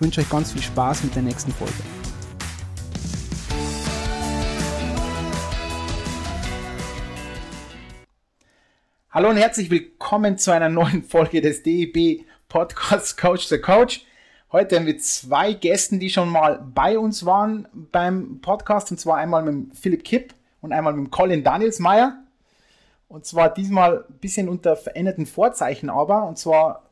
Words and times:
ich 0.00 0.02
wünsche 0.02 0.22
euch 0.22 0.30
ganz 0.30 0.52
viel 0.52 0.62
Spaß 0.62 1.04
mit 1.04 1.14
der 1.14 1.20
nächsten 1.20 1.52
Folge. 1.52 1.74
Hallo 9.10 9.28
und 9.28 9.36
herzlich 9.36 9.68
willkommen 9.68 10.38
zu 10.38 10.52
einer 10.52 10.70
neuen 10.70 11.02
Folge 11.04 11.42
des 11.42 11.62
DEB 11.62 12.24
Podcasts 12.48 13.14
Coach 13.14 13.48
the 13.48 13.58
Coach. 13.58 14.06
Heute 14.50 14.80
mit 14.80 15.04
zwei 15.04 15.52
Gästen, 15.52 16.00
die 16.00 16.08
schon 16.08 16.30
mal 16.30 16.64
bei 16.74 16.98
uns 16.98 17.26
waren 17.26 17.68
beim 17.74 18.40
Podcast, 18.40 18.90
und 18.90 18.98
zwar 18.98 19.18
einmal 19.18 19.42
mit 19.42 19.76
Philipp 19.76 20.04
Kipp 20.04 20.32
und 20.62 20.72
einmal 20.72 20.94
mit 20.94 21.10
Colin 21.10 21.44
Danielsmeier. 21.44 22.16
Und 23.08 23.26
zwar 23.26 23.52
diesmal 23.52 24.06
ein 24.08 24.18
bisschen 24.18 24.48
unter 24.48 24.76
veränderten 24.76 25.26
Vorzeichen 25.26 25.90
aber, 25.90 26.26
und 26.26 26.38
zwar 26.38 26.89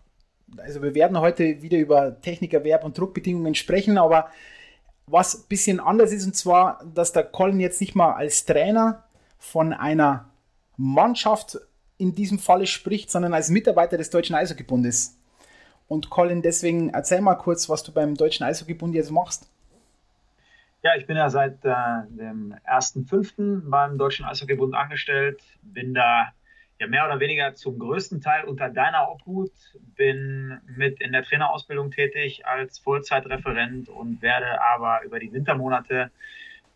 also 0.57 0.83
wir 0.83 0.95
werden 0.95 1.19
heute 1.21 1.63
wieder 1.63 1.79
über 1.79 2.21
Technikerwerb 2.21 2.85
und 2.85 2.97
Druckbedingungen 2.99 3.55
sprechen, 3.55 3.99
aber 3.99 4.31
was 5.07 5.35
ein 5.35 5.49
bisschen 5.49 5.81
anders 5.81 6.13
ist, 6.13 6.27
und 6.27 6.37
zwar, 6.37 6.85
dass 6.95 7.13
der 7.13 7.25
Colin 7.25 7.61
jetzt 7.61 7.81
nicht 7.81 7.95
mal 7.95 8.13
als 8.13 8.45
Trainer 8.45 9.05
von 9.39 9.73
einer 9.73 10.29
Mannschaft 10.77 11.59
in 11.97 12.15
diesem 12.15 12.39
Falle 12.39 12.67
spricht, 12.67 13.11
sondern 13.11 13.35
als 13.35 13.49
Mitarbeiter 13.49 13.97
des 13.97 14.11
Deutschen 14.11 14.37
Eishockeybundes. 14.37 15.17
Und 15.89 16.11
Colin, 16.11 16.43
deswegen 16.43 16.91
erzähl 16.91 17.21
mal 17.21 17.35
kurz, 17.35 17.69
was 17.69 17.83
du 17.83 17.93
beim 17.93 18.15
Deutschen 18.15 18.45
Eishockeybund 18.45 18.95
jetzt 18.95 19.11
machst. 19.11 19.51
Ja, 20.83 20.95
ich 20.97 21.07
bin 21.07 21.17
ja 21.17 21.29
seit 21.29 21.65
äh, 21.65 21.75
dem 22.11 22.55
1.5. 22.65 23.69
beim 23.69 23.99
Deutschen 23.99 24.25
Eishockeybund 24.25 24.75
angestellt, 24.75 25.43
bin 25.63 25.95
da 25.95 26.29
ja 26.79 26.87
mehr 26.87 27.05
oder 27.05 27.21
weniger 27.21 27.55
zum 27.55 27.79
größten 27.79 28.21
Teil 28.21 28.45
unter 28.45 28.69
deiner 28.69 29.11
Obhut, 29.11 29.53
bin 29.97 30.61
mit 30.77 31.01
in 31.01 31.13
der 31.13 31.25
Trainerausbildung 31.25 31.91
tätig 31.91 32.47
als 32.47 32.79
Vollzeitreferent 32.79 33.89
und 33.89 34.23
werde 34.23 34.61
aber 34.63 35.03
über 35.05 35.19
die 35.19 35.33
Wintermonate 35.33 36.11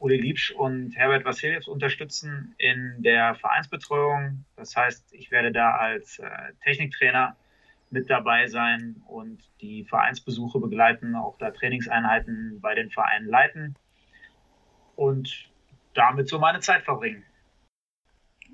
Uli 0.00 0.16
Liebsch 0.16 0.50
und 0.50 0.96
Herbert 0.96 1.24
Vassiljevs 1.24 1.68
unterstützen 1.68 2.56
in 2.58 3.02
der 3.02 3.36
Vereinsbetreuung. 3.36 4.44
Das 4.56 4.74
heißt, 4.74 5.14
ich 5.14 5.30
werde 5.30 5.52
da 5.52 5.76
als 5.76 6.18
äh, 6.18 6.28
Techniktrainer 6.64 7.36
mit 7.90 8.10
dabei 8.10 8.48
sein 8.48 9.00
und 9.06 9.40
die 9.60 9.84
Vereinsbesuche 9.84 10.58
begleiten, 10.58 11.14
auch 11.14 11.38
da 11.38 11.52
Trainingseinheiten 11.52 12.60
bei 12.60 12.74
den 12.74 12.90
Vereinen 12.90 13.28
leiten 13.28 13.76
und 14.96 15.50
damit 15.94 16.28
so 16.28 16.40
meine 16.40 16.58
Zeit 16.58 16.82
verbringen. 16.82 17.22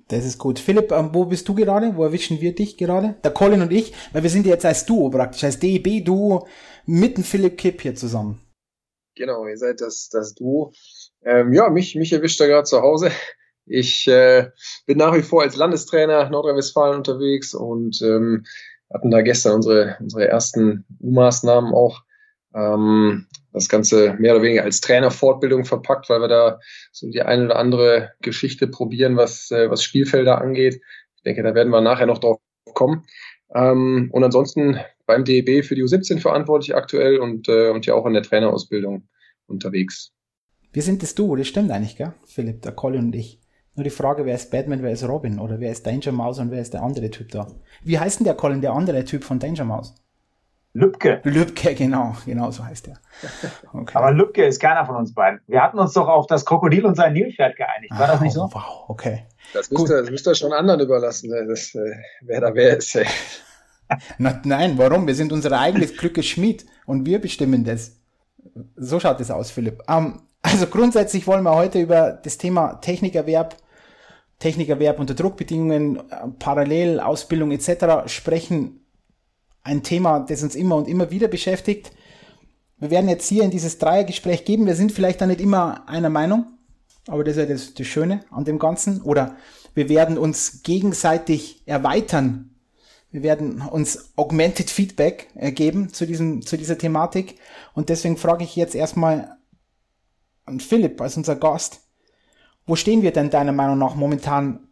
Das 0.09 0.25
ist 0.25 0.39
gut. 0.39 0.59
Philipp, 0.59 0.91
ähm, 0.91 1.11
wo 1.12 1.27
bist 1.27 1.48
du 1.48 1.55
gerade? 1.55 1.95
Wo 1.95 2.05
erwischen 2.05 2.41
wir 2.41 2.55
dich 2.55 2.78
gerade? 2.78 3.17
Der 3.23 3.31
Colin 3.31 3.61
und 3.61 3.73
ich, 3.73 3.92
weil 4.12 4.23
wir 4.23 4.31
sind 4.31 4.47
jetzt 4.47 4.64
als 4.64 4.87
Duo 4.87 5.11
praktisch, 5.11 5.45
als 5.45 5.59
DEB-Duo 5.59 6.47
mit 6.87 7.19
dem 7.19 7.25
Philipp 7.25 7.59
Kipp 7.59 7.83
hier 7.83 7.95
zusammen. 7.95 8.41
Genau, 9.14 9.47
ihr 9.47 9.59
seid 9.59 9.81
das, 9.83 10.09
das 10.09 10.34
Duo. 10.34 10.73
Ähm, 11.23 11.53
ja, 11.53 11.69
mich, 11.69 11.95
mich 11.95 12.12
erwischt 12.12 12.41
er 12.41 12.47
gerade 12.48 12.64
zu 12.64 12.81
Hause. 12.81 13.11
Ich 13.70 14.08
äh, 14.08 14.51
bin 14.86 14.96
nach 14.96 15.14
wie 15.14 15.23
vor 15.23 15.42
als 15.42 15.57
Landestrainer 15.57 16.30
Nordrhein-Westfalen 16.30 16.96
unterwegs 16.96 17.52
und 17.52 18.01
ähm, 18.01 18.45
hatten 18.90 19.11
da 19.11 19.20
gestern 19.20 19.57
unsere, 19.57 19.98
unsere 20.01 20.27
ersten 20.27 20.86
U-Maßnahmen 21.01 21.75
auch 21.75 22.02
ähm, 22.55 23.27
das 23.53 23.69
Ganze 23.69 24.14
mehr 24.19 24.35
oder 24.35 24.42
weniger 24.42 24.64
als 24.64 24.81
Trainerfortbildung 24.81 25.64
verpackt, 25.64 26.09
weil 26.09 26.20
wir 26.20 26.29
da 26.29 26.61
so 26.92 27.09
die 27.09 27.23
eine 27.23 27.47
oder 27.47 27.57
andere 27.57 28.13
Geschichte 28.20 28.69
probieren, 28.69 29.17
was, 29.17 29.51
äh, 29.51 29.70
was 29.70 29.83
Spielfelder 29.83 30.41
angeht. 30.41 30.81
Ich 31.17 31.23
denke, 31.23 31.42
da 31.42 31.55
werden 31.55 31.70
wir 31.70 31.81
nachher 31.81 32.07
noch 32.07 32.19
drauf 32.19 32.39
kommen. 32.75 33.07
Ähm, 33.55 34.11
und 34.13 34.25
ansonsten 34.25 34.79
beim 35.07 35.25
DEB 35.25 35.64
für 35.64 35.75
die 35.75 35.83
U17 35.83 36.20
verantwortlich 36.20 36.77
aktuell 36.77 37.19
und, 37.19 37.48
äh, 37.48 37.70
und 37.70 37.87
ja 37.87 37.95
auch 37.95 38.07
in 38.07 38.13
der 38.13 38.23
Trainerausbildung 38.23 39.08
unterwegs. 39.47 40.13
Wir 40.73 40.83
sind 40.83 41.03
das 41.03 41.14
Du, 41.14 41.35
das 41.35 41.48
stimmt 41.48 41.70
eigentlich, 41.70 41.97
gell? 41.97 42.13
Philipp, 42.27 42.63
der 42.63 42.73
Colin 42.73 43.07
und 43.07 43.14
ich. 43.14 43.41
Nur 43.75 43.85
die 43.85 43.91
Frage, 43.91 44.27
wer 44.27 44.35
ist 44.35 44.51
Batman, 44.51 44.83
wer 44.83 44.91
ist 44.91 45.08
Robin 45.08 45.39
oder 45.39 45.61
wer 45.61 45.73
ist 45.73 45.87
Danger 45.87 46.13
Mouse 46.13 46.41
und 46.41 46.51
wer 46.51 46.61
ist 46.61 46.75
der 46.75 46.83
andere 46.83 47.11
Typ 47.11 47.31
da? 47.31 47.47
Wie 47.85 47.98
heißt 47.98 48.20
denn 48.20 48.25
der 48.25 48.35
Colin, 48.35 48.61
der 48.61 48.73
andere 48.73 49.05
Typ 49.05 49.25
von 49.25 49.39
Danger 49.39 49.64
Mouse? 49.64 49.95
Lübke. 50.74 51.20
Lübke, 51.24 51.74
genau, 51.74 52.14
genau 52.27 52.51
so 52.51 52.64
heißt 52.64 52.89
er. 52.89 52.98
Okay. 53.73 53.92
Aber 53.96 54.12
Lübke 54.12 54.45
ist 54.45 54.61
keiner 54.61 54.84
von 54.84 54.96
uns 54.96 55.14
beiden. 55.14 55.40
Wir 55.46 55.62
hatten 55.62 55.79
uns 55.79 55.92
doch 55.95 56.08
auf 56.08 56.27
das 56.27 56.45
Krokodil 56.45 56.84
und 56.84 56.95
sein 56.95 57.14
Nilpferd 57.14 57.56
geeinigt. 57.56 57.92
War 57.92 58.08
ah, 58.08 58.12
das 58.12 58.20
nicht 58.20 58.34
so? 58.34 58.42
Wow, 58.42 58.84
okay. 58.89 59.24
Das 59.55 59.70
müsst, 59.70 59.89
ihr, 59.89 60.02
das 60.02 60.11
müsst 60.11 60.27
ihr 60.27 60.34
schon 60.34 60.52
anderen 60.52 60.80
überlassen, 60.80 61.30
das, 61.48 61.74
äh, 61.74 61.96
wer 62.20 62.40
da 62.40 62.55
wer 62.55 62.77
ist. 62.77 62.98
Na, 64.18 64.40
nein, 64.45 64.77
warum? 64.77 65.07
Wir 65.07 65.14
sind 65.14 65.33
unser 65.33 65.58
eigenes 65.58 65.96
Glückes 65.96 66.27
Schmied 66.27 66.67
und 66.84 67.07
wir 67.07 67.20
bestimmen 67.20 67.64
das. 67.64 67.96
So 68.77 69.01
schaut 69.01 69.20
es 69.20 69.30
aus, 69.30 69.51
Philipp. 69.51 69.83
Um, 69.89 70.20
also 70.42 70.67
grundsätzlich 70.67 71.27
wollen 71.27 71.42
wir 71.42 71.55
heute 71.55 71.80
über 71.80 72.12
das 72.12 72.36
Thema 72.36 72.74
Technikerwerb, 72.74 73.57
Technikerwerb 74.39 75.01
unter 75.01 75.14
Druckbedingungen, 75.14 75.96
äh, 75.96 76.28
Parallelausbildung 76.39 77.51
etc. 77.52 78.07
sprechen 78.07 78.84
ein 79.68 79.83
Thema, 79.83 80.20
das 80.20 80.42
uns 80.42 80.55
immer 80.55 80.77
und 80.77 80.89
immer 80.89 81.11
wieder 81.11 81.29
beschäftigt. 81.29 81.92
Wir 82.79 82.90
werden 82.90 83.08
jetzt 83.08 83.29
hier 83.29 83.45
in 83.45 83.51
dieses 83.51 83.79
Dreiergespräch 83.79 84.45
geben. 84.45 84.67
Wir 84.67 84.74
sind 84.74 84.92
vielleicht 84.92 85.20
da 85.20 85.27
nicht 85.27 85.40
immer 85.40 85.89
einer 85.89 86.08
Meinung, 86.08 86.46
aber 87.06 87.23
das 87.23 87.36
ist 87.36 87.39
ja 87.39 87.46
das, 87.46 87.74
das 87.74 87.86
Schöne 87.86 88.24
an 88.30 88.45
dem 88.45 88.58
Ganzen. 88.58 89.02
Oder 89.02 89.36
wir 89.74 89.89
werden 89.89 90.17
uns 90.17 90.62
gegenseitig 90.62 91.62
erweitern. 91.67 92.55
Wir 93.11 93.23
werden 93.23 93.61
uns 93.61 94.12
Augmented 94.17 94.70
Feedback 94.70 95.28
äh, 95.34 95.52
geben 95.52 95.92
zu, 95.92 96.07
diesem, 96.07 96.45
zu 96.45 96.57
dieser 96.57 96.78
Thematik. 96.78 97.39
Und 97.74 97.90
deswegen 97.90 98.17
frage 98.17 98.45
ich 98.45 98.57
jetzt 98.57 98.74
erstmal 98.74 99.36
an 100.46 100.61
Philipp 100.61 101.01
als 101.01 101.17
unser 101.17 101.36
Gast. 101.36 101.80
Wo 102.67 102.74
stehen 102.77 103.02
wir 103.02 103.12
denn 103.12 103.30
deiner 103.30 103.52
Meinung 103.52 103.78
nach 103.78 103.95
momentan 103.95 104.68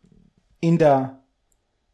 in 0.61 0.79
der 0.79 1.16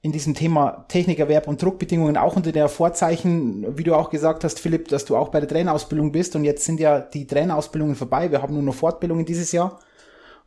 in 0.03 0.11
diesem 0.11 0.35
Thema 0.35 0.85
Technikerwerb 0.89 1.47
und 1.47 1.63
Druckbedingungen 1.63 2.17
auch 2.17 2.35
unter 2.35 2.51
der 2.51 2.69
Vorzeichen, 2.69 3.79
wie 3.79 3.85
du 3.85 3.95
auch 3.95 4.11
gesagt 4.11 4.43
hast, 4.43 4.59
Philipp, 4.59 4.89
dass 4.89 5.05
du 5.05 5.17
auch 5.17 5.29
bei 5.29 5.39
der 5.39 5.49
Trainerausbildung 5.49 6.11
bist 6.11 6.35
und 6.35 6.45
jetzt 6.45 6.65
sind 6.65 6.81
ja 6.81 7.01
die 7.01 7.27
Trainerausbildungen 7.27 7.95
vorbei. 7.95 8.33
Wir 8.33 8.43
haben 8.43 8.55
nur 8.55 8.65
noch 8.65 8.75
Fortbildungen 8.75 9.25
dieses 9.25 9.53
Jahr. 9.53 9.79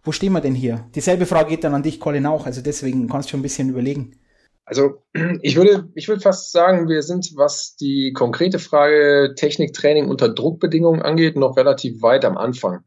Wo 0.04 0.12
stehen 0.12 0.34
wir 0.34 0.42
denn 0.42 0.56
hier? 0.56 0.86
Dieselbe 0.94 1.26
Frage 1.26 1.50
geht 1.50 1.64
dann 1.64 1.74
an 1.74 1.84
dich, 1.84 2.02
Colin, 2.02 2.26
auch. 2.26 2.46
Also 2.46 2.62
deswegen 2.62 3.08
kannst 3.08 3.30
du 3.30 3.32
schon 3.32 3.40
ein 3.40 3.44
bisschen 3.44 3.70
überlegen. 3.70 4.20
Also 4.66 5.04
ich 5.42 5.56
würde, 5.56 5.90
ich 5.96 6.10
würde 6.10 6.22
fast 6.22 6.52
sagen, 6.52 6.90
wir 6.90 7.02
sind, 7.02 7.32
was 7.36 7.78
die 7.78 8.12
konkrete 8.14 8.60
Frage 8.60 9.34
Techniktraining 9.36 10.10
unter 10.10 10.28
Druckbedingungen 10.28 11.02
angeht, 11.02 11.38
noch 11.38 11.56
relativ 11.56 12.02
weit 12.02 12.26
am 12.26 12.38
Anfang. 12.38 12.84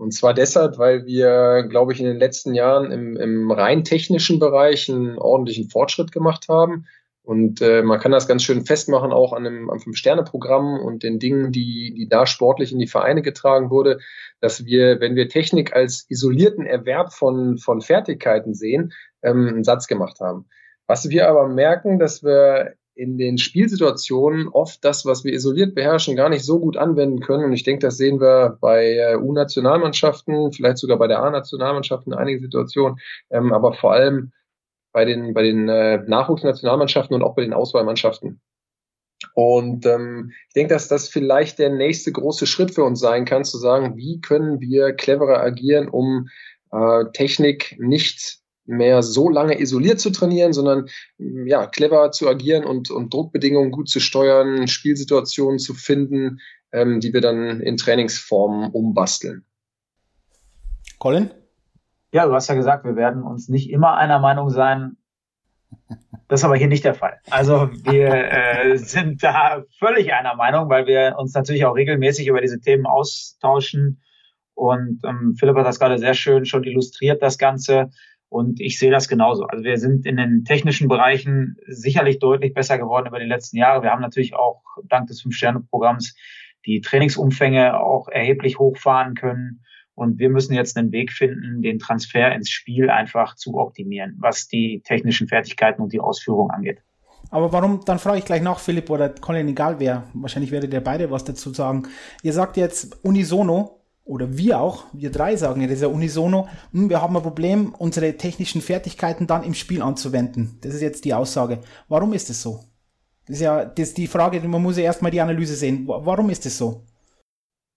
Und 0.00 0.12
zwar 0.12 0.32
deshalb, 0.32 0.78
weil 0.78 1.04
wir, 1.04 1.66
glaube 1.68 1.92
ich, 1.92 2.00
in 2.00 2.06
den 2.06 2.16
letzten 2.16 2.54
Jahren 2.54 2.90
im, 2.90 3.18
im 3.18 3.50
rein 3.50 3.84
technischen 3.84 4.38
Bereich 4.38 4.90
einen 4.90 5.18
ordentlichen 5.18 5.68
Fortschritt 5.68 6.10
gemacht 6.10 6.46
haben. 6.48 6.86
Und 7.22 7.60
äh, 7.60 7.82
man 7.82 8.00
kann 8.00 8.10
das 8.10 8.26
ganz 8.26 8.42
schön 8.42 8.64
festmachen, 8.64 9.12
auch 9.12 9.34
an 9.34 9.46
einem, 9.46 9.68
am 9.68 9.78
Fünf-Sterne-Programm 9.78 10.80
und 10.80 11.02
den 11.02 11.18
Dingen, 11.18 11.52
die, 11.52 11.92
die 11.94 12.08
da 12.08 12.24
sportlich 12.24 12.72
in 12.72 12.78
die 12.78 12.86
Vereine 12.86 13.20
getragen 13.20 13.68
wurde, 13.68 13.98
dass 14.40 14.64
wir, 14.64 15.00
wenn 15.00 15.16
wir 15.16 15.28
Technik 15.28 15.76
als 15.76 16.06
isolierten 16.08 16.64
Erwerb 16.64 17.12
von, 17.12 17.58
von 17.58 17.82
Fertigkeiten 17.82 18.54
sehen, 18.54 18.94
ähm, 19.20 19.48
einen 19.48 19.64
Satz 19.64 19.86
gemacht 19.86 20.20
haben. 20.20 20.46
Was 20.86 21.10
wir 21.10 21.28
aber 21.28 21.46
merken, 21.46 21.98
dass 21.98 22.24
wir 22.24 22.72
in 23.00 23.16
den 23.16 23.38
Spielsituationen 23.38 24.48
oft 24.48 24.84
das, 24.84 25.06
was 25.06 25.24
wir 25.24 25.32
isoliert 25.32 25.74
beherrschen, 25.74 26.16
gar 26.16 26.28
nicht 26.28 26.44
so 26.44 26.60
gut 26.60 26.76
anwenden 26.76 27.20
können. 27.20 27.44
Und 27.44 27.54
ich 27.54 27.62
denke, 27.62 27.86
das 27.86 27.96
sehen 27.96 28.20
wir 28.20 28.58
bei 28.60 28.94
äh, 28.94 29.16
U-Nationalmannschaften, 29.16 30.52
vielleicht 30.52 30.76
sogar 30.76 30.98
bei 30.98 31.06
der 31.06 31.22
A-Nationalmannschaften 31.22 32.12
in 32.12 32.18
einigen 32.18 32.40
Situationen, 32.40 32.98
ähm, 33.30 33.54
aber 33.54 33.72
vor 33.72 33.94
allem 33.94 34.32
bei 34.92 35.06
den, 35.06 35.32
bei 35.32 35.42
den 35.42 35.68
äh, 35.70 36.02
Nachwuchsnationalmannschaften 36.06 37.14
und 37.14 37.22
auch 37.22 37.34
bei 37.34 37.42
den 37.42 37.54
Auswahlmannschaften. 37.54 38.40
Und 39.34 39.86
ähm, 39.86 40.32
ich 40.48 40.54
denke, 40.54 40.74
dass 40.74 40.88
das 40.88 41.08
vielleicht 41.08 41.58
der 41.58 41.70
nächste 41.70 42.12
große 42.12 42.46
Schritt 42.46 42.74
für 42.74 42.84
uns 42.84 43.00
sein 43.00 43.24
kann, 43.24 43.44
zu 43.44 43.56
sagen, 43.56 43.96
wie 43.96 44.20
können 44.20 44.60
wir 44.60 44.92
cleverer 44.92 45.40
agieren, 45.40 45.88
um 45.88 46.28
äh, 46.70 47.04
Technik 47.14 47.76
nicht 47.78 48.39
mehr 48.70 49.02
so 49.02 49.28
lange 49.28 49.60
isoliert 49.60 50.00
zu 50.00 50.10
trainieren, 50.10 50.52
sondern 50.52 50.86
ja, 51.18 51.66
clever 51.66 52.10
zu 52.12 52.28
agieren 52.28 52.64
und, 52.64 52.90
und 52.90 53.12
Druckbedingungen 53.12 53.70
gut 53.70 53.88
zu 53.88 54.00
steuern, 54.00 54.68
Spielsituationen 54.68 55.58
zu 55.58 55.74
finden, 55.74 56.40
ähm, 56.72 57.00
die 57.00 57.12
wir 57.12 57.20
dann 57.20 57.60
in 57.60 57.76
Trainingsformen 57.76 58.70
umbasteln. 58.70 59.44
Colin? 60.98 61.30
Ja, 62.12 62.26
du 62.26 62.34
hast 62.34 62.48
ja 62.48 62.54
gesagt, 62.54 62.84
wir 62.84 62.96
werden 62.96 63.22
uns 63.22 63.48
nicht 63.48 63.70
immer 63.70 63.96
einer 63.96 64.18
Meinung 64.18 64.50
sein. 64.50 64.96
Das 66.28 66.40
ist 66.40 66.44
aber 66.44 66.56
hier 66.56 66.68
nicht 66.68 66.84
der 66.84 66.94
Fall. 66.94 67.18
Also 67.30 67.70
wir 67.72 68.08
äh, 68.08 68.76
sind 68.76 69.22
da 69.22 69.64
völlig 69.78 70.12
einer 70.12 70.34
Meinung, 70.36 70.68
weil 70.68 70.86
wir 70.86 71.16
uns 71.18 71.34
natürlich 71.34 71.64
auch 71.64 71.74
regelmäßig 71.74 72.28
über 72.28 72.40
diese 72.40 72.60
Themen 72.60 72.86
austauschen. 72.86 74.00
Und 74.54 75.00
ähm, 75.04 75.34
Philipp 75.38 75.56
hat 75.56 75.66
das 75.66 75.78
gerade 75.78 75.98
sehr 75.98 76.14
schön 76.14 76.44
schon 76.44 76.64
illustriert, 76.64 77.22
das 77.22 77.38
Ganze. 77.38 77.90
Und 78.30 78.60
ich 78.60 78.78
sehe 78.78 78.92
das 78.92 79.08
genauso. 79.08 79.44
Also 79.44 79.64
wir 79.64 79.76
sind 79.76 80.06
in 80.06 80.16
den 80.16 80.44
technischen 80.44 80.86
Bereichen 80.86 81.56
sicherlich 81.66 82.20
deutlich 82.20 82.54
besser 82.54 82.78
geworden 82.78 83.08
über 83.08 83.18
die 83.18 83.26
letzten 83.26 83.56
Jahre. 83.58 83.82
Wir 83.82 83.90
haben 83.90 84.00
natürlich 84.00 84.34
auch 84.34 84.62
dank 84.84 85.08
des 85.08 85.20
Fünf-Sterne-Programms 85.20 86.14
die 86.64 86.80
Trainingsumfänge 86.80 87.80
auch 87.80 88.08
erheblich 88.08 88.58
hochfahren 88.58 89.14
können. 89.14 89.64
Und 89.94 90.18
wir 90.18 90.30
müssen 90.30 90.54
jetzt 90.54 90.76
einen 90.76 90.92
Weg 90.92 91.12
finden, 91.12 91.60
den 91.60 91.80
Transfer 91.80 92.32
ins 92.32 92.50
Spiel 92.50 92.88
einfach 92.88 93.34
zu 93.34 93.58
optimieren, 93.58 94.16
was 94.20 94.46
die 94.46 94.80
technischen 94.84 95.26
Fertigkeiten 95.26 95.82
und 95.82 95.92
die 95.92 96.00
Ausführung 96.00 96.50
angeht. 96.50 96.78
Aber 97.30 97.52
warum, 97.52 97.80
dann 97.84 97.98
frage 97.98 98.18
ich 98.18 98.24
gleich 98.24 98.42
nach, 98.42 98.60
Philipp 98.60 98.88
oder 98.90 99.08
Colin, 99.08 99.48
egal 99.48 99.78
wer, 99.78 100.04
wahrscheinlich 100.14 100.52
werdet 100.52 100.72
ihr 100.72 100.80
beide 100.80 101.10
was 101.10 101.24
dazu 101.24 101.52
sagen. 101.52 101.82
Ihr 102.22 102.32
sagt 102.32 102.56
jetzt 102.56 103.04
unisono, 103.04 103.79
oder 104.04 104.36
wir 104.36 104.60
auch, 104.60 104.84
wir 104.92 105.10
drei 105.10 105.36
sagen 105.36 105.60
ja, 105.60 105.66
das 105.66 105.76
ist 105.76 105.82
ja 105.82 105.88
unisono, 105.88 106.48
hm, 106.72 106.90
wir 106.90 107.00
haben 107.00 107.16
ein 107.16 107.22
Problem, 107.22 107.74
unsere 107.78 108.16
technischen 108.16 108.60
Fertigkeiten 108.60 109.26
dann 109.26 109.44
im 109.44 109.54
Spiel 109.54 109.82
anzuwenden. 109.82 110.58
Das 110.62 110.74
ist 110.74 110.82
jetzt 110.82 111.04
die 111.04 111.14
Aussage. 111.14 111.60
Warum 111.88 112.12
ist 112.12 112.30
es 112.30 112.42
so? 112.42 112.60
Das 113.26 113.36
ist 113.36 113.42
ja 113.42 113.64
das 113.64 113.88
ist 113.88 113.98
die 113.98 114.06
Frage, 114.08 114.40
man 114.48 114.62
muss 114.62 114.78
ja 114.78 114.84
erstmal 114.84 115.10
die 115.10 115.20
Analyse 115.20 115.54
sehen. 115.54 115.86
Warum 115.86 116.30
ist 116.30 116.46
es 116.46 116.58
so? 116.58 116.84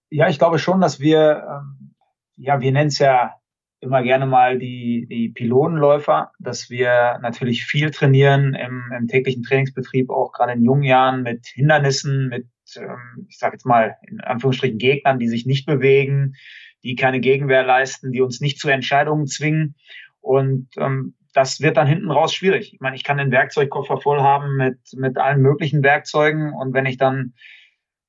Ja, 0.09 0.27
ich 0.27 0.39
glaube 0.39 0.59
schon, 0.59 0.81
dass 0.81 0.99
wir 0.99 1.43
ähm, 1.47 1.93
ja, 2.37 2.59
wir 2.61 2.71
nennen 2.71 2.87
es 2.87 2.99
ja 2.99 3.35
immer 3.79 4.01
gerne 4.01 4.25
mal 4.25 4.57
die, 4.57 5.07
die 5.09 5.29
Pylonenläufer, 5.29 6.31
dass 6.39 6.69
wir 6.69 7.19
natürlich 7.21 7.65
viel 7.65 7.91
trainieren 7.91 8.55
im, 8.55 8.83
im 8.97 9.07
täglichen 9.07 9.43
Trainingsbetrieb, 9.43 10.09
auch 10.09 10.31
gerade 10.31 10.53
in 10.53 10.63
jungen 10.63 10.83
Jahren 10.83 11.21
mit 11.21 11.45
Hindernissen, 11.47 12.29
mit, 12.29 12.47
ähm, 12.77 13.27
ich 13.29 13.37
sage 13.37 13.55
jetzt 13.55 13.65
mal 13.65 13.97
in 14.07 14.21
Anführungsstrichen 14.21 14.77
Gegnern, 14.77 15.19
die 15.19 15.27
sich 15.27 15.45
nicht 15.45 15.65
bewegen, 15.65 16.35
die 16.83 16.95
keine 16.95 17.19
Gegenwehr 17.19 17.63
leisten, 17.63 18.11
die 18.11 18.21
uns 18.21 18.41
nicht 18.41 18.59
zu 18.59 18.69
Entscheidungen 18.69 19.27
zwingen. 19.27 19.75
Und 20.21 20.69
ähm, 20.77 21.15
das 21.33 21.61
wird 21.61 21.77
dann 21.77 21.87
hinten 21.87 22.11
raus 22.11 22.33
schwierig. 22.33 22.73
Ich 22.73 22.79
meine, 22.79 22.95
ich 22.95 23.03
kann 23.03 23.17
den 23.17 23.31
Werkzeugkoffer 23.31 23.97
voll 23.97 24.21
haben 24.21 24.55
mit, 24.55 24.77
mit 24.95 25.17
allen 25.17 25.41
möglichen 25.41 25.83
Werkzeugen 25.83 26.53
und 26.53 26.73
wenn 26.73 26.85
ich 26.85 26.97
dann 26.97 27.33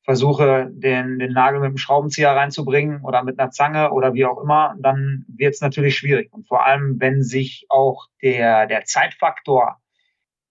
versuche, 0.04 0.68
den, 0.70 1.18
den 1.18 1.32
Nagel 1.32 1.60
mit 1.60 1.70
dem 1.70 1.78
Schraubenzieher 1.78 2.30
reinzubringen 2.30 3.02
oder 3.02 3.24
mit 3.24 3.38
einer 3.38 3.50
Zange 3.50 3.90
oder 3.90 4.12
wie 4.12 4.26
auch 4.26 4.42
immer, 4.42 4.76
dann 4.78 5.24
wird 5.28 5.54
es 5.54 5.62
natürlich 5.62 5.96
schwierig. 5.96 6.30
Und 6.30 6.46
vor 6.46 6.66
allem, 6.66 7.00
wenn 7.00 7.22
sich 7.22 7.64
auch 7.70 8.06
der, 8.22 8.66
der 8.66 8.84
Zeitfaktor 8.84 9.80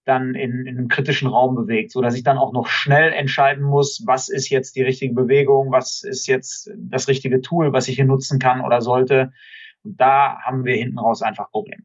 dann 0.05 0.35
in, 0.35 0.65
in 0.65 0.77
einem 0.77 0.87
kritischen 0.87 1.27
Raum 1.27 1.55
bewegt, 1.55 1.91
so 1.91 2.01
dass 2.01 2.15
ich 2.15 2.23
dann 2.23 2.37
auch 2.37 2.53
noch 2.53 2.67
schnell 2.67 3.13
entscheiden 3.13 3.63
muss, 3.63 4.03
was 4.05 4.29
ist 4.29 4.49
jetzt 4.49 4.75
die 4.75 4.83
richtige 4.83 5.13
Bewegung, 5.13 5.71
was 5.71 6.03
ist 6.03 6.27
jetzt 6.27 6.71
das 6.75 7.07
richtige 7.07 7.41
Tool, 7.41 7.73
was 7.73 7.87
ich 7.87 7.95
hier 7.95 8.05
nutzen 8.05 8.39
kann 8.39 8.61
oder 8.61 8.81
sollte. 8.81 9.31
Und 9.83 9.99
da 9.99 10.37
haben 10.41 10.65
wir 10.65 10.75
hinten 10.75 10.99
raus 10.99 11.21
einfach 11.21 11.49
Probleme. 11.51 11.83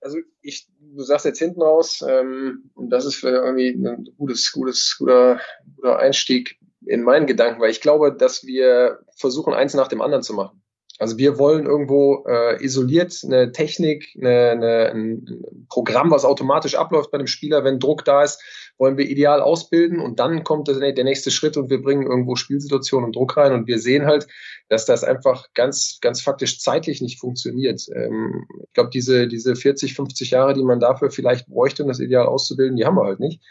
Also 0.00 0.18
ich, 0.40 0.68
du 0.78 1.02
sagst 1.02 1.26
jetzt 1.26 1.40
hinten 1.40 1.62
raus, 1.62 2.04
ähm, 2.08 2.70
und 2.74 2.90
das 2.90 3.04
ist 3.04 3.16
für 3.16 3.30
irgendwie 3.30 3.70
ein 3.70 4.08
gutes, 4.16 4.52
gutes, 4.52 4.96
guter, 4.98 5.40
guter 5.76 5.98
Einstieg 5.98 6.58
in 6.86 7.02
meinen 7.02 7.26
Gedanken, 7.26 7.60
weil 7.60 7.70
ich 7.70 7.80
glaube, 7.80 8.14
dass 8.14 8.44
wir 8.44 9.00
versuchen, 9.16 9.54
eins 9.54 9.74
nach 9.74 9.88
dem 9.88 10.00
anderen 10.00 10.22
zu 10.22 10.34
machen. 10.34 10.62
Also 10.98 11.18
wir 11.18 11.38
wollen 11.38 11.66
irgendwo 11.66 12.24
äh, 12.28 12.64
isoliert 12.64 13.20
eine 13.24 13.50
Technik, 13.50 14.16
eine, 14.16 14.50
eine, 14.50 14.90
ein 14.92 15.42
Programm, 15.68 16.12
was 16.12 16.24
automatisch 16.24 16.76
abläuft 16.76 17.10
bei 17.10 17.18
dem 17.18 17.26
Spieler, 17.26 17.64
wenn 17.64 17.80
Druck 17.80 18.04
da 18.04 18.22
ist, 18.22 18.40
wollen 18.78 18.96
wir 18.96 19.08
ideal 19.08 19.40
ausbilden 19.40 19.98
und 19.98 20.20
dann 20.20 20.44
kommt 20.44 20.68
der, 20.68 20.92
der 20.92 21.04
nächste 21.04 21.32
Schritt 21.32 21.56
und 21.56 21.68
wir 21.68 21.82
bringen 21.82 22.06
irgendwo 22.06 22.36
Spielsituationen 22.36 23.06
und 23.06 23.16
Druck 23.16 23.36
rein 23.36 23.52
und 23.52 23.66
wir 23.66 23.80
sehen 23.80 24.06
halt, 24.06 24.28
dass 24.68 24.86
das 24.86 25.02
einfach 25.02 25.48
ganz, 25.54 25.98
ganz 26.00 26.20
faktisch 26.20 26.60
zeitlich 26.60 27.00
nicht 27.00 27.18
funktioniert. 27.18 27.82
Ähm, 27.94 28.46
ich 28.62 28.72
glaube, 28.72 28.90
diese, 28.90 29.26
diese 29.26 29.56
40, 29.56 29.94
50 29.94 30.30
Jahre, 30.30 30.54
die 30.54 30.64
man 30.64 30.78
dafür 30.78 31.10
vielleicht 31.10 31.48
bräuchte, 31.48 31.82
um 31.82 31.88
das 31.88 32.00
ideal 32.00 32.26
auszubilden, 32.26 32.76
die 32.76 32.84
haben 32.84 32.96
wir 32.96 33.04
halt 33.04 33.20
nicht. 33.20 33.42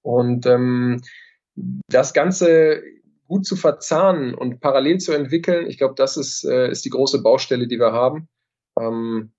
Und 0.00 0.46
ähm, 0.46 1.02
das 1.88 2.14
Ganze 2.14 2.82
gut 3.26 3.46
zu 3.46 3.56
verzahnen 3.56 4.34
und 4.34 4.60
parallel 4.60 4.98
zu 4.98 5.12
entwickeln, 5.12 5.66
ich 5.66 5.78
glaube, 5.78 5.94
das 5.96 6.16
ist, 6.16 6.44
äh, 6.44 6.70
ist 6.70 6.84
die 6.84 6.90
große 6.90 7.22
Baustelle, 7.22 7.66
die 7.66 7.78
wir 7.78 7.92
haben. 7.92 8.28
Ähm, 8.78 9.32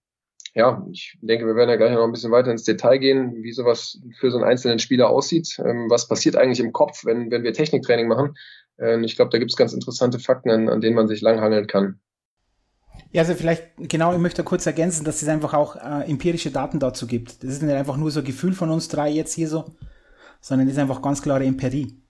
ja, 0.54 0.86
ich 0.92 1.18
denke, 1.22 1.46
wir 1.46 1.56
werden 1.56 1.70
ja 1.70 1.76
gleich 1.76 1.94
noch 1.94 2.04
ein 2.04 2.12
bisschen 2.12 2.32
weiter 2.32 2.52
ins 2.52 2.64
Detail 2.64 2.98
gehen, 2.98 3.44
wie 3.44 3.52
sowas 3.52 4.00
für 4.20 4.32
so 4.32 4.38
einen 4.38 4.48
einzelnen 4.48 4.80
Spieler 4.80 5.10
aussieht. 5.10 5.60
Ähm, 5.64 5.88
was 5.90 6.08
passiert 6.08 6.36
eigentlich 6.36 6.60
im 6.60 6.74
Kopf, 6.74 7.06
wenn, 7.06 7.30
wenn 7.30 7.44
wir 7.44 7.54
Techniktraining 7.54 8.08
machen? 8.08 8.36
Ähm, 8.80 9.04
ich 9.04 9.16
glaube, 9.16 9.30
da 9.30 9.38
gibt 9.38 9.52
es 9.52 9.58
ganz 9.58 9.74
interessante 9.74 10.20
Fakten, 10.20 10.50
an, 10.50 10.70
an 10.70 10.82
denen 10.82 10.96
man 10.96 11.08
sich 11.08 11.22
langhangeln 11.22 11.68
kann. 11.68 12.00
Ja, 13.12 13.22
also 13.22 13.36
vielleicht, 13.36 13.68
genau, 13.78 14.14
ich 14.14 14.20
möchte 14.20 14.44
kurz 14.44 14.66
ergänzen, 14.66 15.06
dass 15.06 15.22
es 15.22 15.28
einfach 15.28 15.54
auch 15.54 15.76
äh, 15.76 16.10
empirische 16.10 16.50
Daten 16.50 16.80
dazu 16.80 17.06
gibt. 17.06 17.44
Das 17.44 17.52
ist 17.52 17.62
nicht 17.62 17.74
einfach 17.74 17.98
nur 17.98 18.10
so 18.10 18.20
ein 18.22 18.26
Gefühl 18.26 18.54
von 18.54 18.72
uns 18.72 18.88
drei 18.88 19.10
jetzt 19.10 19.34
hier 19.34 19.48
so, 19.48 19.76
sondern 20.42 20.68
das 20.68 20.76
ist 20.76 20.82
einfach 20.82 21.02
ganz 21.04 21.22
klare 21.22 21.46
Empirie 21.46 22.02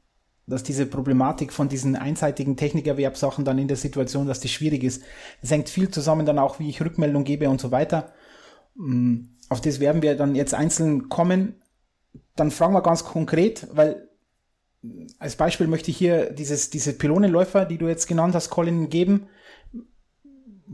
dass 0.48 0.64
diese 0.64 0.86
Problematik 0.86 1.52
von 1.52 1.68
diesen 1.68 1.96
einseitigen 1.96 2.56
Technikerwerbsachen 2.56 3.44
dann 3.44 3.60
in 3.60 3.68
der 3.68 3.78
Situation, 3.78 4.28
dass 4.28 4.40
die 4.40 4.48
schwierig 4.48 4.84
ist. 4.84 5.04
Es 5.42 5.52
hängt 5.52 5.70
viel 5.70 5.90
zusammen 5.90 6.26
dann 6.26 6.40
auch, 6.40 6.60
wie 6.60 6.70
ich 6.70 6.82
Rückmeldung 6.82 7.26
gebe 7.26 7.50
und 7.50 7.60
so 7.60 7.72
weiter. 7.72 8.14
Mm, 8.76 9.26
auf 9.50 9.60
das 9.60 9.82
werden 9.82 10.02
wir 10.02 10.16
dann 10.16 10.36
jetzt 10.36 10.54
einzeln 10.54 11.10
kommen. 11.10 11.62
Dann 12.36 12.52
fragen 12.52 12.74
wir 12.74 12.82
ganz 12.82 13.04
konkret, 13.04 13.68
weil 13.74 14.08
als 15.20 15.36
Beispiel 15.36 15.68
möchte 15.68 15.92
ich 15.92 15.98
hier 15.98 16.32
dieses, 16.32 16.70
diese 16.70 16.94
Pylonenläufer, 16.94 17.66
die 17.66 17.78
du 17.78 17.88
jetzt 17.88 18.08
genannt 18.08 18.34
hast, 18.34 18.50
Colin, 18.50 18.90
geben 18.90 19.28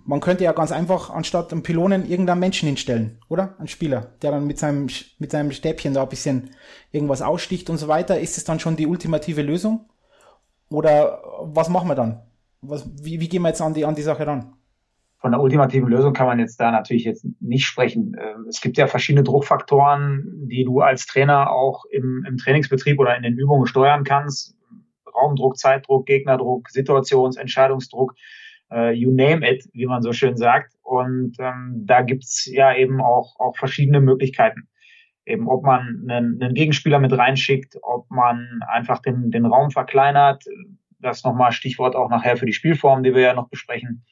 man 0.05 0.19
könnte 0.19 0.43
ja 0.43 0.51
ganz 0.53 0.71
einfach 0.71 1.09
anstatt 1.09 1.51
einem 1.51 1.63
Pylonen 1.63 2.09
irgendeinen 2.09 2.39
Menschen 2.39 2.67
hinstellen, 2.67 3.19
oder? 3.29 3.55
Ein 3.59 3.67
Spieler, 3.67 4.13
der 4.21 4.31
dann 4.31 4.47
mit 4.47 4.57
seinem, 4.57 4.87
mit 5.19 5.31
seinem 5.31 5.51
Stäbchen 5.51 5.93
da 5.93 6.03
ein 6.03 6.09
bisschen 6.09 6.49
irgendwas 6.91 7.21
aussticht 7.21 7.69
und 7.69 7.77
so 7.77 7.87
weiter. 7.87 8.19
Ist 8.19 8.37
es 8.37 8.43
dann 8.43 8.59
schon 8.59 8.75
die 8.75 8.87
ultimative 8.87 9.41
Lösung? 9.41 9.89
Oder 10.69 11.21
was 11.41 11.69
machen 11.69 11.87
wir 11.87 11.95
dann? 11.95 12.21
Was, 12.61 12.89
wie, 13.03 13.19
wie 13.19 13.29
gehen 13.29 13.43
wir 13.43 13.49
jetzt 13.49 13.61
an 13.61 13.73
die, 13.73 13.85
an 13.85 13.95
die 13.95 14.01
Sache 14.01 14.25
ran? 14.25 14.53
Von 15.19 15.31
der 15.31 15.41
ultimativen 15.41 15.87
Lösung 15.87 16.13
kann 16.13 16.27
man 16.27 16.39
jetzt 16.39 16.59
da 16.59 16.71
natürlich 16.71 17.05
jetzt 17.05 17.25
nicht 17.39 17.65
sprechen. 17.65 18.17
Ähm, 18.19 18.47
es 18.49 18.59
gibt 18.59 18.77
ja 18.77 18.87
verschiedene 18.87 19.23
Druckfaktoren, 19.23 20.47
die 20.49 20.65
du 20.65 20.81
als 20.81 21.05
Trainer 21.05 21.51
auch 21.51 21.85
im, 21.85 22.25
im 22.27 22.37
Trainingsbetrieb 22.37 22.99
oder 22.99 23.15
in 23.15 23.23
den 23.23 23.37
Übungen 23.37 23.67
steuern 23.67 24.03
kannst. 24.03 24.55
Raumdruck, 25.15 25.57
Zeitdruck, 25.57 26.07
Gegnerdruck, 26.07 26.69
Situations-, 26.69 27.37
Entscheidungsdruck 27.37 28.15
you 28.91 29.11
name 29.11 29.47
it, 29.47 29.67
wie 29.73 29.85
man 29.85 30.01
so 30.01 30.13
schön 30.13 30.37
sagt. 30.37 30.73
Und 30.81 31.35
ähm, 31.39 31.83
da 31.85 32.01
gibt's 32.01 32.45
ja 32.45 32.75
eben 32.75 33.01
auch, 33.01 33.39
auch 33.39 33.55
verschiedene 33.57 34.01
Möglichkeiten. 34.01 34.67
Eben 35.25 35.47
ob 35.47 35.63
man 35.63 36.05
einen, 36.09 36.41
einen 36.41 36.53
Gegenspieler 36.53 36.99
mit 36.99 37.17
reinschickt, 37.17 37.77
ob 37.81 38.09
man 38.11 38.61
einfach 38.67 38.99
den, 38.99 39.31
den 39.31 39.45
Raum 39.45 39.71
verkleinert. 39.71 40.43
Das 40.99 41.23
nochmal 41.23 41.51
Stichwort 41.51 41.95
auch 41.95 42.09
nachher 42.09 42.37
für 42.37 42.45
die 42.45 42.53
Spielform, 42.53 43.03
die 43.03 43.13
wir 43.13 43.21
ja 43.21 43.33
noch 43.33 43.49
besprechen. 43.49 44.05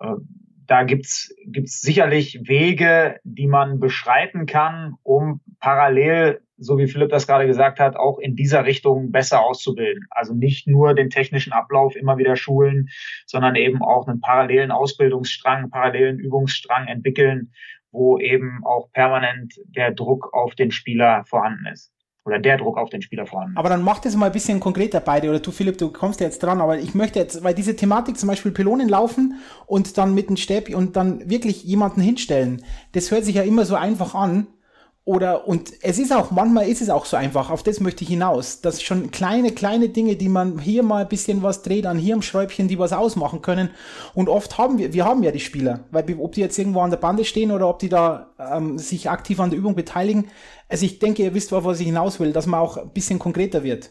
Äh, 0.00 0.14
da 0.66 0.82
gibt's 0.82 1.34
gibt's 1.46 1.80
sicherlich 1.80 2.40
Wege, 2.48 3.18
die 3.24 3.46
man 3.46 3.80
beschreiten 3.80 4.46
kann, 4.46 4.94
um 5.02 5.40
parallel 5.60 6.40
so 6.56 6.78
wie 6.78 6.86
Philipp 6.86 7.10
das 7.10 7.26
gerade 7.26 7.46
gesagt 7.46 7.80
hat, 7.80 7.96
auch 7.96 8.18
in 8.18 8.36
dieser 8.36 8.64
Richtung 8.64 9.10
besser 9.10 9.42
auszubilden. 9.42 10.06
Also 10.10 10.34
nicht 10.34 10.66
nur 10.66 10.94
den 10.94 11.10
technischen 11.10 11.52
Ablauf 11.52 11.96
immer 11.96 12.16
wieder 12.18 12.36
schulen, 12.36 12.88
sondern 13.26 13.56
eben 13.56 13.82
auch 13.82 14.06
einen 14.06 14.20
parallelen 14.20 14.70
Ausbildungsstrang, 14.70 15.58
einen 15.58 15.70
parallelen 15.70 16.18
Übungsstrang 16.18 16.86
entwickeln, 16.86 17.52
wo 17.90 18.18
eben 18.18 18.60
auch 18.64 18.90
permanent 18.92 19.54
der 19.66 19.92
Druck 19.92 20.32
auf 20.32 20.54
den 20.54 20.70
Spieler 20.70 21.24
vorhanden 21.26 21.66
ist. 21.66 21.93
Oder 22.24 22.38
der 22.38 22.56
Druck 22.56 22.78
auf 22.78 22.88
den 22.88 23.02
Spieler 23.02 23.26
vorhanden. 23.26 23.56
Aber 23.56 23.68
dann 23.68 23.82
mach 23.82 23.98
das 23.98 24.16
mal 24.16 24.26
ein 24.26 24.32
bisschen 24.32 24.58
konkreter 24.58 25.00
beide. 25.00 25.28
Oder 25.28 25.40
du, 25.40 25.50
Philipp, 25.50 25.76
du 25.76 25.92
kommst 25.92 26.20
ja 26.20 26.26
jetzt 26.26 26.42
dran. 26.42 26.60
Aber 26.60 26.78
ich 26.78 26.94
möchte 26.94 27.18
jetzt, 27.18 27.44
weil 27.44 27.54
diese 27.54 27.76
Thematik 27.76 28.16
zum 28.16 28.28
Beispiel 28.28 28.50
Pylonen 28.50 28.88
laufen 28.88 29.40
und 29.66 29.98
dann 29.98 30.14
mit 30.14 30.30
dem 30.30 30.38
Stäbchen 30.38 30.74
und 30.74 30.96
dann 30.96 31.28
wirklich 31.28 31.64
jemanden 31.64 32.00
hinstellen, 32.00 32.62
das 32.92 33.10
hört 33.10 33.24
sich 33.24 33.34
ja 33.34 33.42
immer 33.42 33.66
so 33.66 33.74
einfach 33.74 34.14
an 34.14 34.46
oder, 35.06 35.46
und 35.46 35.74
es 35.82 35.98
ist 35.98 36.14
auch, 36.14 36.30
manchmal 36.30 36.66
ist 36.66 36.80
es 36.80 36.88
auch 36.88 37.04
so 37.04 37.18
einfach, 37.18 37.50
auf 37.50 37.62
das 37.62 37.78
möchte 37.78 38.04
ich 38.04 38.08
hinaus, 38.08 38.62
dass 38.62 38.82
schon 38.82 39.10
kleine, 39.10 39.52
kleine 39.52 39.90
Dinge, 39.90 40.16
die 40.16 40.30
man 40.30 40.58
hier 40.58 40.82
mal 40.82 41.02
ein 41.02 41.08
bisschen 41.10 41.42
was 41.42 41.62
dreht, 41.62 41.84
an 41.84 41.98
hier 41.98 42.14
am 42.14 42.22
Schräubchen, 42.22 42.68
die 42.68 42.78
was 42.78 42.94
ausmachen 42.94 43.42
können. 43.42 43.68
Und 44.14 44.30
oft 44.30 44.56
haben 44.56 44.78
wir, 44.78 44.94
wir 44.94 45.04
haben 45.04 45.22
ja 45.22 45.30
die 45.30 45.40
Spieler, 45.40 45.84
weil 45.90 46.06
ob 46.18 46.32
die 46.32 46.40
jetzt 46.40 46.58
irgendwo 46.58 46.80
an 46.80 46.90
der 46.90 46.96
Bande 46.96 47.26
stehen 47.26 47.52
oder 47.52 47.68
ob 47.68 47.80
die 47.80 47.90
da 47.90 48.32
ähm, 48.38 48.78
sich 48.78 49.10
aktiv 49.10 49.38
an 49.40 49.50
der 49.50 49.58
Übung 49.58 49.74
beteiligen. 49.74 50.28
Also 50.70 50.86
ich 50.86 51.00
denke, 51.00 51.22
ihr 51.22 51.34
wisst, 51.34 51.52
was 51.52 51.80
ich 51.80 51.86
hinaus 51.86 52.18
will, 52.18 52.32
dass 52.32 52.46
man 52.46 52.60
auch 52.60 52.78
ein 52.78 52.90
bisschen 52.94 53.18
konkreter 53.18 53.62
wird. 53.62 53.90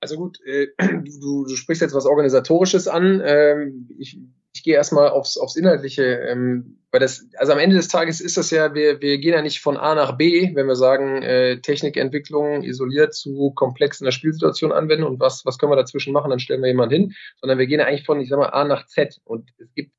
Also 0.00 0.16
gut, 0.16 0.40
äh, 0.46 0.68
du, 1.20 1.44
du 1.44 1.54
sprichst 1.54 1.82
jetzt 1.82 1.94
was 1.94 2.06
Organisatorisches 2.06 2.88
an. 2.88 3.20
Ähm, 3.22 3.90
ich, 3.98 4.18
ich 4.60 4.64
gehe 4.64 4.74
erstmal 4.74 5.08
aufs, 5.08 5.38
aufs 5.38 5.56
Inhaltliche, 5.56 6.02
ähm, 6.04 6.76
weil 6.90 7.00
das, 7.00 7.26
also 7.38 7.52
am 7.52 7.58
Ende 7.58 7.76
des 7.76 7.88
Tages 7.88 8.20
ist 8.20 8.36
das 8.36 8.50
ja, 8.50 8.74
wir, 8.74 9.00
wir 9.00 9.16
gehen 9.16 9.32
ja 9.32 9.40
nicht 9.40 9.60
von 9.60 9.78
A 9.78 9.94
nach 9.94 10.18
B, 10.18 10.54
wenn 10.54 10.66
wir 10.66 10.76
sagen, 10.76 11.22
äh, 11.22 11.62
Technikentwicklung 11.62 12.62
isoliert 12.62 13.14
zu 13.14 13.52
komplex 13.54 14.02
in 14.02 14.04
der 14.04 14.12
Spielsituation 14.12 14.70
anwenden 14.70 15.04
und 15.04 15.18
was, 15.18 15.46
was 15.46 15.56
können 15.56 15.72
wir 15.72 15.76
dazwischen 15.76 16.12
machen, 16.12 16.28
dann 16.28 16.40
stellen 16.40 16.60
wir 16.60 16.68
jemanden 16.68 16.94
hin, 16.94 17.14
sondern 17.40 17.58
wir 17.58 17.66
gehen 17.66 17.80
eigentlich 17.80 18.04
von, 18.04 18.20
ich 18.20 18.28
sag 18.28 18.38
mal, 18.38 18.50
A 18.50 18.64
nach 18.64 18.84
Z 18.84 19.18
und 19.24 19.48
es 19.56 19.72
gibt 19.74 19.92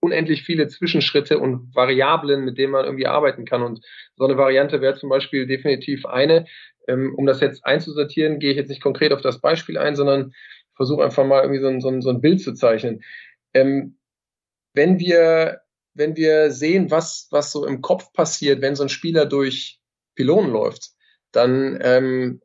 unendlich 0.00 0.42
viele 0.42 0.66
Zwischenschritte 0.66 1.38
und 1.38 1.72
Variablen, 1.72 2.44
mit 2.44 2.58
denen 2.58 2.72
man 2.72 2.86
irgendwie 2.86 3.06
arbeiten 3.06 3.44
kann. 3.44 3.62
Und 3.62 3.80
so 4.16 4.24
eine 4.24 4.36
Variante 4.36 4.80
wäre 4.80 4.96
zum 4.96 5.08
Beispiel 5.08 5.46
definitiv 5.46 6.04
eine. 6.04 6.46
Ähm, 6.88 7.14
um 7.16 7.26
das 7.26 7.40
jetzt 7.40 7.64
einzusortieren, 7.64 8.40
gehe 8.40 8.50
ich 8.50 8.56
jetzt 8.56 8.70
nicht 8.70 8.82
konkret 8.82 9.12
auf 9.12 9.20
das 9.20 9.40
Beispiel 9.40 9.78
ein, 9.78 9.94
sondern 9.94 10.32
versuche 10.74 11.04
einfach 11.04 11.24
mal 11.26 11.42
irgendwie 11.42 11.60
so 11.60 11.68
ein, 11.68 11.80
so 11.80 11.88
ein, 11.88 12.00
so 12.00 12.08
ein 12.08 12.22
Bild 12.22 12.40
zu 12.40 12.54
zeichnen. 12.54 13.02
Ähm, 13.52 13.98
wenn 14.72 14.98
wir, 14.98 15.60
wenn 15.94 16.16
wir 16.16 16.50
sehen, 16.50 16.90
was, 16.90 17.28
was 17.30 17.52
so 17.52 17.66
im 17.66 17.80
Kopf 17.82 18.12
passiert, 18.12 18.62
wenn 18.62 18.76
so 18.76 18.84
ein 18.84 18.88
Spieler 18.88 19.26
durch 19.26 19.80
Pylonen 20.14 20.50
läuft, 20.50 20.90
dann 21.32 21.78
ähm, 21.82 22.40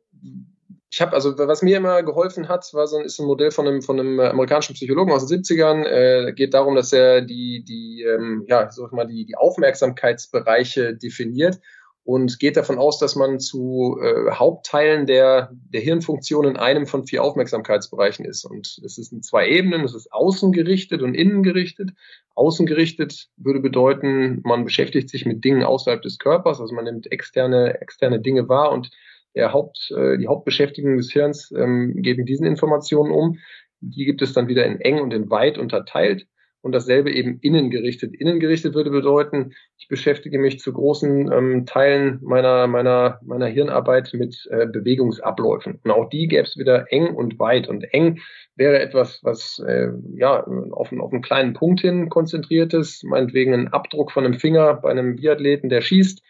ich 0.90 1.00
habe, 1.00 1.12
also 1.12 1.36
was 1.36 1.62
mir 1.62 1.76
immer 1.76 2.02
geholfen 2.02 2.48
hat, 2.48 2.72
war 2.72 2.86
so 2.86 2.96
ein, 2.96 3.04
ist 3.04 3.18
ein 3.18 3.26
Modell 3.26 3.50
von 3.50 3.66
einem, 3.66 3.82
von 3.82 4.00
einem 4.00 4.18
amerikanischen 4.18 4.74
Psychologen 4.74 5.12
aus 5.12 5.26
den 5.26 5.42
70ern. 5.42 5.84
Äh, 5.84 6.32
geht 6.32 6.54
darum, 6.54 6.74
dass 6.74 6.92
er 6.92 7.20
die, 7.20 7.62
die, 7.64 8.02
ähm, 8.02 8.44
ja, 8.48 8.70
sag 8.70 8.92
mal, 8.92 9.06
die, 9.06 9.26
die 9.26 9.36
Aufmerksamkeitsbereiche 9.36 10.94
definiert 10.94 11.58
und 12.06 12.38
geht 12.38 12.56
davon 12.56 12.78
aus, 12.78 13.00
dass 13.00 13.16
man 13.16 13.40
zu 13.40 13.98
äh, 14.00 14.30
Hauptteilen 14.30 15.06
der, 15.06 15.50
der 15.52 15.80
Hirnfunktion 15.80 16.46
in 16.46 16.56
einem 16.56 16.86
von 16.86 17.04
vier 17.04 17.24
Aufmerksamkeitsbereichen 17.24 18.24
ist. 18.24 18.44
Und 18.44 18.80
es 18.84 18.96
ist 18.96 19.12
in 19.12 19.22
zwei 19.22 19.48
Ebenen, 19.48 19.84
es 19.84 19.92
ist 19.92 20.12
außengerichtet 20.12 21.02
und 21.02 21.14
innengerichtet. 21.14 21.90
Außengerichtet 22.36 23.26
würde 23.36 23.58
bedeuten, 23.58 24.40
man 24.44 24.62
beschäftigt 24.62 25.10
sich 25.10 25.26
mit 25.26 25.44
Dingen 25.44 25.64
außerhalb 25.64 26.00
des 26.00 26.20
Körpers, 26.20 26.60
also 26.60 26.72
man 26.76 26.84
nimmt 26.84 27.10
externe, 27.10 27.80
externe 27.80 28.20
Dinge 28.20 28.48
wahr 28.48 28.70
und 28.70 28.88
der 29.34 29.52
Haupt, 29.52 29.90
äh, 29.90 30.16
die 30.16 30.28
Hauptbeschäftigung 30.28 30.98
des 30.98 31.10
Hirns 31.10 31.50
ähm, 31.50 32.02
geht 32.02 32.18
mit 32.18 32.28
diesen 32.28 32.46
Informationen 32.46 33.10
um. 33.10 33.38
Die 33.80 34.04
gibt 34.04 34.22
es 34.22 34.32
dann 34.32 34.46
wieder 34.46 34.64
in 34.64 34.80
eng 34.80 35.00
und 35.00 35.12
in 35.12 35.28
weit 35.28 35.58
unterteilt 35.58 36.28
und 36.66 36.72
dasselbe 36.72 37.12
eben 37.12 37.38
innengerichtet. 37.42 38.12
Innengerichtet 38.12 38.74
würde 38.74 38.90
bedeuten, 38.90 39.52
ich 39.78 39.86
beschäftige 39.86 40.40
mich 40.40 40.58
zu 40.58 40.72
großen 40.72 41.30
ähm, 41.32 41.64
Teilen 41.64 42.18
meiner, 42.22 42.66
meiner, 42.66 43.20
meiner 43.24 43.46
Hirnarbeit 43.46 44.10
mit 44.14 44.48
äh, 44.50 44.66
Bewegungsabläufen. 44.66 45.78
Und 45.84 45.90
auch 45.92 46.08
die 46.08 46.26
gäbe 46.26 46.42
es 46.42 46.56
wieder 46.56 46.92
eng 46.92 47.14
und 47.14 47.38
weit. 47.38 47.68
Und 47.68 47.84
eng 47.94 48.18
wäre 48.56 48.80
etwas, 48.80 49.20
was 49.22 49.62
äh, 49.64 49.90
ja 50.16 50.44
auf, 50.72 50.92
auf 50.92 51.12
einen 51.12 51.22
kleinen 51.22 51.52
Punkt 51.52 51.82
hin 51.82 52.08
konzentriert 52.08 52.74
ist, 52.74 53.04
meinetwegen 53.04 53.54
ein 53.54 53.68
Abdruck 53.68 54.10
von 54.10 54.24
einem 54.24 54.34
Finger 54.34 54.74
bei 54.74 54.90
einem 54.90 55.14
Biathleten, 55.14 55.68
der 55.68 55.82
schießt 55.82 56.20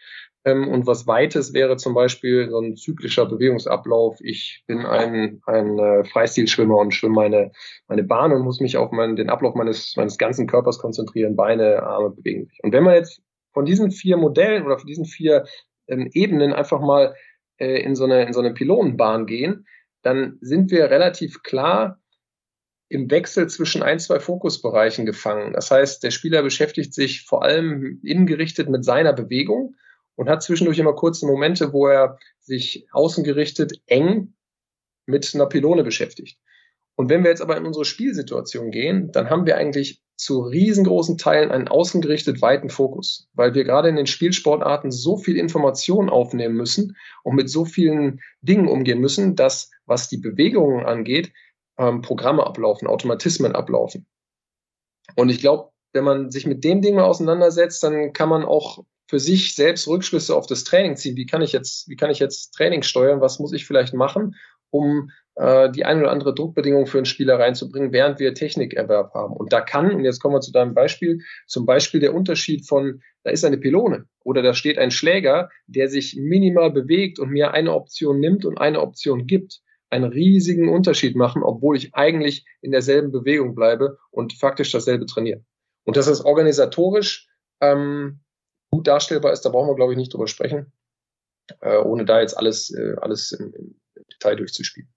und 0.53 0.87
was 0.87 1.07
Weites 1.07 1.53
wäre 1.53 1.77
zum 1.77 1.93
Beispiel 1.93 2.49
so 2.49 2.59
ein 2.59 2.75
zyklischer 2.75 3.25
Bewegungsablauf. 3.25 4.17
Ich 4.21 4.63
bin 4.67 4.85
ein, 4.85 5.41
ein 5.45 5.79
äh, 5.79 6.03
Freistilschwimmer 6.03 6.77
und 6.77 6.93
schwimme 6.93 7.15
meine, 7.15 7.51
meine 7.87 8.03
Bahn 8.03 8.31
und 8.31 8.43
muss 8.43 8.59
mich 8.59 8.77
auf 8.77 8.91
meinen, 8.91 9.15
den 9.15 9.29
Ablauf 9.29 9.55
meines, 9.55 9.95
meines 9.95 10.17
ganzen 10.17 10.47
Körpers 10.47 10.79
konzentrieren. 10.79 11.35
Beine, 11.35 11.83
Arme 11.83 12.11
bewegen 12.11 12.45
sich. 12.45 12.59
Und 12.63 12.71
wenn 12.71 12.83
man 12.83 12.95
jetzt 12.95 13.21
von 13.53 13.65
diesen 13.65 13.91
vier 13.91 14.17
Modellen 14.17 14.65
oder 14.65 14.77
von 14.77 14.87
diesen 14.87 15.05
vier 15.05 15.45
ähm, 15.87 16.09
Ebenen 16.13 16.53
einfach 16.53 16.79
mal 16.79 17.15
äh, 17.57 17.81
in, 17.81 17.95
so 17.95 18.05
eine, 18.05 18.25
in 18.25 18.33
so 18.33 18.39
eine 18.39 18.53
Pylonenbahn 18.53 19.25
gehen, 19.25 19.65
dann 20.03 20.37
sind 20.41 20.71
wir 20.71 20.89
relativ 20.91 21.41
klar 21.43 21.99
im 22.89 23.11
Wechsel 23.11 23.47
zwischen 23.47 23.83
ein, 23.83 23.99
zwei 23.99 24.19
Fokusbereichen 24.19 25.05
gefangen. 25.05 25.53
Das 25.53 25.71
heißt, 25.71 26.03
der 26.03 26.11
Spieler 26.11 26.41
beschäftigt 26.41 26.93
sich 26.93 27.25
vor 27.25 27.43
allem 27.43 27.99
innengerichtet 28.03 28.69
mit 28.69 28.85
seiner 28.85 29.13
Bewegung 29.13 29.75
und 30.17 30.29
hat 30.29 30.43
zwischendurch 30.43 30.79
immer 30.79 30.93
kurze 30.93 31.25
Momente, 31.25 31.71
wo 31.71 31.87
er 31.87 32.17
sich 32.39 32.87
außengerichtet 32.91 33.79
eng 33.85 34.33
mit 35.05 35.33
einer 35.33 35.45
Pylone 35.45 35.83
beschäftigt. 35.83 36.37
Und 36.95 37.09
wenn 37.09 37.23
wir 37.23 37.29
jetzt 37.29 37.43
aber 37.43 37.55
in 37.55 37.65
unsere 37.65 37.85
Spielsituation 37.85 38.71
gehen, 38.71 39.11
dann 39.11 39.29
haben 39.29 39.45
wir 39.45 39.55
eigentlich 39.55 40.01
zu 40.17 40.41
riesengroßen 40.41 41.19
Teilen 41.19 41.51
einen 41.51 41.67
außengerichtet 41.67 42.41
weiten 42.41 42.69
Fokus, 42.69 43.29
weil 43.33 43.53
wir 43.53 43.63
gerade 43.63 43.89
in 43.89 43.95
den 43.95 44.07
Spielsportarten 44.07 44.89
so 44.89 45.15
viel 45.15 45.37
Information 45.37 46.09
aufnehmen 46.09 46.55
müssen 46.55 46.97
und 47.23 47.35
mit 47.35 47.51
so 47.51 47.65
vielen 47.65 48.19
Dingen 48.41 48.67
umgehen 48.67 48.99
müssen, 48.99 49.35
dass, 49.35 49.69
was 49.85 50.09
die 50.09 50.17
Bewegungen 50.17 50.87
angeht, 50.87 51.31
ähm, 51.77 52.01
Programme 52.01 52.47
ablaufen, 52.47 52.87
Automatismen 52.87 53.53
ablaufen. 53.53 54.07
Und 55.15 55.29
ich 55.29 55.39
glaube, 55.39 55.69
wenn 55.93 56.03
man 56.03 56.31
sich 56.31 56.47
mit 56.47 56.63
dem 56.63 56.81
Ding 56.81 56.95
mal 56.95 57.05
auseinandersetzt, 57.05 57.83
dann 57.83 58.11
kann 58.11 58.29
man 58.29 58.43
auch 58.43 58.83
für 59.07 59.19
sich 59.19 59.55
selbst 59.55 59.87
Rückschlüsse 59.87 60.35
auf 60.35 60.47
das 60.47 60.63
Training 60.63 60.95
ziehen. 60.95 61.15
Wie 61.15 61.25
kann 61.25 61.41
ich 61.41 61.53
jetzt, 61.53 61.87
wie 61.87 61.95
kann 61.95 62.11
ich 62.11 62.19
jetzt 62.19 62.51
Training 62.51 62.83
steuern? 62.83 63.21
Was 63.21 63.39
muss 63.39 63.53
ich 63.53 63.65
vielleicht 63.65 63.93
machen, 63.93 64.35
um 64.69 65.11
äh, 65.35 65.71
die 65.71 65.85
eine 65.85 66.01
oder 66.01 66.11
andere 66.11 66.35
Druckbedingung 66.35 66.87
für 66.87 66.97
einen 66.97 67.05
Spieler 67.05 67.39
reinzubringen, 67.39 67.93
während 67.93 68.19
wir 68.19 68.33
Technikerwerb 68.33 69.13
haben? 69.13 69.33
Und 69.33 69.53
da 69.53 69.61
kann, 69.61 69.91
und 69.91 70.03
jetzt 70.03 70.19
kommen 70.19 70.35
wir 70.35 70.41
zu 70.41 70.51
deinem 70.51 70.73
Beispiel, 70.73 71.19
zum 71.47 71.65
Beispiel 71.65 72.01
der 72.01 72.13
Unterschied 72.13 72.67
von, 72.67 73.01
da 73.23 73.31
ist 73.31 73.45
eine 73.45 73.57
Pylone 73.57 74.05
oder 74.23 74.41
da 74.41 74.53
steht 74.53 74.77
ein 74.77 74.91
Schläger, 74.91 75.49
der 75.67 75.87
sich 75.87 76.17
minimal 76.19 76.71
bewegt 76.71 77.17
und 77.17 77.29
mir 77.29 77.53
eine 77.53 77.73
Option 77.73 78.19
nimmt 78.19 78.43
und 78.43 78.57
eine 78.57 78.81
Option 78.81 79.25
gibt, 79.25 79.61
einen 79.89 80.11
riesigen 80.11 80.67
Unterschied 80.67 81.15
machen, 81.15 81.43
obwohl 81.43 81.77
ich 81.77 81.95
eigentlich 81.95 82.45
in 82.61 82.71
derselben 82.71 83.11
Bewegung 83.11 83.55
bleibe 83.55 83.97
und 84.11 84.33
faktisch 84.33 84.71
dasselbe 84.71 85.05
trainiere. 85.05 85.45
Und 85.85 85.95
das 85.95 86.07
ist 86.07 86.25
organisatorisch 86.25 87.29
ähm, 87.61 88.19
gut 88.77 88.87
darstellbar 88.87 89.33
ist, 89.33 89.41
da 89.41 89.49
brauchen 89.49 89.67
wir, 89.67 89.75
glaube 89.75 89.93
ich, 89.93 89.97
nicht 89.97 90.13
drüber 90.13 90.27
sprechen, 90.27 90.71
äh, 91.61 91.77
ohne 91.77 92.05
da 92.05 92.21
jetzt 92.21 92.37
alles, 92.37 92.71
äh, 92.73 92.95
alles 93.01 93.31
im, 93.31 93.53
im, 93.53 93.75
Detail 94.13 94.35
durchzuspielen. 94.35 94.89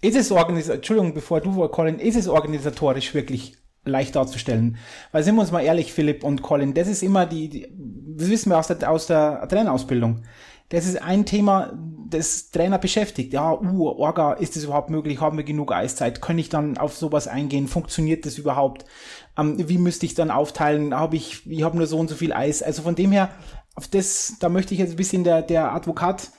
Ist 0.00 0.16
es 0.16 0.32
organisatorisch, 0.32 0.76
Entschuldigung, 0.78 1.14
bevor 1.14 1.40
du, 1.40 1.68
Colin, 1.68 1.98
ist 1.98 2.16
es 2.16 2.26
organisatorisch 2.26 3.14
wirklich 3.14 3.56
leicht 3.84 4.16
darzustellen? 4.16 4.78
Weil 5.12 5.22
sind 5.22 5.36
wir 5.36 5.42
uns 5.42 5.52
mal 5.52 5.62
ehrlich, 5.62 5.92
Philipp 5.92 6.24
und 6.24 6.42
Colin, 6.42 6.74
das 6.74 6.88
ist 6.88 7.02
immer 7.02 7.26
die, 7.26 7.48
die 7.48 7.68
das 8.16 8.28
wissen 8.30 8.50
wir 8.50 8.58
aus 8.58 8.68
der, 8.68 8.90
aus 8.90 9.06
der 9.06 9.46
Trainerausbildung. 9.48 10.22
Das 10.72 10.86
ist 10.86 11.02
ein 11.02 11.26
Thema, 11.26 11.78
das 12.08 12.50
Trainer 12.50 12.78
beschäftigt. 12.78 13.34
Ja, 13.34 13.52
uh, 13.52 13.88
Orga, 13.88 14.32
ist 14.32 14.56
das 14.56 14.64
überhaupt 14.64 14.88
möglich? 14.88 15.20
Haben 15.20 15.36
wir 15.36 15.44
genug 15.44 15.70
Eiszeit? 15.70 16.22
Kann 16.22 16.38
ich 16.38 16.48
dann 16.48 16.78
auf 16.78 16.96
sowas 16.96 17.28
eingehen? 17.28 17.68
Funktioniert 17.68 18.24
das 18.24 18.38
überhaupt? 18.38 18.86
Ähm, 19.36 19.68
wie 19.68 19.76
müsste 19.76 20.06
ich 20.06 20.14
dann 20.14 20.30
aufteilen? 20.30 20.94
Habe 20.94 21.16
ich, 21.16 21.46
ich 21.46 21.62
habe 21.62 21.76
nur 21.76 21.86
so 21.86 21.98
und 21.98 22.08
so 22.08 22.14
viel 22.14 22.32
Eis. 22.32 22.62
Also 22.62 22.80
von 22.80 22.94
dem 22.94 23.12
her, 23.12 23.28
auf 23.74 23.86
das, 23.86 24.38
da 24.40 24.48
möchte 24.48 24.72
ich 24.72 24.80
jetzt 24.80 24.92
ein 24.92 24.96
bisschen 24.96 25.24
der, 25.24 25.42
der 25.42 25.74
Advokat 25.74 26.30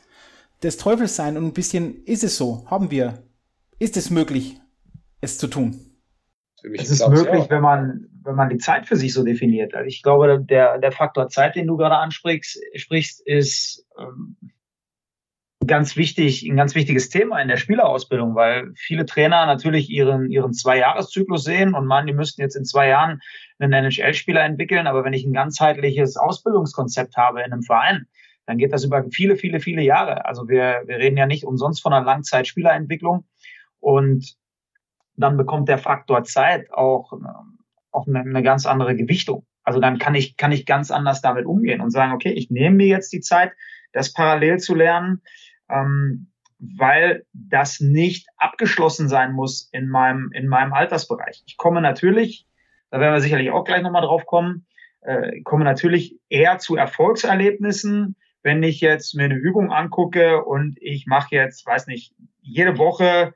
des 0.63 0.77
Teufels 0.77 1.15
sein 1.15 1.37
und 1.37 1.45
ein 1.45 1.53
bisschen, 1.53 2.03
ist 2.05 2.23
es 2.23 2.35
so? 2.35 2.65
Haben 2.65 2.89
wir? 2.89 3.27
Ist 3.77 3.97
es 3.97 4.09
möglich, 4.09 4.59
es 5.21 5.37
zu 5.37 5.45
tun? 5.45 5.79
Es 6.73 6.89
ist 6.89 7.07
möglich, 7.07 7.45
wenn 7.49 7.61
man, 7.61 8.07
wenn 8.23 8.35
man 8.35 8.49
die 8.49 8.57
Zeit 8.57 8.87
für 8.87 8.95
sich 8.95 9.13
so 9.13 9.23
definiert. 9.23 9.75
Also 9.75 9.87
ich 9.87 10.01
glaube, 10.01 10.43
der, 10.43 10.79
der 10.79 10.91
Faktor 10.91 11.27
Zeit, 11.27 11.55
den 11.55 11.67
du 11.67 11.77
gerade 11.77 11.97
ansprichst, 11.97 12.59
sprichst, 12.75 13.21
ist 13.27 13.82
ganz 15.67 15.95
wichtig, 15.95 16.43
ein 16.43 16.57
ganz 16.57 16.75
wichtiges 16.75 17.09
Thema 17.09 17.41
in 17.41 17.47
der 17.47 17.57
Spielerausbildung, 17.57 18.35
weil 18.35 18.71
viele 18.75 19.05
Trainer 19.05 19.45
natürlich 19.45 19.89
ihren, 19.89 20.29
ihren 20.29 20.53
Zwei-Jahres-Zyklus 20.53 21.43
sehen 21.43 21.73
und 21.73 21.85
meinen, 21.85 22.07
die 22.07 22.13
müssten 22.13 22.41
jetzt 22.41 22.55
in 22.55 22.65
zwei 22.65 22.87
Jahren 22.87 23.21
einen 23.59 23.73
NHL-Spieler 23.73 24.43
entwickeln. 24.43 24.87
Aber 24.87 25.03
wenn 25.03 25.13
ich 25.13 25.25
ein 25.25 25.33
ganzheitliches 25.33 26.17
Ausbildungskonzept 26.17 27.17
habe 27.17 27.39
in 27.39 27.51
einem 27.51 27.63
Verein, 27.63 28.07
dann 28.45 28.57
geht 28.57 28.73
das 28.73 28.83
über 28.83 29.05
viele, 29.11 29.35
viele, 29.37 29.59
viele 29.59 29.81
Jahre. 29.81 30.25
Also 30.25 30.47
wir, 30.49 30.83
wir 30.85 30.97
reden 30.97 31.17
ja 31.17 31.25
nicht 31.25 31.45
umsonst 31.45 31.81
von 31.81 31.93
einer 31.93 32.05
Langzeitspielerentwicklung. 32.05 33.25
Und 33.79 34.35
dann 35.15 35.37
bekommt 35.37 35.69
der 35.69 35.77
Faktor 35.77 36.23
Zeit 36.23 36.71
auch, 36.73 37.13
auch 37.91 38.07
eine, 38.07 38.19
eine 38.19 38.43
ganz 38.43 38.65
andere 38.65 38.95
Gewichtung. 38.95 39.45
Also 39.63 39.79
dann 39.79 39.97
kann 39.97 40.15
ich, 40.15 40.35
kann 40.35 40.51
ich 40.51 40.65
ganz 40.65 40.91
anders 40.91 41.21
damit 41.21 41.45
umgehen 41.45 41.79
und 41.79 41.91
sagen, 41.91 42.11
okay, 42.11 42.31
ich 42.31 42.49
nehme 42.49 42.75
mir 42.75 42.87
jetzt 42.87 43.13
die 43.13 43.21
Zeit, 43.21 43.53
das 43.93 44.11
parallel 44.11 44.59
zu 44.59 44.75
lernen 44.75 45.21
ähm, 45.69 46.27
weil 46.59 47.25
das 47.33 47.79
nicht 47.79 48.27
abgeschlossen 48.37 49.09
sein 49.09 49.33
muss 49.33 49.69
in 49.71 49.89
meinem, 49.89 50.31
in 50.33 50.47
meinem 50.47 50.73
Altersbereich. 50.73 51.43
Ich 51.45 51.57
komme 51.57 51.81
natürlich, 51.81 52.47
da 52.89 52.99
werden 52.99 53.13
wir 53.13 53.21
sicherlich 53.21 53.51
auch 53.51 53.65
gleich 53.65 53.81
nochmal 53.81 54.03
drauf 54.03 54.25
kommen, 54.25 54.65
äh, 55.01 55.41
komme 55.41 55.65
natürlich 55.65 56.17
eher 56.29 56.59
zu 56.59 56.75
Erfolgserlebnissen, 56.75 58.15
wenn 58.43 58.63
ich 58.63 58.81
jetzt 58.81 59.15
mir 59.15 59.25
eine 59.25 59.35
Übung 59.35 59.71
angucke 59.71 60.43
und 60.43 60.77
ich 60.81 61.05
mache 61.05 61.35
jetzt, 61.35 61.65
weiß 61.65 61.87
nicht, 61.87 62.13
jede 62.41 62.77
Woche 62.77 63.33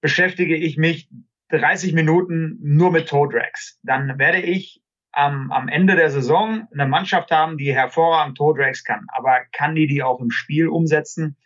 beschäftige 0.00 0.56
ich 0.56 0.76
mich 0.76 1.08
30 1.48 1.92
Minuten 1.92 2.58
nur 2.60 2.90
mit 2.90 3.08
Toe 3.08 3.28
Drags. 3.28 3.78
Dann 3.82 4.18
werde 4.18 4.40
ich 4.40 4.82
am, 5.12 5.52
am 5.52 5.68
Ende 5.68 5.94
der 5.94 6.10
Saison 6.10 6.66
eine 6.72 6.86
Mannschaft 6.86 7.30
haben, 7.30 7.58
die 7.58 7.74
hervorragend 7.74 8.36
Toe 8.36 8.54
Drags 8.54 8.82
kann. 8.82 9.06
Aber 9.08 9.40
kann 9.52 9.74
die 9.74 9.86
die 9.86 10.02
auch 10.02 10.20
im 10.20 10.30
Spiel 10.30 10.68
umsetzen? 10.68 11.36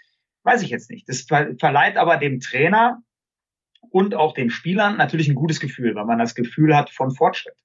Weiß 0.45 0.63
ich 0.63 0.71
jetzt 0.71 0.91
nicht. 0.91 1.09
Das 1.09 1.23
verleiht 1.23 1.97
aber 1.97 2.17
dem 2.17 2.41
Trainer 2.41 3.03
und 3.91 4.15
auch 4.15 4.35
den 4.35 4.51
Spielern 4.51 4.97
natürlich 4.97 5.29
ein 5.29 5.35
gutes 5.35 5.61
Gefühl, 5.61 5.95
weil 5.95 6.05
man 6.05 6.19
das 6.19 6.35
Gefühl 6.35 6.77
hat 6.77 6.91
von 6.91 7.11
Fortschritt. 7.11 7.57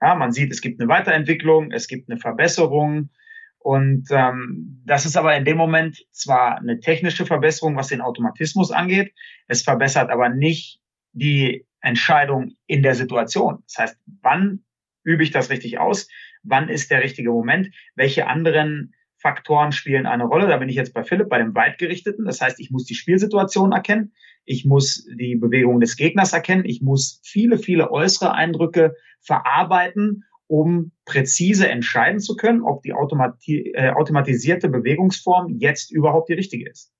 Ja, 0.00 0.14
man 0.14 0.32
sieht, 0.32 0.52
es 0.52 0.60
gibt 0.60 0.80
eine 0.80 0.88
Weiterentwicklung, 0.88 1.72
es 1.72 1.88
gibt 1.88 2.08
eine 2.08 2.18
Verbesserung. 2.18 3.10
Und 3.58 4.06
ähm, 4.10 4.82
das 4.86 5.04
ist 5.04 5.16
aber 5.16 5.36
in 5.36 5.44
dem 5.44 5.58
Moment 5.58 6.06
zwar 6.12 6.56
eine 6.56 6.80
technische 6.80 7.26
Verbesserung, 7.26 7.76
was 7.76 7.88
den 7.88 8.00
Automatismus 8.00 8.70
angeht, 8.70 9.12
es 9.48 9.62
verbessert 9.62 10.10
aber 10.10 10.30
nicht 10.30 10.80
die 11.12 11.66
Entscheidung 11.82 12.52
in 12.66 12.82
der 12.82 12.94
Situation. 12.94 13.62
Das 13.66 13.78
heißt, 13.78 13.98
wann 14.22 14.64
übe 15.04 15.22
ich 15.22 15.30
das 15.30 15.50
richtig 15.50 15.78
aus? 15.78 16.08
Wann 16.42 16.68
ist 16.68 16.90
der 16.90 17.02
richtige 17.02 17.30
Moment? 17.30 17.70
Welche 17.94 18.26
anderen 18.26 18.94
Faktoren 19.16 19.72
spielen 19.72 20.06
eine 20.06 20.24
Rolle? 20.24 20.48
Da 20.48 20.56
bin 20.56 20.68
ich 20.68 20.76
jetzt 20.76 20.94
bei 20.94 21.04
Philipp, 21.04 21.28
bei 21.28 21.38
dem 21.38 21.54
Weitgerichteten. 21.54 22.24
Das 22.24 22.40
heißt, 22.40 22.58
ich 22.60 22.70
muss 22.70 22.84
die 22.84 22.94
Spielsituation 22.94 23.72
erkennen. 23.72 24.12
Ich 24.44 24.64
muss 24.64 25.06
die 25.18 25.36
Bewegung 25.36 25.80
des 25.80 25.96
Gegners 25.96 26.32
erkennen. 26.32 26.64
Ich 26.64 26.80
muss 26.80 27.20
viele, 27.24 27.58
viele 27.58 27.90
äußere 27.90 28.32
Eindrücke 28.32 28.94
verarbeiten, 29.20 30.24
um 30.46 30.92
präzise 31.04 31.68
entscheiden 31.68 32.20
zu 32.20 32.34
können, 32.34 32.62
ob 32.62 32.82
die 32.82 32.92
automati 32.92 33.72
äh, 33.74 33.90
automatisierte 33.90 34.68
Bewegungsform 34.68 35.58
jetzt 35.58 35.92
überhaupt 35.92 36.28
die 36.28 36.34
richtige 36.34 36.68
ist. 36.68 36.92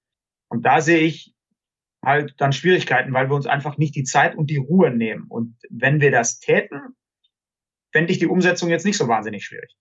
Und 0.48 0.64
da 0.66 0.80
sehe 0.80 1.00
ich 1.00 1.34
halt 2.04 2.34
dann 2.38 2.52
Schwierigkeiten, 2.52 3.12
weil 3.12 3.28
wir 3.28 3.34
uns 3.34 3.46
einfach 3.46 3.78
nicht 3.78 3.94
die 3.94 4.04
Zeit 4.04 4.36
und 4.36 4.50
die 4.50 4.56
Ruhe 4.56 4.90
nehmen. 4.90 5.26
Und 5.28 5.56
wenn 5.68 6.00
wir 6.00 6.10
das 6.10 6.40
täten, 6.40 6.96
fände 7.92 8.12
ich 8.12 8.18
die 8.18 8.26
Umsetzung 8.26 8.70
jetzt 8.70 8.84
nicht 8.84 8.96
so 8.96 9.08
wahnsinnig 9.08 9.44
schwierig. 9.44 9.76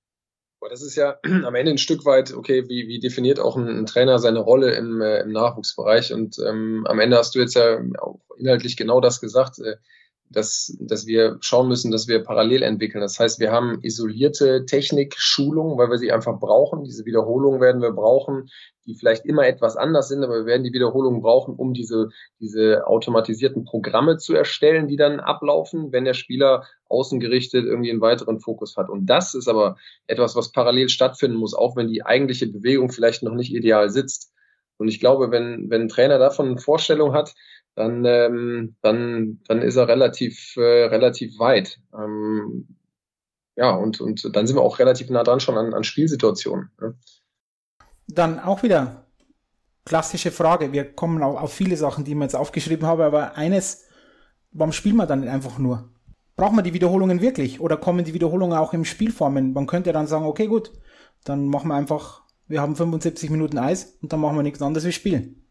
Das 0.69 0.81
ist 0.83 0.95
ja 0.95 1.17
am 1.23 1.55
Ende 1.55 1.71
ein 1.71 1.77
Stück 1.77 2.05
weit, 2.05 2.33
okay, 2.33 2.67
wie, 2.67 2.87
wie 2.87 2.99
definiert 2.99 3.39
auch 3.39 3.57
ein, 3.57 3.67
ein 3.67 3.85
Trainer 3.85 4.19
seine 4.19 4.39
Rolle 4.39 4.73
im, 4.73 5.01
äh, 5.01 5.21
im 5.21 5.31
Nachwuchsbereich? 5.31 6.13
Und 6.13 6.37
ähm, 6.39 6.85
am 6.87 6.99
Ende 6.99 7.17
hast 7.17 7.35
du 7.35 7.39
jetzt 7.39 7.55
ja 7.55 7.79
auch 7.99 8.19
inhaltlich 8.37 8.77
genau 8.77 9.01
das 9.01 9.21
gesagt. 9.21 9.59
Äh, 9.59 9.77
dass, 10.29 10.77
dass 10.79 11.07
wir 11.07 11.37
schauen 11.41 11.67
müssen, 11.67 11.91
dass 11.91 12.07
wir 12.07 12.23
parallel 12.23 12.61
entwickeln. 12.61 13.01
Das 13.01 13.19
heißt, 13.19 13.39
wir 13.39 13.51
haben 13.51 13.79
isolierte 13.81 14.65
Technik-Schulungen, 14.65 15.77
weil 15.77 15.89
wir 15.89 15.97
sie 15.97 16.11
einfach 16.11 16.39
brauchen. 16.39 16.83
Diese 16.83 17.05
Wiederholungen 17.05 17.59
werden 17.59 17.81
wir 17.81 17.91
brauchen, 17.91 18.49
die 18.85 18.95
vielleicht 18.95 19.25
immer 19.25 19.47
etwas 19.47 19.75
anders 19.75 20.07
sind, 20.07 20.23
aber 20.23 20.35
wir 20.35 20.45
werden 20.45 20.63
die 20.63 20.73
Wiederholungen 20.73 21.21
brauchen, 21.21 21.55
um 21.55 21.73
diese, 21.73 22.09
diese 22.39 22.85
automatisierten 22.87 23.63
Programme 23.63 24.17
zu 24.17 24.35
erstellen, 24.35 24.87
die 24.87 24.97
dann 24.97 25.19
ablaufen, 25.19 25.91
wenn 25.91 26.05
der 26.05 26.13
Spieler 26.13 26.63
außengerichtet 26.89 27.65
irgendwie 27.65 27.91
einen 27.91 28.01
weiteren 28.01 28.39
Fokus 28.39 28.77
hat. 28.77 28.89
Und 28.89 29.07
das 29.07 29.33
ist 29.33 29.47
aber 29.47 29.77
etwas, 30.05 30.35
was 30.35 30.51
parallel 30.51 30.89
stattfinden 30.89 31.37
muss, 31.37 31.55
auch 31.55 31.75
wenn 31.75 31.87
die 31.87 32.05
eigentliche 32.05 32.47
Bewegung 32.47 32.91
vielleicht 32.91 33.23
noch 33.23 33.33
nicht 33.33 33.53
ideal 33.53 33.89
sitzt. 33.89 34.31
Und 34.77 34.87
ich 34.87 34.99
glaube, 34.99 35.29
wenn, 35.29 35.69
wenn 35.69 35.81
ein 35.81 35.89
Trainer 35.89 36.17
davon 36.17 36.47
eine 36.47 36.57
Vorstellung 36.57 37.13
hat, 37.13 37.35
dann, 37.75 38.03
ähm, 38.05 38.75
dann, 38.81 39.39
dann 39.47 39.61
ist 39.61 39.75
er 39.75 39.87
relativ, 39.87 40.55
äh, 40.57 40.85
relativ 40.85 41.39
weit. 41.39 41.79
Ähm, 41.93 42.67
ja, 43.55 43.71
und, 43.71 43.99
und 44.01 44.35
dann 44.35 44.47
sind 44.47 44.55
wir 44.55 44.61
auch 44.61 44.79
relativ 44.79 45.09
nah 45.09 45.23
dran 45.23 45.39
schon 45.39 45.57
an, 45.57 45.73
an 45.73 45.83
Spielsituationen. 45.83 46.71
Ne? 46.79 46.95
Dann 48.07 48.39
auch 48.39 48.63
wieder 48.63 49.05
klassische 49.85 50.31
Frage. 50.31 50.71
Wir 50.71 50.85
kommen 50.85 51.21
auf, 51.23 51.37
auf 51.37 51.53
viele 51.53 51.75
Sachen, 51.75 52.05
die 52.05 52.15
wir 52.15 52.23
jetzt 52.23 52.35
aufgeschrieben 52.35 52.87
haben, 52.87 53.01
aber 53.01 53.35
eines, 53.35 53.85
warum 54.51 54.71
spielen 54.71 54.95
wir 54.97 55.05
dann 55.05 55.27
einfach 55.27 55.57
nur? 55.57 55.89
Brauchen 56.35 56.55
wir 56.55 56.61
die 56.61 56.73
Wiederholungen 56.73 57.21
wirklich? 57.21 57.59
Oder 57.59 57.75
kommen 57.75 58.05
die 58.05 58.13
Wiederholungen 58.13 58.57
auch 58.57 58.73
im 58.73 58.85
Spielformen? 58.85 59.51
Man 59.51 59.67
könnte 59.67 59.91
dann 59.91 60.07
sagen, 60.07 60.25
okay, 60.25 60.47
gut, 60.47 60.71
dann 61.25 61.47
machen 61.47 61.67
wir 61.67 61.75
einfach, 61.75 62.21
wir 62.47 62.61
haben 62.61 62.75
75 62.75 63.29
Minuten 63.29 63.57
Eis 63.57 63.97
und 64.01 64.13
dann 64.13 64.21
machen 64.21 64.37
wir 64.37 64.43
nichts 64.43 64.61
anderes 64.61 64.85
wie 64.85 64.93
spielen. 64.93 65.48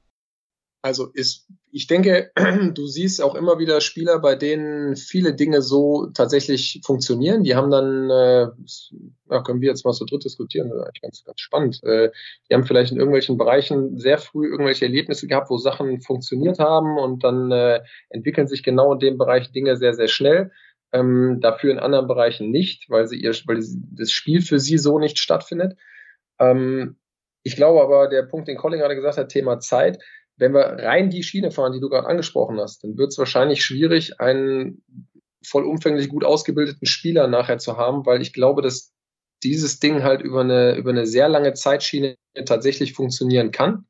Also 0.80 1.06
ist, 1.12 1.49
ich 1.73 1.87
denke, 1.88 2.30
du 2.75 2.87
siehst 2.87 3.20
auch 3.20 3.35
immer 3.35 3.58
wieder 3.58 3.80
Spieler, 3.80 4.20
bei 4.20 4.37
denen 4.37 4.94
viele 4.97 5.35
Dinge 5.35 5.61
so 5.61 6.06
tatsächlich 6.14 6.80
funktionieren. 6.85 7.43
Die 7.43 7.56
haben 7.56 7.71
dann, 7.71 8.10
äh, 8.10 8.47
können 9.45 9.60
wir 9.60 9.69
jetzt 9.69 9.84
mal 9.84 9.93
so 9.93 10.04
dritt 10.04 10.25
diskutieren, 10.25 10.71
das 10.71 10.88
ist 10.95 11.02
ganz, 11.02 11.25
ganz 11.25 11.41
spannend. 11.41 11.82
Äh, 11.82 12.10
die 12.49 12.54
haben 12.54 12.64
vielleicht 12.64 12.93
in 12.93 12.99
irgendwelchen 12.99 13.36
Bereichen 13.38 13.99
sehr 13.99 14.19
früh 14.19 14.49
irgendwelche 14.49 14.84
Erlebnisse 14.84 15.26
gehabt, 15.26 15.50
wo 15.50 15.58
Sachen 15.58 16.00
funktioniert 16.00 16.60
haben 16.60 16.97
und 16.97 17.25
dann 17.25 17.50
äh, 17.50 17.80
entwickeln 18.08 18.47
sich 18.47 18.62
genau 18.62 18.93
in 18.93 19.00
dem 19.00 19.19
Bereich 19.19 19.50
Dinge 19.50 19.76
sehr, 19.76 19.95
sehr 19.95 20.08
schnell. 20.08 20.52
Ähm, 20.93 21.41
dafür 21.43 21.73
in 21.73 21.80
anderen 21.80 22.06
Bereichen 22.06 22.50
nicht, 22.50 22.88
weil 22.88 23.06
sie 23.08 23.21
ihr, 23.21 23.32
weil 23.47 23.58
das 23.58 24.10
Spiel 24.10 24.41
für 24.41 24.58
sie 24.58 24.78
so 24.78 24.99
nicht 24.99 25.19
stattfindet. 25.19 25.76
Ähm, 26.38 26.97
ich 27.43 27.56
glaube 27.56 27.82
aber, 27.82 28.08
der 28.08 28.23
Punkt, 28.23 28.49
den 28.49 28.56
Colin 28.56 28.78
gerade 28.78 28.95
gesagt 28.95 29.19
hat, 29.19 29.28
Thema 29.28 29.58
Zeit, 29.60 29.99
wenn 30.39 30.55
wir 30.55 30.61
rein 30.61 31.11
die 31.11 31.23
Schiene 31.23 31.51
fahren, 31.51 31.73
die 31.73 31.81
du 31.81 31.89
gerade 31.89 32.07
angesprochen 32.07 32.59
hast, 32.61 32.85
dann 32.85 32.97
wird 32.97 33.09
es 33.11 33.19
wahrscheinlich 33.19 33.65
schwierig, 33.65 34.21
einen 34.21 34.83
vollumfänglich 35.45 36.09
gut 36.09 36.25
ausgebildeten 36.25 36.87
Spieler 36.87 37.27
nachher 37.27 37.59
zu 37.59 37.77
haben, 37.77 38.07
weil 38.07 38.23
ich 38.23 38.33
glaube, 38.33 38.63
dass 38.63 38.93
dieses 39.43 39.79
Ding 39.79 40.03
halt 40.03 40.21
über 40.21 40.41
eine, 40.41 40.77
über 40.77 40.91
eine 40.91 41.07
sehr 41.07 41.29
lange 41.29 41.55
Zeitschiene 41.55 42.17
tatsächlich 42.45 42.93
funktionieren 42.93 43.51
kann. 43.51 43.87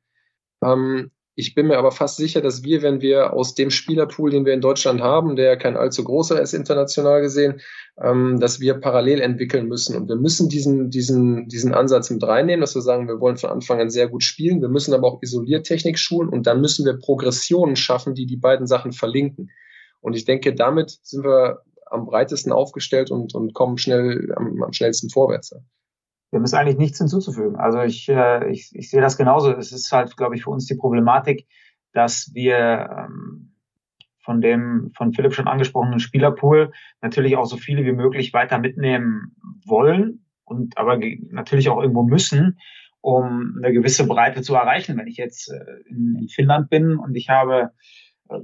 Ähm, 0.63 1.11
ich 1.39 1.55
bin 1.55 1.69
mir 1.69 1.79
aber 1.79 1.93
fast 1.93 2.17
sicher, 2.17 2.41
dass 2.41 2.65
wir, 2.65 2.83
wenn 2.83 3.01
wir 3.01 3.33
aus 3.33 3.55
dem 3.55 3.71
Spielerpool, 3.71 4.33
den 4.33 4.45
wir 4.45 4.55
in 4.55 4.61
Deutschland 4.61 5.01
haben, 5.01 5.37
der 5.37 5.57
kein 5.57 5.77
allzu 5.77 6.03
großer 6.03 6.43
ist 6.43 6.53
international 6.53 7.21
gesehen, 7.21 7.61
ähm, 7.97 8.41
dass 8.41 8.59
wir 8.59 8.75
parallel 8.75 9.21
entwickeln 9.21 9.69
müssen. 9.69 9.95
Und 9.95 10.09
wir 10.09 10.17
müssen 10.17 10.49
diesen, 10.49 10.91
diesen, 10.91 11.47
diesen 11.47 11.73
Ansatz 11.75 12.11
mit 12.11 12.25
reinnehmen, 12.25 12.61
dass 12.61 12.75
wir 12.75 12.83
sagen, 12.83 13.07
wir 13.07 13.21
wollen 13.21 13.37
von 13.37 13.51
Anfang 13.51 13.81
an 13.81 13.89
sehr 13.89 14.09
gut 14.09 14.25
spielen. 14.25 14.61
Wir 14.61 14.69
müssen 14.69 14.93
aber 14.95 15.07
auch 15.07 15.23
Isoliertechnik 15.23 15.97
schulen 15.97 16.29
und 16.29 16.49
dann 16.49 16.61
müssen 16.61 16.85
wir 16.85 16.99
Progressionen 16.99 17.77
schaffen, 17.77 18.17
die 18.17 18.27
die 18.27 18.37
beiden 18.37 18.67
Sachen 18.67 18.91
verlinken. 18.91 19.53
Und 20.01 20.17
ich 20.17 20.25
denke, 20.25 20.57
damit 20.57 20.99
sind 21.05 21.23
wir 21.23 21.63
am 21.87 22.07
breitesten 22.07 22.51
aufgestellt 22.51 23.13
und, 23.13 23.37
und 23.37 23.55
kommen 23.55 23.79
schnell 23.79 24.33
am, 24.35 24.61
am 24.61 24.73
schnellsten 24.73 25.09
vorwärts. 25.09 25.55
Dem 26.33 26.45
ist 26.45 26.55
eigentlich 26.55 26.77
nichts 26.77 26.99
hinzuzufügen. 26.99 27.57
Also 27.57 27.81
ich, 27.81 28.09
äh, 28.09 28.51
ich, 28.51 28.71
ich 28.75 28.91
sehe 28.91 29.01
das 29.01 29.17
genauso. 29.17 29.51
Es 29.53 29.73
ist 29.73 29.91
halt, 29.93 30.17
glaube 30.17 30.35
ich, 30.35 30.45
für 30.45 30.51
uns 30.51 30.67
die 30.67 30.75
Problematik, 30.75 31.47
dass 31.93 32.31
wir 32.35 33.09
ähm, 33.09 33.55
von 34.21 34.43
dem 34.43 34.91
von 34.95 35.15
Philipp 35.15 35.33
schon 35.33 35.49
angesprochenen 35.49 36.01
Spielerpool 36.01 36.73
natürlich 37.01 37.37
auch 37.37 37.47
so 37.47 37.57
viele 37.57 37.85
wie 37.87 37.93
möglich 37.93 38.35
weiter 38.35 38.59
mitnehmen 38.59 39.35
wollen 39.65 40.25
und 40.45 40.77
aber 40.77 40.99
natürlich 41.31 41.71
auch 41.71 41.81
irgendwo 41.81 42.03
müssen, 42.03 42.59
um 43.01 43.55
eine 43.57 43.73
gewisse 43.73 44.07
Breite 44.07 44.43
zu 44.43 44.55
erreichen. 44.55 44.99
Wenn 44.99 45.07
ich 45.07 45.17
jetzt 45.17 45.51
äh, 45.51 45.89
in, 45.89 46.15
in 46.21 46.29
Finnland 46.29 46.69
bin 46.69 46.99
und 46.99 47.15
ich 47.15 47.31
habe 47.31 47.71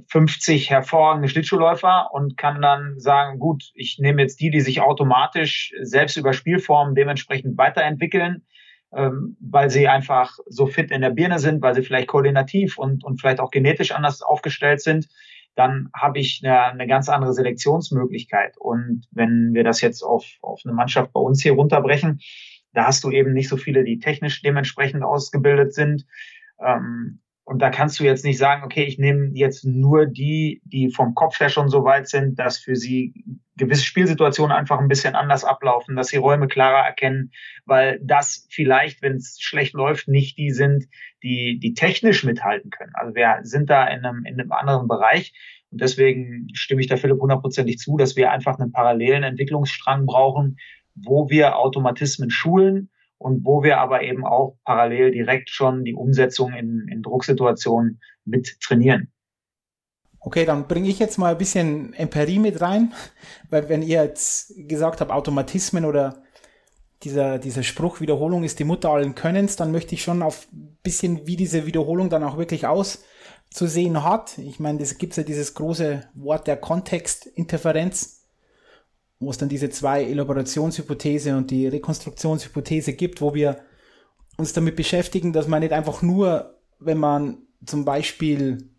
50 0.07 0.69
hervorragende 0.69 1.27
Schlittschuhläufer 1.27 2.09
und 2.11 2.37
kann 2.37 2.61
dann 2.61 2.99
sagen, 2.99 3.39
gut, 3.39 3.71
ich 3.75 3.97
nehme 3.99 4.21
jetzt 4.21 4.39
die, 4.39 4.49
die 4.49 4.61
sich 4.61 4.81
automatisch 4.81 5.73
selbst 5.81 6.17
über 6.17 6.33
Spielformen 6.33 6.95
dementsprechend 6.95 7.57
weiterentwickeln, 7.57 8.45
ähm, 8.93 9.37
weil 9.39 9.69
sie 9.69 9.87
einfach 9.87 10.37
so 10.47 10.65
fit 10.65 10.91
in 10.91 11.01
der 11.01 11.11
Birne 11.11 11.39
sind, 11.39 11.61
weil 11.61 11.75
sie 11.75 11.83
vielleicht 11.83 12.07
koordinativ 12.07 12.77
und, 12.77 13.03
und 13.03 13.19
vielleicht 13.19 13.39
auch 13.39 13.51
genetisch 13.51 13.91
anders 13.91 14.21
aufgestellt 14.21 14.81
sind, 14.81 15.07
dann 15.55 15.89
habe 15.95 16.19
ich 16.19 16.41
eine, 16.43 16.63
eine 16.63 16.87
ganz 16.87 17.07
andere 17.07 17.33
Selektionsmöglichkeit. 17.33 18.57
Und 18.57 19.05
wenn 19.11 19.53
wir 19.53 19.63
das 19.63 19.81
jetzt 19.81 20.03
auf, 20.03 20.25
auf 20.41 20.61
eine 20.65 20.73
Mannschaft 20.73 21.13
bei 21.13 21.19
uns 21.19 21.41
hier 21.41 21.53
runterbrechen, 21.53 22.19
da 22.73 22.87
hast 22.87 23.03
du 23.03 23.11
eben 23.11 23.33
nicht 23.33 23.49
so 23.49 23.55
viele, 23.55 23.83
die 23.83 23.99
technisch 23.99 24.41
dementsprechend 24.41 25.03
ausgebildet 25.03 25.73
sind. 25.73 26.05
Ähm, 26.59 27.21
und 27.47 27.61
da 27.61 27.69
kannst 27.69 27.99
du 27.99 28.03
jetzt 28.03 28.25
nicht 28.25 28.39
sagen, 28.39 28.63
okay, 28.63 28.83
ich 28.85 28.97
nehme 28.97 29.29
jetzt 29.33 29.65
nur 29.65 30.07
die, 30.07 30.63
die 30.65 30.89
vom 30.89 31.13
Kopf 31.13 31.39
her 31.39 31.49
schon 31.49 31.69
so 31.69 31.83
weit 31.83 32.07
sind, 32.07 32.39
dass 32.39 32.57
für 32.57 32.75
sie 32.75 33.13
gewisse 33.55 33.85
Spielsituationen 33.85 34.51
einfach 34.51 34.79
ein 34.79 34.87
bisschen 34.87 35.13
anders 35.13 35.45
ablaufen, 35.45 35.95
dass 35.95 36.07
sie 36.07 36.17
Räume 36.17 36.47
klarer 36.47 36.83
erkennen, 36.83 37.31
weil 37.65 37.99
das 38.03 38.47
vielleicht, 38.49 39.03
wenn 39.03 39.17
es 39.17 39.37
schlecht 39.39 39.75
läuft, 39.75 40.07
nicht 40.07 40.39
die 40.39 40.49
sind, 40.49 40.85
die, 41.21 41.59
die 41.59 41.75
technisch 41.75 42.23
mithalten 42.23 42.71
können. 42.71 42.93
Also 42.95 43.13
wir 43.13 43.37
sind 43.43 43.69
da 43.69 43.85
in 43.85 44.03
einem, 44.03 44.25
in 44.25 44.39
einem 44.39 44.51
anderen 44.51 44.87
Bereich. 44.87 45.33
Und 45.69 45.81
deswegen 45.81 46.47
stimme 46.53 46.81
ich 46.81 46.87
da 46.87 46.97
Philipp 46.97 47.19
hundertprozentig 47.19 47.77
zu, 47.77 47.95
dass 47.95 48.15
wir 48.15 48.31
einfach 48.31 48.57
einen 48.57 48.71
parallelen 48.71 49.21
Entwicklungsstrang 49.21 50.07
brauchen, 50.07 50.57
wo 50.95 51.29
wir 51.29 51.57
Automatismen 51.57 52.31
schulen, 52.31 52.89
und 53.17 53.45
wo 53.45 53.63
wir 53.63 53.79
aber 53.79 54.01
eben 54.03 54.25
auch 54.25 54.57
parallel 54.65 55.11
direkt 55.11 55.49
schon 55.49 55.83
die 55.83 55.95
Umsetzung 55.95 56.53
in, 56.53 56.87
in 56.89 57.01
Drucksituationen 57.01 58.01
mit 58.25 58.59
trainieren. 58.61 59.11
Okay, 60.19 60.45
dann 60.45 60.67
bringe 60.67 60.89
ich 60.89 60.97
jetzt 60.97 61.17
mal 61.17 61.33
ein 61.33 61.37
bisschen 61.37 61.93
Empirie 61.93 62.39
mit 62.39 62.59
rein, 62.59 62.93
weil 63.49 63.69
wenn 63.69 63.83
ihr 63.83 64.03
jetzt 64.03 64.53
gesagt 64.67 64.99
habt, 64.99 65.11
Automatismen 65.11 65.85
oder 65.85 66.23
dieser, 67.03 67.37
dieser 67.37 67.61
Spruch, 67.61 68.01
Wiederholung 68.01 68.43
ist 68.43 68.57
die 68.57 68.63
Mutter 68.63 68.89
allen 68.89 69.13
Könnens, 69.13 69.55
dann 69.55 69.71
möchte 69.71 69.93
ich 69.93 70.01
schon 70.01 70.23
auf 70.23 70.47
ein 70.51 70.77
bisschen, 70.81 71.27
wie 71.27 71.35
diese 71.35 71.67
Wiederholung 71.67 72.09
dann 72.09 72.23
auch 72.23 72.37
wirklich 72.37 72.65
auszusehen 72.65 74.03
hat. 74.03 74.39
Ich 74.39 74.59
meine, 74.59 74.81
es 74.81 74.97
gibt 74.97 75.15
ja 75.15 75.21
dieses 75.21 75.53
große 75.53 76.09
Wort 76.15 76.47
der 76.47 76.57
Kontextinterferenz 76.57 78.14
wo 79.19 79.29
es 79.29 79.37
dann 79.37 79.49
diese 79.49 79.69
zwei 79.69 80.03
Elaborationshypothese 80.03 81.35
und 81.35 81.51
die 81.51 81.67
Rekonstruktionshypothese 81.67 82.93
gibt, 82.93 83.21
wo 83.21 83.33
wir 83.33 83.57
uns 84.37 84.53
damit 84.53 84.75
beschäftigen, 84.75 85.33
dass 85.33 85.47
man 85.47 85.61
nicht 85.61 85.71
einfach 85.71 86.01
nur, 86.01 86.59
wenn 86.79 86.97
man 86.97 87.37
zum 87.65 87.85
Beispiel 87.85 88.69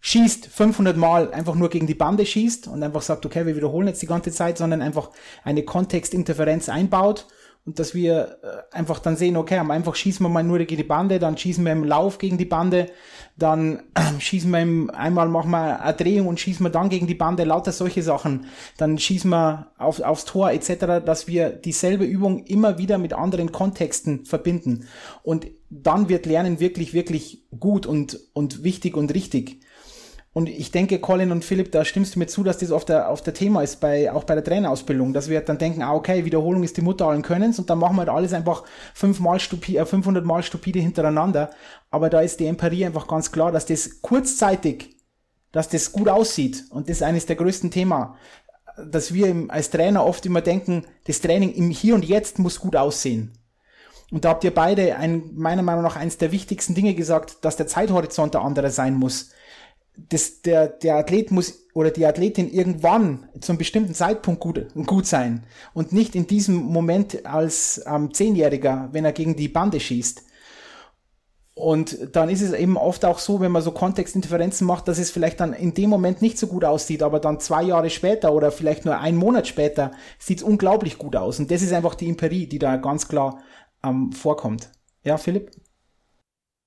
schießt 0.00 0.46
500 0.46 0.96
Mal 0.96 1.32
einfach 1.32 1.54
nur 1.54 1.70
gegen 1.70 1.86
die 1.86 1.94
Bande 1.94 2.26
schießt 2.26 2.66
und 2.66 2.82
einfach 2.82 3.02
sagt, 3.02 3.24
okay, 3.24 3.46
wir 3.46 3.54
wiederholen 3.54 3.86
jetzt 3.86 4.02
die 4.02 4.06
ganze 4.06 4.32
Zeit, 4.32 4.58
sondern 4.58 4.82
einfach 4.82 5.10
eine 5.44 5.62
Kontextinterferenz 5.62 6.68
einbaut 6.68 7.28
und 7.64 7.78
dass 7.78 7.94
wir 7.94 8.38
äh, 8.42 8.76
einfach 8.76 8.98
dann 8.98 9.16
sehen, 9.16 9.36
okay, 9.36 9.58
am 9.58 9.70
einfach 9.70 9.94
schießen 9.94 10.24
wir 10.24 10.28
mal 10.28 10.42
nur 10.42 10.58
gegen 10.58 10.76
die 10.76 10.82
Bande, 10.82 11.20
dann 11.20 11.38
schießen 11.38 11.64
wir 11.64 11.70
im 11.70 11.84
Lauf 11.84 12.18
gegen 12.18 12.36
die 12.36 12.44
Bande, 12.44 12.90
dann 13.36 13.84
schießen 14.18 14.50
wir 14.50 14.60
im, 14.60 14.90
einmal 14.90 15.28
machen 15.28 15.52
wir 15.52 15.80
eine 15.80 15.96
Drehung 15.96 16.26
und 16.26 16.40
schießen 16.40 16.66
wir 16.66 16.70
dann 16.70 16.88
gegen 16.88 17.06
die 17.06 17.14
Bande, 17.14 17.44
lauter 17.44 17.70
solche 17.70 18.02
Sachen, 18.02 18.46
dann 18.78 18.98
schießen 18.98 19.30
wir 19.30 19.68
auf, 19.78 20.00
aufs 20.00 20.24
Tor 20.24 20.50
etc., 20.50 21.04
dass 21.04 21.28
wir 21.28 21.50
dieselbe 21.50 22.04
Übung 22.04 22.44
immer 22.46 22.78
wieder 22.78 22.98
mit 22.98 23.12
anderen 23.12 23.52
Kontexten 23.52 24.24
verbinden 24.24 24.88
und 25.22 25.46
dann 25.70 26.08
wird 26.08 26.26
Lernen 26.26 26.58
wirklich, 26.58 26.94
wirklich 26.94 27.44
gut 27.58 27.86
und, 27.86 28.18
und 28.32 28.64
wichtig 28.64 28.96
und 28.96 29.14
richtig. 29.14 29.60
Und 30.34 30.48
ich 30.48 30.70
denke, 30.70 30.98
Colin 30.98 31.30
und 31.30 31.44
Philipp, 31.44 31.72
da 31.72 31.84
stimmst 31.84 32.14
du 32.14 32.18
mir 32.18 32.26
zu, 32.26 32.42
dass 32.42 32.56
das 32.56 32.70
oft 32.70 32.88
der, 32.88 33.10
auf 33.10 33.20
der 33.20 33.34
Thema 33.34 33.62
ist, 33.62 33.80
bei, 33.80 34.10
auch 34.10 34.24
bei 34.24 34.34
der 34.34 34.42
Trainerausbildung, 34.42 35.12
dass 35.12 35.28
wir 35.28 35.42
dann 35.42 35.58
denken, 35.58 35.82
ah, 35.82 35.92
okay, 35.92 36.24
Wiederholung 36.24 36.62
ist 36.62 36.78
die 36.78 36.82
Mutter 36.82 37.06
allen 37.06 37.20
Könnens 37.20 37.58
und 37.58 37.68
dann 37.68 37.78
machen 37.78 37.96
wir 37.96 38.00
halt 38.00 38.08
alles 38.08 38.32
einfach 38.32 38.64
fünfmal 38.94 39.40
stupide, 39.40 39.80
äh, 39.80 39.84
500 39.84 40.24
Mal 40.24 40.42
stupide 40.42 40.80
hintereinander. 40.80 41.50
Aber 41.90 42.08
da 42.08 42.20
ist 42.20 42.40
die 42.40 42.46
Empirie 42.46 42.86
einfach 42.86 43.08
ganz 43.08 43.30
klar, 43.30 43.52
dass 43.52 43.66
das 43.66 44.00
kurzzeitig, 44.00 44.96
dass 45.52 45.68
das 45.68 45.92
gut 45.92 46.08
aussieht. 46.08 46.64
Und 46.70 46.88
das 46.88 46.98
ist 46.98 47.02
eines 47.02 47.26
der 47.26 47.36
größten 47.36 47.70
Themen, 47.70 48.06
dass 48.90 49.12
wir 49.12 49.36
als 49.48 49.68
Trainer 49.68 50.06
oft 50.06 50.24
immer 50.24 50.40
denken, 50.40 50.86
das 51.06 51.20
Training 51.20 51.52
im 51.52 51.68
Hier 51.68 51.94
und 51.94 52.06
Jetzt 52.06 52.38
muss 52.38 52.58
gut 52.58 52.74
aussehen. 52.74 53.32
Und 54.10 54.24
da 54.24 54.30
habt 54.30 54.44
ihr 54.44 54.54
beide 54.54 54.96
ein, 54.96 55.30
meiner 55.34 55.62
Meinung 55.62 55.82
nach 55.82 55.96
eines 55.96 56.16
der 56.16 56.32
wichtigsten 56.32 56.74
Dinge 56.74 56.94
gesagt, 56.94 57.44
dass 57.44 57.56
der 57.56 57.66
Zeithorizont 57.66 58.32
der 58.32 58.40
andere 58.40 58.70
sein 58.70 58.94
muss 58.94 59.30
das, 59.96 60.42
der, 60.42 60.68
der 60.68 60.96
Athlet 60.96 61.30
muss 61.30 61.66
oder 61.74 61.90
die 61.90 62.06
Athletin 62.06 62.50
irgendwann 62.50 63.28
zu 63.40 63.52
einem 63.52 63.58
bestimmten 63.58 63.94
Zeitpunkt 63.94 64.40
gut, 64.40 64.66
gut 64.86 65.06
sein 65.06 65.44
und 65.74 65.92
nicht 65.92 66.14
in 66.14 66.26
diesem 66.26 66.56
Moment 66.56 67.26
als 67.26 67.82
ähm, 67.86 68.12
Zehnjähriger, 68.12 68.88
wenn 68.92 69.04
er 69.04 69.12
gegen 69.12 69.36
die 69.36 69.48
Bande 69.48 69.80
schießt. 69.80 70.24
Und 71.54 72.16
dann 72.16 72.30
ist 72.30 72.40
es 72.40 72.52
eben 72.54 72.78
oft 72.78 73.04
auch 73.04 73.18
so, 73.18 73.40
wenn 73.40 73.52
man 73.52 73.60
so 73.60 73.72
Kontextinterferenzen 73.72 74.66
macht, 74.66 74.88
dass 74.88 74.98
es 74.98 75.10
vielleicht 75.10 75.38
dann 75.40 75.52
in 75.52 75.74
dem 75.74 75.90
Moment 75.90 76.22
nicht 76.22 76.38
so 76.38 76.46
gut 76.46 76.64
aussieht, 76.64 77.02
aber 77.02 77.20
dann 77.20 77.40
zwei 77.40 77.62
Jahre 77.62 77.90
später 77.90 78.32
oder 78.32 78.50
vielleicht 78.50 78.86
nur 78.86 78.98
einen 78.98 79.18
Monat 79.18 79.46
später 79.46 79.92
sieht 80.18 80.38
es 80.38 80.44
unglaublich 80.44 80.96
gut 80.96 81.14
aus. 81.14 81.38
Und 81.38 81.50
das 81.50 81.60
ist 81.60 81.74
einfach 81.74 81.94
die 81.94 82.08
Empirie, 82.08 82.46
die 82.46 82.58
da 82.58 82.76
ganz 82.76 83.06
klar 83.06 83.42
ähm, 83.84 84.12
vorkommt. 84.12 84.70
Ja, 85.04 85.18
Philipp? 85.18 85.50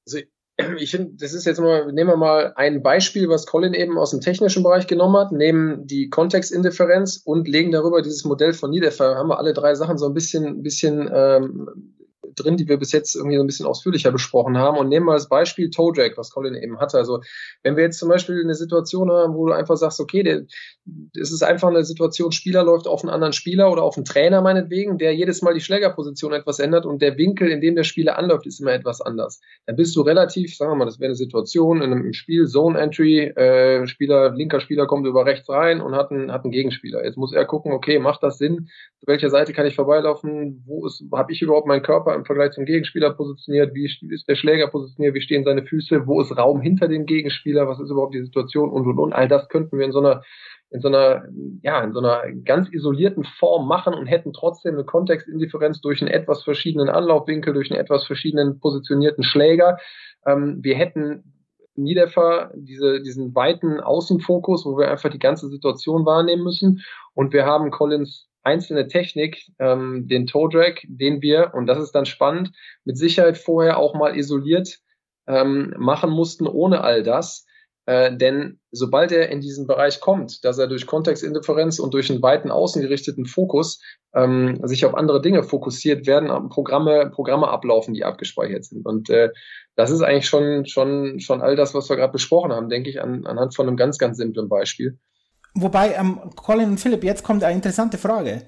Also 0.06 0.20
ich 0.78 0.92
finde, 0.92 1.14
das 1.20 1.34
ist 1.34 1.46
jetzt 1.46 1.60
mal, 1.60 1.92
nehmen 1.92 2.10
wir 2.10 2.18
mal 2.18 2.54
ein 2.56 2.82
Beispiel, 2.82 3.30
was 3.30 3.46
Colin 3.46 3.74
eben 3.74 3.98
aus 3.98 4.12
dem 4.12 4.22
technischen 4.22 4.64
Bereich 4.64 4.88
genommen 4.88 5.18
hat, 5.18 5.32
nehmen 5.32 5.86
die 5.88 6.10
Kontextindifferenz 6.10 7.22
und 7.24 7.48
legen 7.48 7.72
darüber 7.72 8.02
dieses 8.02 8.26
Modell 8.26 8.54
von 8.54 8.70
Niederfer. 8.70 9.16
Haben 9.16 9.30
wir 9.30 9.40
alle 9.40 9.54
drei 9.54 9.76
Sachen 9.76 9.98
so 9.98 10.06
ein 10.06 10.14
bisschen, 10.14 10.64
bisschen 10.64 11.10
ähm, 11.14 11.96
drin, 12.36 12.58
die 12.58 12.68
wir 12.68 12.78
bis 12.78 12.92
jetzt 12.92 13.16
irgendwie 13.16 13.38
so 13.38 13.44
ein 13.44 13.48
bisschen 13.48 13.66
ausführlicher 13.66 14.12
besprochen 14.12 14.58
haben. 14.58 14.78
Und 14.78 14.90
nehmen 14.90 15.06
wir 15.06 15.14
als 15.14 15.30
Beispiel 15.30 15.70
Drag, 15.70 16.12
was 16.16 16.32
Colin 16.32 16.56
eben 16.56 16.80
hatte. 16.80 16.98
Also 16.98 17.22
wenn 17.64 17.76
wir 17.76 17.84
jetzt 17.84 18.00
zum 18.00 18.10
Beispiel 18.10 18.42
eine 18.42 18.56
Situation 18.56 19.12
haben, 19.12 19.36
wo 19.36 19.48
du 19.48 19.54
einfach 19.54 19.78
sagst, 19.78 20.00
okay, 20.00 20.46
es 21.20 21.32
ist 21.32 21.44
einfach 21.44 21.70
eine 21.70 21.84
Situation, 21.84 22.32
Spieler 22.32 22.64
läuft 22.64 22.88
auf 22.88 23.04
einen 23.04 23.14
anderen 23.14 23.34
Spieler 23.34 23.72
oder 23.72 23.84
auf 23.84 23.98
einen 23.98 24.06
Trainer 24.06 24.42
meinetwegen, 24.42 24.98
der 24.98 25.16
jedes 25.16 25.42
Mal 25.42 25.54
die 25.54 25.62
Schlägerposition 25.62 26.34
etwas 26.34 26.60
ändert 26.60 26.86
und 26.86 27.02
der 27.02 27.18
Winkel, 27.18 27.50
in 27.50 27.62
dem 27.62 27.76
der 27.76 27.84
Spieler 27.84 28.18
anläuft, 28.18 28.46
ist 28.46 28.60
immer 28.60 28.74
etwas 28.74 29.02
anders. 29.02 29.42
Dann 29.66 29.76
bist 29.76 29.96
du 29.96 30.02
relativ, 30.02 30.56
sagen 30.56 30.72
wir 30.72 30.76
mal, 30.76 30.86
das 30.86 31.00
wäre 31.00 31.10
eine 31.10 31.16
Situation 31.16 31.82
in 31.82 31.92
einem 31.92 32.14
Spiel, 32.14 32.48
Zone 32.48 32.80
Entry, 32.80 33.20
äh, 33.20 33.88
Spieler, 33.88 34.32
linker 34.32 34.60
Spieler 34.60 34.86
kommt 34.86 35.08
über 35.08 35.26
rechts 35.26 35.50
rein 35.50 35.82
und 35.82 35.96
hat 35.96 36.12
einen, 36.12 36.32
hat 36.32 36.44
einen 36.44 36.52
Gegenspieler. 36.52 37.04
Jetzt 37.04 37.18
muss 37.18 37.34
er 37.34 37.46
gucken, 37.46 37.72
okay, 37.72 38.00
macht 38.00 38.24
das 38.24 38.38
Sinn? 38.38 38.70
Welcher 39.06 39.30
Seite 39.30 39.54
kann 39.54 39.66
ich 39.66 39.76
vorbeilaufen? 39.76 40.64
Wo 40.66 40.90
habe 41.18 41.32
ich 41.32 41.42
überhaupt 41.42 41.68
meinen 41.68 41.84
Körper 41.84 42.16
im 42.16 42.25
Vergleich 42.26 42.52
zum 42.52 42.66
Gegenspieler 42.66 43.12
positioniert? 43.12 43.74
Wie 43.74 43.86
ist 43.86 44.28
der 44.28 44.36
Schläger 44.36 44.68
positioniert? 44.68 45.16
Wie 45.16 45.22
stehen 45.22 45.44
seine 45.44 45.64
Füße? 45.64 46.08
Wo 46.08 46.22
ist 46.22 46.38
Raum 46.38 46.62
hinter 46.62 46.88
dem 46.88 47.06
Gegenspieler? 47.06 47.68
Was 47.68 47.80
ist 47.80 47.90
überhaupt 47.90 48.14
die 48.14 48.24
Situation? 48.24 48.70
Und, 48.70 48.86
und, 48.88 48.98
und. 48.98 49.14
All 49.14 49.28
das 49.28 49.48
könnten 49.50 49.78
wir 49.78 49.86
in 49.86 49.92
so 49.92 50.00
einer, 50.00 50.24
in 50.72 50.82
so 50.82 50.88
einer, 50.88 51.28
ja, 51.62 51.82
in 51.84 51.94
so 51.94 52.00
einer 52.00 52.24
ganz 52.44 52.70
isolierten 52.72 53.24
Form 53.24 53.68
machen 53.68 53.94
und 53.94 54.08
hätten 54.08 54.34
trotzdem 54.34 54.76
eine 54.76 54.84
Kontextindifferenz 54.84 55.82
durch 55.82 56.02
einen 56.02 56.12
etwas 56.12 56.44
verschiedenen 56.44 56.90
Anlaufwinkel, 56.90 57.54
durch 57.54 57.72
einen 57.72 57.80
etwas 57.80 58.06
verschiedenen 58.06 58.60
positionierten 58.60 59.24
Schläger. 59.24 59.78
Ähm, 60.26 60.60
wir 60.62 60.76
hätten 60.76 61.36
Niederfer 61.76 62.52
diese, 62.56 63.02
diesen 63.02 63.36
weiten 63.36 63.80
Außenfokus, 63.80 64.66
wo 64.66 64.78
wir 64.78 64.90
einfach 64.90 65.10
die 65.10 65.20
ganze 65.20 65.50
Situation 65.50 66.06
wahrnehmen 66.06 66.44
müssen. 66.44 66.82
Und 67.14 67.34
wir 67.34 67.46
haben 67.46 67.72
Collins 67.72 68.30
einzelne 68.46 68.88
Technik, 68.88 69.52
ähm, 69.60 70.08
den 70.08 70.28
Toe 70.28 70.50
Drag, 70.50 70.76
den 70.84 71.22
wir, 71.22 71.54
und 71.54 71.68
das 71.68 71.80
ist 71.80 71.92
dann 71.92 72.06
spannend, 72.06 72.52
mit 72.84 72.98
Sicherheit 72.98 73.38
vorher 73.38 73.78
auch 73.78 73.96
mal 73.96 74.16
isoliert 74.16 74.80
ähm, 75.28 75.74
machen 75.78 76.12
mussten, 76.12 76.48
ohne 76.48 76.82
all 76.84 77.04
das. 77.04 77.46
Äh, 77.88 78.18
denn 78.18 78.60
sobald 78.72 79.12
er 79.12 79.30
in 79.30 79.42
diesen 79.42 79.68
Bereich 79.68 80.00
kommt, 80.00 80.44
dass 80.44 80.58
er 80.58 80.68
durch 80.68 80.88
Kontextindifferenz 80.88 81.78
und 81.78 81.94
durch 81.94 82.10
einen 82.10 82.22
weiten 82.22 82.50
außengerichteten 82.50 83.26
Fokus 83.26 83.82
ähm, 84.16 84.60
sich 84.64 84.86
auf 84.86 84.96
andere 84.96 85.22
Dinge 85.22 85.44
fokussiert, 85.44 86.08
werden 86.08 86.50
Programme, 86.50 87.12
Programme 87.12 87.48
ablaufen, 87.48 87.94
die 87.94 88.04
abgespeichert 88.04 88.66
sind. 88.66 88.86
Und 88.88 89.10
äh, 89.10 89.30
das 89.76 89.92
ist 89.92 90.02
eigentlich 90.02 90.28
schon, 90.28 90.66
schon, 90.66 91.20
schon 91.20 91.42
all 91.42 91.56
das, 91.56 91.76
was 91.76 91.90
wir 91.90 91.96
gerade 91.96 92.14
besprochen 92.14 92.52
haben, 92.52 92.70
denke 92.70 92.90
ich, 92.90 93.02
an, 93.02 93.26
anhand 93.28 93.56
von 93.56 93.68
einem 93.68 93.78
ganz, 93.78 94.00
ganz 94.00 94.18
simplen 94.18 94.50
Beispiel. 94.50 94.98
Wobei, 95.56 95.96
ähm, 95.96 96.20
Colin 96.36 96.72
und 96.72 96.80
Philipp, 96.80 97.04
jetzt 97.04 97.24
kommt 97.24 97.44
eine 97.44 97.56
interessante 97.56 97.98
Frage. 97.98 98.44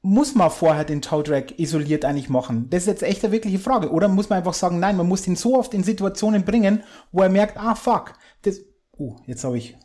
Muss 0.00 0.34
man 0.34 0.50
vorher 0.50 0.84
den 0.84 1.02
Toe-Drag 1.02 1.58
isoliert 1.58 2.04
eigentlich 2.04 2.30
machen? 2.30 2.70
Das 2.70 2.82
ist 2.82 2.86
jetzt 2.86 3.02
echt 3.02 3.22
eine 3.22 3.32
wirkliche 3.32 3.58
Frage. 3.58 3.90
Oder 3.90 4.08
muss 4.08 4.30
man 4.30 4.38
einfach 4.38 4.54
sagen, 4.54 4.78
nein, 4.78 4.96
man 4.96 5.08
muss 5.08 5.26
ihn 5.26 5.36
so 5.36 5.58
oft 5.58 5.74
in 5.74 5.84
Situationen 5.84 6.44
bringen, 6.44 6.82
wo 7.12 7.22
er 7.22 7.28
merkt, 7.28 7.58
ah, 7.58 7.74
fuck, 7.74 8.14
das, 8.42 8.60
uh, 8.98 9.16
jetzt 9.26 9.44
habe 9.44 9.58
ich 9.58 9.76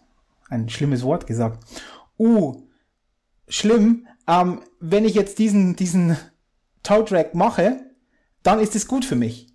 ein 0.50 0.70
schlimmes 0.70 1.04
Wort 1.04 1.28
gesagt. 1.28 1.66
Uh, 2.18 2.62
schlimm, 3.48 4.08
ähm, 4.28 4.62
wenn 4.80 5.04
ich 5.04 5.16
jetzt 5.16 5.40
diesen, 5.40 5.76
diesen 5.76 6.16
Toe-Drag 6.84 7.34
mache, 7.34 7.82
dann 8.44 8.60
ist 8.60 8.76
es 8.76 8.88
gut 8.88 9.04
für 9.04 9.16
mich. 9.16 9.53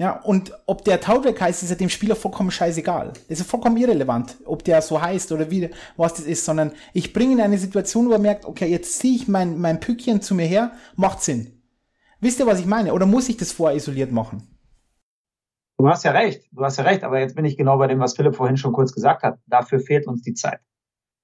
Ja, 0.00 0.12
und 0.12 0.52
ob 0.66 0.84
der 0.84 1.00
Taudrack 1.00 1.40
heißt, 1.40 1.64
ist 1.64 1.70
ja 1.70 1.76
dem 1.76 1.88
Spieler 1.88 2.14
vollkommen 2.14 2.52
scheißegal. 2.52 3.14
Das 3.28 3.40
ist 3.40 3.50
vollkommen 3.50 3.76
irrelevant, 3.76 4.36
ob 4.44 4.62
der 4.62 4.80
so 4.80 5.02
heißt 5.02 5.32
oder 5.32 5.50
wie, 5.50 5.70
was 5.96 6.14
das 6.14 6.24
ist, 6.24 6.44
sondern 6.44 6.70
ich 6.92 7.12
bringe 7.12 7.32
ihn 7.32 7.38
in 7.38 7.44
eine 7.44 7.58
Situation, 7.58 8.08
wo 8.08 8.12
er 8.12 8.20
merkt, 8.20 8.44
okay, 8.44 8.66
jetzt 8.66 9.00
ziehe 9.00 9.16
ich 9.16 9.26
mein, 9.26 9.58
mein 9.58 9.80
Pückchen 9.80 10.22
zu 10.22 10.36
mir 10.36 10.46
her, 10.46 10.70
macht 10.94 11.22
Sinn. 11.22 11.60
Wisst 12.20 12.38
ihr, 12.38 12.46
was 12.46 12.60
ich 12.60 12.66
meine? 12.66 12.92
Oder 12.92 13.06
muss 13.06 13.28
ich 13.28 13.38
das 13.38 13.50
vorher 13.50 13.76
isoliert 13.76 14.12
machen? 14.12 14.42
Du 15.78 15.88
hast 15.88 16.04
ja 16.04 16.12
recht, 16.12 16.48
du 16.52 16.64
hast 16.64 16.76
ja 16.76 16.84
recht, 16.84 17.02
aber 17.02 17.18
jetzt 17.18 17.34
bin 17.34 17.44
ich 17.44 17.56
genau 17.56 17.78
bei 17.78 17.88
dem, 17.88 17.98
was 17.98 18.14
Philipp 18.14 18.36
vorhin 18.36 18.56
schon 18.56 18.72
kurz 18.72 18.92
gesagt 18.92 19.24
hat. 19.24 19.40
Dafür 19.46 19.80
fehlt 19.80 20.06
uns 20.06 20.22
die 20.22 20.34
Zeit. 20.34 20.60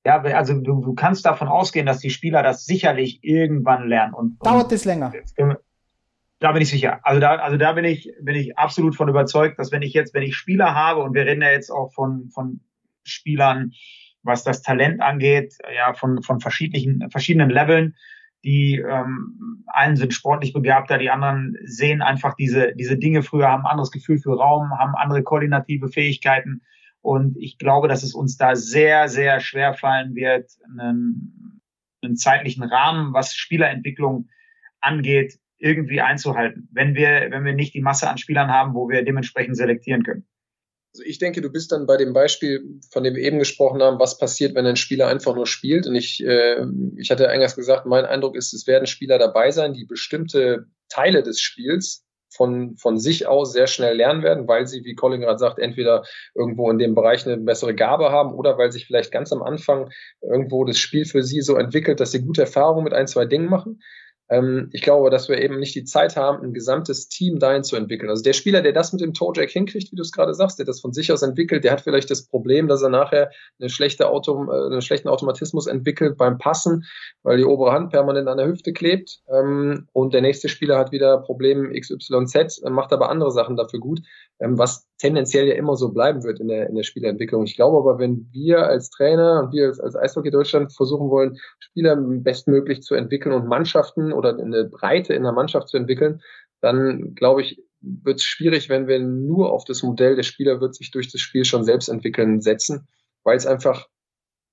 Ja, 0.05 0.21
also 0.21 0.55
du, 0.55 0.81
du 0.81 0.95
kannst 0.95 1.25
davon 1.25 1.49
ausgehen, 1.49 1.87
dass 1.87 1.99
die 1.99 2.11
Spieler 2.11 2.43
das 2.43 2.67
sicherlich 2.67 3.21
irgendwann 3.23 3.89
lernen. 3.89 4.15
Und, 4.15 4.45
Dauert 4.45 4.71
das 4.71 4.85
länger? 4.85 5.13
Da 6.45 6.53
bin 6.53 6.61
ich 6.61 6.69
sicher. 6.69 7.01
Also 7.05 7.21
da, 7.23 7.37
also 7.37 7.57
da 7.57 7.73
bin 7.73 7.87
ich, 7.87 8.13
bin 8.21 8.35
ich 8.35 8.59
absolut 8.59 8.95
von 8.95 9.09
überzeugt, 9.09 9.59
dass 9.59 9.73
wenn 9.73 9.81
ich 9.81 9.95
jetzt, 9.95 10.13
wenn 10.13 10.23
ich 10.23 10.37
Spieler 10.37 10.75
habe 10.75 11.03
und 11.03 11.15
wir 11.15 11.25
reden 11.25 11.41
ja 11.41 11.51
jetzt 11.51 11.71
auch 11.71 11.91
von, 11.95 12.29
von 12.29 12.61
Spielern, 13.03 13.73
was 14.23 14.45
das 14.45 14.61
Talent 14.61 15.01
angeht, 15.01 15.57
ja, 15.75 15.95
von, 15.95 16.23
von 16.23 16.41
verschiedenen, 16.41 17.11
verschiedenen 17.11 17.49
Leveln, 17.49 17.97
die 18.45 18.75
ähm, 18.75 19.65
einen 19.69 19.97
sind 19.97 20.13
sportlich 20.13 20.53
begabter, 20.53 20.99
die 20.99 21.09
anderen 21.09 21.57
sehen 21.65 22.03
einfach 22.03 22.35
diese, 22.35 22.75
diese 22.75 22.99
Dinge 22.99 23.23
früher, 23.23 23.49
haben 23.49 23.65
ein 23.65 23.71
anderes 23.71 23.91
Gefühl 23.91 24.19
für 24.19 24.37
Raum, 24.37 24.71
haben 24.79 24.95
andere 24.97 25.23
koordinative 25.23 25.89
Fähigkeiten. 25.89 26.61
Und 27.01 27.39
ich 27.39 27.57
glaube, 27.57 27.89
dass 27.89 28.03
es 28.03 28.13
uns 28.13 28.37
da 28.37 28.55
sehr, 28.55 29.09
sehr 29.09 29.41
schwer 29.41 29.73
fallen 29.73 30.15
wird, 30.15 30.51
einen, 30.79 31.63
einen 32.03 32.17
zeitlichen 32.17 32.65
Rahmen, 32.65 33.15
was 33.15 33.35
Spielerentwicklung 33.35 34.29
angeht, 34.83 35.39
irgendwie 35.65 36.03
einzuhalten, 36.03 36.69
wenn 36.73 36.95
wir, 36.95 37.29
wenn 37.31 37.45
wir 37.45 37.55
nicht 37.55 37.73
die 37.73 37.81
Masse 37.81 38.09
an 38.09 38.19
Spielern 38.19 38.53
haben, 38.53 38.75
wo 38.75 38.91
wir 38.91 39.03
dementsprechend 39.03 39.57
selektieren 39.57 40.03
können. 40.03 40.27
Also 40.93 41.05
ich 41.07 41.19
denke, 41.19 41.41
du 41.41 41.51
bist 41.51 41.73
dann 41.73 41.87
bei 41.87 41.97
dem 41.97 42.13
Beispiel, 42.13 42.63
von 42.93 43.03
dem 43.03 43.15
wir 43.15 43.23
eben 43.23 43.39
gesprochen 43.39 43.83
haben, 43.83 43.99
was 43.99 44.19
passiert, 44.19 44.55
wenn 44.55 44.67
ein 44.67 44.77
Spieler 44.77 45.09
einfach 45.09 45.35
nur 45.35 45.47
spielt. 45.47 45.87
Und 45.87 45.95
ich, 45.95 46.23
äh, 46.23 46.67
ich 46.99 47.11
hatte 47.11 47.31
eingangs 47.31 47.57
gesagt, 47.57 47.87
mein 47.87 48.05
Eindruck 48.05 48.37
ist, 48.37 48.53
es 48.53 48.67
werden 48.67 48.87
Spieler 48.87 49.19
dabei 49.19 49.51
sein, 49.51 49.73
die 49.73 49.87
bestimmte 49.87 50.67
Teile 50.91 51.23
des 51.23 51.41
Spiels 51.41 52.05
von, 52.29 52.77
von 52.77 52.99
sich 52.99 53.27
aus 53.27 53.53
sehr 53.53 53.67
schnell 53.67 53.97
lernen 53.97 54.23
werden, 54.23 54.47
weil 54.47 54.67
sie, 54.67 54.85
wie 54.85 54.95
Colin 54.95 55.23
gerade 55.23 55.39
sagt, 55.39 55.59
entweder 55.59 56.05
irgendwo 56.35 56.71
in 56.71 56.79
dem 56.79 56.95
Bereich 56.95 57.27
eine 57.27 57.39
bessere 57.39 57.75
Gabe 57.75 58.11
haben 58.11 58.35
oder 58.35 58.59
weil 58.59 58.71
sich 58.71 58.87
vielleicht 58.87 59.13
ganz 59.13 59.33
am 59.33 59.43
Anfang 59.43 59.91
irgendwo 60.21 60.65
das 60.65 60.79
Spiel 60.79 61.07
für 61.07 61.23
sie 61.23 61.41
so 61.41 61.57
entwickelt, 61.57 62.01
dass 62.01 62.13
sie 62.13 62.23
gute 62.23 62.43
Erfahrungen 62.43 62.85
mit 62.85 62.93
ein, 62.93 63.07
zwei 63.07 63.25
Dingen 63.25 63.49
machen. 63.49 63.81
Ähm, 64.31 64.71
ich 64.73 64.83
glaube, 64.83 65.11
dass 65.11 65.29
wir 65.29 65.41
eben 65.41 65.59
nicht 65.59 65.75
die 65.75 65.85
Zeit 65.85 66.17
haben, 66.17 66.43
ein 66.43 66.55
gesamtes 66.55 67.09
Team 67.09 67.39
dahin 67.39 67.63
zu 67.63 67.77
entwickeln. 67.77 68.09
Also 68.09 68.23
der 68.23 68.33
Spieler, 68.33 68.63
der 68.63 68.73
das 68.73 68.93
mit 68.93 69.03
dem 69.03 69.13
Toe-Jack 69.13 69.51
hinkriegt, 69.51 69.93
wie 69.93 69.97
du 69.97 70.03
es 70.03 70.13
gerade 70.13 70.35
sagst, 70.35 70.59
der 70.59 70.67
das 70.67 70.81
von 70.81 70.93
sich 70.93 71.13
aus 71.13 71.23
entwickelt, 71.23 71.65
der 71.65 71.73
hat 71.73 71.83
vielleicht 71.83 72.11
das 72.11 72.27
Problem, 72.27 72.69
dass 72.69 72.83
er 72.83 72.89
nachher 72.89 73.31
eine 73.61 73.69
schlechte 73.69 74.09
Auto, 74.09 74.47
äh, 74.51 74.67
einen 74.67 74.83
schlechten 74.83 75.09
Automatismus 75.09 75.67
entwickelt 75.67 76.17
beim 76.17 76.39
Passen, 76.39 76.85
weil 77.23 77.37
die 77.37 77.45
obere 77.45 77.73
Hand 77.73 77.91
permanent 77.91 78.29
an 78.29 78.39
der 78.39 78.49
Hüfte 78.49 78.73
klebt. 78.73 79.21
Ähm, 79.29 79.89
und 79.93 80.15
der 80.15 80.23
nächste 80.23 80.49
Spieler 80.49 80.79
hat 80.79 80.93
wieder 80.93 81.19
Problem 81.19 81.73
XYZ, 81.73 82.63
macht 82.71 82.93
aber 82.93 83.11
andere 83.11 83.31
Sachen 83.31 83.57
dafür 83.57 83.81
gut, 83.81 84.01
was 84.53 84.87
tendenziell 84.99 85.47
ja 85.47 85.55
immer 85.55 85.77
so 85.77 85.91
bleiben 85.91 86.23
wird 86.23 86.41
in 86.41 86.49
der, 86.49 86.69
in 86.69 86.75
der 86.75 86.83
Spielerentwicklung. 86.83 87.45
Ich 87.45 87.57
glaube 87.57 87.79
aber, 87.79 87.99
wenn 87.99 88.29
wir 88.33 88.67
als 88.67 88.91
Trainer 88.91 89.43
und 89.43 89.53
wir 89.53 89.67
als, 89.67 89.81
als 89.81 89.97
Eishockey 89.97 90.31
Deutschland 90.31 90.73
versuchen 90.73 91.11
wollen, 91.11 91.39
Spieler 91.59 91.97
bestmöglich 91.97 92.83
zu 92.83 92.95
entwickeln 92.95 93.35
und 93.35 93.49
Mannschaften 93.49 94.13
oder 94.13 94.39
eine 94.39 94.65
Breite 94.65 95.15
in 95.15 95.23
der 95.23 95.33
Mannschaft 95.33 95.69
zu 95.69 95.77
entwickeln, 95.77 96.21
dann 96.61 97.15
glaube 97.15 97.43
ich, 97.43 97.63
wird 97.81 98.21
es 98.21 98.25
schwierig, 98.25 98.69
wenn 98.69 98.87
wir 98.87 98.99
nur 98.99 99.53
auf 99.53 99.65
das 99.65 99.83
Modell, 99.83 100.17
der 100.17 100.23
Spieler 100.23 100.61
wird 100.61 100.75
sich 100.75 100.91
durch 100.91 101.13
das 101.13 101.21
Spiel 101.21 101.45
schon 101.45 101.65
selbst 101.65 101.89
entwickeln, 101.89 102.41
setzen, 102.41 102.89
weil 103.23 103.37
es 103.37 103.47
einfach 103.47 103.89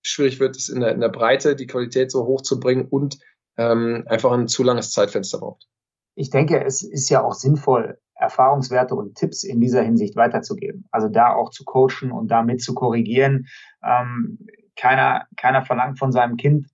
schwierig 0.04 0.40
wird, 0.40 0.56
es 0.56 0.70
in 0.70 0.82
der, 0.82 0.94
in 0.94 1.00
der 1.00 1.10
Breite 1.10 1.56
die 1.56 1.68
Qualität 1.68 2.12
so 2.12 2.26
hoch 2.26 2.42
zu 2.42 2.60
bringen 2.60 2.88
und 2.90 3.18
ähm, 3.58 4.04
einfach 4.08 4.32
ein 4.32 4.48
zu 4.48 4.64
langes 4.64 4.92
Zeitfenster 4.92 5.40
braucht. 5.40 5.68
Ich 6.16 6.30
denke, 6.30 6.64
es 6.64 6.82
ist 6.82 7.10
ja 7.10 7.24
auch 7.24 7.34
sinnvoll, 7.34 7.98
Erfahrungswerte 8.22 8.96
und 8.96 9.16
Tipps 9.16 9.44
in 9.44 9.60
dieser 9.60 9.82
Hinsicht 9.82 10.16
weiterzugeben. 10.16 10.88
Also 10.92 11.10
da 11.10 11.34
auch 11.34 11.50
zu 11.50 11.66
coachen 11.66 12.12
und 12.12 12.30
damit 12.30 12.62
zu 12.62 12.74
korrigieren. 12.74 13.48
Ähm, 13.84 14.40
keiner, 14.76 15.26
keiner 15.36 15.64
verlangt 15.64 16.00
von 16.00 16.12
seinem 16.12 16.38
Kind, 16.38 16.68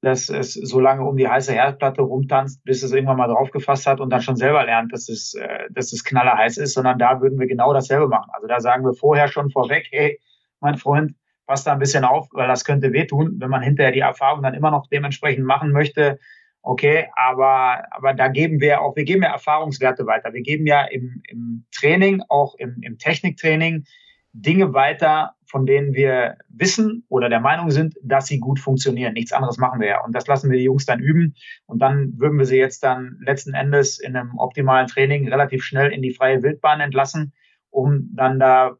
dass 0.00 0.28
es 0.28 0.54
so 0.54 0.80
lange 0.80 1.04
um 1.04 1.16
die 1.16 1.28
heiße 1.28 1.52
Herdplatte 1.52 2.02
rumtanzt, 2.02 2.62
bis 2.64 2.82
es 2.82 2.92
irgendwann 2.92 3.16
mal 3.16 3.28
draufgefasst 3.28 3.86
hat 3.86 4.00
und 4.00 4.10
dann 4.10 4.20
schon 4.20 4.36
selber 4.36 4.64
lernt, 4.64 4.92
dass 4.92 5.08
es, 5.08 5.34
äh, 5.34 5.64
dass 5.70 5.92
es 5.92 6.04
knallerheiß 6.04 6.58
ist, 6.58 6.74
sondern 6.74 6.98
da 6.98 7.20
würden 7.20 7.38
wir 7.38 7.46
genau 7.46 7.72
dasselbe 7.72 8.08
machen. 8.08 8.30
Also 8.32 8.46
da 8.46 8.60
sagen 8.60 8.84
wir 8.84 8.94
vorher 8.94 9.28
schon 9.28 9.50
vorweg, 9.50 9.88
hey, 9.90 10.20
mein 10.60 10.76
Freund, 10.76 11.14
pass 11.46 11.64
da 11.64 11.72
ein 11.72 11.78
bisschen 11.78 12.04
auf, 12.04 12.28
weil 12.32 12.48
das 12.48 12.64
könnte 12.64 12.92
wehtun, 12.92 13.36
wenn 13.38 13.50
man 13.50 13.62
hinterher 13.62 13.92
die 13.92 14.00
Erfahrung 14.00 14.42
dann 14.42 14.54
immer 14.54 14.70
noch 14.70 14.86
dementsprechend 14.86 15.44
machen 15.44 15.72
möchte. 15.72 16.18
Okay, 16.66 17.08
aber, 17.14 17.84
aber 17.90 18.14
da 18.14 18.28
geben 18.28 18.58
wir 18.58 18.80
auch, 18.80 18.96
wir 18.96 19.04
geben 19.04 19.22
ja 19.22 19.32
Erfahrungswerte 19.32 20.06
weiter. 20.06 20.32
Wir 20.32 20.40
geben 20.40 20.66
ja 20.66 20.82
im, 20.86 21.20
im 21.28 21.66
Training, 21.70 22.22
auch 22.30 22.54
im, 22.54 22.78
im 22.80 22.96
Techniktraining, 22.96 23.84
Dinge 24.32 24.72
weiter, 24.72 25.34
von 25.44 25.66
denen 25.66 25.92
wir 25.92 26.38
wissen 26.48 27.04
oder 27.10 27.28
der 27.28 27.40
Meinung 27.40 27.70
sind, 27.70 27.96
dass 28.02 28.28
sie 28.28 28.40
gut 28.40 28.58
funktionieren. 28.58 29.12
Nichts 29.12 29.32
anderes 29.32 29.58
machen 29.58 29.78
wir 29.78 29.88
ja. 29.88 30.04
Und 30.04 30.14
das 30.14 30.26
lassen 30.26 30.50
wir 30.50 30.56
die 30.56 30.64
Jungs 30.64 30.86
dann 30.86 31.00
üben. 31.00 31.34
Und 31.66 31.80
dann 31.80 32.18
würden 32.18 32.38
wir 32.38 32.46
sie 32.46 32.56
jetzt 32.56 32.82
dann 32.82 33.18
letzten 33.20 33.52
Endes 33.52 34.00
in 34.00 34.16
einem 34.16 34.38
optimalen 34.38 34.86
Training 34.86 35.28
relativ 35.28 35.62
schnell 35.64 35.92
in 35.92 36.00
die 36.00 36.14
freie 36.14 36.42
Wildbahn 36.42 36.80
entlassen, 36.80 37.34
um 37.68 38.08
dann 38.14 38.40
da 38.40 38.78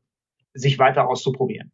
sich 0.55 0.79
weiter 0.79 1.07
auszuprobieren. 1.07 1.71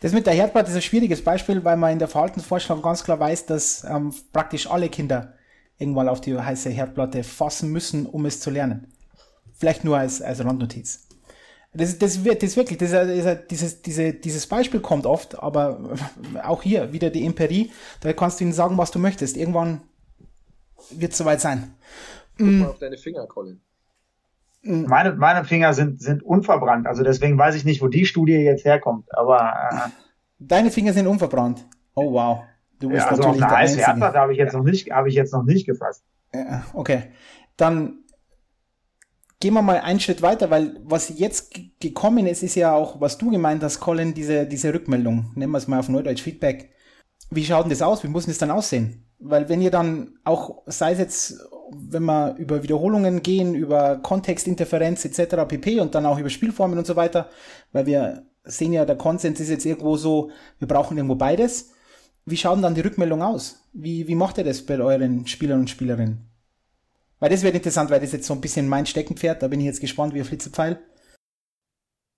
Das 0.00 0.12
mit 0.12 0.26
der 0.26 0.34
Herdplatte 0.34 0.70
ist 0.70 0.76
ein 0.76 0.82
schwieriges 0.82 1.22
Beispiel, 1.22 1.64
weil 1.64 1.76
man 1.76 1.92
in 1.92 1.98
der 1.98 2.08
Verhaltensforschung 2.08 2.82
ganz 2.82 3.02
klar 3.02 3.18
weiß, 3.18 3.46
dass 3.46 3.84
ähm, 3.84 4.14
praktisch 4.32 4.68
alle 4.70 4.88
Kinder 4.88 5.34
irgendwann 5.78 6.08
auf 6.08 6.20
die 6.20 6.38
heiße 6.38 6.70
Herdplatte 6.70 7.22
fassen 7.24 7.70
müssen, 7.70 8.06
um 8.06 8.26
es 8.26 8.40
zu 8.40 8.50
lernen. 8.50 8.92
Vielleicht 9.54 9.84
nur 9.84 9.98
als, 9.98 10.20
als 10.20 10.44
Randnotiz. 10.44 11.06
Das, 11.72 11.98
das 11.98 12.24
wird 12.24 12.42
das 12.42 12.56
wirklich, 12.56 12.78
das, 12.78 12.90
das, 12.90 13.38
dieses, 13.50 13.82
diese, 13.82 14.14
dieses 14.14 14.46
Beispiel 14.46 14.80
kommt 14.80 15.06
oft, 15.06 15.38
aber 15.38 15.96
auch 16.42 16.62
hier 16.62 16.92
wieder 16.92 17.10
die 17.10 17.24
Empirie, 17.24 17.70
da 18.00 18.12
kannst 18.12 18.40
du 18.40 18.44
ihnen 18.44 18.52
sagen, 18.52 18.78
was 18.78 18.90
du 18.90 18.98
möchtest. 18.98 19.36
Irgendwann 19.36 19.82
wird 20.90 21.12
es 21.12 21.18
soweit 21.18 21.40
sein. 21.40 21.74
Guck 22.38 22.46
mal 22.46 22.52
mm. 22.52 22.66
auf 22.66 22.78
deine 22.78 22.98
Finger, 22.98 23.26
Colin. 23.26 23.60
Mm. 24.62 24.84
Meine, 24.86 25.14
meine 25.14 25.44
Finger 25.44 25.74
sind, 25.74 26.00
sind 26.00 26.22
unverbrannt, 26.22 26.86
also 26.86 27.02
deswegen 27.02 27.38
weiß 27.38 27.54
ich 27.54 27.64
nicht, 27.64 27.82
wo 27.82 27.88
die 27.88 28.06
Studie 28.06 28.34
jetzt 28.34 28.64
herkommt, 28.64 29.06
aber. 29.16 29.54
Äh, 29.70 29.90
Deine 30.38 30.70
Finger 30.70 30.92
sind 30.92 31.06
unverbrannt. 31.06 31.66
Oh 31.94 32.12
wow. 32.12 32.40
Du 32.78 32.90
bist 32.90 33.04
ja, 33.04 33.10
also 33.10 33.22
natürlich 33.22 33.44
auf 33.44 33.52
eine 33.52 33.70
Herdplatte 33.70 34.18
habe 34.18 34.32
ich 34.32 34.38
jetzt 34.38 34.52
noch 34.52 34.62
nicht, 34.62 34.90
habe 34.90 35.08
ich 35.08 35.14
jetzt 35.14 35.32
noch 35.32 35.44
nicht 35.44 35.66
gefasst. 35.66 36.04
Ja, 36.34 36.64
okay. 36.74 37.04
Dann 37.56 38.04
gehen 39.40 39.54
wir 39.54 39.62
mal 39.62 39.78
einen 39.78 40.00
Schritt 40.00 40.22
weiter, 40.22 40.50
weil 40.50 40.78
was 40.84 41.18
jetzt 41.18 41.58
gekommen 41.80 42.26
ist, 42.26 42.42
ist 42.42 42.54
ja 42.54 42.74
auch, 42.74 43.00
was 43.00 43.18
du 43.18 43.30
gemeint 43.30 43.62
hast, 43.62 43.80
Colin, 43.80 44.14
diese, 44.14 44.46
diese 44.46 44.72
Rückmeldung. 44.72 45.30
Nehmen 45.34 45.52
wir 45.52 45.58
es 45.58 45.68
mal 45.68 45.78
auf 45.78 45.88
Neudeutsch 45.88 46.22
Feedback. 46.22 46.70
Wie 47.30 47.44
schaut 47.44 47.64
denn 47.64 47.70
das 47.70 47.82
aus? 47.82 48.04
Wie 48.04 48.08
muss 48.08 48.24
denn 48.24 48.32
das 48.32 48.38
dann 48.38 48.50
aussehen? 48.50 49.06
Weil 49.18 49.48
wenn 49.48 49.62
ihr 49.62 49.70
dann 49.70 50.18
auch, 50.24 50.62
sei 50.66 50.92
es 50.92 50.98
jetzt, 50.98 51.48
wenn 51.70 52.04
wir 52.04 52.36
über 52.36 52.62
Wiederholungen 52.62 53.22
gehen, 53.22 53.54
über 53.54 53.96
Kontextinterferenz 53.96 55.04
etc. 55.04 55.46
pp. 55.48 55.80
und 55.80 55.94
dann 55.94 56.06
auch 56.06 56.18
über 56.18 56.30
Spielformen 56.30 56.78
und 56.78 56.86
so 56.86 56.96
weiter, 56.96 57.28
weil 57.72 57.86
wir 57.86 58.24
sehen 58.44 58.72
ja, 58.72 58.84
der 58.84 58.96
Konsens 58.96 59.40
ist 59.40 59.50
jetzt 59.50 59.66
irgendwo 59.66 59.96
so, 59.96 60.30
wir 60.58 60.68
brauchen 60.68 60.96
irgendwo 60.96 61.16
beides. 61.16 61.72
Wie 62.24 62.36
schaut 62.36 62.56
denn 62.56 62.62
dann 62.62 62.74
die 62.74 62.80
Rückmeldung 62.80 63.22
aus? 63.22 63.60
Wie, 63.72 64.08
wie 64.08 64.14
macht 64.14 64.38
ihr 64.38 64.44
das 64.44 64.62
bei 64.62 64.78
euren 64.78 65.26
Spielern 65.26 65.60
und 65.60 65.70
Spielerinnen? 65.70 66.28
Weil 67.18 67.30
das 67.30 67.42
wird 67.42 67.54
interessant, 67.54 67.90
weil 67.90 68.00
das 68.00 68.12
jetzt 68.12 68.26
so 68.26 68.34
ein 68.34 68.40
bisschen 68.40 68.68
mein 68.68 68.86
Steckenpferd. 68.86 69.42
Da 69.42 69.48
bin 69.48 69.60
ich 69.60 69.66
jetzt 69.66 69.80
gespannt 69.80 70.14
wie 70.14 70.18
ein 70.18 70.24
Flitzepfeil. 70.24 70.78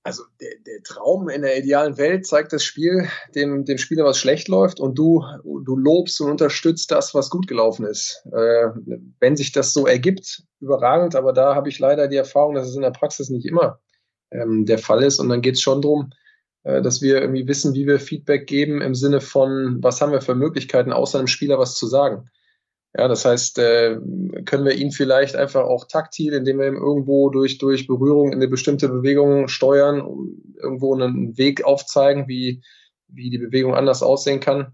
Also 0.09 0.23
der, 0.41 0.53
der, 0.67 0.83
Traum 0.85 1.29
in 1.29 1.43
der 1.43 1.59
idealen 1.59 1.99
Welt 1.99 2.27
zeigt 2.27 2.55
das 2.55 2.65
Spiel 2.65 3.11
dem, 3.35 3.67
dem 3.67 3.77
Spieler, 3.77 4.07
was 4.07 4.19
schlecht 4.19 4.49
läuft 4.49 4.81
und 4.81 4.99
du, 4.99 5.23
du 5.45 5.77
lobst 5.77 6.19
und 6.23 6.31
unterstützt 6.31 6.91
das, 6.91 7.15
was 7.15 7.29
gut 7.29 7.47
gelaufen 7.47 7.85
ist. 7.85 8.25
Äh, 8.33 8.69
wenn 9.21 9.37
sich 9.37 9.53
das 9.53 9.75
so 9.75 9.87
ergibt, 9.87 10.45
überragend, 10.61 11.15
aber 11.15 11.35
da 11.35 11.55
habe 11.55 11.69
ich 11.69 11.79
leider 11.79 12.09
die 12.09 12.17
Erfahrung, 12.17 12.55
dass 12.55 12.69
es 12.69 12.75
in 12.75 12.81
der 12.81 12.91
Praxis 12.91 13.29
nicht 13.29 13.45
immer 13.45 13.81
ähm, 14.31 14.65
der 14.65 14.79
Fall 14.79 15.03
ist 15.03 15.21
und 15.21 15.29
dann 15.29 15.43
geht 15.43 15.57
es 15.57 15.61
schon 15.61 15.83
darum, 15.83 16.09
äh, 16.63 16.81
dass 16.81 17.03
wir 17.03 17.21
irgendwie 17.21 17.47
wissen, 17.47 17.75
wie 17.75 17.87
wir 17.87 18.01
Feedback 18.01 18.47
geben 18.47 18.81
im 18.81 18.95
Sinne 18.95 19.21
von, 19.21 19.77
was 19.83 20.01
haben 20.01 20.13
wir 20.13 20.23
für 20.23 20.35
Möglichkeiten, 20.35 20.91
außer 20.91 21.19
einem 21.19 21.29
Spieler 21.29 21.59
was 21.59 21.75
zu 21.75 21.87
sagen. 21.87 22.31
Ja, 22.95 23.07
das 23.07 23.25
heißt, 23.25 23.59
äh, 23.59 23.99
können 24.47 24.65
wir 24.65 24.75
ihn 24.75 24.93
vielleicht 24.93 25.37
einfach 25.37 25.65
auch 25.65 25.87
taktil, 25.87 26.33
indem 26.33 26.59
wir 26.59 26.69
ihm 26.69 26.77
irgendwo 26.77 27.29
durch, 27.29 27.59
durch 27.59 27.87
Berührung 27.87 28.33
in 28.33 28.39
eine 28.39 28.49
bestimmte 28.49 28.89
Bewegung 28.89 29.49
steuern, 29.49 29.99
irgendwo 30.57 30.95
einen 30.95 31.37
Weg 31.37 31.65
aufzeigen, 31.65 32.29
wie, 32.29 32.63
wie 33.09 33.31
die 33.31 33.39
Bewegung 33.39 33.75
anders 33.75 34.03
aussehen 34.03 34.41
kann. 34.41 34.73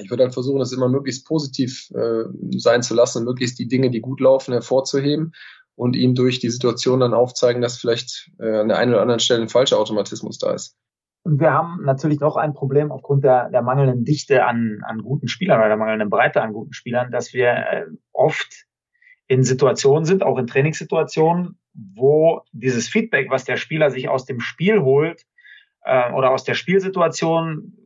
Ich 0.00 0.08
würde 0.08 0.24
halt 0.24 0.32
versuchen, 0.32 0.60
das 0.60 0.72
immer 0.72 0.88
möglichst 0.88 1.26
positiv 1.26 1.90
äh, 1.90 2.24
sein 2.56 2.82
zu 2.82 2.94
lassen, 2.94 3.24
möglichst 3.24 3.58
die 3.58 3.68
Dinge, 3.68 3.90
die 3.90 4.00
gut 4.00 4.20
laufen, 4.20 4.52
hervorzuheben 4.52 5.34
und 5.74 5.96
ihm 5.96 6.14
durch 6.14 6.38
die 6.38 6.50
Situation 6.50 7.00
dann 7.00 7.12
aufzeigen, 7.12 7.60
dass 7.60 7.76
vielleicht 7.76 8.30
äh, 8.38 8.56
an 8.60 8.68
der 8.68 8.78
einen 8.78 8.92
oder 8.92 9.02
anderen 9.02 9.20
Stelle 9.20 9.42
ein 9.42 9.48
falscher 9.48 9.78
Automatismus 9.78 10.38
da 10.38 10.54
ist. 10.54 10.76
Und 11.24 11.40
wir 11.40 11.52
haben 11.52 11.84
natürlich 11.84 12.20
noch 12.20 12.36
ein 12.36 12.52
Problem 12.52 12.90
aufgrund 12.90 13.22
der, 13.22 13.48
der 13.50 13.62
mangelnden 13.62 14.04
Dichte 14.04 14.44
an, 14.44 14.80
an 14.84 15.02
guten 15.02 15.28
Spielern 15.28 15.58
oder 15.58 15.68
der 15.68 15.76
mangelnden 15.76 16.10
Breite 16.10 16.42
an 16.42 16.52
guten 16.52 16.72
Spielern, 16.72 17.12
dass 17.12 17.32
wir 17.32 17.50
äh, 17.50 17.86
oft 18.12 18.66
in 19.28 19.44
Situationen 19.44 20.04
sind, 20.04 20.24
auch 20.24 20.36
in 20.38 20.48
Trainingssituationen, 20.48 21.58
wo 21.74 22.42
dieses 22.52 22.88
Feedback, 22.88 23.30
was 23.30 23.44
der 23.44 23.56
Spieler 23.56 23.90
sich 23.90 24.08
aus 24.08 24.24
dem 24.24 24.40
Spiel 24.40 24.82
holt 24.82 25.24
äh, 25.84 26.12
oder 26.12 26.32
aus 26.32 26.44
der 26.44 26.54
Spielsituation 26.54 27.78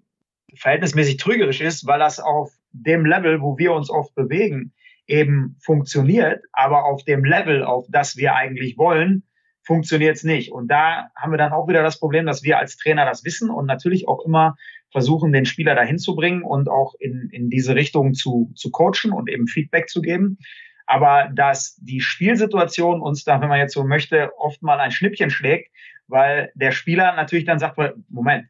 verhältnismäßig 0.55 1.19
trügerisch 1.19 1.61
ist, 1.61 1.87
weil 1.87 1.99
das 1.99 2.19
auf 2.19 2.53
dem 2.73 3.05
Level, 3.05 3.43
wo 3.43 3.59
wir 3.59 3.73
uns 3.73 3.91
oft 3.91 4.15
bewegen, 4.15 4.73
eben 5.07 5.57
funktioniert, 5.61 6.43
aber 6.53 6.85
auf 6.85 7.05
dem 7.05 7.25
Level, 7.25 7.63
auf 7.63 7.87
das 7.91 8.17
wir 8.17 8.35
eigentlich 8.35 8.79
wollen, 8.79 9.23
funktioniert 9.67 10.17
es 10.17 10.23
nicht. 10.23 10.53
Und 10.53 10.69
da 10.69 11.11
haben 11.17 11.33
wir 11.33 11.39
dann 11.39 11.53
auch 11.53 11.69
wieder 11.69 11.83
das 11.83 11.99
Problem, 11.99 12.25
dass 12.25 12.45
wir 12.45 12.59
als 12.59 12.77
Trainer 12.77 13.05
das 13.05 13.25
wissen 13.25 13.51
und 13.51 13.67
natürlich 13.67 14.07
auch 14.07 14.25
immer 14.25 14.57
versuchen, 14.93 15.33
den 15.33 15.45
Spieler 15.45 15.75
dahin 15.75 15.99
zu 15.99 16.15
bringen 16.15 16.43
und 16.43 16.69
auch 16.69 16.95
in, 17.01 17.29
in 17.33 17.51
diese 17.51 17.75
Richtung 17.75 18.15
zu, 18.15 18.53
zu 18.55 18.71
coachen 18.71 19.13
und 19.13 19.29
eben 19.29 19.49
Feedback 19.49 19.89
zu 19.89 20.01
geben. 20.01 20.39
Aber 20.87 21.29
dass 21.35 21.77
die 21.81 22.01
Spielsituation 22.01 23.03
uns 23.03 23.25
da, 23.25 23.41
wenn 23.41 23.49
man 23.49 23.59
jetzt 23.59 23.75
so 23.75 23.83
möchte, 23.83 24.31
oft 24.39 24.63
mal 24.63 24.79
ein 24.79 24.93
Schnippchen 24.93 25.31
schlägt, 25.31 25.73
weil 26.07 26.53
der 26.55 26.71
Spieler 26.71 27.17
natürlich 27.17 27.45
dann 27.45 27.59
sagt, 27.59 27.77
Moment, 28.09 28.47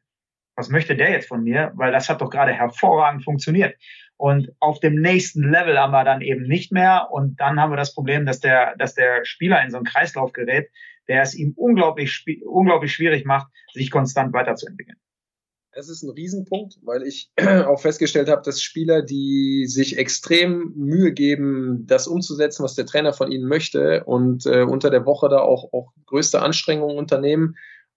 was 0.55 0.69
möchte 0.69 0.97
der 0.97 1.11
jetzt 1.11 1.29
von 1.29 1.43
mir? 1.43 1.73
Weil 1.77 1.93
das 1.93 2.11
hat 2.11 2.21
doch 2.21 2.31
gerade 2.31 2.53
hervorragend 2.53 3.25
funktioniert. 3.25 3.75
Und 4.19 4.51
auf 4.61 4.81
dem 4.81 5.01
nächsten 5.01 5.51
Level 5.51 5.79
haben 5.79 5.93
wir 5.93 6.05
dann 6.05 6.21
eben 6.21 6.43
nicht 6.43 6.73
mehr. 6.73 7.09
Und 7.11 7.41
dann 7.41 7.61
haben 7.61 7.73
wir 7.73 7.77
das 7.77 7.95
Problem, 7.95 8.27
dass 8.27 8.41
der, 8.41 8.75
dass 8.77 8.95
der 8.95 9.25
Spieler 9.25 9.63
in 9.63 9.71
so 9.71 9.79
einen 9.79 9.87
Kreislauf 9.87 10.33
gerät, 10.33 10.71
der 11.09 11.23
es 11.23 11.35
ihm 11.35 11.53
unglaublich, 11.57 12.25
unglaublich 12.45 12.93
schwierig 12.93 13.25
macht, 13.25 13.49
sich 13.73 13.91
konstant 13.91 14.33
weiterzuentwickeln. 14.33 14.99
Es 15.79 15.91
ist 15.91 16.03
ein 16.03 16.11
Riesenpunkt, 16.11 16.79
weil 16.83 17.03
ich 17.03 17.31
auch 17.67 17.81
festgestellt 17.81 18.29
habe, 18.29 18.43
dass 18.43 18.63
Spieler, 18.63 19.03
die 19.03 19.67
sich 19.67 19.99
extrem 19.99 20.73
Mühe 20.75 21.13
geben, 21.13 21.87
das 21.87 22.07
umzusetzen, 22.07 22.65
was 22.65 22.75
der 22.75 22.87
Trainer 22.87 23.13
von 23.13 23.31
ihnen 23.31 23.47
möchte 23.47 24.05
und 24.05 24.47
äh, 24.47 24.63
unter 24.63 24.89
der 24.89 25.05
Woche 25.05 25.29
da 25.29 25.41
auch, 25.41 25.73
auch 25.75 25.93
größte 26.07 26.41
Anstrengungen 26.41 26.97
unternehmen, 26.97 27.57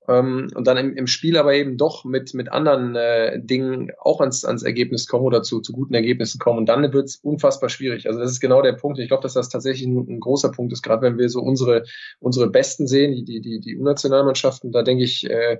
ähm, 0.09 0.49
und 0.55 0.65
dann 0.65 0.77
im, 0.77 0.97
im 0.97 1.07
Spiel 1.07 1.37
aber 1.37 1.53
eben 1.53 1.77
doch 1.77 2.03
mit, 2.03 2.33
mit 2.33 2.51
anderen 2.51 2.95
äh, 2.95 3.39
Dingen 3.39 3.91
auch 3.99 4.19
ans, 4.19 4.43
ans 4.43 4.63
Ergebnis 4.63 5.07
kommen 5.07 5.25
oder 5.25 5.43
zu, 5.43 5.61
zu 5.61 5.71
guten 5.71 5.93
Ergebnissen 5.93 6.39
kommen. 6.39 6.57
Und 6.57 6.65
dann 6.67 6.91
wird 6.91 7.05
es 7.05 7.17
unfassbar 7.17 7.69
schwierig. 7.69 8.07
Also 8.07 8.19
das 8.19 8.31
ist 8.31 8.39
genau 8.39 8.61
der 8.63 8.73
Punkt. 8.73 8.97
Ich 8.97 9.07
glaube, 9.07 9.21
dass 9.21 9.33
das 9.33 9.49
tatsächlich 9.49 9.87
ein, 9.87 9.97
ein 10.09 10.19
großer 10.19 10.51
Punkt 10.51 10.73
ist, 10.73 10.81
gerade 10.81 11.03
wenn 11.03 11.19
wir 11.19 11.29
so 11.29 11.41
unsere, 11.41 11.83
unsere 12.19 12.49
Besten 12.49 12.87
sehen, 12.87 13.13
die, 13.13 13.23
die, 13.23 13.41
die, 13.41 13.59
die 13.59 13.77
U-Nationalmannschaften, 13.77 14.71
da 14.71 14.81
denke 14.81 15.03
ich, 15.03 15.29
äh, 15.29 15.59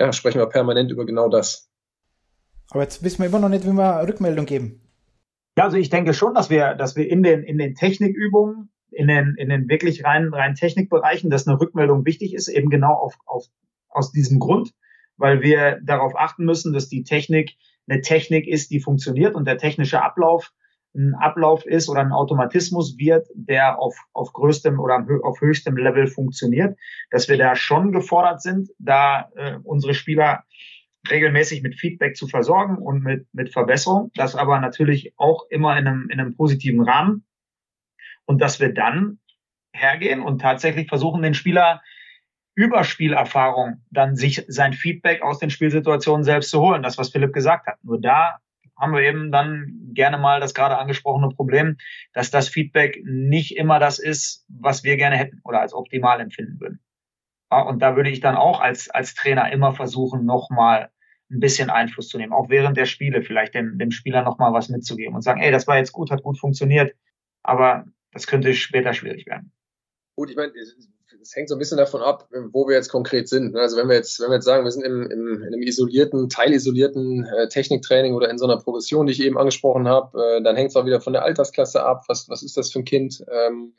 ja, 0.00 0.12
sprechen 0.12 0.38
wir 0.38 0.46
permanent 0.46 0.90
über 0.90 1.04
genau 1.04 1.28
das. 1.28 1.68
Aber 2.70 2.82
jetzt 2.82 3.02
wissen 3.04 3.18
wir 3.18 3.26
immer 3.26 3.40
noch 3.40 3.50
nicht, 3.50 3.64
wie 3.64 3.72
wir 3.72 4.08
Rückmeldung 4.08 4.46
geben. 4.46 4.80
Ja, 5.58 5.64
also 5.64 5.76
ich 5.76 5.90
denke 5.90 6.14
schon, 6.14 6.34
dass 6.34 6.48
wir, 6.48 6.74
dass 6.74 6.96
wir 6.96 7.08
in 7.08 7.22
den, 7.22 7.42
in 7.42 7.58
den 7.58 7.74
Technikübungen, 7.74 8.70
in 8.90 9.08
den, 9.08 9.34
in 9.36 9.50
den 9.50 9.68
wirklich 9.68 10.04
rein, 10.04 10.32
rein 10.32 10.54
Technikbereichen, 10.54 11.28
dass 11.30 11.46
eine 11.46 11.60
Rückmeldung 11.60 12.06
wichtig 12.06 12.34
ist, 12.34 12.48
eben 12.48 12.70
genau 12.70 12.94
auf, 12.94 13.14
auf, 13.26 13.44
aus 13.94 14.12
diesem 14.12 14.38
Grund, 14.38 14.72
weil 15.16 15.40
wir 15.42 15.80
darauf 15.82 16.16
achten 16.16 16.44
müssen, 16.44 16.72
dass 16.72 16.88
die 16.88 17.04
Technik 17.04 17.56
eine 17.88 18.00
Technik 18.00 18.46
ist, 18.46 18.70
die 18.70 18.80
funktioniert 18.80 19.34
und 19.34 19.46
der 19.46 19.58
technische 19.58 20.02
Ablauf 20.02 20.52
ein 20.94 21.14
Ablauf 21.14 21.66
ist 21.66 21.88
oder 21.88 22.00
ein 22.00 22.12
Automatismus 22.12 22.96
wird, 22.98 23.26
der 23.34 23.78
auf, 23.78 23.96
auf 24.12 24.32
größtem 24.32 24.78
oder 24.78 25.04
auf 25.22 25.40
höchstem 25.40 25.76
Level 25.76 26.06
funktioniert, 26.06 26.78
dass 27.10 27.28
wir 27.28 27.36
da 27.36 27.56
schon 27.56 27.92
gefordert 27.92 28.40
sind, 28.42 28.70
da 28.78 29.30
äh, 29.34 29.58
unsere 29.64 29.94
Spieler 29.94 30.44
regelmäßig 31.10 31.62
mit 31.62 31.74
Feedback 31.78 32.16
zu 32.16 32.28
versorgen 32.28 32.78
und 32.78 33.02
mit, 33.02 33.26
mit 33.32 33.52
Verbesserung, 33.52 34.10
das 34.14 34.36
aber 34.36 34.60
natürlich 34.60 35.12
auch 35.16 35.46
immer 35.50 35.76
in 35.78 35.86
einem, 35.86 36.08
in 36.10 36.20
einem 36.20 36.36
positiven 36.36 36.80
Rahmen. 36.80 37.24
Und 38.24 38.40
dass 38.40 38.58
wir 38.60 38.72
dann 38.72 39.18
hergehen 39.72 40.22
und 40.22 40.40
tatsächlich 40.40 40.88
versuchen, 40.88 41.22
den 41.22 41.34
Spieler 41.34 41.82
über 42.54 42.84
Spielerfahrung 42.84 43.82
dann 43.90 44.16
sich 44.16 44.44
sein 44.48 44.72
Feedback 44.72 45.22
aus 45.22 45.38
den 45.38 45.50
Spielsituationen 45.50 46.24
selbst 46.24 46.50
zu 46.50 46.60
holen. 46.60 46.82
Das, 46.82 46.98
was 46.98 47.10
Philipp 47.10 47.32
gesagt 47.32 47.66
hat. 47.66 47.82
Nur 47.82 48.00
da 48.00 48.38
haben 48.78 48.92
wir 48.92 49.02
eben 49.02 49.30
dann 49.30 49.90
gerne 49.92 50.18
mal 50.18 50.40
das 50.40 50.54
gerade 50.54 50.78
angesprochene 50.78 51.28
Problem, 51.30 51.76
dass 52.12 52.30
das 52.30 52.48
Feedback 52.48 53.00
nicht 53.04 53.56
immer 53.56 53.78
das 53.78 53.98
ist, 53.98 54.44
was 54.48 54.84
wir 54.84 54.96
gerne 54.96 55.16
hätten 55.16 55.40
oder 55.44 55.60
als 55.60 55.74
optimal 55.74 56.20
empfinden 56.20 56.60
würden. 56.60 56.80
Und 57.50 57.80
da 57.80 57.94
würde 57.94 58.10
ich 58.10 58.20
dann 58.20 58.34
auch 58.34 58.60
als, 58.60 58.90
als 58.90 59.14
Trainer 59.14 59.52
immer 59.52 59.72
versuchen, 59.72 60.24
nochmal 60.24 60.90
ein 61.30 61.40
bisschen 61.40 61.70
Einfluss 61.70 62.08
zu 62.08 62.18
nehmen, 62.18 62.32
auch 62.32 62.48
während 62.48 62.76
der 62.76 62.86
Spiele 62.86 63.22
vielleicht 63.22 63.54
dem, 63.54 63.78
dem 63.78 63.90
Spieler 63.90 64.22
nochmal 64.22 64.52
was 64.52 64.68
mitzugeben 64.68 65.14
und 65.14 65.22
sagen, 65.22 65.40
ey, 65.40 65.50
das 65.50 65.66
war 65.66 65.76
jetzt 65.76 65.92
gut, 65.92 66.10
hat 66.10 66.22
gut 66.22 66.38
funktioniert, 66.38 66.94
aber 67.42 67.86
das 68.12 68.26
könnte 68.26 68.54
später 68.54 68.92
schwierig 68.92 69.26
werden. 69.26 69.52
Gut, 70.16 70.30
ich 70.30 70.36
meine, 70.36 70.52
es 71.24 71.34
hängt 71.34 71.48
so 71.48 71.54
ein 71.54 71.58
bisschen 71.58 71.78
davon 71.78 72.02
ab, 72.02 72.28
wo 72.52 72.68
wir 72.68 72.76
jetzt 72.76 72.90
konkret 72.90 73.28
sind. 73.28 73.56
Also 73.56 73.76
wenn 73.76 73.88
wir 73.88 73.96
jetzt, 73.96 74.20
wenn 74.20 74.28
wir 74.28 74.36
jetzt 74.36 74.44
sagen, 74.44 74.64
wir 74.64 74.70
sind 74.70 74.84
im, 74.84 75.02
im, 75.10 75.42
in 75.42 75.54
einem 75.54 75.62
isolierten, 75.62 76.28
teilisolierten 76.28 77.24
äh, 77.24 77.48
Techniktraining 77.48 78.14
oder 78.14 78.28
in 78.30 78.38
so 78.38 78.44
einer 78.44 78.58
Progression, 78.58 79.06
die 79.06 79.12
ich 79.12 79.22
eben 79.22 79.38
angesprochen 79.38 79.88
habe, 79.88 80.18
äh, 80.18 80.42
dann 80.42 80.56
hängt 80.56 80.70
es 80.70 80.76
auch 80.76 80.86
wieder 80.86 81.00
von 81.00 81.14
der 81.14 81.24
Altersklasse 81.24 81.82
ab. 81.82 82.04
Was, 82.08 82.28
was 82.28 82.42
ist 82.42 82.56
das 82.56 82.70
für 82.70 82.80
ein 82.80 82.84
Kind? 82.84 83.24
Ähm, 83.30 83.72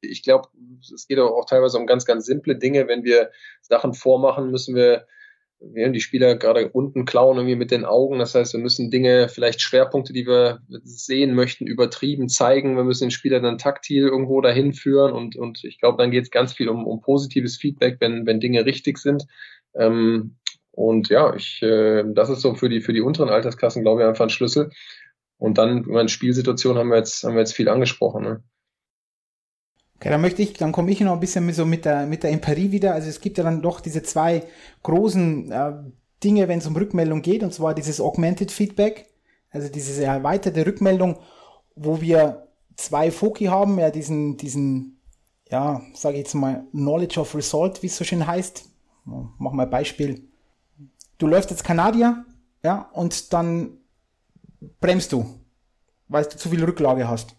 ich 0.00 0.22
glaube, 0.22 0.48
es 0.80 1.06
geht 1.06 1.18
auch 1.18 1.46
teilweise 1.46 1.78
um 1.78 1.86
ganz, 1.86 2.04
ganz 2.04 2.26
simple 2.26 2.56
Dinge. 2.56 2.88
Wenn 2.88 3.04
wir 3.04 3.30
Sachen 3.62 3.94
vormachen, 3.94 4.50
müssen 4.50 4.74
wir 4.74 5.06
während 5.60 5.96
die 5.96 6.00
Spieler 6.00 6.36
gerade 6.36 6.68
unten 6.68 7.04
klauen 7.04 7.36
irgendwie 7.36 7.56
mit 7.56 7.70
den 7.70 7.84
Augen. 7.84 8.18
Das 8.18 8.34
heißt, 8.34 8.52
wir 8.52 8.60
müssen 8.60 8.90
Dinge, 8.90 9.28
vielleicht 9.28 9.60
Schwerpunkte, 9.60 10.12
die 10.12 10.26
wir 10.26 10.60
sehen 10.84 11.34
möchten, 11.34 11.66
übertrieben 11.66 12.28
zeigen. 12.28 12.76
Wir 12.76 12.84
müssen 12.84 13.04
den 13.04 13.10
Spieler 13.10 13.40
dann 13.40 13.58
taktil 13.58 14.06
irgendwo 14.06 14.40
dahin 14.40 14.72
führen 14.72 15.12
und, 15.12 15.36
und 15.36 15.64
ich 15.64 15.80
glaube, 15.80 15.98
dann 15.98 16.10
geht 16.10 16.24
es 16.24 16.30
ganz 16.30 16.52
viel 16.52 16.68
um, 16.68 16.86
um 16.86 17.00
positives 17.00 17.56
Feedback, 17.56 17.96
wenn, 18.00 18.26
wenn 18.26 18.40
Dinge 18.40 18.64
richtig 18.64 18.98
sind. 18.98 19.26
Ähm, 19.74 20.36
und 20.70 21.08
ja, 21.08 21.34
ich, 21.34 21.60
äh, 21.62 22.04
das 22.06 22.30
ist 22.30 22.40
so 22.40 22.54
für 22.54 22.68
die, 22.68 22.80
für 22.80 22.92
die 22.92 23.00
unteren 23.00 23.30
Altersklassen, 23.30 23.82
glaube 23.82 24.02
ich, 24.02 24.08
einfach 24.08 24.26
ein 24.26 24.30
Schlüssel. 24.30 24.70
Und 25.36 25.58
dann, 25.58 25.82
meine 25.86 26.08
Spielsituation 26.08 26.78
haben 26.78 26.90
wir 26.90 26.98
jetzt, 26.98 27.24
haben 27.24 27.34
wir 27.34 27.40
jetzt 27.40 27.54
viel 27.54 27.68
angesprochen. 27.68 28.22
Ne? 28.22 28.42
Okay, 29.98 30.10
dann 30.10 30.20
möchte 30.20 30.42
ich, 30.42 30.52
dann 30.52 30.70
komme 30.70 30.92
ich 30.92 31.00
noch 31.00 31.12
ein 31.12 31.20
bisschen 31.20 31.52
so 31.52 31.66
mit 31.66 31.84
der, 31.84 32.06
mit 32.06 32.22
der 32.22 32.30
Empirie 32.30 32.70
wieder. 32.70 32.94
Also 32.94 33.08
es 33.08 33.20
gibt 33.20 33.36
ja 33.36 33.42
dann 33.44 33.62
doch 33.62 33.80
diese 33.80 34.02
zwei 34.04 34.44
großen 34.84 35.50
äh, 35.50 35.72
Dinge, 36.22 36.46
wenn 36.46 36.60
es 36.60 36.66
um 36.68 36.76
Rückmeldung 36.76 37.20
geht, 37.20 37.42
und 37.42 37.52
zwar 37.52 37.74
dieses 37.74 38.00
Augmented 38.00 38.52
Feedback, 38.52 39.06
also 39.50 39.68
diese 39.68 40.04
erweiterte 40.04 40.64
Rückmeldung, 40.64 41.18
wo 41.74 42.00
wir 42.00 42.48
zwei 42.76 43.10
Foki 43.10 43.46
haben, 43.46 43.78
ja, 43.78 43.90
diesen, 43.90 44.36
diesen, 44.36 45.00
ja, 45.50 45.82
sage 45.94 46.16
ich 46.16 46.24
jetzt 46.24 46.34
mal, 46.34 46.64
Knowledge 46.70 47.20
of 47.20 47.34
Result, 47.34 47.82
wie 47.82 47.86
es 47.86 47.96
so 47.96 48.04
schön 48.04 48.26
heißt. 48.26 48.68
Mach 49.04 49.52
mal 49.52 49.64
ein 49.64 49.70
Beispiel. 49.70 50.28
Du 51.18 51.26
läufst 51.26 51.50
jetzt 51.50 51.64
Kanadier, 51.64 52.24
ja, 52.62 52.88
und 52.92 53.32
dann 53.32 53.78
bremst 54.80 55.12
du, 55.12 55.26
weil 56.06 56.24
du 56.24 56.36
zu 56.36 56.50
viel 56.50 56.62
Rücklage 56.62 57.08
hast. 57.08 57.34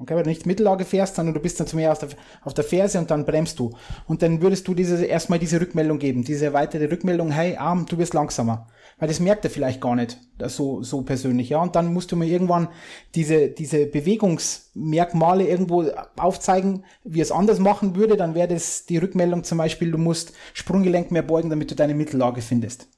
Okay, 0.00 0.14
weil 0.14 0.22
du 0.22 0.30
nicht 0.30 0.46
Mittellage 0.46 0.86
fährst, 0.86 1.16
sondern 1.16 1.34
du 1.34 1.40
bist 1.40 1.60
dann 1.60 1.66
zu 1.66 1.76
mehr 1.76 1.92
auf 1.92 1.98
der, 1.98 2.08
auf 2.42 2.54
der 2.54 2.64
Ferse 2.64 2.98
und 2.98 3.10
dann 3.10 3.26
bremst 3.26 3.58
du. 3.58 3.76
Und 4.06 4.22
dann 4.22 4.40
würdest 4.40 4.66
du 4.66 4.72
diese, 4.72 5.04
erstmal 5.04 5.38
diese 5.38 5.60
Rückmeldung 5.60 5.98
geben, 5.98 6.24
diese 6.24 6.46
erweiterte 6.46 6.90
Rückmeldung, 6.90 7.30
hey 7.30 7.56
Arm, 7.56 7.84
du 7.84 7.98
wirst 7.98 8.14
langsamer. 8.14 8.68
Weil 8.98 9.08
das 9.08 9.20
merkt 9.20 9.44
er 9.44 9.50
vielleicht 9.50 9.82
gar 9.82 9.94
nicht, 9.96 10.18
so, 10.46 10.82
so 10.82 11.02
persönlich, 11.02 11.50
ja. 11.50 11.60
Und 11.60 11.76
dann 11.76 11.92
musst 11.92 12.12
du 12.12 12.16
mir 12.16 12.26
irgendwann 12.26 12.68
diese, 13.14 13.48
diese 13.48 13.84
Bewegungsmerkmale 13.84 15.46
irgendwo 15.46 15.84
aufzeigen, 16.16 16.84
wie 17.04 17.20
es 17.20 17.30
anders 17.30 17.58
machen 17.58 17.94
würde, 17.94 18.16
dann 18.16 18.34
wäre 18.34 18.48
das 18.48 18.86
die 18.86 18.96
Rückmeldung 18.96 19.44
zum 19.44 19.58
Beispiel, 19.58 19.90
du 19.90 19.98
musst 19.98 20.32
Sprunggelenk 20.54 21.10
mehr 21.10 21.22
beugen, 21.22 21.50
damit 21.50 21.70
du 21.70 21.74
deine 21.74 21.94
Mittellage 21.94 22.40
findest 22.40 22.88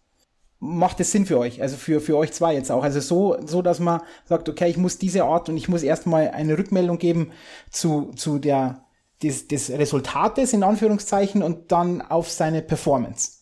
macht 0.65 1.01
es 1.01 1.11
Sinn 1.11 1.27
für 1.27 1.41
euch, 1.41 1.61
also 1.61 1.77
für, 1.77 2.01
für 2.01 2.17
euch 2.17 2.33
zwei 2.33 2.55
jetzt 2.55 2.71
auch. 2.71 2.85
Also 2.85 3.01
so, 3.01 3.37
so, 3.45 3.63
dass 3.63 3.81
man 3.81 4.01
sagt, 4.27 4.49
okay, 4.49 4.71
ich 4.71 4.77
muss 4.77 4.97
diese 4.97 5.25
Art 5.25 5.49
und 5.49 5.57
ich 5.57 5.69
muss 5.69 5.83
erstmal 5.83 6.31
eine 6.31 6.57
Rückmeldung 6.57 6.99
geben 6.99 7.33
zu, 7.69 8.13
zu 8.15 8.39
der, 8.39 8.85
des, 9.25 9.49
des 9.49 9.71
Resultates 9.71 10.53
in 10.53 10.63
Anführungszeichen 10.63 11.43
und 11.43 11.73
dann 11.73 12.01
auf 12.01 12.31
seine 12.31 12.63
Performance. 12.63 13.39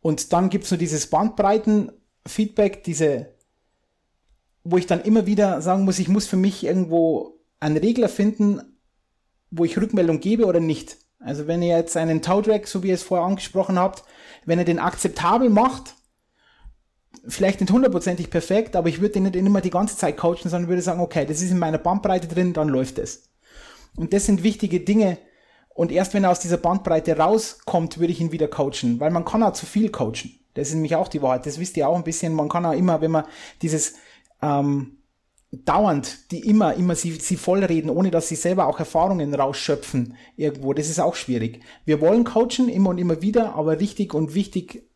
Und 0.00 0.32
dann 0.32 0.48
gibt's 0.48 0.68
so 0.68 0.76
dieses 0.76 1.08
Bandbreiten-Feedback, 1.08 2.84
diese, 2.84 3.34
wo 4.62 4.76
ich 4.76 4.86
dann 4.86 5.02
immer 5.02 5.26
wieder 5.26 5.60
sagen 5.62 5.84
muss, 5.84 5.98
ich 5.98 6.06
muss 6.06 6.28
für 6.28 6.36
mich 6.36 6.62
irgendwo 6.62 7.40
einen 7.58 7.76
Regler 7.76 8.08
finden, 8.08 8.60
wo 9.50 9.64
ich 9.64 9.80
Rückmeldung 9.80 10.20
gebe 10.20 10.46
oder 10.46 10.60
nicht. 10.60 10.96
Also 11.18 11.48
wenn 11.48 11.60
ihr 11.60 11.76
jetzt 11.76 11.96
einen 11.96 12.22
Tau-Track, 12.22 12.68
so 12.68 12.84
wie 12.84 12.88
ihr 12.88 12.94
es 12.94 13.02
vorher 13.02 13.26
angesprochen 13.26 13.80
habt, 13.80 14.04
wenn 14.44 14.60
ihr 14.60 14.64
den 14.64 14.78
akzeptabel 14.78 15.50
macht, 15.50 15.96
vielleicht 17.28 17.60
nicht 17.60 17.72
hundertprozentig 17.72 18.30
perfekt, 18.30 18.76
aber 18.76 18.88
ich 18.88 19.00
würde 19.00 19.14
den 19.14 19.24
nicht 19.24 19.36
immer 19.36 19.60
die 19.60 19.70
ganze 19.70 19.96
Zeit 19.96 20.16
coachen, 20.16 20.48
sondern 20.50 20.68
würde 20.68 20.82
sagen, 20.82 21.00
okay, 21.00 21.26
das 21.26 21.42
ist 21.42 21.50
in 21.50 21.58
meiner 21.58 21.78
Bandbreite 21.78 22.28
drin, 22.28 22.52
dann 22.52 22.68
läuft 22.68 22.98
es. 22.98 23.30
Und 23.96 24.12
das 24.12 24.26
sind 24.26 24.42
wichtige 24.42 24.80
Dinge. 24.80 25.18
Und 25.74 25.92
erst 25.92 26.14
wenn 26.14 26.24
er 26.24 26.30
aus 26.30 26.40
dieser 26.40 26.56
Bandbreite 26.56 27.18
rauskommt, 27.18 27.98
würde 27.98 28.12
ich 28.12 28.20
ihn 28.20 28.32
wieder 28.32 28.48
coachen, 28.48 29.00
weil 29.00 29.10
man 29.10 29.24
kann 29.24 29.42
auch 29.42 29.52
zu 29.52 29.66
viel 29.66 29.90
coachen. 29.90 30.38
Das 30.54 30.68
ist 30.68 30.74
nämlich 30.74 30.96
auch 30.96 31.08
die 31.08 31.20
Wahrheit. 31.20 31.44
Das 31.44 31.60
wisst 31.60 31.76
ihr 31.76 31.88
auch 31.88 31.96
ein 31.96 32.04
bisschen. 32.04 32.32
Man 32.32 32.48
kann 32.48 32.64
auch 32.64 32.72
immer, 32.72 33.02
wenn 33.02 33.10
man 33.10 33.24
dieses 33.60 33.94
ähm, 34.40 34.98
dauernd, 35.52 36.30
die 36.32 36.48
immer, 36.48 36.74
immer 36.74 36.94
sie, 36.94 37.12
sie 37.12 37.36
vollreden, 37.36 37.90
ohne 37.90 38.10
dass 38.10 38.28
sie 38.28 38.36
selber 38.36 38.66
auch 38.66 38.78
Erfahrungen 38.78 39.34
rausschöpfen 39.34 40.16
irgendwo, 40.36 40.72
das 40.72 40.88
ist 40.88 40.98
auch 40.98 41.14
schwierig. 41.14 41.60
Wir 41.84 42.00
wollen 42.00 42.24
coachen 42.24 42.68
immer 42.68 42.90
und 42.90 42.98
immer 42.98 43.22
wieder, 43.22 43.54
aber 43.54 43.80
richtig 43.80 44.14
und 44.14 44.34
wichtig 44.34 44.88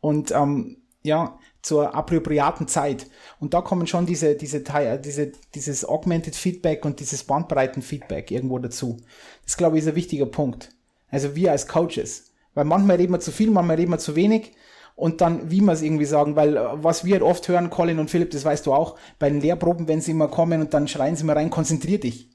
und 0.00 0.32
ähm, 0.32 0.83
ja, 1.04 1.38
zur 1.62 1.94
appropriaten 1.94 2.66
Zeit. 2.66 3.06
Und 3.38 3.54
da 3.54 3.60
kommen 3.60 3.86
schon 3.86 4.06
diese, 4.06 4.34
diese, 4.34 4.62
diese, 5.04 5.32
dieses 5.54 5.84
Augmented 5.84 6.34
Feedback 6.34 6.84
und 6.84 7.00
dieses 7.00 7.24
Bandbreiten-Feedback 7.24 8.30
irgendwo 8.30 8.58
dazu. 8.58 8.98
Das, 9.44 9.56
glaube 9.56 9.76
ich, 9.76 9.84
ist 9.84 9.88
ein 9.88 9.94
wichtiger 9.94 10.26
Punkt. 10.26 10.70
Also 11.10 11.36
wir 11.36 11.52
als 11.52 11.68
Coaches. 11.68 12.32
Weil 12.54 12.64
manchmal 12.64 12.96
reden 12.96 13.12
wir 13.12 13.20
zu 13.20 13.32
viel, 13.32 13.50
manchmal 13.50 13.76
reden 13.76 13.92
wir 13.92 13.98
zu 13.98 14.16
wenig. 14.16 14.52
Und 14.96 15.20
dann, 15.20 15.50
wie 15.50 15.60
wir 15.60 15.72
es 15.72 15.82
irgendwie 15.82 16.04
sagen, 16.04 16.36
weil 16.36 16.56
äh, 16.56 16.62
was 16.74 17.04
wir 17.04 17.24
oft 17.24 17.48
hören, 17.48 17.68
Colin 17.68 17.98
und 17.98 18.10
Philipp, 18.10 18.30
das 18.30 18.44
weißt 18.44 18.64
du 18.66 18.72
auch, 18.72 18.96
bei 19.18 19.28
den 19.28 19.40
Lehrproben, 19.40 19.88
wenn 19.88 20.00
sie 20.00 20.12
immer 20.12 20.28
kommen 20.28 20.60
und 20.60 20.72
dann 20.72 20.86
schreien 20.86 21.16
sie 21.16 21.24
mal 21.24 21.32
rein, 21.32 21.50
konzentrier 21.50 21.98
dich. 21.98 22.30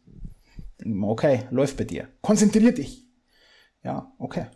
Okay, 1.01 1.45
läuft 1.51 1.77
bei 1.77 1.85
dir. 1.85 2.09
Konzentrier 2.21 2.73
dich. 2.73 3.05
Ja, 3.81 4.11
okay 4.17 4.47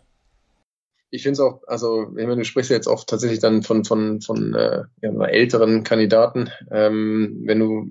ich 1.14 1.22
finde 1.22 1.34
es 1.34 1.40
auch, 1.40 1.62
also 1.66 2.08
ich 2.16 2.26
meine, 2.26 2.36
du 2.36 2.44
sprichst 2.44 2.70
ja 2.70 2.76
jetzt 2.76 2.88
auch 2.88 3.04
tatsächlich 3.04 3.38
dann 3.38 3.62
von, 3.62 3.84
von, 3.84 4.20
von 4.20 4.54
äh, 4.54 4.82
ja, 5.00 5.24
älteren 5.26 5.84
Kandidaten, 5.84 6.50
ähm, 6.72 7.42
wenn 7.44 7.60
du, 7.60 7.86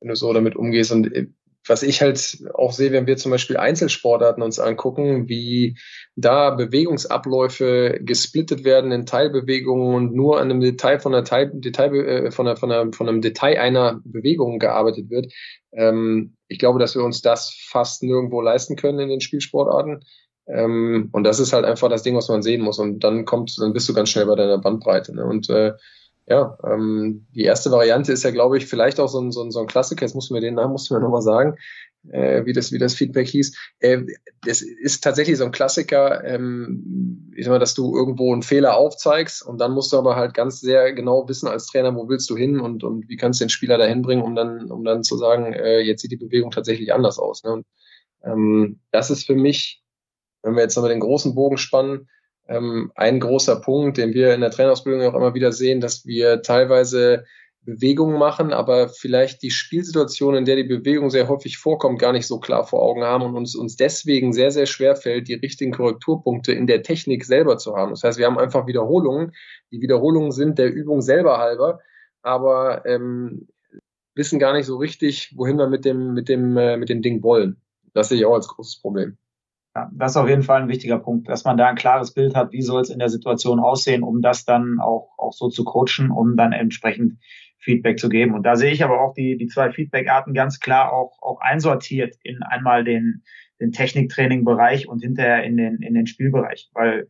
wenn 0.00 0.08
du 0.08 0.16
so 0.16 0.32
damit 0.32 0.56
umgehst 0.56 0.90
und 0.90 1.14
äh, 1.14 1.26
was 1.68 1.84
ich 1.84 2.02
halt 2.02 2.38
auch 2.54 2.72
sehe, 2.72 2.90
wenn 2.90 3.06
wir 3.06 3.16
zum 3.16 3.30
Beispiel 3.30 3.56
Einzelsportarten 3.56 4.42
uns 4.42 4.58
angucken, 4.58 5.28
wie 5.28 5.76
da 6.16 6.50
Bewegungsabläufe 6.50 8.00
gesplittet 8.02 8.64
werden 8.64 8.90
in 8.90 9.06
Teilbewegungen 9.06 9.94
und 9.94 10.14
nur 10.14 10.40
an 10.40 10.50
einem 10.50 10.60
Detail 10.60 10.98
von 10.98 11.14
einer 11.14 11.24
Teil, 11.24 11.52
Detail 11.54 11.94
äh, 11.94 12.30
von, 12.32 12.48
einer, 12.48 12.56
von, 12.56 12.72
einer, 12.72 12.92
von 12.92 13.08
einem 13.08 13.20
Detail 13.20 13.60
einer 13.60 14.00
Bewegung 14.04 14.58
gearbeitet 14.58 15.08
wird. 15.10 15.32
Ähm, 15.72 16.36
ich 16.48 16.58
glaube, 16.58 16.80
dass 16.80 16.96
wir 16.96 17.04
uns 17.04 17.22
das 17.22 17.54
fast 17.68 18.02
nirgendwo 18.02 18.40
leisten 18.40 18.74
können 18.76 18.98
in 18.98 19.08
den 19.08 19.20
Spielsportarten. 19.20 20.00
Ähm, 20.52 21.08
und 21.12 21.24
das 21.24 21.40
ist 21.40 21.52
halt 21.52 21.64
einfach 21.64 21.88
das 21.88 22.02
Ding, 22.02 22.16
was 22.16 22.28
man 22.28 22.42
sehen 22.42 22.62
muss. 22.62 22.78
Und 22.78 23.00
dann 23.00 23.24
kommt, 23.24 23.56
dann 23.58 23.72
bist 23.72 23.88
du 23.88 23.94
ganz 23.94 24.10
schnell 24.10 24.26
bei 24.26 24.34
deiner 24.34 24.58
Bandbreite. 24.58 25.14
Ne? 25.14 25.24
Und 25.24 25.48
äh, 25.48 25.72
ja, 26.26 26.56
ähm, 26.64 27.26
die 27.34 27.42
erste 27.42 27.70
Variante 27.70 28.12
ist 28.12 28.22
ja, 28.22 28.30
glaube 28.30 28.58
ich, 28.58 28.66
vielleicht 28.66 29.00
auch 29.00 29.08
so 29.08 29.20
ein, 29.20 29.32
so 29.32 29.42
ein, 29.42 29.50
so 29.50 29.60
ein 29.60 29.66
Klassiker. 29.66 30.04
Jetzt 30.04 30.14
mussten 30.14 30.34
wir 30.34 30.40
den 30.40 30.54
Namen 30.54 30.72
mussten 30.72 30.94
wir 30.94 31.00
nochmal 31.00 31.22
sagen, 31.22 31.56
äh, 32.10 32.44
wie 32.44 32.52
das, 32.52 32.72
wie 32.72 32.78
das 32.78 32.94
Feedback 32.94 33.28
hieß. 33.28 33.56
Äh, 33.80 34.02
das 34.44 34.60
ist 34.62 35.02
tatsächlich 35.02 35.38
so 35.38 35.44
ein 35.44 35.52
Klassiker, 35.52 36.24
ähm, 36.24 37.32
ich 37.36 37.44
sag 37.44 37.52
mal, 37.52 37.58
dass 37.58 37.74
du 37.74 37.96
irgendwo 37.96 38.32
einen 38.32 38.42
Fehler 38.42 38.76
aufzeigst 38.76 39.44
und 39.44 39.58
dann 39.58 39.72
musst 39.72 39.92
du 39.92 39.98
aber 39.98 40.16
halt 40.16 40.34
ganz 40.34 40.60
sehr 40.60 40.92
genau 40.92 41.28
wissen 41.28 41.48
als 41.48 41.66
Trainer, 41.66 41.94
wo 41.94 42.08
willst 42.08 42.28
du 42.30 42.36
hin 42.36 42.60
und, 42.60 42.84
und 42.84 43.08
wie 43.08 43.16
kannst 43.16 43.40
du 43.40 43.44
den 43.44 43.50
Spieler 43.50 43.78
dahin 43.78 44.02
bringen, 44.02 44.22
um 44.22 44.34
dann, 44.34 44.70
um 44.70 44.84
dann 44.84 45.02
zu 45.02 45.16
sagen, 45.16 45.52
äh, 45.52 45.80
jetzt 45.80 46.02
sieht 46.02 46.12
die 46.12 46.16
Bewegung 46.16 46.50
tatsächlich 46.50 46.92
anders 46.92 47.18
aus. 47.18 47.42
Ne? 47.44 47.52
Und, 47.52 47.66
ähm, 48.24 48.80
das 48.90 49.10
ist 49.10 49.26
für 49.26 49.34
mich, 49.34 49.81
wenn 50.42 50.54
wir 50.54 50.62
jetzt 50.62 50.76
nochmal 50.76 50.90
den 50.90 51.00
großen 51.00 51.34
Bogen 51.34 51.58
spannen, 51.58 52.08
ähm, 52.48 52.92
ein 52.94 53.20
großer 53.20 53.60
Punkt, 53.60 53.96
den 53.96 54.14
wir 54.14 54.34
in 54.34 54.40
der 54.40 54.50
Trainerausbildung 54.50 55.06
auch 55.06 55.14
immer 55.14 55.34
wieder 55.34 55.52
sehen, 55.52 55.80
dass 55.80 56.04
wir 56.04 56.42
teilweise 56.42 57.24
Bewegungen 57.64 58.18
machen, 58.18 58.52
aber 58.52 58.88
vielleicht 58.88 59.42
die 59.42 59.52
Spielsituation, 59.52 60.34
in 60.34 60.44
der 60.44 60.56
die 60.56 60.64
Bewegung 60.64 61.10
sehr 61.10 61.28
häufig 61.28 61.58
vorkommt, 61.58 62.00
gar 62.00 62.12
nicht 62.12 62.26
so 62.26 62.40
klar 62.40 62.64
vor 62.66 62.82
Augen 62.82 63.04
haben 63.04 63.22
und 63.22 63.36
uns, 63.36 63.54
uns 63.54 63.76
deswegen 63.76 64.32
sehr, 64.32 64.50
sehr 64.50 64.66
schwer 64.66 64.96
fällt, 64.96 65.28
die 65.28 65.34
richtigen 65.34 65.72
Korrekturpunkte 65.72 66.52
in 66.52 66.66
der 66.66 66.82
Technik 66.82 67.24
selber 67.24 67.58
zu 67.58 67.76
haben. 67.76 67.90
Das 67.90 68.02
heißt, 68.02 68.18
wir 68.18 68.26
haben 68.26 68.38
einfach 68.38 68.66
Wiederholungen. 68.66 69.32
Die 69.70 69.80
Wiederholungen 69.80 70.32
sind 70.32 70.58
der 70.58 70.72
Übung 70.72 71.02
selber 71.02 71.38
halber, 71.38 71.78
aber 72.22 72.84
ähm, 72.84 73.46
wissen 74.16 74.40
gar 74.40 74.54
nicht 74.54 74.66
so 74.66 74.76
richtig, 74.76 75.32
wohin 75.36 75.56
wir 75.56 75.68
mit 75.68 75.84
dem, 75.84 76.14
mit 76.14 76.28
dem, 76.28 76.56
äh, 76.56 76.76
mit 76.76 76.88
dem 76.88 77.00
Ding 77.00 77.22
wollen. 77.22 77.60
Das 77.94 78.08
sehe 78.08 78.18
ich 78.18 78.24
auch 78.24 78.34
als 78.34 78.48
großes 78.48 78.80
Problem. 78.80 79.16
Ja, 79.74 79.90
das 79.94 80.12
ist 80.12 80.16
auf 80.18 80.28
jeden 80.28 80.42
Fall 80.42 80.62
ein 80.62 80.68
wichtiger 80.68 80.98
Punkt, 80.98 81.28
dass 81.28 81.44
man 81.44 81.56
da 81.56 81.68
ein 81.68 81.76
klares 81.76 82.12
Bild 82.12 82.34
hat, 82.34 82.52
wie 82.52 82.60
soll 82.60 82.82
es 82.82 82.90
in 82.90 82.98
der 82.98 83.08
Situation 83.08 83.58
aussehen, 83.58 84.02
um 84.02 84.20
das 84.20 84.44
dann 84.44 84.78
auch, 84.80 85.14
auch 85.16 85.32
so 85.32 85.48
zu 85.48 85.64
coachen, 85.64 86.10
um 86.10 86.36
dann 86.36 86.52
entsprechend 86.52 87.18
Feedback 87.58 87.98
zu 87.98 88.10
geben. 88.10 88.34
Und 88.34 88.42
da 88.42 88.56
sehe 88.56 88.72
ich 88.72 88.84
aber 88.84 89.00
auch 89.00 89.14
die, 89.14 89.38
die 89.38 89.46
zwei 89.46 89.70
Feedback-Arten 89.70 90.34
ganz 90.34 90.60
klar 90.60 90.92
auch, 90.92 91.16
auch 91.22 91.40
einsortiert 91.40 92.16
in 92.22 92.42
einmal 92.42 92.84
den, 92.84 93.22
den 93.60 93.72
Techniktraining-Bereich 93.72 94.88
und 94.88 95.00
hinterher 95.00 95.42
in 95.44 95.56
den, 95.56 95.80
in 95.80 95.94
den 95.94 96.06
Spielbereich, 96.06 96.68
weil, 96.74 97.08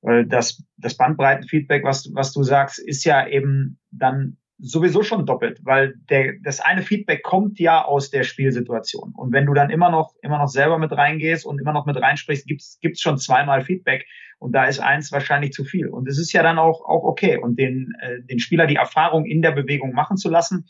weil 0.00 0.26
das, 0.26 0.64
das 0.78 0.96
Bandbreitenfeedback, 0.96 1.84
was, 1.84 2.10
was 2.14 2.32
du 2.32 2.42
sagst, 2.42 2.80
ist 2.80 3.04
ja 3.04 3.28
eben 3.28 3.78
dann 3.92 4.38
sowieso 4.58 5.02
schon 5.02 5.26
doppelt, 5.26 5.60
weil 5.64 5.94
der, 6.08 6.34
das 6.42 6.60
eine 6.60 6.82
Feedback 6.82 7.22
kommt 7.22 7.58
ja 7.58 7.84
aus 7.84 8.10
der 8.10 8.22
Spielsituation. 8.22 9.12
Und 9.14 9.32
wenn 9.32 9.46
du 9.46 9.54
dann 9.54 9.70
immer 9.70 9.90
noch, 9.90 10.14
immer 10.22 10.38
noch 10.38 10.48
selber 10.48 10.78
mit 10.78 10.92
reingehst 10.92 11.44
und 11.44 11.60
immer 11.60 11.72
noch 11.72 11.86
mit 11.86 11.96
reinsprichst, 11.96 12.46
gibt's, 12.46 12.78
gibt's 12.80 13.00
schon 13.00 13.18
zweimal 13.18 13.62
Feedback. 13.62 14.06
Und 14.38 14.52
da 14.52 14.64
ist 14.64 14.80
eins 14.80 15.12
wahrscheinlich 15.12 15.52
zu 15.52 15.64
viel. 15.64 15.88
Und 15.88 16.08
es 16.08 16.18
ist 16.18 16.32
ja 16.32 16.42
dann 16.42 16.58
auch, 16.58 16.84
auch 16.84 17.04
okay. 17.04 17.38
Und 17.38 17.58
den, 17.58 17.92
äh, 18.00 18.22
den 18.22 18.38
Spieler 18.38 18.66
die 18.66 18.76
Erfahrung 18.76 19.26
in 19.26 19.42
der 19.42 19.52
Bewegung 19.52 19.92
machen 19.92 20.16
zu 20.16 20.30
lassen, 20.30 20.66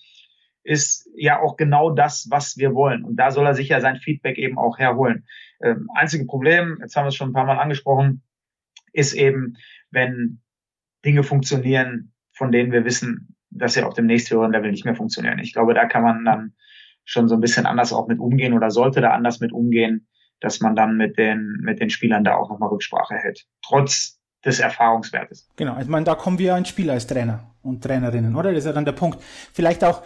ist 0.65 1.09
ja 1.15 1.41
auch 1.41 1.57
genau 1.57 1.91
das, 1.91 2.27
was 2.29 2.57
wir 2.57 2.75
wollen. 2.75 3.05
Und 3.05 3.17
da 3.17 3.31
soll 3.31 3.47
er 3.47 3.55
sich 3.55 3.69
ja 3.69 3.81
sein 3.81 3.97
Feedback 3.97 4.37
eben 4.37 4.59
auch 4.59 4.79
herholen. 4.79 5.25
Ähm, 5.63 5.89
einzige 5.95 6.27
Problem, 6.27 6.79
jetzt 6.81 6.97
haben 6.97 7.05
wir 7.05 7.09
es 7.09 7.15
schon 7.15 7.31
ein 7.31 7.35
paar 7.35 7.47
Mal 7.47 7.59
angesprochen, 7.59 8.23
ist 8.93 9.15
eben, 9.15 9.57
wenn 9.91 10.41
Dinge 11.05 11.23
funktionieren, 11.23 12.13
von 12.33 12.51
denen 12.51 12.73
wir 12.73 12.85
wissen, 12.85 13.36
dass 13.51 13.75
sie 13.75 13.83
auf 13.83 13.95
dem 13.95 14.07
nächsthöheren 14.07 14.53
Level 14.53 14.71
nicht 14.71 14.85
mehr 14.85 14.95
funktionieren. 14.95 15.39
Ich 15.39 15.53
glaube, 15.53 15.75
da 15.75 15.87
kann 15.87 16.03
man 16.03 16.25
dann 16.25 16.53
schon 17.05 17.29
so 17.29 17.35
ein 17.35 17.41
bisschen 17.41 17.67
anders 17.67 17.93
auch 17.93 18.09
mit 18.09 18.19
umgehen 18.19 18.53
oder 18.53 18.71
sollte 18.71 19.01
da 19.01 19.11
anders 19.11 19.41
mit 19.41 19.53
umgehen, 19.53 20.09
dass 20.41 20.61
man 20.61 20.77
dann 20.77 20.97
mit 20.97 21.17
den, 21.17 21.59
mit 21.61 21.81
den 21.81 21.91
Spielern 21.91 22.25
da 22.25 22.35
auch 22.35 22.51
nochmal 22.51 22.69
Rücksprache 22.69 23.15
hält. 23.15 23.47
Trotz 23.63 24.21
des 24.45 24.61
Erfahrungswertes. 24.61 25.49
Genau, 25.57 25.79
ich 25.81 25.89
meine, 25.89 26.05
da 26.05 26.15
kommen 26.15 26.39
wir 26.39 26.57
ins 26.57 26.69
Spiel 26.69 26.91
als 26.91 27.07
Trainer 27.07 27.55
und 27.63 27.83
Trainerinnen, 27.83 28.37
oder? 28.37 28.51
Das 28.51 28.61
ist 28.61 28.67
ja 28.67 28.73
dann 28.73 28.85
der 28.85 28.93
Punkt. 28.93 29.23
Vielleicht 29.53 29.83
auch 29.83 30.03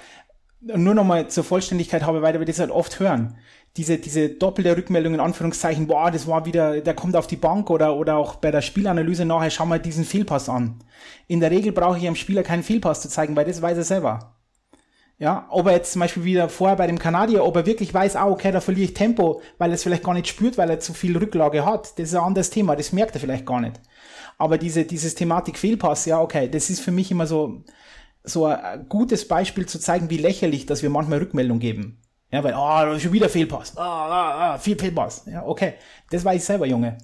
nur 0.60 0.94
nochmal 0.94 1.28
zur 1.28 1.44
Vollständigkeit 1.44 2.04
habe, 2.04 2.22
weil 2.22 2.38
wir 2.38 2.46
das 2.46 2.60
halt 2.60 2.70
oft 2.70 3.00
hören 3.00 3.36
diese, 3.76 3.98
diese 3.98 4.30
doppelte 4.30 4.76
Rückmeldung 4.76 5.14
in 5.14 5.20
Anführungszeichen, 5.20 5.86
boah, 5.86 6.10
das 6.10 6.26
war 6.26 6.44
wieder, 6.44 6.80
der 6.80 6.94
kommt 6.94 7.14
auf 7.14 7.26
die 7.26 7.36
Bank 7.36 7.70
oder, 7.70 7.96
oder 7.96 8.16
auch 8.16 8.36
bei 8.36 8.50
der 8.50 8.62
Spielanalyse 8.62 9.24
nachher, 9.24 9.50
schau 9.50 9.66
mal 9.66 9.78
diesen 9.78 10.04
Fehlpass 10.04 10.48
an. 10.48 10.82
In 11.28 11.40
der 11.40 11.50
Regel 11.50 11.72
brauche 11.72 11.98
ich 11.98 12.06
einem 12.06 12.16
Spieler 12.16 12.42
keinen 12.42 12.64
Fehlpass 12.64 13.00
zu 13.00 13.08
zeigen, 13.08 13.36
weil 13.36 13.44
das 13.44 13.62
weiß 13.62 13.76
er 13.78 13.84
selber. 13.84 14.36
Ja, 15.18 15.46
ob 15.50 15.66
er 15.66 15.74
jetzt 15.74 15.92
zum 15.92 16.00
Beispiel 16.00 16.24
wieder 16.24 16.48
vorher 16.48 16.76
bei 16.76 16.86
dem 16.86 16.98
Kanadier, 16.98 17.44
ob 17.44 17.54
er 17.54 17.66
wirklich 17.66 17.92
weiß, 17.92 18.16
ah, 18.16 18.26
okay, 18.26 18.52
da 18.52 18.60
verliere 18.62 18.86
ich 18.86 18.94
Tempo, 18.94 19.42
weil 19.58 19.70
er 19.70 19.74
es 19.74 19.82
vielleicht 19.82 20.02
gar 20.02 20.14
nicht 20.14 20.28
spürt, 20.28 20.56
weil 20.56 20.70
er 20.70 20.80
zu 20.80 20.94
viel 20.94 21.16
Rücklage 21.16 21.64
hat. 21.64 21.98
Das 21.98 22.08
ist 22.08 22.14
ein 22.14 22.24
anderes 22.24 22.48
Thema, 22.48 22.74
das 22.74 22.92
merkt 22.92 23.14
er 23.14 23.20
vielleicht 23.20 23.44
gar 23.44 23.60
nicht. 23.60 23.80
Aber 24.38 24.56
diese, 24.56 24.84
dieses 24.86 25.14
Thematik 25.14 25.58
Fehlpass, 25.58 26.06
ja, 26.06 26.20
okay, 26.20 26.48
das 26.48 26.70
ist 26.70 26.80
für 26.80 26.90
mich 26.90 27.10
immer 27.10 27.26
so, 27.26 27.62
so 28.24 28.46
ein 28.46 28.88
gutes 28.88 29.28
Beispiel 29.28 29.66
zu 29.66 29.78
zeigen, 29.78 30.08
wie 30.08 30.16
lächerlich, 30.16 30.64
dass 30.64 30.82
wir 30.82 30.88
manchmal 30.88 31.18
Rückmeldung 31.18 31.58
geben. 31.58 31.99
Ja, 32.32 32.44
weil, 32.44 32.54
oh, 32.56 32.98
schon 32.98 33.12
wieder 33.12 33.28
Fehlpass. 33.28 33.76
Ah, 33.76 33.82
ah, 33.82 34.54
ah, 34.54 34.58
viel 34.58 34.78
Fehlpass. 34.78 35.24
Ja, 35.26 35.44
okay. 35.44 35.74
Das 36.10 36.24
weiß 36.24 36.36
ich 36.36 36.44
selber, 36.44 36.66
Junge. 36.66 36.96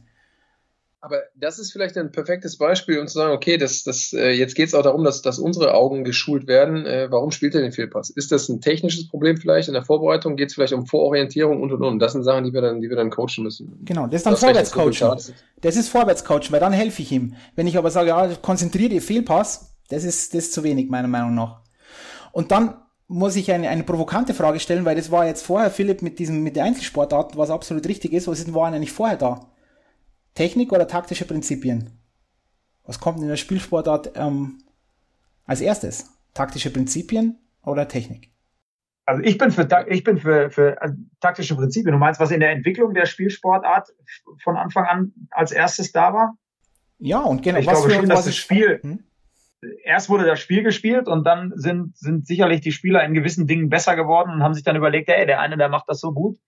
Aber 1.01 1.23
das 1.37 1.61
ist 1.61 1.73
vielleicht 1.73 1.97
ein 1.99 2.11
perfektes 2.11 2.59
Beispiel, 2.59 2.99
um 2.99 3.07
zu 3.07 3.15
sagen, 3.15 3.33
okay, 3.33 3.59
das, 3.59 3.85
das, 3.85 4.13
äh, 4.13 4.31
jetzt 4.31 4.57
geht 4.57 4.67
es 4.69 4.75
auch 4.75 4.83
darum, 4.83 5.05
dass, 5.05 5.23
dass 5.23 5.39
unsere 5.39 5.75
Augen 5.75 6.03
geschult 6.03 6.49
werden. 6.49 6.85
Äh, 6.85 7.09
warum 7.11 7.31
spielt 7.31 7.55
er 7.55 7.61
den 7.61 7.71
Fehlpass? 7.71 8.11
Ist 8.11 8.33
das 8.33 8.49
ein 8.49 8.61
technisches 8.61 9.07
Problem 9.09 9.37
vielleicht 9.37 9.69
in 9.69 9.75
der 9.75 9.85
Vorbereitung? 9.85 10.35
Geht 10.35 10.49
es 10.49 10.55
vielleicht 10.55 10.73
um 10.73 10.87
Vororientierung 10.87 11.63
und 11.63 11.73
und 11.73 11.83
und? 11.85 11.99
Das 12.01 12.13
sind 12.13 12.25
Sachen, 12.25 12.45
die 12.45 12.53
wir 12.53 12.61
dann, 12.61 12.81
die 12.81 12.89
wir 12.89 12.97
dann 12.97 13.11
coachen 13.11 13.45
müssen. 13.45 13.85
Genau, 13.85 14.07
das 14.07 14.17
ist 14.17 14.27
dann 14.27 14.37
Vorwärtscoaching. 14.37 15.35
Das 15.61 15.77
ist 15.77 15.89
Vorwärtscoaching, 15.91 16.51
weil 16.51 16.61
dann 16.61 16.73
helfe 16.73 17.03
ich 17.03 17.13
ihm. 17.13 17.37
Wenn 17.55 17.69
ich 17.69 17.79
aber 17.79 17.91
sage, 17.91 18.09
ja, 18.09 18.29
konzentriere 18.43 18.91
dich, 18.91 19.05
Fehlpass, 19.05 19.77
das 19.89 20.03
ist, 20.03 20.35
das 20.35 20.47
ist 20.47 20.55
zu 20.55 20.65
wenig, 20.65 20.89
meiner 20.89 21.09
Meinung 21.09 21.35
nach. 21.35 21.61
Und 22.33 22.51
dann 22.51 22.75
muss 23.09 23.37
ich 23.37 23.53
eine, 23.53 23.69
eine 23.69 23.85
provokante 23.85 24.35
Frage 24.35 24.61
stellen, 24.61 24.85
weil 24.85 24.97
das 24.97 25.11
war 25.11 25.27
jetzt 25.27 25.45
vorher, 25.45 25.71
Philipp, 25.71 26.03
mit 26.03 26.19
diesem, 26.19 26.43
mit 26.43 26.57
der 26.57 26.65
Einzelsportart, 26.65 27.37
was 27.37 27.51
absolut 27.51 27.87
richtig 27.87 28.13
ist. 28.13 28.27
Was 28.27 28.53
waren 28.53 28.75
eigentlich 28.75 28.93
vorher 28.93 29.17
da? 29.17 29.47
Technik 30.35 30.73
oder 30.73 30.89
taktische 30.89 31.25
Prinzipien? 31.25 31.91
Was 32.85 33.01
kommt 33.01 33.21
in 33.21 33.29
der 33.29 33.37
Spielsportart 33.37 34.13
ähm, 34.17 34.59
als 35.45 35.61
erstes? 35.61 36.07
Taktische 36.35 36.71
Prinzipien 36.71 37.39
oder 37.65 37.89
Technik? 37.89 38.31
Also 39.07 39.23
ich 39.23 39.39
bin 39.39 39.53
für, 39.53 39.69
ich 39.89 40.03
bin 40.03 40.19
für, 40.19 40.51
für 40.51 40.83
also 40.83 40.95
taktische 41.21 41.55
Prinzipien. 41.55 41.93
Du 41.93 41.99
meinst, 41.99 42.19
was 42.21 42.33
in 42.33 42.41
der 42.41 42.51
Entwicklung 42.51 42.93
der 42.93 43.07
Spielsportart 43.07 43.89
von 44.43 44.57
Anfang 44.57 44.85
an 44.85 45.13
als 45.31 45.53
erstes 45.53 45.93
da 45.93 46.13
war? 46.13 46.37
Ja, 46.99 47.21
und 47.21 47.43
genau. 47.43 47.59
Ich 47.59 47.67
was 47.67 47.75
glaube 47.75 47.91
für, 47.91 48.01
schon, 48.01 48.09
dass 48.09 48.25
das 48.25 48.37
Spiel, 48.37 48.81
hm? 48.83 49.05
Erst 49.85 50.09
wurde 50.09 50.27
das 50.27 50.41
Spiel 50.41 50.63
gespielt 50.63 51.09
und 51.09 51.25
dann 51.25 51.53
sind, 51.57 51.97
sind 51.97 52.27
sicherlich 52.27 52.61
die 52.61 52.73
Spieler 52.73 53.05
in 53.05 53.15
gewissen 53.15 53.47
Dingen 53.47 53.69
besser 53.69 53.97
geworden 53.97 54.31
und 54.31 54.43
haben 54.43 54.55
sich 54.55 54.65
dann 54.65 54.77
überlegt, 54.77 55.09
ey, 55.09 55.27
der 55.27 55.41
eine, 55.41 55.57
der 55.57 55.69
macht 55.69 55.89
das 55.89 56.01
so 56.01 56.13
gut, 56.13 56.39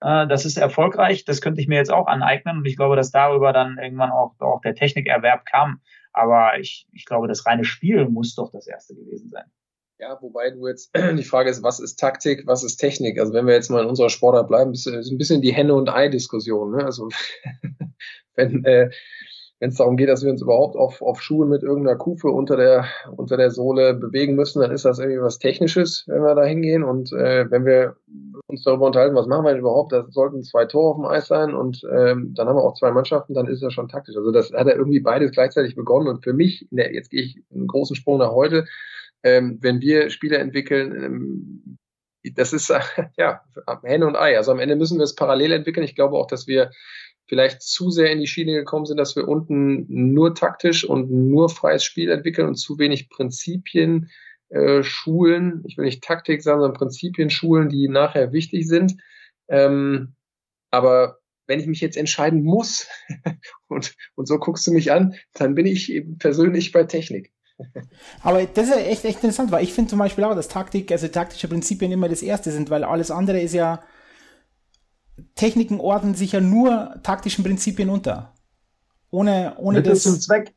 äh, 0.00 0.26
das 0.26 0.44
ist 0.44 0.56
erfolgreich, 0.56 1.24
das 1.24 1.40
könnte 1.40 1.60
ich 1.60 1.68
mir 1.68 1.76
jetzt 1.76 1.92
auch 1.92 2.06
aneignen 2.06 2.58
und 2.58 2.66
ich 2.66 2.76
glaube, 2.76 2.96
dass 2.96 3.10
darüber 3.10 3.52
dann 3.52 3.78
irgendwann 3.78 4.10
auch, 4.10 4.34
auch 4.40 4.60
der 4.60 4.74
Technikerwerb 4.74 5.46
kam. 5.46 5.80
Aber 6.12 6.58
ich, 6.58 6.86
ich 6.92 7.06
glaube, 7.06 7.26
das 7.26 7.46
reine 7.46 7.64
Spiel 7.64 8.06
muss 8.08 8.34
doch 8.34 8.50
das 8.52 8.66
erste 8.66 8.94
gewesen 8.94 9.30
sein. 9.30 9.44
Ja, 9.98 10.18
wobei 10.20 10.50
du 10.50 10.66
jetzt 10.66 10.90
die 11.16 11.22
Frage 11.22 11.48
ist, 11.48 11.62
was 11.62 11.78
ist 11.78 11.96
Taktik, 11.96 12.46
was 12.46 12.64
ist 12.64 12.76
Technik? 12.76 13.18
Also 13.18 13.32
wenn 13.32 13.46
wir 13.46 13.54
jetzt 13.54 13.70
mal 13.70 13.82
in 13.82 13.88
unserer 13.88 14.10
Sportart 14.10 14.48
bleiben, 14.48 14.72
ist, 14.72 14.86
ist 14.86 15.10
ein 15.10 15.18
bisschen 15.18 15.42
die 15.42 15.54
Henne- 15.54 15.74
und 15.74 15.88
Ei-Diskussion. 15.88 16.76
Ne? 16.76 16.84
Also 16.84 17.08
wenn 18.34 18.64
äh, 18.64 18.90
wenn 19.62 19.70
es 19.70 19.76
darum 19.76 19.96
geht, 19.96 20.08
dass 20.08 20.24
wir 20.24 20.30
uns 20.32 20.42
überhaupt 20.42 20.74
auf, 20.74 21.00
auf 21.02 21.22
Schuhe 21.22 21.46
mit 21.46 21.62
irgendeiner 21.62 21.96
Kufe 21.96 22.26
unter 22.26 22.56
der, 22.56 22.84
unter 23.16 23.36
der 23.36 23.52
Sohle 23.52 23.94
bewegen 23.94 24.34
müssen, 24.34 24.60
dann 24.60 24.72
ist 24.72 24.84
das 24.84 24.98
irgendwie 24.98 25.20
was 25.20 25.38
Technisches, 25.38 26.02
wenn 26.08 26.20
wir 26.20 26.34
da 26.34 26.42
hingehen. 26.42 26.82
Und 26.82 27.12
äh, 27.12 27.48
wenn 27.48 27.64
wir 27.64 27.94
uns 28.48 28.64
darüber 28.64 28.86
unterhalten, 28.86 29.14
was 29.14 29.28
machen 29.28 29.44
wir 29.44 29.52
denn 29.52 29.60
überhaupt, 29.60 29.92
da 29.92 30.04
sollten 30.10 30.42
zwei 30.42 30.64
Tore 30.64 30.90
auf 30.90 30.96
dem 30.96 31.04
Eis 31.04 31.28
sein 31.28 31.54
und 31.54 31.80
ähm, 31.96 32.34
dann 32.34 32.48
haben 32.48 32.56
wir 32.56 32.64
auch 32.64 32.74
zwei 32.74 32.90
Mannschaften, 32.90 33.34
dann 33.34 33.46
ist 33.46 33.62
das 33.62 33.72
schon 33.72 33.86
taktisch. 33.86 34.16
Also 34.16 34.32
das 34.32 34.52
hat 34.52 34.66
ja 34.66 34.74
irgendwie 34.74 34.98
beides 34.98 35.30
gleichzeitig 35.30 35.76
begonnen. 35.76 36.08
Und 36.08 36.24
für 36.24 36.32
mich, 36.32 36.66
der, 36.72 36.92
jetzt 36.92 37.10
gehe 37.10 37.22
ich 37.22 37.40
einen 37.54 37.68
großen 37.68 37.94
Sprung 37.94 38.18
nach 38.18 38.32
heute, 38.32 38.64
ähm, 39.22 39.58
wenn 39.60 39.80
wir 39.80 40.10
Spieler 40.10 40.40
entwickeln, 40.40 40.92
ähm, 40.92 41.78
das 42.34 42.52
ist 42.52 42.68
ja 43.16 43.42
Henne 43.84 44.08
und 44.08 44.16
Ei. 44.16 44.36
Also 44.36 44.50
am 44.50 44.58
Ende 44.58 44.74
müssen 44.74 44.98
wir 44.98 45.04
es 45.04 45.14
parallel 45.14 45.52
entwickeln. 45.52 45.84
Ich 45.84 45.94
glaube 45.94 46.16
auch, 46.16 46.26
dass 46.26 46.48
wir 46.48 46.72
vielleicht 47.32 47.62
zu 47.62 47.90
sehr 47.90 48.12
in 48.12 48.20
die 48.20 48.26
Schiene 48.26 48.52
gekommen 48.52 48.84
sind, 48.84 48.98
dass 48.98 49.16
wir 49.16 49.26
unten 49.26 49.86
nur 49.88 50.34
taktisch 50.34 50.84
und 50.84 51.10
nur 51.10 51.48
freies 51.48 51.82
Spiel 51.82 52.10
entwickeln 52.10 52.46
und 52.46 52.56
zu 52.56 52.78
wenig 52.78 53.08
Prinzipien 53.08 54.10
äh, 54.50 54.82
schulen. 54.82 55.62
Ich 55.66 55.78
will 55.78 55.86
nicht 55.86 56.04
Taktik 56.04 56.42
sagen, 56.42 56.60
sondern 56.60 56.76
Prinzipien 56.76 57.30
schulen, 57.30 57.70
die 57.70 57.88
nachher 57.88 58.34
wichtig 58.34 58.68
sind. 58.68 59.00
Ähm, 59.48 60.14
aber 60.70 61.20
wenn 61.46 61.58
ich 61.58 61.66
mich 61.66 61.80
jetzt 61.80 61.96
entscheiden 61.96 62.42
muss 62.42 62.86
und, 63.68 63.94
und 64.14 64.28
so 64.28 64.38
guckst 64.38 64.66
du 64.66 64.72
mich 64.72 64.92
an, 64.92 65.14
dann 65.32 65.54
bin 65.54 65.64
ich 65.64 66.04
persönlich 66.18 66.70
bei 66.70 66.84
Technik. 66.84 67.32
Aber 68.22 68.44
das 68.44 68.68
ist 68.68 68.76
echt, 68.76 69.04
echt 69.06 69.16
interessant, 69.16 69.52
weil 69.52 69.64
ich 69.64 69.72
finde 69.72 69.88
zum 69.88 69.98
Beispiel 69.98 70.24
auch, 70.24 70.34
dass 70.34 70.48
Taktik, 70.48 70.92
also 70.92 71.08
taktische 71.08 71.48
Prinzipien 71.48 71.92
immer 71.92 72.10
das 72.10 72.22
erste 72.22 72.50
sind, 72.50 72.68
weil 72.68 72.84
alles 72.84 73.10
andere 73.10 73.40
ist 73.40 73.54
ja 73.54 73.82
Techniken 75.34 75.80
ordnen 75.80 76.14
sich 76.14 76.32
ja 76.32 76.40
nur 76.40 76.94
taktischen 77.02 77.44
Prinzipien 77.44 77.88
unter. 77.88 78.34
Ohne, 79.10 79.54
ohne 79.58 79.78
Mittel 79.78 79.92
das. 79.92 80.02
zum 80.02 80.20
Zweck. 80.20 80.54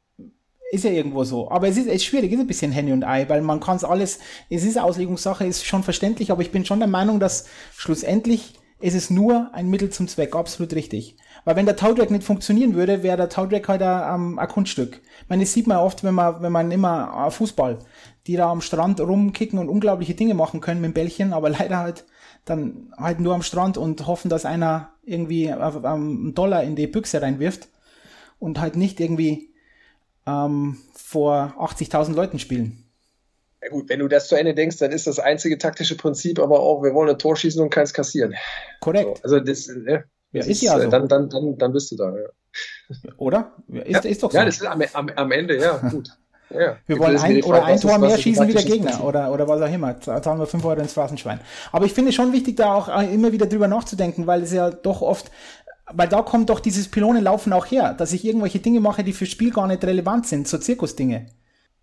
Ist 0.72 0.84
ja 0.84 0.91
irgendwo 0.91 1.24
so. 1.24 1.51
Aber 1.51 1.68
es 1.68 1.78
ist, 1.78 1.88
es 1.88 1.95
ist 1.95 2.06
schwierig, 2.06 2.32
es 2.32 2.38
ist 2.38 2.43
ein 2.43 2.47
bisschen 2.47 2.72
Henne 2.72 2.93
und 2.93 3.03
Ei, 3.03 3.30
weil 3.30 3.41
man 3.41 3.60
kann 3.60 3.78
es 3.78 3.84
alles, 3.84 4.20
es 4.49 4.64
ist 4.64 4.80
Auslegungssache, 4.80 5.45
ist 5.45 5.66
schon 5.66 5.84
verständlich, 5.84 6.32
aber 6.32 6.41
ich 6.41 6.51
bin 6.51 6.66
schon 6.66 6.80
der 6.80 6.88
Meinung, 6.88 7.20
dass 7.20 7.45
schlussendlich 7.76 8.56
ist 8.82 8.95
es 8.95 9.10
nur 9.10 9.53
ein 9.53 9.70
Mittel 9.70 9.89
zum 9.89 10.08
Zweck, 10.08 10.36
absolut 10.36 10.74
richtig. 10.74 11.18
Weil 11.45 11.56
wenn 11.56 11.66
der 11.66 11.76
Taudrack 11.76 12.12
nicht 12.12 12.24
funktionieren 12.24 12.76
würde, 12.76 13.03
wäre 13.03 13.18
der 13.18 13.30
Taudrack 13.30 13.68
halt 13.68 13.82
ein, 13.82 14.38
ein 14.38 14.47
Kunststück. 14.47 15.01
Ich 15.22 15.30
meine, 15.30 15.43
das 15.43 15.53
sieht 15.53 15.68
man 15.68 15.78
oft, 15.78 16.03
wenn 16.03 16.14
man, 16.14 16.41
wenn 16.41 16.51
man 16.51 16.72
immer 16.72 17.30
Fußball, 17.32 17.80
die 18.28 18.36
da 18.36 18.51
am 18.51 18.62
Strand 18.62 18.99
rumkicken 18.99 19.60
und 19.60 19.70
unglaubliche 19.70 20.16
Dinge 20.16 20.34
machen 20.34 20.62
können 20.62 20.82
mit 20.82 20.89
dem 20.89 20.93
Bällchen, 20.93 21.34
aber 21.34 21.49
leider 21.51 21.78
halt 21.78 22.06
dann 22.46 22.93
halt 22.98 23.20
nur 23.20 23.34
am 23.34 23.41
Strand 23.41 23.78
und 23.78 24.06
hoffen, 24.08 24.30
dass 24.30 24.46
einer 24.46 24.93
irgendwie 25.04 25.52
einen 25.52 26.34
Dollar 26.34 26.64
in 26.64 26.76
die 26.76 26.88
Büchse 26.88 27.22
reinwirft 27.22 27.68
und 28.39 28.60
halt 28.60 28.76
nicht 28.76 29.00
irgendwie 29.00 29.54
ähm, 30.26 30.78
vor 30.93 31.56
80.000 31.60 32.14
Leuten 32.14 32.39
spielen. 32.39 32.84
Ja 33.62 33.70
gut, 33.70 33.89
wenn 33.89 34.00
du 34.00 34.08
das 34.08 34.28
zu 34.28 34.36
Ende 34.36 34.54
denkst, 34.54 34.78
dann 34.78 34.91
ist 34.91 35.08
das 35.08 35.20
einzige 35.20 35.58
taktische 35.58 35.98
Prinzip 35.98 36.39
aber 36.39 36.60
auch, 36.60 36.84
wir 36.84 36.93
wollen 36.93 37.10
ein 37.10 37.18
Tor 37.18 37.36
schießen 37.36 37.62
und 37.62 37.72
keins 37.72 37.93
kassieren. 37.93 38.36
Korrekt. 38.80 39.18
So, 39.18 39.24
also 39.24 39.39
das, 39.39 39.68
ne, 39.68 40.06
ja, 40.32 40.41
ist, 40.41 40.48
ist, 40.48 40.62
ja 40.62 40.80
so. 40.80 40.89
Dann, 40.89 41.08
dann, 41.08 41.30
dann, 41.30 41.58
dann 41.58 41.74
bist 41.74 41.91
du 41.91 41.96
da, 41.96 42.16
ja. 42.16 42.28
Oder? 43.18 43.54
Ist, 43.68 44.04
ja, 44.04 44.12
ist 44.12 44.22
doch 44.22 44.32
so. 44.32 44.38
Ja, 44.38 44.46
das 44.46 44.58
ist 44.58 44.66
am, 44.66 44.82
am, 44.93 45.10
am 45.10 45.32
Ende, 45.32 45.58
ja, 45.60 45.78
gut. 45.78 46.10
Ja, 46.50 46.78
wir 46.86 47.00
wollen 47.00 47.18
ein 47.18 47.43
oder 47.43 47.66
ein 47.66 47.80
Tor 47.80 47.98
mehr 47.98 48.18
schießen 48.18 48.48
wie 48.48 48.54
der 48.54 48.64
Gegner 48.64 49.04
oder, 49.04 49.32
oder 49.32 49.48
was 49.48 49.62
auch 49.62 49.74
immer. 49.74 49.93
Da 49.93 50.22
zahlen 50.22 50.39
wir 50.39 50.46
5 50.46 50.64
Euro 50.64 50.80
ins 50.80 50.93
Phrasenschwein. 50.93 51.39
Aber 51.72 51.86
ich 51.86 51.93
finde 51.93 52.10
es 52.10 52.16
schon 52.16 52.34
wichtig, 52.34 52.58
da 52.58 52.76
auch 52.76 52.88
immer 53.02 53.32
wieder 53.32 53.48
drüber 53.48 53.68
nachzudenken, 53.68 54.28
weil 54.28 54.43
es 54.43 54.54
ja 54.54 54.70
doch 54.70 55.02
oft 55.02 55.32
weil 55.93 56.08
da 56.08 56.22
kommt 56.24 56.50
doch 56.50 56.60
dieses 56.60 56.89
Pylonenlaufen 56.89 57.54
auch 57.54 57.66
her, 57.66 57.93
dass 57.93 58.14
ich 58.14 58.26
irgendwelche 58.26 58.60
Dinge 58.60 58.80
mache, 58.80 59.04
die 59.04 59.14
fürs 59.14 59.30
Spiel 59.30 59.52
gar 59.52 59.68
nicht 59.68 59.84
relevant 59.84 60.26
sind, 60.26 60.48
so 60.48 60.58
Zirkusdinge. 60.58 61.28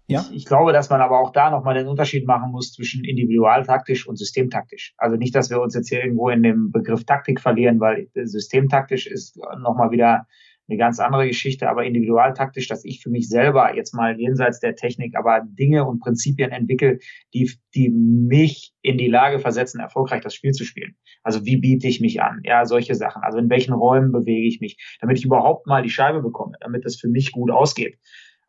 Ja? 0.09 0.21
Ich, 0.31 0.37
ich, 0.39 0.45
glaube, 0.45 0.73
dass 0.73 0.91
man 0.91 1.01
aber 1.01 1.21
auch 1.21 1.31
da 1.31 1.51
nochmal 1.51 1.75
den 1.75 1.87
Unterschied 1.87 2.27
machen 2.27 2.51
muss 2.51 2.73
zwischen 2.73 3.05
individualtaktisch 3.05 4.07
und 4.07 4.17
systemtaktisch. 4.17 4.95
Also 4.99 5.17
nicht, 5.17 5.35
dass 5.35 5.51
wir 5.51 5.61
uns 5.61 5.75
jetzt 5.75 5.89
hier 5.89 6.03
irgendwo 6.03 6.29
in 6.31 6.43
dem 6.43 6.73
Begriff 6.73 7.05
Taktik 7.05 7.41
verlieren, 7.41 7.79
weil 7.79 8.09
systemtaktisch 8.15 9.07
ist 9.07 9.39
nochmal 9.59 9.93
wieder 9.93 10.27
eine 10.73 10.79
ganz 10.79 10.99
andere 10.99 11.27
Geschichte, 11.27 11.69
aber 11.69 11.85
individualtaktisch, 11.85 12.67
dass 12.67 12.85
ich 12.85 13.03
für 13.03 13.11
mich 13.11 13.29
selber 13.29 13.77
jetzt 13.77 13.95
mal 13.95 14.19
jenseits 14.19 14.59
der 14.59 14.75
Technik 14.75 15.17
aber 15.17 15.43
Dinge 15.45 15.85
und 15.85 16.01
Prinzipien 16.01 16.51
entwickle, 16.51 16.99
die, 17.35 17.51
die 17.75 17.91
mich 17.91 18.73
in 18.81 18.97
die 18.97 19.09
Lage 19.09 19.39
versetzen, 19.39 19.81
erfolgreich 19.81 20.23
das 20.23 20.35
Spiel 20.35 20.53
zu 20.53 20.65
spielen. 20.65 20.97
Also 21.23 21.45
wie 21.45 21.59
biete 21.59 21.87
ich 21.87 22.01
mich 22.01 22.23
an? 22.23 22.41
Ja, 22.45 22.65
solche 22.65 22.95
Sachen. 22.95 23.23
Also 23.23 23.39
in 23.39 23.51
welchen 23.51 23.75
Räumen 23.75 24.13
bewege 24.13 24.49
ich 24.49 24.61
mich, 24.61 24.79
damit 25.01 25.19
ich 25.19 25.25
überhaupt 25.25 25.67
mal 25.67 25.83
die 25.83 25.91
Scheibe 25.91 26.23
bekomme, 26.23 26.57
damit 26.61 26.85
das 26.85 26.97
für 26.97 27.09
mich 27.09 27.33
gut 27.33 27.51
ausgeht. 27.51 27.99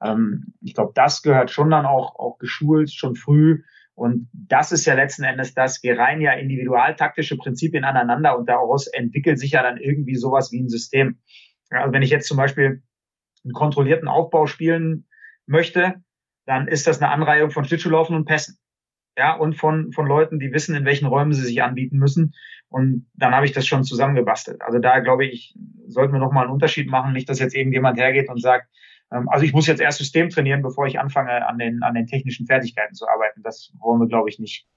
Ähm, 0.01 0.53
ich 0.61 0.73
glaube, 0.73 0.93
das 0.95 1.21
gehört 1.21 1.51
schon 1.51 1.69
dann 1.69 1.85
auch, 1.85 2.15
auch 2.17 2.37
geschult, 2.37 2.91
schon 2.91 3.15
früh. 3.15 3.63
Und 3.95 4.29
das 4.33 4.71
ist 4.71 4.85
ja 4.85 4.95
letzten 4.95 5.23
Endes 5.23 5.53
das, 5.53 5.83
wir 5.83 5.99
reihen 5.99 6.21
ja 6.21 6.31
individualtaktische 6.31 7.37
Prinzipien 7.37 7.83
aneinander 7.83 8.37
und 8.37 8.49
daraus 8.49 8.87
entwickelt 8.87 9.37
sich 9.37 9.51
ja 9.51 9.61
dann 9.61 9.77
irgendwie 9.77 10.15
sowas 10.15 10.51
wie 10.51 10.61
ein 10.61 10.69
System. 10.69 11.19
Also 11.73 11.93
wenn 11.93 12.01
ich 12.01 12.09
jetzt 12.09 12.27
zum 12.27 12.37
Beispiel 12.37 12.83
einen 13.43 13.53
kontrollierten 13.53 14.07
Aufbau 14.07 14.47
spielen 14.47 15.05
möchte, 15.45 15.95
dann 16.45 16.67
ist 16.67 16.87
das 16.87 17.01
eine 17.01 17.11
Anreihung 17.11 17.51
von 17.51 17.65
Schlittschuhlaufen 17.65 18.15
und 18.15 18.25
Pässen. 18.25 18.57
Ja, 19.17 19.35
und 19.35 19.55
von, 19.55 19.91
von 19.91 20.07
Leuten, 20.07 20.39
die 20.39 20.51
wissen, 20.51 20.75
in 20.75 20.85
welchen 20.85 21.05
Räumen 21.05 21.33
sie 21.33 21.45
sich 21.45 21.61
anbieten 21.61 21.99
müssen. 21.99 22.33
Und 22.69 23.05
dann 23.13 23.35
habe 23.35 23.45
ich 23.45 23.51
das 23.51 23.67
schon 23.67 23.83
zusammengebastelt. 23.83 24.61
Also 24.63 24.79
da 24.79 24.99
glaube 24.99 25.25
ich, 25.25 25.55
sollten 25.87 26.13
wir 26.13 26.19
nochmal 26.19 26.45
einen 26.45 26.53
Unterschied 26.53 26.89
machen. 26.89 27.13
Nicht, 27.13 27.29
dass 27.29 27.39
jetzt 27.39 27.53
irgendjemand 27.53 27.99
hergeht 27.99 28.29
und 28.29 28.41
sagt, 28.41 28.67
ähm, 29.11 29.29
also 29.29 29.45
ich 29.45 29.53
muss 29.53 29.67
jetzt 29.67 29.81
erst 29.81 29.99
System 29.99 30.29
trainieren, 30.29 30.63
bevor 30.63 30.87
ich 30.87 30.99
anfange, 30.99 31.47
an 31.47 31.59
den, 31.59 31.83
an 31.83 31.93
den 31.93 32.07
technischen 32.07 32.47
Fertigkeiten 32.47 32.95
zu 32.95 33.07
arbeiten. 33.07 33.43
Das 33.43 33.71
wollen 33.79 33.99
wir, 33.99 34.07
glaube 34.07 34.29
ich, 34.29 34.39
nicht. 34.39 34.67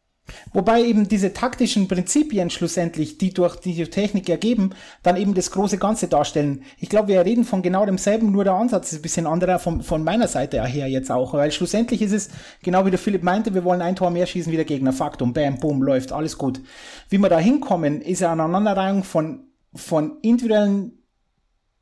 Wobei 0.53 0.83
eben 0.83 1.09
diese 1.09 1.33
taktischen 1.33 1.89
Prinzipien 1.89 2.51
schlussendlich, 2.51 3.19
die 3.19 3.33
durch 3.33 3.57
die 3.57 3.85
Technik 3.85 4.29
ergeben, 4.29 4.71
dann 5.03 5.17
eben 5.17 5.35
das 5.35 5.51
große 5.51 5.79
Ganze 5.79 6.09
darstellen. 6.09 6.63
Ich 6.79 6.89
glaube, 6.89 7.09
wir 7.09 7.25
reden 7.25 7.45
von 7.45 7.63
genau 7.63 7.87
demselben, 7.87 8.33
nur 8.33 8.45
der 8.45 8.55
Ansatz 8.55 8.93
ist 8.93 8.99
ein 8.99 9.03
bisschen 9.03 9.27
anderer 9.27 9.59
von, 9.59 9.83
von 9.83 10.03
meiner 10.03 10.29
Seite 10.29 10.65
her 10.65 10.89
jetzt 10.89 11.11
auch, 11.11 11.35
weil 11.35 11.53
schlussendlich 11.53 12.03
ist 12.03 12.13
es, 12.13 12.31
genau 12.63 12.87
wie 12.87 12.91
der 12.91 12.99
Philipp 12.99 13.23
meinte, 13.23 13.55
wir 13.55 13.65
wollen 13.65 13.83
ein 13.83 13.97
Tor 13.97 14.11
mehr 14.11 14.27
schießen 14.27 14.51
wie 14.53 14.57
der 14.57 14.65
Gegner. 14.65 14.93
Faktum, 14.93 15.33
bam, 15.33 15.59
boom, 15.59 15.83
läuft, 15.83 16.13
alles 16.13 16.39
gut. 16.39 16.61
Wie 17.09 17.19
wir 17.19 17.29
da 17.29 17.39
hinkommen, 17.39 18.01
ist 18.01 18.23
eine 18.23 18.33
Aneinanderreihung 18.33 19.05
von, 19.05 19.45
von 19.75 20.19
individuellen 20.23 20.93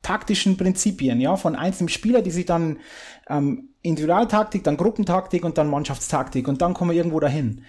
taktischen 0.05 0.55
Prinzipien, 0.55 1.19
ja, 1.19 1.35
von 1.35 1.55
einzelnen 1.55 1.89
Spielern, 1.89 2.23
die 2.23 2.29
sich 2.29 2.45
dann 2.45 2.77
ähm, 3.27 3.69
Individualtaktik, 3.81 4.63
dann 4.63 4.77
Gruppentaktik 4.77 5.43
und 5.43 5.57
dann 5.57 5.67
Mannschaftstaktik 5.67 6.47
und 6.47 6.61
dann 6.61 6.75
kommen 6.75 6.91
wir 6.91 6.97
irgendwo 6.97 7.19
dahin. 7.19 7.63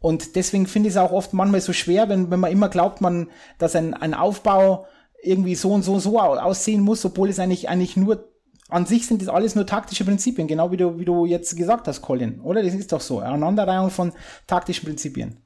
Und 0.00 0.34
deswegen 0.34 0.66
finde 0.66 0.88
ich 0.88 0.94
es 0.94 1.00
auch 1.00 1.12
oft 1.12 1.34
manchmal 1.34 1.60
so 1.60 1.72
schwer, 1.72 2.08
wenn, 2.08 2.30
wenn 2.30 2.40
man 2.40 2.50
immer 2.50 2.70
glaubt, 2.70 3.00
man, 3.00 3.30
dass 3.58 3.76
ein, 3.76 3.94
ein 3.94 4.14
Aufbau 4.14 4.86
irgendwie 5.22 5.54
so 5.54 5.72
und 5.72 5.82
so 5.82 5.94
und 5.94 6.00
so 6.00 6.18
aussehen 6.18 6.80
muss, 6.80 7.04
obwohl 7.04 7.28
es 7.28 7.38
eigentlich, 7.38 7.68
eigentlich 7.68 7.96
nur 7.96 8.30
an 8.70 8.86
sich 8.86 9.06
sind 9.06 9.20
das 9.20 9.28
alles 9.28 9.54
nur 9.54 9.66
taktische 9.66 10.04
Prinzipien, 10.04 10.46
genau 10.46 10.70
wie 10.70 10.76
du, 10.76 10.98
wie 10.98 11.04
du 11.04 11.26
jetzt 11.26 11.56
gesagt 11.56 11.86
hast, 11.88 12.02
Colin, 12.02 12.40
oder? 12.40 12.62
Das 12.62 12.74
ist 12.74 12.92
doch 12.92 13.00
so. 13.00 13.18
Eine 13.18 13.34
Aneinanderreihung 13.34 13.90
von 13.90 14.12
taktischen 14.46 14.86
Prinzipien. 14.86 15.42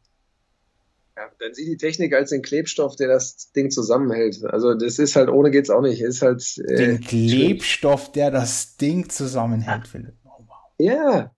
Ja, 1.16 1.30
dann 1.38 1.55
sieh 1.55 1.64
die 1.64 1.76
Technik 1.76 2.12
als 2.12 2.30
den 2.30 2.42
Klebstoff, 2.42 2.96
der 2.96 3.09
das 3.09 3.52
Ding 3.52 3.70
zusammenhält. 3.70 4.44
Also 4.44 4.74
das 4.74 4.98
ist 4.98 5.16
halt, 5.16 5.28
ohne 5.28 5.50
geht's 5.50 5.70
auch 5.70 5.80
nicht. 5.80 6.00
ist 6.00 6.22
halt. 6.22 6.44
Äh, 6.68 6.74
den 6.76 7.00
Klebstoff, 7.00 8.12
der 8.12 8.30
das 8.30 8.76
Ding 8.76 9.09
zusammenhält, 9.09 9.86
Philipp. 9.86 10.14
Oh, 10.24 10.44
wow. 10.46 10.57
Ja. 10.78 11.34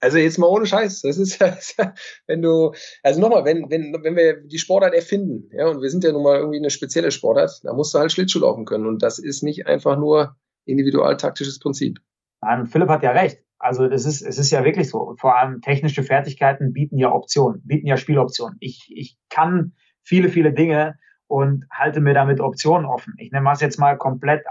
Also 0.00 0.18
jetzt 0.18 0.38
mal 0.38 0.46
ohne 0.46 0.66
Scheiß. 0.66 1.02
Das 1.08 1.18
ist 1.18 1.40
ja, 1.40 1.94
wenn 2.26 2.42
du, 2.42 2.72
also 3.02 3.20
nochmal, 3.20 3.44
wenn, 3.44 3.70
wenn, 3.70 3.96
wenn 4.02 4.16
wir 4.16 4.40
die 4.42 4.58
Sportart 4.58 4.94
erfinden, 4.94 5.50
ja, 5.52 5.68
und 5.68 5.82
wir 5.82 5.90
sind 5.90 6.04
ja 6.04 6.12
nun 6.12 6.22
mal 6.22 6.38
irgendwie 6.38 6.58
eine 6.58 6.70
spezielle 6.70 7.10
Sportart, 7.10 7.60
da 7.64 7.72
musst 7.72 7.94
du 7.94 7.98
halt 7.98 8.12
Schlittschuh 8.12 8.40
laufen 8.40 8.64
können. 8.64 8.86
Und 8.86 9.02
das 9.02 9.18
ist 9.18 9.42
nicht 9.42 9.66
einfach 9.66 9.98
nur 9.98 10.36
individualtaktisches 10.66 11.58
Prinzip. 11.58 11.98
Nein, 12.40 12.66
Philipp 12.66 12.88
hat 12.88 13.02
ja 13.02 13.10
recht. 13.12 13.42
Also 13.58 13.88
das 13.88 14.04
ist, 14.04 14.22
es 14.22 14.38
ist 14.38 14.50
ja 14.52 14.64
wirklich 14.64 14.88
so. 14.88 15.16
Vor 15.18 15.36
allem 15.36 15.60
technische 15.60 16.04
Fertigkeiten 16.04 16.72
bieten 16.72 16.96
ja 16.96 17.12
Optionen, 17.12 17.62
bieten 17.64 17.88
ja 17.88 17.96
Spieloptionen. 17.96 18.56
Ich, 18.60 18.88
ich 18.94 19.18
kann 19.30 19.74
viele, 20.02 20.28
viele 20.28 20.52
Dinge 20.52 20.96
und 21.26 21.64
halte 21.70 22.00
mir 22.00 22.14
damit 22.14 22.40
Optionen 22.40 22.86
offen. 22.86 23.14
Ich 23.18 23.32
nehme 23.32 23.50
es 23.52 23.60
jetzt 23.60 23.78
mal 23.78 23.98
komplett 23.98 24.44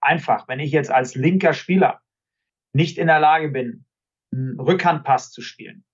einfach. 0.00 0.48
Wenn 0.48 0.60
ich 0.60 0.72
jetzt 0.72 0.90
als 0.90 1.14
linker 1.14 1.52
Spieler 1.52 2.00
nicht 2.72 2.96
in 2.96 3.08
der 3.08 3.20
Lage 3.20 3.50
bin, 3.50 3.84
einen 4.32 4.58
Rückhandpass 4.58 5.30
zu 5.30 5.42
spielen 5.42 5.84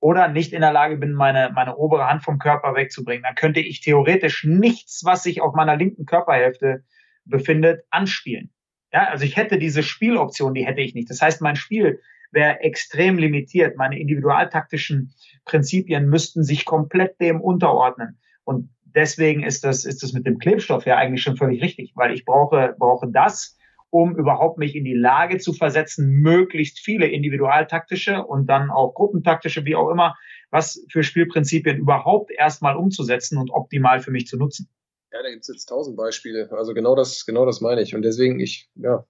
oder 0.00 0.28
nicht 0.28 0.52
in 0.52 0.62
der 0.62 0.72
Lage 0.72 0.96
bin, 0.96 1.12
meine, 1.12 1.50
meine 1.54 1.76
obere 1.76 2.08
Hand 2.08 2.22
vom 2.22 2.38
Körper 2.38 2.74
wegzubringen, 2.74 3.22
dann 3.22 3.34
könnte 3.34 3.60
ich 3.60 3.80
theoretisch 3.80 4.44
nichts, 4.44 5.02
was 5.04 5.22
sich 5.22 5.42
auf 5.42 5.54
meiner 5.54 5.76
linken 5.76 6.06
Körperhälfte 6.06 6.84
befindet, 7.24 7.84
anspielen. 7.90 8.50
Ja, 8.92 9.08
also 9.08 9.24
ich 9.24 9.36
hätte 9.36 9.58
diese 9.58 9.82
Spieloption, 9.82 10.54
die 10.54 10.66
hätte 10.66 10.80
ich 10.80 10.94
nicht. 10.94 11.10
Das 11.10 11.20
heißt, 11.20 11.42
mein 11.42 11.56
Spiel 11.56 12.00
wäre 12.32 12.60
extrem 12.60 13.18
limitiert. 13.18 13.76
Meine 13.76 14.00
individualtaktischen 14.00 15.14
Prinzipien 15.44 16.08
müssten 16.08 16.42
sich 16.42 16.64
komplett 16.64 17.20
dem 17.20 17.40
unterordnen. 17.40 18.18
Und 18.44 18.70
deswegen 18.84 19.42
ist 19.42 19.64
das, 19.64 19.84
ist 19.84 20.02
das 20.02 20.12
mit 20.12 20.26
dem 20.26 20.38
Klebstoff 20.38 20.86
ja 20.86 20.96
eigentlich 20.96 21.22
schon 21.22 21.36
völlig 21.36 21.62
richtig, 21.62 21.92
weil 21.94 22.12
ich 22.12 22.24
brauche, 22.24 22.74
brauche 22.78 23.08
das, 23.08 23.58
um 23.90 24.16
überhaupt 24.16 24.58
mich 24.58 24.76
in 24.76 24.84
die 24.84 24.94
Lage 24.94 25.38
zu 25.38 25.52
versetzen, 25.52 26.08
möglichst 26.08 26.78
viele 26.78 27.06
individualtaktische 27.06 28.24
und 28.24 28.46
dann 28.46 28.70
auch 28.70 28.94
gruppentaktische, 28.94 29.64
wie 29.64 29.74
auch 29.74 29.90
immer, 29.90 30.16
was 30.50 30.84
für 30.90 31.02
Spielprinzipien 31.02 31.76
überhaupt 31.76 32.30
erstmal 32.30 32.76
umzusetzen 32.76 33.38
und 33.38 33.50
optimal 33.50 34.00
für 34.00 34.10
mich 34.10 34.26
zu 34.26 34.36
nutzen. 34.36 34.68
Ja, 35.12 35.22
da 35.22 35.30
gibt 35.30 35.42
es 35.42 35.48
jetzt 35.48 35.66
tausend 35.66 35.96
Beispiele. 35.96 36.48
Also 36.52 36.72
genau 36.72 36.94
das, 36.94 37.26
genau 37.26 37.44
das 37.44 37.60
meine 37.60 37.82
ich. 37.82 37.94
Und 37.94 38.02
deswegen, 38.02 38.38
ich, 38.38 38.68
ja, 38.76 39.04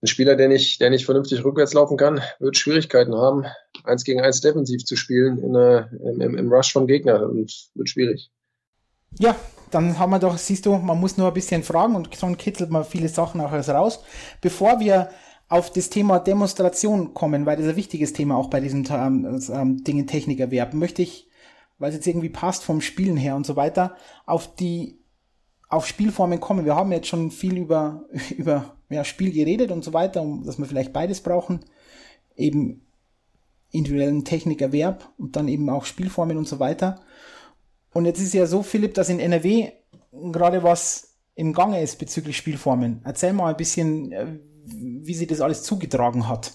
ein 0.00 0.06
Spieler, 0.06 0.36
der 0.36 0.48
nicht, 0.48 0.80
der 0.80 0.90
nicht 0.90 1.04
vernünftig 1.04 1.44
rückwärts 1.44 1.74
laufen 1.74 1.96
kann, 1.96 2.22
wird 2.38 2.56
Schwierigkeiten 2.56 3.14
haben, 3.14 3.44
eins 3.84 4.04
gegen 4.04 4.20
eins 4.20 4.40
defensiv 4.40 4.84
zu 4.84 4.96
spielen 4.96 5.38
in, 5.38 5.56
eine, 5.56 5.90
im, 6.20 6.36
im 6.36 6.52
Rush 6.52 6.72
von 6.72 6.86
Gegner 6.86 7.22
und 7.28 7.70
wird 7.74 7.88
schwierig. 7.88 8.30
Ja, 9.18 9.36
dann 9.70 9.98
haben 9.98 10.10
wir 10.10 10.18
doch, 10.18 10.38
siehst 10.38 10.66
du, 10.66 10.76
man 10.76 10.98
muss 10.98 11.16
nur 11.16 11.28
ein 11.28 11.34
bisschen 11.34 11.62
fragen 11.62 11.94
und 11.94 12.14
schon 12.14 12.36
kitzelt 12.36 12.70
man 12.70 12.84
viele 12.84 13.08
Sachen 13.08 13.40
auch 13.40 13.52
raus. 13.52 14.02
Bevor 14.40 14.80
wir 14.80 15.10
auf 15.48 15.72
das 15.72 15.90
Thema 15.90 16.18
Demonstration 16.18 17.14
kommen, 17.14 17.46
weil 17.46 17.56
das 17.56 17.66
ein 17.66 17.76
wichtiges 17.76 18.12
Thema 18.12 18.36
auch 18.36 18.50
bei 18.50 18.60
diesem 18.60 18.84
ähm, 18.90 19.40
ähm, 19.50 19.84
Dingen 19.84 20.06
Technikerwerb, 20.06 20.74
möchte 20.74 21.02
ich, 21.02 21.28
weil 21.78 21.90
es 21.90 21.96
jetzt 21.96 22.06
irgendwie 22.06 22.28
passt 22.28 22.64
vom 22.64 22.80
Spielen 22.80 23.16
her 23.16 23.36
und 23.36 23.46
so 23.46 23.56
weiter, 23.56 23.96
auf 24.26 24.54
die 24.54 24.98
auf 25.68 25.86
Spielformen 25.86 26.40
kommen. 26.40 26.64
Wir 26.64 26.76
haben 26.76 26.92
jetzt 26.92 27.08
schon 27.08 27.30
viel 27.30 27.56
über, 27.56 28.04
über 28.36 28.76
ja, 28.90 29.04
Spiel 29.04 29.32
geredet 29.32 29.70
und 29.70 29.84
so 29.84 29.92
weiter, 29.92 30.22
um, 30.22 30.44
dass 30.44 30.58
wir 30.58 30.66
vielleicht 30.66 30.92
beides 30.92 31.20
brauchen. 31.20 31.60
Eben 32.36 32.86
individuellen 33.70 34.24
Technikerwerb 34.24 35.10
und 35.18 35.36
dann 35.36 35.48
eben 35.48 35.68
auch 35.68 35.84
Spielformen 35.84 36.38
und 36.38 36.48
so 36.48 36.58
weiter. 36.58 37.00
Und 37.98 38.04
jetzt 38.04 38.20
ist 38.20 38.32
ja 38.32 38.46
so, 38.46 38.62
Philipp, 38.62 38.94
dass 38.94 39.08
in 39.08 39.18
NRW 39.18 39.72
gerade 40.12 40.62
was 40.62 41.18
im 41.34 41.52
Gange 41.52 41.82
ist 41.82 41.98
bezüglich 41.98 42.36
Spielformen. 42.36 43.02
Erzähl 43.04 43.32
mal 43.32 43.50
ein 43.50 43.56
bisschen, 43.56 44.12
äh, 44.12 44.38
wie 44.66 45.14
sich 45.14 45.26
das 45.26 45.40
alles 45.40 45.64
zugetragen 45.64 46.28
hat. 46.28 46.52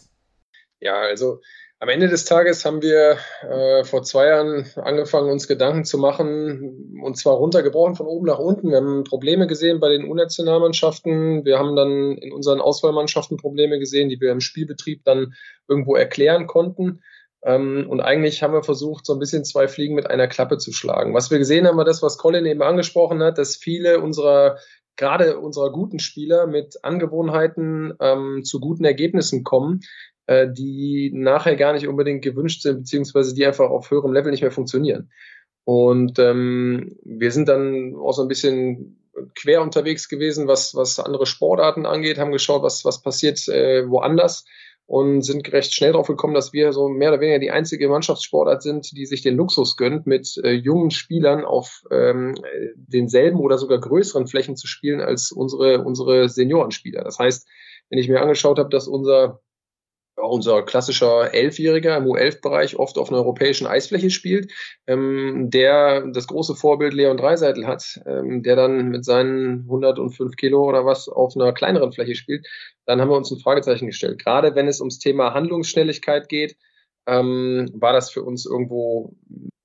Ja, 0.80 1.02
also 1.02 1.42
am 1.80 1.90
Ende 1.90 2.08
des 2.08 2.24
Tages 2.24 2.64
haben 2.64 2.82
wir 2.82 3.18
äh, 3.42 3.84
vor 3.84 4.04
zwei 4.04 4.28
Jahren 4.28 4.66
angefangen, 4.78 5.30
uns 5.30 5.50
Gedanken 5.50 5.84
zu 5.84 5.98
machen, 5.98 7.02
und 7.04 7.18
zwar 7.18 7.34
runtergebrochen 7.34 7.96
von 7.96 8.06
oben 8.06 8.28
nach 8.28 8.40
unten. 8.40 8.70
Wir 8.70 8.78
haben 8.78 9.04
Probleme 9.04 9.46
gesehen 9.46 9.82
bei 9.82 9.90
den 9.90 10.10
U-Nationalmannschaften. 10.10 11.44
Wir 11.44 11.60
haben 11.60 11.76
dann 11.76 12.18
in 12.20 12.32
unseren 12.32 12.62
Auswahlmannschaften 12.62 13.36
Probleme 13.36 13.80
gesehen, 13.80 14.08
die 14.08 14.22
wir 14.22 14.32
im 14.32 14.40
Spielbetrieb 14.40 15.04
dann 15.04 15.34
irgendwo 15.68 15.98
erklären 15.98 16.48
konnten. 16.48 17.02
Ähm, 17.46 17.86
und 17.90 18.02
eigentlich 18.02 18.42
haben 18.42 18.54
wir 18.54 18.64
versucht, 18.64 19.06
so 19.06 19.14
ein 19.14 19.20
bisschen 19.20 19.46
zwei 19.46 19.68
Fliegen 19.68 19.96
mit 19.96 20.10
einer 20.10 20.28
Klappe 20.28 20.58
zu 20.58 20.72
schlagen. 20.72 21.14
Was 21.14 21.32
wir 21.32 21.38
gesehen 21.38 21.68
haben, 21.68 21.78
war 21.78 21.86
das, 21.86 22.02
was 22.02 22.18
Colin 22.18 22.46
eben 22.46 22.62
angesprochen 22.62 23.22
hat, 23.22 23.38
dass 23.38 23.56
viele 23.56 24.00
unserer 24.00 24.58
gerade 24.96 25.40
unserer 25.40 25.72
guten 25.72 26.00
Spieler 26.00 26.48
mit 26.48 26.84
Angewohnheiten 26.84 27.94
ähm, 28.00 28.44
zu 28.44 28.60
guten 28.60 28.86
Ergebnissen 28.86 29.44
kommen, 29.44 29.82
äh, 30.28 30.48
die 30.50 31.12
nachher 31.14 31.56
gar 31.56 31.74
nicht 31.74 31.88
unbedingt 31.88 32.24
gewünscht 32.24 32.62
sind, 32.62 32.80
beziehungsweise 32.80 33.34
die 33.34 33.46
einfach 33.46 33.70
auf 33.70 33.90
höherem 33.90 34.14
Level 34.14 34.32
nicht 34.32 34.42
mehr 34.42 34.52
funktionieren. 34.52 35.12
Und 35.66 36.20
ähm, 36.20 36.98
wir 37.04 37.32
sind 37.32 37.48
dann 37.48 37.96
auch 37.96 38.12
so 38.12 38.22
ein 38.22 38.28
bisschen 38.28 39.00
quer 39.36 39.62
unterwegs 39.62 40.10
gewesen, 40.10 40.48
was, 40.48 40.76
was 40.76 41.00
andere 41.00 41.26
Sportarten 41.26 41.86
angeht, 41.86 42.18
haben 42.18 42.32
geschaut, 42.32 42.64
was, 42.64 42.84
was 42.84 43.02
passiert 43.02 43.48
äh, 43.48 43.88
woanders 43.90 44.46
und 44.86 45.22
sind 45.22 45.52
recht 45.54 45.74
schnell 45.74 45.94
darauf 45.94 46.08
gekommen, 46.08 46.34
dass 46.34 46.54
wir 46.54 46.74
so 46.74 46.90
mehr 46.90 47.10
oder 47.12 47.22
weniger 47.22 47.40
die 47.40 47.52
einzige 47.52 47.88
Mannschaftssportart 47.88 48.62
sind, 48.62 48.92
die 48.92 49.06
sich 49.06 49.22
den 49.22 49.36
Luxus 49.36 49.78
gönnt, 49.78 50.06
mit 50.06 50.36
äh, 50.44 50.52
jungen 50.52 50.92
Spielern 50.92 51.46
auf 51.46 51.84
ähm, 51.90 52.36
denselben 52.76 53.40
oder 53.40 53.58
sogar 53.58 53.80
größeren 53.80 54.28
Flächen 54.28 54.56
zu 54.56 54.68
spielen 54.68 55.00
als 55.00 55.32
unsere, 55.32 55.84
unsere 55.84 56.28
Seniorenspieler. 56.28 57.04
Das 57.04 57.18
heißt, 57.18 57.48
wenn 57.90 58.00
ich 58.00 58.10
mir 58.10 58.22
angeschaut 58.22 58.60
habe, 58.60 58.70
dass 58.70 58.88
unser 58.88 59.40
unser 60.16 60.64
klassischer 60.64 61.34
Elfjähriger 61.34 61.98
im 61.98 62.06
U11-Bereich 62.06 62.78
oft 62.78 62.98
auf 62.98 63.10
einer 63.10 63.20
europäischen 63.20 63.68
Eisfläche 63.68 64.10
spielt, 64.10 64.52
ähm, 64.88 65.50
der 65.50 66.08
das 66.08 66.28
große 66.28 66.56
Vorbild 66.56 66.94
Leon 66.94 67.18
Dreiseitel 67.18 67.66
hat, 67.66 68.00
ähm, 68.06 68.44
der 68.44 68.56
dann 68.56 68.90
mit 68.90 69.06
seinen 69.06 69.64
105 69.64 70.36
Kilo 70.36 70.64
oder 70.64 70.86
was 70.86 71.08
auf 71.08 71.36
einer 71.36 71.54
kleineren 71.54 71.92
Fläche 71.92 72.16
spielt, 72.16 72.48
dann 72.86 73.02
haben 73.02 73.10
wir 73.10 73.18
uns 73.18 73.32
ein 73.32 73.40
Fragezeichen 73.40 73.88
gestellt. 73.88 74.24
Gerade 74.24 74.56
wenn 74.56 74.68
es 74.68 74.80
ums 74.80 75.00
Thema 75.00 75.34
Handlungsschnelligkeit 75.34 76.30
geht, 76.30 76.56
ähm, 77.06 77.70
war 77.74 77.94
das 77.94 78.12
für 78.12 78.24
uns 78.24 78.46
irgendwo 78.46 79.16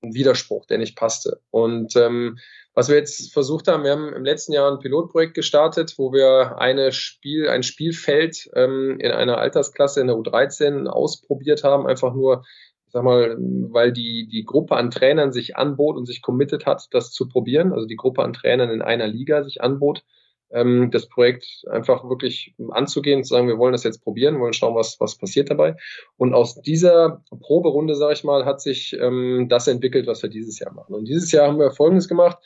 ein 0.01 0.13
Widerspruch, 0.13 0.65
der 0.65 0.77
nicht 0.77 0.97
passte. 0.97 1.41
Und 1.51 1.95
ähm, 1.95 2.37
was 2.79 2.87
wir 2.87 2.95
jetzt 2.95 3.33
versucht 3.33 3.67
haben, 3.67 3.83
wir 3.83 3.91
haben 3.91 4.13
im 4.13 4.23
letzten 4.23 4.53
Jahr 4.53 4.71
ein 4.71 4.79
Pilotprojekt 4.79 5.33
gestartet, 5.33 5.95
wo 5.97 6.13
wir 6.13 6.59
eine 6.59 6.93
Spiel, 6.93 7.49
ein 7.49 7.61
Spielfeld 7.61 8.49
ähm, 8.55 8.97
in 9.01 9.11
einer 9.11 9.37
Altersklasse 9.37 9.99
in 9.99 10.07
der 10.07 10.15
U13 10.15 10.87
ausprobiert 10.87 11.65
haben, 11.65 11.87
einfach 11.87 12.13
nur, 12.13 12.45
sag 12.87 13.03
mal, 13.03 13.35
weil 13.37 13.91
die, 13.91 14.29
die 14.31 14.45
Gruppe 14.45 14.77
an 14.77 14.91
Trainern 14.91 15.33
sich 15.33 15.57
anbot 15.57 15.97
und 15.97 16.05
sich 16.05 16.21
committed 16.21 16.65
hat, 16.65 16.87
das 16.91 17.11
zu 17.11 17.27
probieren, 17.27 17.73
also 17.73 17.85
die 17.85 17.97
Gruppe 17.97 18.23
an 18.23 18.31
Trainern 18.31 18.69
in 18.69 18.81
einer 18.81 19.07
Liga 19.07 19.43
sich 19.43 19.61
anbot, 19.61 20.05
ähm, 20.51 20.89
das 20.89 21.09
Projekt 21.09 21.65
einfach 21.69 22.07
wirklich 22.07 22.55
anzugehen, 22.69 23.25
zu 23.25 23.33
sagen, 23.33 23.49
wir 23.49 23.57
wollen 23.57 23.73
das 23.73 23.83
jetzt 23.83 24.05
probieren, 24.05 24.39
wollen 24.39 24.53
schauen, 24.53 24.75
was, 24.75 25.01
was 25.01 25.17
passiert 25.17 25.49
dabei. 25.49 25.75
Und 26.15 26.33
aus 26.33 26.61
dieser 26.61 27.25
Proberunde, 27.41 27.95
sage 27.95 28.13
ich 28.13 28.23
mal, 28.23 28.45
hat 28.45 28.61
sich 28.61 28.93
ähm, 28.93 29.47
das 29.49 29.67
entwickelt, 29.67 30.07
was 30.07 30.23
wir 30.23 30.29
dieses 30.29 30.59
Jahr 30.59 30.73
machen. 30.73 30.95
Und 30.95 31.09
dieses 31.09 31.29
Jahr 31.33 31.47
haben 31.47 31.59
wir 31.59 31.71
Folgendes 31.71 32.07
gemacht. 32.07 32.37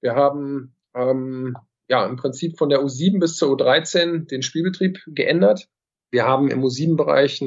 Wir 0.00 0.14
haben 0.14 0.74
ähm, 0.94 1.56
ja 1.88 2.06
im 2.06 2.16
Prinzip 2.16 2.58
von 2.58 2.68
der 2.68 2.80
U7 2.80 3.20
bis 3.20 3.36
zur 3.36 3.54
U13 3.56 4.26
den 4.28 4.42
Spielbetrieb 4.42 5.00
geändert. 5.06 5.68
Wir 6.10 6.24
haben 6.24 6.50
im 6.50 6.62
U7-Bereich 6.62 7.42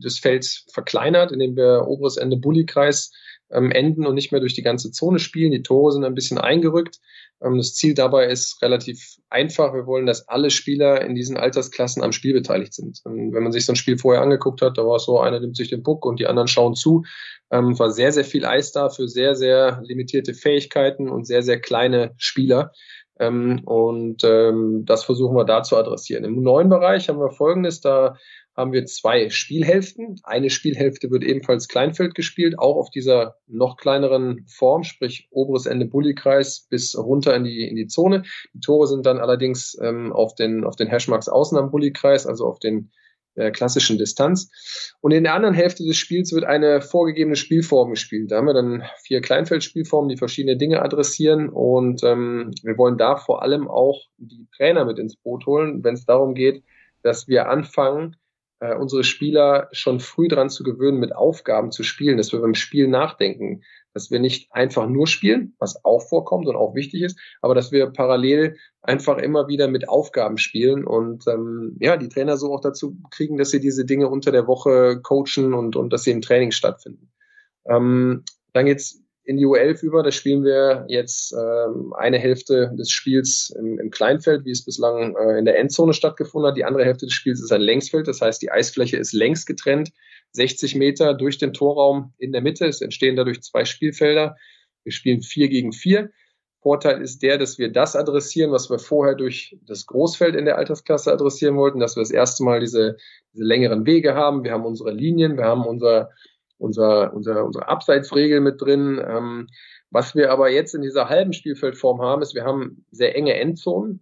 das 0.00 0.18
Feld 0.18 0.64
verkleinert, 0.72 1.32
indem 1.32 1.56
wir 1.56 1.86
oberes 1.86 2.16
Ende 2.16 2.36
Bullykreis 2.36 3.12
ähm, 3.50 3.70
enden 3.70 4.06
und 4.06 4.14
nicht 4.14 4.32
mehr 4.32 4.40
durch 4.40 4.54
die 4.54 4.62
ganze 4.62 4.90
Zone 4.90 5.18
spielen. 5.18 5.52
Die 5.52 5.62
Tore 5.62 5.92
sind 5.92 6.04
ein 6.04 6.14
bisschen 6.14 6.38
eingerückt. 6.38 6.98
Ähm, 7.42 7.56
das 7.56 7.74
Ziel 7.74 7.94
dabei 7.94 8.26
ist 8.26 8.60
relativ 8.62 9.16
einfach. 9.30 9.72
Wir 9.74 9.86
wollen, 9.86 10.06
dass 10.06 10.28
alle 10.28 10.50
Spieler 10.50 11.00
in 11.02 11.14
diesen 11.14 11.36
Altersklassen 11.36 12.02
am 12.02 12.12
Spiel 12.12 12.32
beteiligt 12.32 12.74
sind. 12.74 13.00
Und 13.04 13.32
wenn 13.32 13.42
man 13.42 13.52
sich 13.52 13.64
so 13.64 13.72
ein 13.72 13.76
Spiel 13.76 13.98
vorher 13.98 14.22
angeguckt 14.22 14.62
hat, 14.62 14.76
da 14.76 14.84
war 14.84 14.96
es 14.96 15.04
so, 15.04 15.20
einer 15.20 15.40
nimmt 15.40 15.56
sich 15.56 15.70
den 15.70 15.82
Puck 15.82 16.04
und 16.04 16.20
die 16.20 16.26
anderen 16.26 16.48
schauen 16.48 16.74
zu. 16.74 17.04
Ähm, 17.50 17.78
war 17.78 17.90
sehr, 17.90 18.12
sehr 18.12 18.24
viel 18.24 18.44
Eis 18.44 18.72
da 18.72 18.90
für 18.90 19.08
sehr, 19.08 19.34
sehr 19.34 19.80
limitierte 19.84 20.34
Fähigkeiten 20.34 21.08
und 21.08 21.26
sehr, 21.26 21.42
sehr 21.42 21.60
kleine 21.60 22.14
Spieler. 22.18 22.72
Ähm, 23.18 23.62
und 23.64 24.22
ähm, 24.24 24.84
das 24.84 25.04
versuchen 25.04 25.36
wir 25.36 25.44
da 25.44 25.62
zu 25.62 25.76
adressieren. 25.76 26.24
Im 26.24 26.42
neuen 26.42 26.68
Bereich 26.68 27.08
haben 27.08 27.18
wir 27.18 27.30
Folgendes, 27.30 27.80
da 27.80 28.16
haben 28.58 28.72
wir 28.72 28.84
zwei 28.86 29.30
Spielhälften. 29.30 30.16
Eine 30.24 30.50
Spielhälfte 30.50 31.12
wird 31.12 31.22
ebenfalls 31.22 31.68
Kleinfeld 31.68 32.16
gespielt, 32.16 32.58
auch 32.58 32.76
auf 32.76 32.90
dieser 32.90 33.36
noch 33.46 33.76
kleineren 33.76 34.44
Form, 34.48 34.82
sprich 34.82 35.28
oberes 35.30 35.66
Ende 35.66 35.86
Bullykreis 35.86 36.66
bis 36.68 36.98
runter 36.98 37.36
in 37.36 37.44
die, 37.44 37.68
in 37.68 37.76
die 37.76 37.86
Zone. 37.86 38.24
Die 38.52 38.60
Tore 38.60 38.88
sind 38.88 39.06
dann 39.06 39.18
allerdings 39.18 39.78
ähm, 39.80 40.12
auf 40.12 40.34
den, 40.34 40.64
auf 40.64 40.74
den 40.74 40.88
Hashmarks 40.88 41.28
außen 41.28 41.56
am 41.56 41.70
Bullykreis, 41.70 42.26
also 42.26 42.46
auf 42.46 42.58
den 42.58 42.90
äh, 43.36 43.52
klassischen 43.52 43.96
Distanz. 43.96 44.50
Und 45.00 45.12
in 45.12 45.22
der 45.22 45.34
anderen 45.34 45.54
Hälfte 45.54 45.84
des 45.84 45.96
Spiels 45.96 46.32
wird 46.32 46.44
eine 46.44 46.80
vorgegebene 46.80 47.36
Spielform 47.36 47.90
gespielt. 47.90 48.32
Da 48.32 48.38
haben 48.38 48.46
wir 48.48 48.54
dann 48.54 48.82
vier 49.04 49.20
Kleinfeldspielformen, 49.20 50.08
die 50.08 50.16
verschiedene 50.16 50.56
Dinge 50.56 50.82
adressieren. 50.82 51.48
Und 51.48 52.02
ähm, 52.02 52.50
wir 52.64 52.76
wollen 52.76 52.98
da 52.98 53.14
vor 53.14 53.42
allem 53.42 53.68
auch 53.68 54.02
die 54.16 54.48
Trainer 54.56 54.84
mit 54.84 54.98
ins 54.98 55.14
Boot 55.14 55.46
holen, 55.46 55.84
wenn 55.84 55.94
es 55.94 56.06
darum 56.06 56.34
geht, 56.34 56.64
dass 57.04 57.28
wir 57.28 57.48
anfangen, 57.48 58.16
äh, 58.60 58.74
unsere 58.74 59.04
Spieler 59.04 59.68
schon 59.72 60.00
früh 60.00 60.28
dran 60.28 60.50
zu 60.50 60.62
gewöhnen, 60.62 60.98
mit 60.98 61.14
Aufgaben 61.14 61.70
zu 61.70 61.82
spielen, 61.82 62.16
dass 62.16 62.32
wir 62.32 62.40
beim 62.40 62.54
Spiel 62.54 62.88
nachdenken, 62.88 63.62
dass 63.94 64.10
wir 64.10 64.20
nicht 64.20 64.52
einfach 64.52 64.88
nur 64.88 65.06
spielen, 65.06 65.54
was 65.58 65.84
auch 65.84 66.00
vorkommt 66.00 66.46
und 66.46 66.56
auch 66.56 66.74
wichtig 66.74 67.02
ist, 67.02 67.18
aber 67.40 67.54
dass 67.54 67.72
wir 67.72 67.86
parallel 67.90 68.56
einfach 68.82 69.18
immer 69.18 69.48
wieder 69.48 69.68
mit 69.68 69.88
Aufgaben 69.88 70.38
spielen 70.38 70.84
und 70.84 71.26
ähm, 71.26 71.76
ja, 71.80 71.96
die 71.96 72.08
Trainer 72.08 72.36
so 72.36 72.52
auch 72.54 72.60
dazu 72.60 72.96
kriegen, 73.10 73.36
dass 73.38 73.50
sie 73.50 73.60
diese 73.60 73.84
Dinge 73.84 74.08
unter 74.08 74.32
der 74.32 74.46
Woche 74.46 75.00
coachen 75.02 75.54
und, 75.54 75.76
und 75.76 75.92
dass 75.92 76.04
sie 76.04 76.10
im 76.10 76.22
Training 76.22 76.50
stattfinden. 76.50 77.10
Ähm, 77.66 78.24
dann 78.52 78.66
geht's 78.66 79.02
in 79.28 79.36
die 79.36 79.46
U11 79.46 79.82
über. 79.82 80.02
Da 80.02 80.10
spielen 80.10 80.42
wir 80.42 80.86
jetzt 80.88 81.34
ähm, 81.34 81.92
eine 81.92 82.18
Hälfte 82.18 82.72
des 82.78 82.90
Spiels 82.90 83.54
im, 83.58 83.78
im 83.78 83.90
Kleinfeld, 83.90 84.46
wie 84.46 84.52
es 84.52 84.64
bislang 84.64 85.14
äh, 85.16 85.38
in 85.38 85.44
der 85.44 85.58
Endzone 85.58 85.92
stattgefunden 85.92 86.48
hat. 86.48 86.56
Die 86.56 86.64
andere 86.64 86.86
Hälfte 86.86 87.04
des 87.04 87.12
Spiels 87.12 87.42
ist 87.42 87.52
ein 87.52 87.60
Längsfeld, 87.60 88.08
das 88.08 88.22
heißt, 88.22 88.40
die 88.40 88.50
Eisfläche 88.50 88.96
ist 88.96 89.12
längs 89.12 89.44
getrennt, 89.44 89.90
60 90.32 90.76
Meter 90.76 91.12
durch 91.12 91.36
den 91.36 91.52
Torraum 91.52 92.14
in 92.16 92.32
der 92.32 92.40
Mitte. 92.40 92.64
Es 92.64 92.80
entstehen 92.80 93.16
dadurch 93.16 93.42
zwei 93.42 93.66
Spielfelder. 93.66 94.34
Wir 94.82 94.92
spielen 94.92 95.20
vier 95.20 95.50
gegen 95.50 95.72
vier. 95.72 96.10
Vorteil 96.62 97.02
ist 97.02 97.22
der, 97.22 97.36
dass 97.36 97.58
wir 97.58 97.70
das 97.70 97.96
adressieren, 97.96 98.50
was 98.50 98.70
wir 98.70 98.78
vorher 98.78 99.14
durch 99.14 99.58
das 99.66 99.84
Großfeld 99.84 100.36
in 100.36 100.46
der 100.46 100.56
Altersklasse 100.56 101.12
adressieren 101.12 101.56
wollten, 101.56 101.80
dass 101.80 101.96
wir 101.96 102.00
das 102.00 102.10
erste 102.10 102.44
Mal 102.44 102.60
diese, 102.60 102.96
diese 103.34 103.44
längeren 103.44 103.84
Wege 103.84 104.14
haben. 104.14 104.42
Wir 104.42 104.52
haben 104.52 104.64
unsere 104.64 104.90
Linien, 104.90 105.36
wir 105.36 105.44
haben 105.44 105.66
unser 105.66 106.08
unser, 106.58 107.14
unser, 107.14 107.44
unsere 107.44 107.68
Abseitsregel 107.68 108.40
mit 108.40 108.60
drin. 108.60 109.00
Ähm, 109.04 109.48
was 109.90 110.14
wir 110.14 110.30
aber 110.30 110.50
jetzt 110.50 110.74
in 110.74 110.82
dieser 110.82 111.08
halben 111.08 111.32
Spielfeldform 111.32 112.02
haben, 112.02 112.22
ist, 112.22 112.34
wir 112.34 112.44
haben 112.44 112.84
sehr 112.90 113.16
enge 113.16 113.34
Endzonen. 113.34 114.00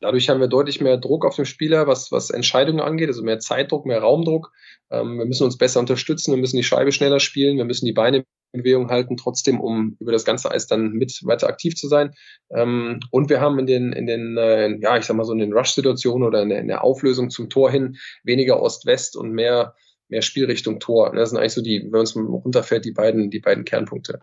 Dadurch 0.00 0.28
haben 0.28 0.40
wir 0.40 0.48
deutlich 0.48 0.80
mehr 0.80 0.98
Druck 0.98 1.24
auf 1.24 1.36
den 1.36 1.46
Spieler, 1.46 1.86
was, 1.86 2.12
was 2.12 2.30
Entscheidungen 2.30 2.80
angeht, 2.80 3.08
also 3.08 3.22
mehr 3.22 3.38
Zeitdruck, 3.38 3.86
mehr 3.86 4.00
Raumdruck. 4.00 4.52
Ähm, 4.90 5.18
wir 5.18 5.24
müssen 5.24 5.44
uns 5.44 5.58
besser 5.58 5.80
unterstützen, 5.80 6.32
wir 6.32 6.40
müssen 6.40 6.56
die 6.56 6.62
Scheibe 6.62 6.92
schneller 6.92 7.20
spielen, 7.20 7.56
wir 7.56 7.64
müssen 7.64 7.86
die 7.86 7.92
Beine 7.92 8.24
in 8.52 8.62
Bewegung 8.62 8.88
halten, 8.88 9.16
trotzdem, 9.16 9.60
um 9.60 9.96
über 10.00 10.12
das 10.12 10.24
ganze 10.24 10.50
Eis 10.50 10.66
dann 10.66 10.92
mit 10.92 11.20
weiter 11.24 11.48
aktiv 11.48 11.74
zu 11.74 11.88
sein. 11.88 12.12
Ähm, 12.50 13.00
und 13.10 13.28
wir 13.28 13.40
haben 13.40 13.58
in 13.58 13.66
den, 13.66 13.92
in 13.92 14.06
den, 14.06 14.36
äh, 14.36 14.78
ja, 14.80 14.96
ich 14.96 15.04
sag 15.04 15.16
mal 15.16 15.24
so 15.24 15.32
in 15.32 15.40
den 15.40 15.52
Rush-Situationen 15.52 16.26
oder 16.26 16.42
in 16.42 16.50
der, 16.50 16.60
in 16.60 16.68
der 16.68 16.84
Auflösung 16.84 17.30
zum 17.30 17.50
Tor 17.50 17.70
hin 17.70 17.96
weniger 18.22 18.62
Ost-West 18.62 19.16
und 19.16 19.32
mehr 19.32 19.74
mehr 20.08 20.22
Spielrichtung 20.22 20.80
Tor. 20.80 21.12
Das 21.14 21.30
sind 21.30 21.38
eigentlich 21.38 21.54
so 21.54 21.62
die, 21.62 21.88
wenn 21.90 22.02
es 22.02 22.16
runterfällt, 22.16 22.84
die 22.84 22.92
beiden, 22.92 23.30
die 23.30 23.40
beiden 23.40 23.64
Kernpunkte. 23.64 24.20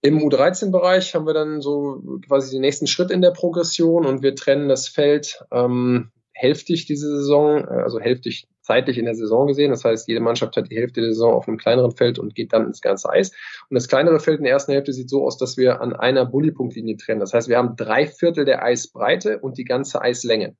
Im 0.00 0.18
U13-Bereich 0.18 1.14
haben 1.14 1.26
wir 1.26 1.34
dann 1.34 1.60
so 1.60 2.02
quasi 2.26 2.52
den 2.52 2.60
nächsten 2.60 2.86
Schritt 2.86 3.10
in 3.10 3.20
der 3.20 3.32
Progression 3.32 4.06
und 4.06 4.22
wir 4.22 4.34
trennen 4.36 4.68
das 4.68 4.86
Feld 4.86 5.40
ähm, 5.50 6.12
hälftig 6.38 6.86
diese 6.86 7.08
Saison, 7.08 7.64
äh, 7.64 7.82
also 7.82 7.98
hälftig 7.98 8.46
zeitlich 8.62 8.98
in 8.98 9.06
der 9.06 9.14
Saison 9.14 9.46
gesehen. 9.46 9.70
Das 9.70 9.84
heißt, 9.84 10.08
jede 10.08 10.20
Mannschaft 10.20 10.56
hat 10.56 10.70
die 10.70 10.76
Hälfte 10.76 11.00
der 11.00 11.10
Saison 11.10 11.34
auf 11.34 11.48
einem 11.48 11.56
kleineren 11.56 11.90
Feld 11.90 12.18
und 12.18 12.34
geht 12.34 12.52
dann 12.52 12.66
ins 12.66 12.80
ganze 12.80 13.10
Eis. 13.10 13.30
Und 13.68 13.74
das 13.74 13.88
kleinere 13.88 14.20
Feld 14.20 14.38
in 14.38 14.44
der 14.44 14.52
ersten 14.52 14.72
Hälfte 14.72 14.92
sieht 14.92 15.10
so 15.10 15.24
aus, 15.24 15.38
dass 15.38 15.56
wir 15.56 15.80
an 15.80 15.94
einer 15.94 16.26
Bullypunktlinie 16.26 16.96
trennen. 16.96 17.20
Das 17.20 17.32
heißt, 17.32 17.48
wir 17.48 17.56
haben 17.56 17.76
drei 17.76 18.06
Viertel 18.06 18.44
der 18.44 18.62
Eisbreite 18.62 19.40
und 19.40 19.58
die 19.58 19.64
ganze 19.64 20.00
Eislänge. 20.02 20.54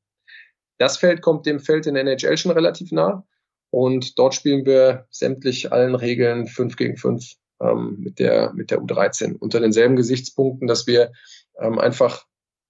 Das 0.78 0.96
Feld 0.96 1.22
kommt 1.22 1.46
dem 1.46 1.60
Feld 1.60 1.86
in 1.86 1.94
der 1.94 2.04
NHL 2.04 2.36
schon 2.38 2.52
relativ 2.52 2.92
nah. 2.92 3.24
Und 3.70 4.18
dort 4.18 4.34
spielen 4.34 4.64
wir 4.64 5.06
sämtlich 5.10 5.72
allen 5.72 5.94
Regeln 5.94 6.46
5 6.46 6.76
gegen 6.76 6.96
5 6.96 7.34
ähm, 7.60 7.96
mit, 8.00 8.18
der, 8.18 8.52
mit 8.54 8.70
der 8.70 8.80
U13 8.80 9.36
unter 9.38 9.60
denselben 9.60 9.96
Gesichtspunkten, 9.96 10.66
dass 10.68 10.86
wir 10.86 11.12
ähm, 11.58 11.78
einfach 11.78 12.24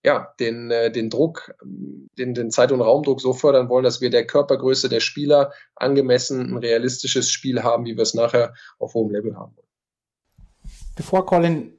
ja, 0.05 0.33
den, 0.39 0.71
äh, 0.71 0.91
den 0.91 1.11
Druck, 1.11 1.55
den, 1.65 2.35
den 2.35 2.51
Zeit- 2.51 2.73
und 2.73 2.81
Raumdruck 2.81 3.21
so 3.21 3.33
fördern 3.33 3.69
wollen, 3.69 3.85
dass 3.85 4.01
wir 4.01 4.11
der 4.11 4.27
Körpergröße 4.27 4.89
der 4.89 5.01
Spieler 5.01 5.53
angemessen 5.75 6.53
ein 6.53 6.57
realistisches 6.57 7.31
Spiel 7.31 7.63
haben, 7.63 7.85
wie 7.85 7.97
wir 7.97 8.03
es 8.03 8.15
nachher 8.15 8.55
auf 8.79 8.95
hohem 8.95 9.13
Level 9.13 9.37
haben 9.37 9.57
wollen. 9.57 9.67
Bevor 10.97 11.27
Colin 11.27 11.75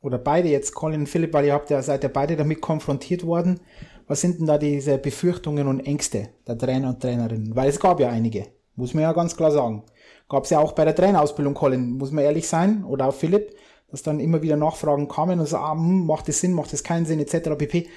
oder 0.00 0.18
beide 0.18 0.48
jetzt, 0.48 0.74
Colin 0.74 1.00
und 1.00 1.08
Philipp, 1.08 1.32
weil 1.32 1.46
ihr 1.46 1.52
habt 1.52 1.70
ja, 1.70 1.82
seid 1.82 2.02
ja 2.02 2.08
beide 2.08 2.36
damit 2.36 2.60
konfrontiert 2.60 3.24
worden, 3.24 3.60
was 4.06 4.20
sind 4.20 4.38
denn 4.38 4.46
da 4.46 4.58
diese 4.58 4.98
Befürchtungen 4.98 5.66
und 5.66 5.80
Ängste 5.80 6.28
der 6.46 6.56
Trainer 6.56 6.90
und 6.90 7.00
Trainerinnen? 7.00 7.56
Weil 7.56 7.68
es 7.68 7.80
gab 7.80 8.00
ja 8.00 8.08
einige, 8.08 8.46
muss 8.76 8.94
man 8.94 9.02
ja 9.02 9.12
ganz 9.12 9.36
klar 9.36 9.50
sagen. 9.50 9.84
Gab 10.28 10.44
es 10.44 10.50
ja 10.50 10.58
auch 10.58 10.72
bei 10.72 10.84
der 10.84 10.94
Trainerausbildung, 10.94 11.54
Colin, 11.54 11.92
muss 11.92 12.12
man 12.12 12.24
ehrlich 12.24 12.48
sein, 12.48 12.84
oder 12.84 13.06
auch 13.06 13.14
Philipp, 13.14 13.54
dass 13.88 14.02
dann 14.02 14.20
immer 14.20 14.42
wieder 14.42 14.56
Nachfragen 14.56 15.08
kamen 15.08 15.40
und 15.40 15.46
so, 15.46 15.56
ah, 15.56 15.72
hm, 15.72 16.06
macht 16.06 16.28
das 16.28 16.40
Sinn, 16.40 16.52
macht 16.52 16.72
das 16.72 16.82
keinen 16.82 17.06
Sinn, 17.06 17.20
etc. 17.20 17.50
pp. 17.56 17.88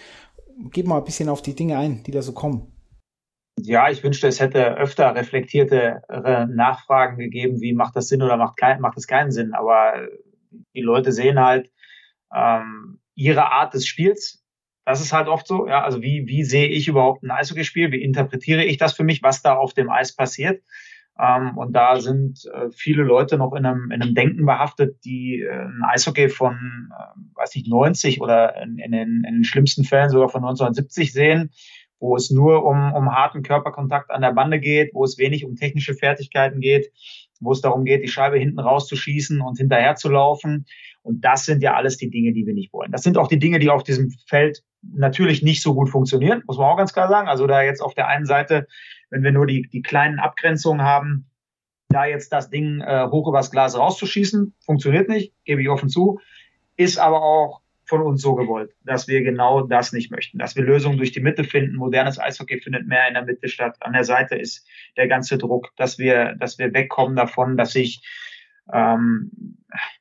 Gib 0.72 0.88
mal 0.88 0.98
ein 0.98 1.04
bisschen 1.04 1.30
auf 1.30 1.42
die 1.42 1.56
Dinge 1.56 1.78
ein, 1.78 2.04
die 2.04 2.12
da 2.12 2.22
so 2.22 2.34
kommen. 2.34 2.74
Ja, 3.62 3.90
ich 3.90 4.04
wünschte, 4.04 4.28
es 4.28 4.40
hätte 4.40 4.78
öfter 4.78 5.16
reflektierte 5.16 6.02
Nachfragen 6.50 7.18
gegeben, 7.18 7.60
wie 7.62 7.74
macht 7.74 7.96
das 7.96 8.08
Sinn 8.08 8.22
oder 8.22 8.38
macht, 8.38 8.58
kein, 8.58 8.80
macht 8.80 8.98
es 8.98 9.08
keinen 9.08 9.32
Sinn. 9.32 9.54
Aber 9.54 9.94
die 10.74 10.82
Leute 10.82 11.12
sehen 11.12 11.40
halt 11.40 11.70
ähm, 12.34 13.00
ihre 13.16 13.52
Art 13.52 13.74
des 13.74 13.86
Spiels. 13.86 14.39
Das 14.90 15.02
ist 15.02 15.14
halt 15.14 15.28
oft 15.28 15.46
so. 15.46 15.68
Ja, 15.68 15.84
also 15.84 16.02
wie, 16.02 16.26
wie 16.26 16.44
sehe 16.44 16.68
ich 16.68 16.88
überhaupt 16.88 17.22
ein 17.22 17.30
Eishockeyspiel? 17.30 17.92
Wie 17.92 18.02
interpretiere 18.02 18.64
ich 18.64 18.78
das 18.78 18.94
für 18.94 19.04
mich, 19.04 19.22
was 19.22 19.44
da 19.44 19.56
auf 19.56 19.76
dem 19.76 19.88
Eis 19.88 20.16
passiert? 20.16 20.64
Ähm, 21.20 21.56
und 21.60 21.74
da 21.74 22.00
sind 22.00 22.44
äh, 22.52 22.72
viele 22.72 23.04
Leute 23.04 23.38
noch 23.38 23.54
in 23.54 23.68
einem, 23.68 23.92
in 23.92 24.02
einem 24.02 24.16
Denken 24.16 24.48
behaftet, 24.48 24.98
die 25.06 25.42
äh, 25.42 25.52
ein 25.52 25.84
Eishockey 25.88 26.30
von, 26.30 26.90
äh, 26.92 27.20
weiß 27.36 27.54
nicht, 27.54 27.68
90 27.68 28.20
oder 28.20 28.60
in, 28.64 28.80
in, 28.80 28.92
den, 28.92 29.24
in 29.28 29.36
den 29.36 29.44
schlimmsten 29.44 29.84
Fällen 29.84 30.10
sogar 30.10 30.30
von 30.30 30.42
1970 30.42 31.14
sehen, 31.14 31.52
wo 32.00 32.16
es 32.16 32.32
nur 32.32 32.66
um, 32.66 32.92
um 32.92 33.16
harten 33.16 33.44
Körperkontakt 33.44 34.10
an 34.10 34.24
der 34.24 34.34
Bande 34.34 34.60
geht, 34.60 34.96
wo 34.96 35.04
es 35.04 35.20
wenig 35.20 35.46
um 35.46 35.56
technische 35.56 35.94
Fertigkeiten 35.94 36.62
geht, 36.62 36.92
wo 37.40 37.52
es 37.52 37.62
darum 37.62 37.86
geht, 37.86 38.02
die 38.02 38.08
Scheibe 38.08 38.40
hinten 38.40 38.60
rauszuschießen 38.60 39.40
und 39.40 39.60
hinterher 39.60 39.94
zu 39.98 40.10
laufen. 40.10 40.66
Und 41.02 41.22
das 41.24 41.46
sind 41.46 41.64
ja 41.64 41.76
alles 41.76 41.98
die 41.98 42.10
Dinge, 42.10 42.34
die 42.34 42.46
wir 42.46 42.54
nicht 42.54 42.74
wollen. 42.74 42.92
Das 42.92 43.04
sind 43.04 43.18
auch 43.18 43.28
die 43.28 43.40
Dinge, 43.40 43.60
die 43.60 43.70
auf 43.70 43.84
diesem 43.84 44.12
Feld 44.28 44.64
natürlich 44.82 45.42
nicht 45.42 45.62
so 45.62 45.74
gut 45.74 45.90
funktionieren, 45.90 46.44
muss 46.46 46.58
man 46.58 46.68
auch 46.68 46.78
ganz 46.78 46.94
klar 46.94 47.10
sagen. 47.10 47.28
Also 47.28 47.48
da 47.48 47.62
jetzt 47.62 47.82
auf 47.82 47.94
der 47.96 48.08
einen 48.08 48.26
Seite 48.26 48.68
wenn 49.10 49.24
wir 49.24 49.32
nur 49.32 49.48
die, 49.48 49.68
die 49.70 49.82
kleinen 49.82 50.20
Abgrenzungen 50.20 50.82
haben, 50.82 51.26
da 51.90 52.06
jetzt 52.06 52.32
das 52.32 52.50
Ding 52.50 52.82
äh, 52.82 53.08
hoch 53.10 53.28
übers 53.28 53.52
Glas 53.52 53.78
rauszuschießen, 53.78 54.54
funktioniert 54.60 55.10
nicht, 55.10 55.34
gebe 55.44 55.62
ich 55.62 55.70
offen 55.70 55.90
zu, 55.90 56.20
ist 56.78 57.00
aber 57.00 57.24
auch 57.24 57.62
von 57.86 58.04
uns 58.04 58.22
so 58.22 58.36
gewollt, 58.36 58.72
dass 58.86 59.08
wir 59.08 59.24
genau 59.24 59.64
das 59.64 59.92
nicht 59.94 60.12
möchten, 60.12 60.38
dass 60.38 60.56
wir 60.56 60.64
Lösungen 60.64 60.98
durch 60.98 61.12
die 61.12 61.22
Mitte 61.22 61.44
finden. 61.44 61.76
Modernes 61.76 62.20
Eishockey 62.20 62.62
findet 62.62 62.88
mehr 62.88 63.08
in 63.08 63.16
der 63.16 63.26
Mitte 63.26 63.48
statt. 63.48 63.78
An 63.80 63.94
der 63.94 64.04
Seite 64.04 64.36
ist 64.36 64.68
der 64.96 65.08
ganze 65.08 65.40
Druck, 65.40 65.72
dass 65.76 65.98
wir, 65.98 66.36
dass 66.40 66.60
wir 66.60 66.72
wegkommen 66.72 67.16
davon, 67.16 67.58
dass 67.58 67.72
sich 67.72 68.04
ähm, 68.74 69.32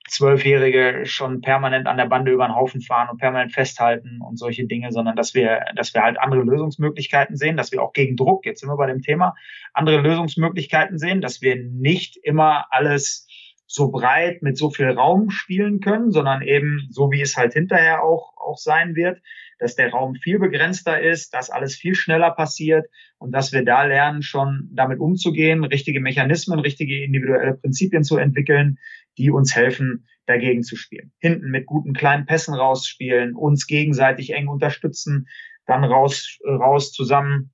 Zwölfjährige 0.08 1.02
schon 1.04 1.42
permanent 1.42 1.86
an 1.86 1.98
der 1.98 2.06
Bande 2.06 2.32
über 2.32 2.46
den 2.46 2.54
Haufen 2.54 2.80
fahren 2.80 3.10
und 3.10 3.18
permanent 3.18 3.52
festhalten 3.52 4.20
und 4.22 4.38
solche 4.38 4.66
Dinge, 4.66 4.90
sondern 4.90 5.16
dass 5.16 5.34
wir, 5.34 5.60
dass 5.76 5.92
wir 5.94 6.02
halt 6.02 6.18
andere 6.18 6.42
Lösungsmöglichkeiten 6.42 7.36
sehen, 7.36 7.56
dass 7.56 7.72
wir 7.72 7.82
auch 7.82 7.92
gegen 7.92 8.16
Druck, 8.16 8.46
jetzt 8.46 8.60
sind 8.60 8.70
wir 8.70 8.76
bei 8.76 8.86
dem 8.86 9.02
Thema, 9.02 9.34
andere 9.74 10.00
Lösungsmöglichkeiten 10.00 10.98
sehen, 10.98 11.20
dass 11.20 11.42
wir 11.42 11.56
nicht 11.56 12.16
immer 12.16 12.66
alles 12.70 13.26
so 13.66 13.90
breit 13.90 14.42
mit 14.42 14.56
so 14.56 14.70
viel 14.70 14.90
Raum 14.90 15.28
spielen 15.28 15.80
können, 15.80 16.10
sondern 16.10 16.40
eben 16.40 16.88
so 16.90 17.10
wie 17.10 17.20
es 17.20 17.36
halt 17.36 17.52
hinterher 17.52 18.02
auch, 18.02 18.32
auch 18.38 18.56
sein 18.56 18.96
wird, 18.96 19.20
dass 19.58 19.74
der 19.74 19.90
Raum 19.90 20.14
viel 20.14 20.38
begrenzter 20.38 21.00
ist, 21.00 21.34
dass 21.34 21.50
alles 21.50 21.74
viel 21.74 21.94
schneller 21.94 22.30
passiert 22.30 22.86
und 23.18 23.32
dass 23.32 23.52
wir 23.52 23.64
da 23.64 23.84
lernen, 23.84 24.22
schon 24.22 24.68
damit 24.72 25.00
umzugehen, 25.00 25.64
richtige 25.64 26.00
Mechanismen, 26.00 26.58
richtige 26.58 27.02
individuelle 27.02 27.54
Prinzipien 27.54 28.04
zu 28.04 28.16
entwickeln, 28.16 28.78
die 29.18 29.30
uns 29.30 29.54
helfen, 29.54 30.06
dagegen 30.26 30.62
zu 30.62 30.76
spielen. 30.76 31.12
Hinten 31.18 31.50
mit 31.50 31.66
guten 31.66 31.92
kleinen 31.92 32.26
Pässen 32.26 32.54
rausspielen, 32.54 33.34
uns 33.34 33.66
gegenseitig 33.66 34.32
eng 34.34 34.48
unterstützen, 34.48 35.26
dann 35.66 35.84
raus, 35.84 36.38
raus 36.44 36.92
zusammen 36.92 37.52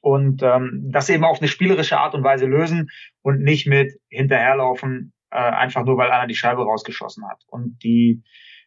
und 0.00 0.42
ähm, 0.42 0.88
das 0.92 1.08
eben 1.10 1.24
auf 1.24 1.40
eine 1.40 1.48
spielerische 1.48 1.98
Art 1.98 2.14
und 2.14 2.24
Weise 2.24 2.46
lösen 2.46 2.90
und 3.22 3.42
nicht 3.42 3.66
mit 3.66 3.92
hinterherlaufen, 4.08 5.12
äh, 5.30 5.36
einfach 5.36 5.84
nur 5.84 5.96
weil 5.96 6.10
einer 6.10 6.26
die 6.26 6.34
Scheibe 6.34 6.62
rausgeschossen 6.62 7.28
hat. 7.28 7.42
Und 7.46 7.82
die 7.82 8.22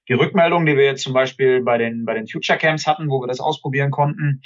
die 0.08 0.14
Rückmeldung, 0.14 0.66
die 0.66 0.76
wir 0.76 0.86
jetzt 0.86 1.04
zum 1.04 1.14
Beispiel 1.14 1.62
bei 1.62 1.78
den, 1.78 2.06
bei 2.06 2.14
den 2.14 2.28
Future 2.28 2.58
Camps 2.58 2.88
hatten, 2.88 3.10
wo 3.10 3.22
wir 3.22 3.28
das 3.28 3.40
ausprobieren 3.40 3.92
konnten, 3.92 4.42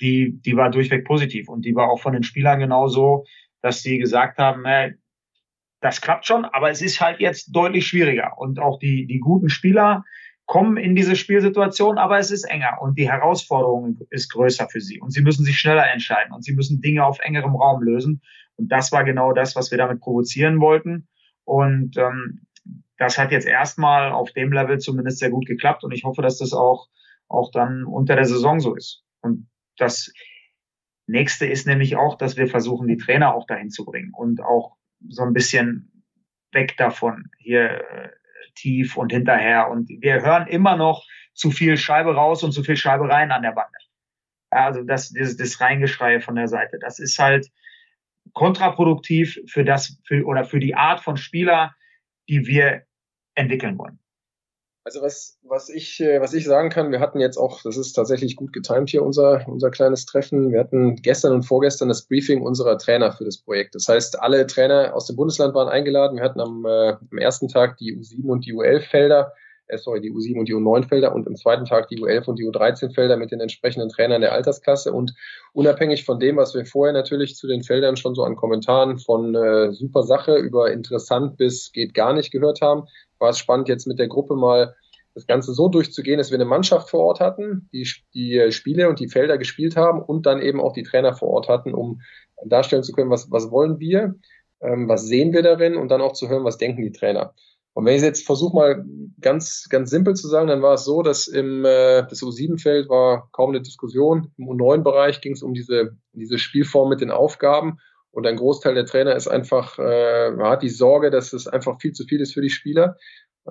die, 0.00 0.40
die 0.40 0.56
war 0.56 0.70
durchweg 0.70 1.04
positiv. 1.04 1.48
Und 1.48 1.64
die 1.64 1.74
war 1.74 1.90
auch 1.90 2.00
von 2.00 2.12
den 2.12 2.22
Spielern 2.22 2.60
genauso, 2.60 3.24
dass 3.60 3.82
sie 3.82 3.98
gesagt 3.98 4.38
haben, 4.38 4.64
hey, 4.66 4.94
das 5.80 6.00
klappt 6.00 6.26
schon, 6.26 6.44
aber 6.44 6.70
es 6.70 6.80
ist 6.80 7.00
halt 7.00 7.20
jetzt 7.20 7.50
deutlich 7.54 7.86
schwieriger. 7.86 8.38
Und 8.38 8.60
auch 8.60 8.78
die, 8.78 9.06
die 9.06 9.18
guten 9.18 9.48
Spieler 9.48 10.04
kommen 10.46 10.76
in 10.76 10.94
diese 10.94 11.16
Spielsituation, 11.16 11.98
aber 11.98 12.18
es 12.18 12.30
ist 12.30 12.44
enger 12.44 12.78
und 12.80 12.98
die 12.98 13.10
Herausforderung 13.10 13.98
ist 14.10 14.32
größer 14.32 14.68
für 14.68 14.80
sie. 14.80 15.00
Und 15.00 15.10
sie 15.10 15.22
müssen 15.22 15.44
sich 15.44 15.58
schneller 15.58 15.90
entscheiden 15.90 16.32
und 16.32 16.44
sie 16.44 16.54
müssen 16.54 16.80
Dinge 16.80 17.04
auf 17.04 17.18
engerem 17.20 17.56
Raum 17.56 17.82
lösen. 17.82 18.22
Und 18.56 18.70
das 18.70 18.92
war 18.92 19.04
genau 19.04 19.32
das, 19.32 19.56
was 19.56 19.70
wir 19.70 19.78
damit 19.78 20.00
provozieren 20.00 20.60
wollten. 20.60 21.08
Und 21.44 21.96
ähm, 21.96 22.42
das 23.02 23.18
hat 23.18 23.32
jetzt 23.32 23.48
erstmal 23.48 24.12
auf 24.12 24.30
dem 24.30 24.52
Level 24.52 24.78
zumindest 24.78 25.18
sehr 25.18 25.30
gut 25.30 25.44
geklappt 25.44 25.82
und 25.82 25.90
ich 25.90 26.04
hoffe, 26.04 26.22
dass 26.22 26.38
das 26.38 26.52
auch, 26.52 26.86
auch 27.26 27.50
dann 27.50 27.82
unter 27.82 28.14
der 28.14 28.26
Saison 28.26 28.60
so 28.60 28.76
ist. 28.76 29.02
Und 29.22 29.50
das 29.76 30.12
nächste 31.08 31.46
ist 31.46 31.66
nämlich 31.66 31.96
auch, 31.96 32.16
dass 32.16 32.36
wir 32.36 32.46
versuchen, 32.46 32.86
die 32.86 32.98
Trainer 32.98 33.34
auch 33.34 33.44
dahin 33.48 33.70
zu 33.70 33.84
bringen 33.84 34.12
und 34.14 34.40
auch 34.40 34.76
so 35.08 35.24
ein 35.24 35.32
bisschen 35.32 36.04
weg 36.52 36.76
davon 36.76 37.28
hier 37.38 37.80
äh, 37.80 38.10
tief 38.54 38.96
und 38.96 39.10
hinterher. 39.10 39.68
Und 39.68 39.88
wir 39.88 40.22
hören 40.22 40.46
immer 40.46 40.76
noch 40.76 41.04
zu 41.34 41.50
viel 41.50 41.76
Scheibe 41.76 42.14
raus 42.14 42.44
und 42.44 42.52
zu 42.52 42.62
viel 42.62 42.76
Scheibe 42.76 43.08
rein 43.08 43.32
an 43.32 43.42
der 43.42 43.50
Bande. 43.50 43.78
Also 44.50 44.84
das, 44.84 45.12
das, 45.12 45.36
das 45.36 45.60
Reingeschrei 45.60 46.20
von 46.20 46.36
der 46.36 46.46
Seite. 46.46 46.78
Das 46.78 47.00
ist 47.00 47.18
halt 47.18 47.48
kontraproduktiv 48.32 49.40
für 49.48 49.64
das, 49.64 50.00
für, 50.04 50.24
oder 50.24 50.44
für 50.44 50.60
die 50.60 50.76
Art 50.76 51.00
von 51.00 51.16
Spieler, 51.16 51.74
die 52.28 52.46
wir 52.46 52.84
entwickeln 53.34 53.78
wollen. 53.78 53.98
Also 54.84 55.00
was, 55.00 55.38
was 55.42 55.68
ich, 55.68 56.00
äh, 56.00 56.20
was 56.20 56.34
ich 56.34 56.44
sagen 56.44 56.68
kann, 56.68 56.90
wir 56.90 56.98
hatten 56.98 57.20
jetzt 57.20 57.36
auch, 57.36 57.62
das 57.62 57.76
ist 57.76 57.92
tatsächlich 57.92 58.34
gut 58.34 58.52
getimt 58.52 58.90
hier, 58.90 59.04
unser, 59.04 59.46
unser 59.46 59.70
kleines 59.70 60.06
Treffen. 60.06 60.50
Wir 60.50 60.58
hatten 60.58 60.96
gestern 60.96 61.32
und 61.32 61.44
vorgestern 61.44 61.88
das 61.88 62.02
Briefing 62.02 62.42
unserer 62.42 62.78
Trainer 62.78 63.12
für 63.12 63.24
das 63.24 63.38
Projekt. 63.38 63.76
Das 63.76 63.86
heißt, 63.86 64.20
alle 64.20 64.44
Trainer 64.48 64.92
aus 64.94 65.06
dem 65.06 65.14
Bundesland 65.14 65.54
waren 65.54 65.68
eingeladen. 65.68 66.16
Wir 66.16 66.24
hatten 66.24 66.40
am, 66.40 66.64
äh, 66.64 66.94
am 66.94 67.18
ersten 67.18 67.46
Tag 67.46 67.76
die 67.76 67.96
U7 67.96 68.28
und 68.28 68.44
die 68.44 68.54
U11-Felder, 68.54 69.32
äh, 69.68 69.78
sorry, 69.78 70.00
die 70.00 70.10
U7 70.10 70.40
und 70.40 70.48
die 70.48 70.54
U9-Felder 70.54 71.14
und 71.14 71.28
am 71.28 71.36
zweiten 71.36 71.64
Tag 71.64 71.86
die 71.86 72.00
U11 72.00 72.26
und 72.26 72.40
die 72.40 72.44
U13-Felder 72.44 73.16
mit 73.16 73.30
den 73.30 73.38
entsprechenden 73.38 73.88
Trainern 73.88 74.20
der 74.20 74.32
Altersklasse. 74.32 74.92
Und 74.92 75.14
unabhängig 75.52 76.04
von 76.04 76.18
dem, 76.18 76.38
was 76.38 76.54
wir 76.56 76.66
vorher 76.66 76.92
natürlich 76.92 77.36
zu 77.36 77.46
den 77.46 77.62
Feldern 77.62 77.96
schon 77.96 78.16
so 78.16 78.24
an 78.24 78.34
Kommentaren 78.34 78.98
von 78.98 79.36
äh, 79.36 79.72
super 79.72 80.02
Sache 80.02 80.38
über 80.38 80.72
interessant 80.72 81.36
bis 81.36 81.70
geht 81.70 81.94
gar 81.94 82.12
nicht 82.14 82.32
gehört 82.32 82.62
haben, 82.62 82.88
war 83.22 83.30
es 83.30 83.38
spannend, 83.38 83.68
jetzt 83.68 83.86
mit 83.86 83.98
der 83.98 84.08
Gruppe 84.08 84.36
mal 84.36 84.74
das 85.14 85.26
Ganze 85.26 85.52
so 85.52 85.68
durchzugehen, 85.68 86.18
dass 86.18 86.30
wir 86.30 86.36
eine 86.36 86.44
Mannschaft 86.44 86.90
vor 86.90 87.00
Ort 87.00 87.20
hatten, 87.20 87.68
die 87.72 87.88
die 88.14 88.50
Spiele 88.52 88.88
und 88.88 89.00
die 89.00 89.08
Felder 89.08 89.38
gespielt 89.38 89.76
haben 89.76 90.02
und 90.02 90.26
dann 90.26 90.42
eben 90.42 90.60
auch 90.60 90.72
die 90.72 90.82
Trainer 90.82 91.14
vor 91.14 91.28
Ort 91.28 91.48
hatten, 91.48 91.74
um 91.74 92.00
darstellen 92.44 92.82
zu 92.82 92.92
können, 92.92 93.10
was, 93.10 93.30
was 93.30 93.50
wollen 93.50 93.78
wir, 93.78 94.14
ähm, 94.60 94.88
was 94.88 95.06
sehen 95.06 95.32
wir 95.32 95.42
darin 95.42 95.76
und 95.76 95.90
dann 95.90 96.00
auch 96.00 96.12
zu 96.12 96.28
hören, 96.28 96.44
was 96.44 96.58
denken 96.58 96.82
die 96.82 96.92
Trainer. 96.92 97.34
Und 97.74 97.86
wenn 97.86 97.96
ich 97.96 98.02
jetzt 98.02 98.26
versuche 98.26 98.54
mal 98.54 98.84
ganz, 99.20 99.66
ganz 99.70 99.90
simpel 99.90 100.14
zu 100.14 100.28
sagen, 100.28 100.48
dann 100.48 100.60
war 100.60 100.74
es 100.74 100.84
so, 100.84 101.02
dass 101.02 101.26
im 101.26 101.64
äh, 101.64 102.02
das 102.02 102.22
U7-Feld 102.22 102.88
war 102.88 103.28
kaum 103.32 103.50
eine 103.50 103.62
Diskussion. 103.62 104.30
Im 104.36 104.48
U9-Bereich 104.48 105.20
ging 105.22 105.32
es 105.32 105.42
um 105.42 105.54
diese, 105.54 105.96
diese 106.12 106.38
Spielform 106.38 106.90
mit 106.90 107.00
den 107.00 107.10
Aufgaben. 107.10 107.78
Und 108.12 108.26
ein 108.26 108.36
Großteil 108.36 108.74
der 108.74 108.86
Trainer 108.86 109.16
ist 109.16 109.26
einfach, 109.26 109.78
äh, 109.78 110.36
hat 110.38 110.62
die 110.62 110.68
Sorge, 110.68 111.10
dass 111.10 111.32
es 111.32 111.48
einfach 111.48 111.80
viel 111.80 111.92
zu 111.92 112.04
viel 112.04 112.20
ist 112.20 112.34
für 112.34 112.42
die 112.42 112.50
Spieler. 112.50 112.96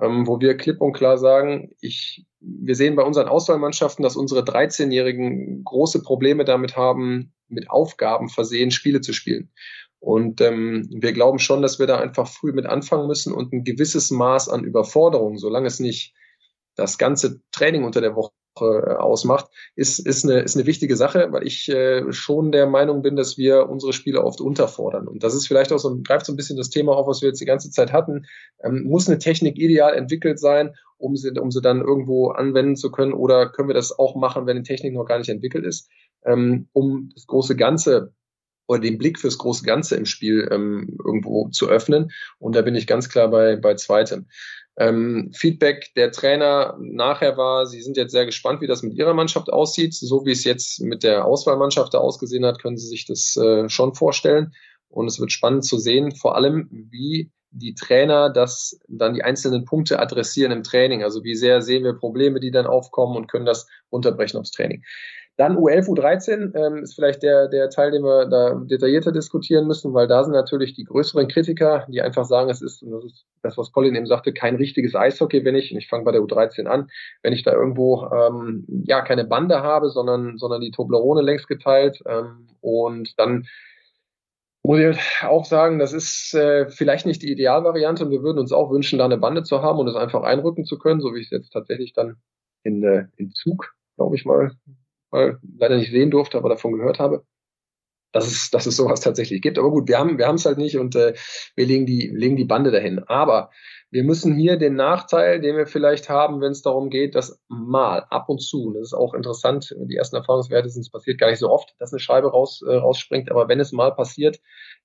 Ähm, 0.00 0.26
wo 0.26 0.40
wir 0.40 0.56
klipp 0.56 0.80
und 0.80 0.94
klar 0.94 1.18
sagen, 1.18 1.74
ich, 1.82 2.24
wir 2.40 2.74
sehen 2.74 2.96
bei 2.96 3.02
unseren 3.02 3.28
Auswahlmannschaften, 3.28 4.02
dass 4.02 4.16
unsere 4.16 4.40
13-Jährigen 4.40 5.64
große 5.64 6.02
Probleme 6.02 6.46
damit 6.46 6.78
haben, 6.78 7.34
mit 7.48 7.68
Aufgaben 7.68 8.30
versehen 8.30 8.70
Spiele 8.70 9.02
zu 9.02 9.12
spielen. 9.12 9.50
Und 9.98 10.40
ähm, 10.40 10.88
wir 10.90 11.12
glauben 11.12 11.38
schon, 11.38 11.60
dass 11.60 11.78
wir 11.78 11.86
da 11.86 11.98
einfach 12.00 12.26
früh 12.26 12.52
mit 12.52 12.64
anfangen 12.64 13.06
müssen 13.06 13.34
und 13.34 13.52
ein 13.52 13.64
gewisses 13.64 14.10
Maß 14.10 14.48
an 14.48 14.64
Überforderung, 14.64 15.36
solange 15.36 15.66
es 15.66 15.78
nicht 15.78 16.14
das 16.74 16.96
ganze 16.96 17.42
Training 17.52 17.84
unter 17.84 18.00
der 18.00 18.16
Woche 18.16 18.32
ausmacht, 18.60 19.46
ist, 19.76 19.98
ist, 19.98 20.24
eine, 20.24 20.40
ist 20.40 20.56
eine 20.56 20.66
wichtige 20.66 20.96
Sache, 20.96 21.28
weil 21.30 21.46
ich 21.46 21.68
äh, 21.68 22.12
schon 22.12 22.52
der 22.52 22.66
Meinung 22.66 23.02
bin, 23.02 23.16
dass 23.16 23.38
wir 23.38 23.68
unsere 23.68 23.92
Spiele 23.92 24.22
oft 24.22 24.40
unterfordern. 24.40 25.08
Und 25.08 25.22
das 25.22 25.34
ist 25.34 25.46
vielleicht 25.46 25.72
auch 25.72 25.78
so, 25.78 25.98
greift 26.02 26.26
so 26.26 26.32
ein 26.32 26.36
bisschen 26.36 26.56
das 26.56 26.70
Thema 26.70 26.94
auf, 26.94 27.06
was 27.06 27.22
wir 27.22 27.28
jetzt 27.28 27.40
die 27.40 27.46
ganze 27.46 27.70
Zeit 27.70 27.92
hatten. 27.92 28.26
Ähm, 28.62 28.84
muss 28.84 29.08
eine 29.08 29.18
Technik 29.18 29.58
ideal 29.58 29.94
entwickelt 29.94 30.38
sein, 30.38 30.74
um 30.98 31.16
sie, 31.16 31.30
um 31.30 31.50
sie 31.50 31.62
dann 31.62 31.80
irgendwo 31.80 32.28
anwenden 32.28 32.76
zu 32.76 32.90
können? 32.90 33.12
Oder 33.12 33.48
können 33.48 33.68
wir 33.68 33.74
das 33.74 33.98
auch 33.98 34.14
machen, 34.14 34.46
wenn 34.46 34.56
die 34.56 34.62
Technik 34.62 34.94
noch 34.94 35.06
gar 35.06 35.18
nicht 35.18 35.30
entwickelt 35.30 35.64
ist, 35.64 35.88
ähm, 36.24 36.68
um 36.72 37.10
das 37.14 37.26
große 37.26 37.56
Ganze 37.56 38.12
oder 38.68 38.80
den 38.80 38.98
Blick 38.98 39.18
fürs 39.18 39.38
große 39.38 39.64
Ganze 39.64 39.96
im 39.96 40.06
Spiel 40.06 40.48
ähm, 40.52 40.96
irgendwo 41.04 41.48
zu 41.48 41.68
öffnen? 41.68 42.10
Und 42.38 42.54
da 42.54 42.62
bin 42.62 42.74
ich 42.74 42.86
ganz 42.86 43.08
klar 43.08 43.28
bei, 43.28 43.56
bei 43.56 43.74
zweitem. 43.74 44.26
Ähm, 44.78 45.30
Feedback 45.34 45.92
der 45.96 46.12
Trainer 46.12 46.76
nachher 46.80 47.36
war, 47.36 47.66
sie 47.66 47.82
sind 47.82 47.96
jetzt 47.96 48.12
sehr 48.12 48.24
gespannt, 48.24 48.60
wie 48.62 48.66
das 48.66 48.82
mit 48.82 48.94
ihrer 48.94 49.14
Mannschaft 49.14 49.52
aussieht. 49.52 49.94
So 49.94 50.24
wie 50.24 50.32
es 50.32 50.44
jetzt 50.44 50.80
mit 50.80 51.02
der 51.02 51.26
Auswahlmannschaft 51.26 51.92
da 51.92 51.98
ausgesehen 51.98 52.46
hat, 52.46 52.60
können 52.60 52.78
sie 52.78 52.88
sich 52.88 53.06
das 53.06 53.36
äh, 53.36 53.68
schon 53.68 53.94
vorstellen. 53.94 54.52
Und 54.88 55.06
es 55.06 55.20
wird 55.20 55.32
spannend 55.32 55.64
zu 55.64 55.78
sehen, 55.78 56.14
vor 56.14 56.36
allem, 56.36 56.68
wie 56.70 57.30
die 57.50 57.74
Trainer 57.74 58.30
das 58.30 58.78
dann 58.88 59.14
die 59.14 59.22
einzelnen 59.22 59.64
Punkte 59.64 59.98
adressieren 59.98 60.52
im 60.52 60.62
Training. 60.62 61.02
Also 61.02 61.22
wie 61.22 61.34
sehr 61.34 61.60
sehen 61.60 61.84
wir 61.84 61.92
Probleme, 61.92 62.40
die 62.40 62.50
dann 62.50 62.66
aufkommen 62.66 63.16
und 63.16 63.30
können 63.30 63.46
das 63.46 63.66
runterbrechen 63.90 64.40
aufs 64.40 64.50
Training. 64.50 64.82
Dann 65.38 65.56
U11, 65.56 65.88
U13 65.88 66.54
ähm, 66.54 66.82
ist 66.82 66.94
vielleicht 66.94 67.22
der, 67.22 67.48
der 67.48 67.70
Teil, 67.70 67.90
den 67.90 68.02
wir 68.02 68.26
da 68.26 68.54
detaillierter 68.54 69.12
diskutieren 69.12 69.66
müssen, 69.66 69.94
weil 69.94 70.06
da 70.06 70.22
sind 70.24 70.34
natürlich 70.34 70.74
die 70.74 70.84
größeren 70.84 71.26
Kritiker, 71.26 71.86
die 71.88 72.02
einfach 72.02 72.26
sagen, 72.26 72.50
es 72.50 72.60
ist, 72.60 72.82
und 72.82 72.90
das 72.90 73.04
ist 73.04 73.24
das, 73.42 73.56
was 73.56 73.72
Colin 73.72 73.94
eben 73.94 74.06
sagte, 74.06 74.34
kein 74.34 74.56
richtiges 74.56 74.94
Eishockey, 74.94 75.42
wenn 75.44 75.54
ich, 75.54 75.72
und 75.72 75.78
ich 75.78 75.88
fange 75.88 76.04
bei 76.04 76.12
der 76.12 76.20
U13 76.20 76.66
an, 76.66 76.90
wenn 77.22 77.32
ich 77.32 77.42
da 77.42 77.52
irgendwo 77.52 78.06
ähm, 78.12 78.66
ja 78.84 79.00
keine 79.00 79.24
Bande 79.24 79.62
habe, 79.62 79.88
sondern, 79.88 80.36
sondern 80.36 80.60
die 80.60 80.70
Toblerone 80.70 81.22
längst 81.22 81.48
geteilt 81.48 82.02
ähm, 82.06 82.48
und 82.60 83.18
dann 83.18 83.46
muss 84.62 84.78
ich 84.78 85.24
auch 85.24 85.44
sagen, 85.44 85.78
das 85.78 85.92
ist 85.92 86.34
äh, 86.34 86.68
vielleicht 86.68 87.06
nicht 87.06 87.22
die 87.22 87.32
Idealvariante 87.32 88.04
und 88.04 88.10
wir 88.10 88.22
würden 88.22 88.38
uns 88.38 88.52
auch 88.52 88.70
wünschen, 88.70 88.98
da 88.98 89.06
eine 89.06 89.18
Bande 89.18 89.42
zu 89.42 89.62
haben 89.62 89.78
und 89.78 89.88
es 89.88 89.96
einfach 89.96 90.22
einrücken 90.22 90.64
zu 90.64 90.78
können, 90.78 91.00
so 91.00 91.14
wie 91.14 91.20
ich 91.20 91.26
es 91.26 91.30
jetzt 91.30 91.52
tatsächlich 91.52 91.94
dann 91.94 92.16
in, 92.62 92.82
äh, 92.84 93.06
in 93.16 93.30
Zug, 93.32 93.74
glaube 93.96 94.14
ich 94.14 94.24
mal, 94.24 94.52
mal, 95.12 95.38
leider 95.58 95.76
nicht 95.76 95.90
sehen 95.90 96.10
durfte, 96.10 96.38
aber 96.38 96.48
davon 96.48 96.72
gehört 96.72 96.98
habe, 96.98 97.24
dass 98.12 98.26
es, 98.26 98.50
dass 98.50 98.66
es 98.66 98.76
sowas 98.76 99.00
tatsächlich 99.00 99.42
gibt. 99.42 99.58
Aber 99.58 99.70
gut, 99.70 99.88
wir 99.88 99.98
haben 99.98 100.18
wir 100.18 100.26
haben 100.26 100.36
es 100.36 100.46
halt 100.46 100.58
nicht 100.58 100.76
und 100.76 100.94
äh, 100.96 101.14
wir 101.56 101.66
legen 101.66 101.86
die, 101.86 102.08
legen 102.08 102.36
die 102.36 102.44
Bande 102.44 102.70
dahin. 102.70 103.00
Aber 103.06 103.50
wir 103.92 104.04
müssen 104.04 104.34
hier 104.34 104.56
den 104.56 104.74
Nachteil, 104.74 105.38
den 105.42 105.54
wir 105.54 105.66
vielleicht 105.66 106.08
haben, 106.08 106.40
wenn 106.40 106.52
es 106.52 106.62
darum 106.62 106.88
geht, 106.88 107.14
dass 107.14 107.38
mal 107.48 108.06
ab 108.08 108.30
und 108.30 108.40
zu, 108.40 108.68
und 108.68 108.74
das 108.74 108.84
ist 108.84 108.94
auch 108.94 109.12
interessant, 109.12 109.76
die 109.78 109.96
ersten 109.96 110.16
Erfahrungswerte 110.16 110.70
sind, 110.70 110.80
es 110.80 110.90
passiert 110.90 111.20
gar 111.20 111.28
nicht 111.28 111.40
so 111.40 111.50
oft, 111.50 111.74
dass 111.78 111.92
eine 111.92 112.00
Scheibe 112.00 112.30
raus, 112.30 112.62
äh, 112.66 112.74
rausspringt, 112.74 113.30
aber 113.30 113.48
wenn 113.48 113.60
es 113.60 113.70
mal 113.70 113.94
passiert, 113.94 114.40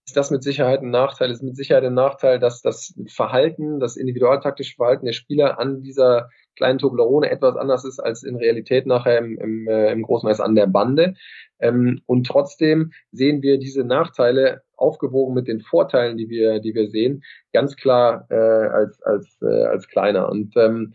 ist 0.05 0.18
das 0.18 0.30
mit 0.30 0.43
Sicherheit 0.43 0.82
ein 0.82 0.89
Nachteil, 0.89 1.32
ist 1.32 1.41
mit 1.41 1.55
Sicherheit 1.55 1.86
ein 1.86 1.93
Nachteil, 1.93 2.38
dass 2.38 2.62
das 2.62 2.93
Verhalten, 3.08 3.80
das 3.80 3.95
individualtaktische 3.95 4.76
Verhalten 4.76 5.05
der 5.05 5.14
Spieler 5.14 5.58
an 5.58 5.84
dieser 5.84 6.30
kleinen 6.58 6.80
Toblerone 6.80 7.30
etwas 7.30 7.55
anders 7.55 7.86
ist 7.86 7.99
als 7.99 8.24
in 8.24 8.36
Realität 8.36 8.88
nachher 8.88 9.20
im, 9.20 9.38
im, 9.38 9.68
äh, 9.70 9.89
im 9.93 10.01
Großmeiß 10.01 10.41
an 10.41 10.55
der 10.55 10.68
Bande. 10.68 11.14
Ähm, 11.60 12.01
und 12.05 12.28
trotzdem 12.28 12.91
sehen 13.12 13.41
wir 13.41 13.58
diese 13.58 13.86
Nachteile 13.86 14.64
aufgewogen 14.78 15.34
mit 15.34 15.48
den 15.48 15.62
Vorteilen, 15.62 16.18
die 16.18 16.30
wir, 16.30 16.60
die 16.60 16.74
wir 16.74 16.90
sehen, 16.90 17.24
ganz 17.54 17.76
klar 17.76 18.26
äh, 18.30 18.36
als, 18.36 19.02
als, 19.04 19.38
äh, 19.42 19.64
als 19.66 19.88
kleiner. 19.88 20.30
Und 20.30 20.56
ähm, 20.56 20.94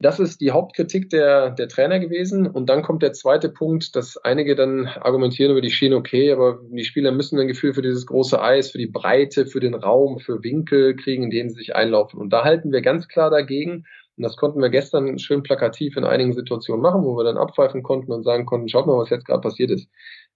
das 0.00 0.20
ist 0.20 0.40
die 0.40 0.52
Hauptkritik 0.52 1.10
der, 1.10 1.50
der 1.50 1.68
Trainer 1.68 1.98
gewesen. 1.98 2.46
Und 2.46 2.68
dann 2.68 2.82
kommt 2.82 3.02
der 3.02 3.12
zweite 3.12 3.48
Punkt, 3.48 3.96
dass 3.96 4.16
einige 4.16 4.54
dann 4.54 4.86
argumentieren 4.86 5.50
über 5.50 5.60
die 5.60 5.70
Schiene, 5.70 5.96
okay, 5.96 6.30
aber 6.30 6.60
die 6.70 6.84
Spieler 6.84 7.10
müssen 7.10 7.38
ein 7.38 7.48
Gefühl 7.48 7.74
für 7.74 7.82
dieses 7.82 8.06
große 8.06 8.40
Eis, 8.40 8.70
für 8.70 8.78
die 8.78 8.86
Breite, 8.86 9.46
für 9.46 9.58
den 9.58 9.74
Raum, 9.74 10.20
für 10.20 10.44
Winkel 10.44 10.94
kriegen, 10.94 11.24
in 11.24 11.30
denen 11.30 11.50
sie 11.50 11.56
sich 11.56 11.74
einlaufen. 11.74 12.20
Und 12.20 12.32
da 12.32 12.44
halten 12.44 12.70
wir 12.70 12.80
ganz 12.80 13.08
klar 13.08 13.30
dagegen. 13.30 13.86
Und 14.16 14.22
das 14.22 14.36
konnten 14.36 14.60
wir 14.60 14.68
gestern 14.68 15.18
schön 15.18 15.42
plakativ 15.42 15.96
in 15.96 16.04
einigen 16.04 16.32
Situationen 16.32 16.82
machen, 16.82 17.04
wo 17.04 17.16
wir 17.16 17.24
dann 17.24 17.36
abpfeifen 17.36 17.82
konnten 17.82 18.12
und 18.12 18.22
sagen 18.22 18.46
konnten, 18.46 18.68
schaut 18.68 18.86
mal, 18.86 18.98
was 18.98 19.10
jetzt 19.10 19.26
gerade 19.26 19.40
passiert 19.40 19.70
ist. 19.70 19.88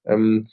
Ähm, 0.05 0.49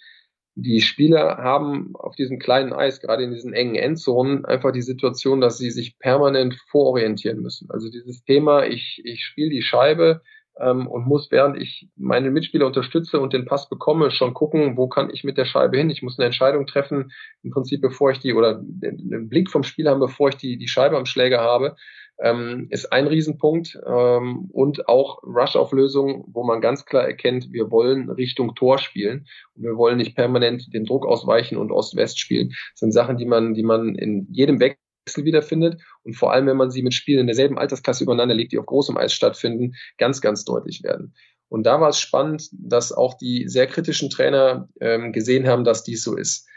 die 0.62 0.82
Spieler 0.82 1.38
haben 1.38 1.96
auf 1.96 2.16
diesem 2.16 2.40
kleinen 2.40 2.74
Eis, 2.74 3.02
gerade 3.02 3.24
in 3.24 3.32
diesen 3.32 3.54
engen 3.54 3.76
Endzonen, 3.76 4.46
einfach 4.46 4.72
die 4.72 4.82
Situation, 4.82 5.42
dass 5.42 5.58
sie 5.58 5.72
sich 5.72 6.00
permanent 6.00 6.56
vororientieren 6.70 7.42
müssen. 7.42 7.70
Also 7.70 7.90
dieses 7.90 8.24
Thema, 8.24 8.66
ich, 8.66 9.02
ich 9.04 9.24
spiele 9.24 9.50
die 9.50 9.62
Scheibe 9.62 10.22
ähm, 10.60 10.88
und 10.88 11.08
muss, 11.08 11.32
während 11.32 11.58
ich 11.58 11.88
meine 11.96 12.32
Mitspieler 12.32 12.66
unterstütze 12.68 13.20
und 13.20 13.34
den 13.34 13.46
Pass 13.46 13.70
bekomme, 13.70 14.12
schon 14.12 14.34
gucken, 14.34 14.78
wo 14.78 14.88
kann 14.88 15.10
ich 15.14 15.24
mit 15.24 15.38
der 15.38 15.46
Scheibe 15.46 15.78
hin. 15.78 15.90
Ich 15.90 16.02
muss 16.02 16.20
eine 16.20 16.26
Entscheidung 16.26 16.68
treffen, 16.68 17.12
im 17.44 17.52
Prinzip 17.52 17.82
bevor 17.82 18.12
ich 18.12 18.20
die, 18.20 18.34
oder 18.34 18.60
den 18.62 19.30
Blick 19.30 19.50
vom 19.50 19.64
Spiel 19.64 19.88
haben, 19.88 20.00
bevor 20.00 20.30
ich 20.30 20.36
die, 20.36 20.58
die 20.58 20.68
Scheibe 20.68 20.98
am 20.98 21.06
Schläger 21.06 21.42
habe 21.42 21.76
ähm, 22.22 22.68
ist 22.70 22.92
ein 22.92 23.08
Riesenpunkt 23.08 23.80
ähm, 23.86 24.50
und 24.52 24.88
auch 24.88 25.24
Rush-Auflösung, 25.24 26.26
wo 26.28 26.44
man 26.44 26.62
ganz 26.62 26.86
klar 26.86 27.04
erkennt, 27.06 27.52
wir 27.52 27.72
wollen 27.72 28.10
Richtung 28.10 28.56
Tor 28.56 28.78
spielen 28.78 29.28
und 29.56 29.64
wir 29.64 29.78
wollen 29.78 29.98
nicht 29.98 30.16
permanent 30.16 30.74
den 30.74 30.86
Druck 30.86 31.06
ausweichen 31.06 31.58
und 31.58 31.72
Ost-West 31.72 32.20
spielen. 32.20 32.50
Das 32.50 32.80
sind 32.80 32.92
Sachen, 32.92 33.18
die 33.18 33.26
man, 33.26 33.54
die 33.54 33.64
man 33.64 33.96
in 33.96 34.28
jedem 34.32 34.60
Wechsel 34.60 34.78
wiederfindet 35.26 35.82
und 36.04 36.16
vor 36.16 36.34
allem, 36.34 36.48
wenn 36.48 36.58
man 36.58 36.72
sie 36.72 36.84
mit 36.84 36.94
Spielen 36.94 37.22
in 37.22 37.28
derselben 37.28 37.58
Altersklasse 37.58 38.04
übereinander 38.04 38.36
legt, 38.36 38.52
die 38.52 38.60
auf 38.60 38.66
großem 38.66 38.98
Eis 38.98 39.14
stattfinden, 39.14 39.74
ganz, 39.98 40.22
ganz 40.22 40.44
deutlich 40.44 40.84
werden. 40.84 41.14
Und 41.48 41.64
da 41.64 41.82
war 41.82 41.90
es 41.90 42.00
spannend, 42.00 42.50
dass 42.52 42.92
auch 42.92 43.16
die 43.16 43.48
sehr 43.48 43.66
kritischen 43.66 44.10
Trainer 44.10 44.70
ähm, 44.82 45.14
gesehen 45.14 45.48
haben, 45.48 45.64
dass 45.64 45.84
dies 45.84 46.04
so 46.04 46.16
ist. 46.16 46.48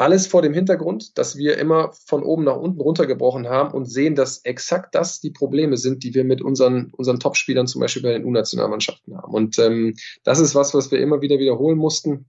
Alles 0.00 0.28
vor 0.28 0.42
dem 0.42 0.54
Hintergrund, 0.54 1.18
dass 1.18 1.36
wir 1.36 1.58
immer 1.58 1.90
von 2.06 2.22
oben 2.22 2.44
nach 2.44 2.56
unten 2.56 2.80
runtergebrochen 2.80 3.48
haben 3.48 3.74
und 3.74 3.86
sehen, 3.86 4.14
dass 4.14 4.44
exakt 4.44 4.94
das 4.94 5.20
die 5.20 5.32
Probleme 5.32 5.76
sind, 5.76 6.04
die 6.04 6.14
wir 6.14 6.22
mit 6.22 6.40
unseren, 6.40 6.92
unseren 6.96 7.18
Top-Spielern 7.18 7.66
zum 7.66 7.80
Beispiel 7.80 8.02
bei 8.02 8.12
den 8.12 8.24
U-Nationalmannschaften 8.24 9.16
haben. 9.16 9.34
Und 9.34 9.58
ähm, 9.58 9.94
das 10.22 10.38
ist 10.38 10.54
was, 10.54 10.72
was 10.72 10.92
wir 10.92 11.00
immer 11.00 11.20
wieder 11.20 11.40
wiederholen 11.40 11.76
mussten. 11.76 12.26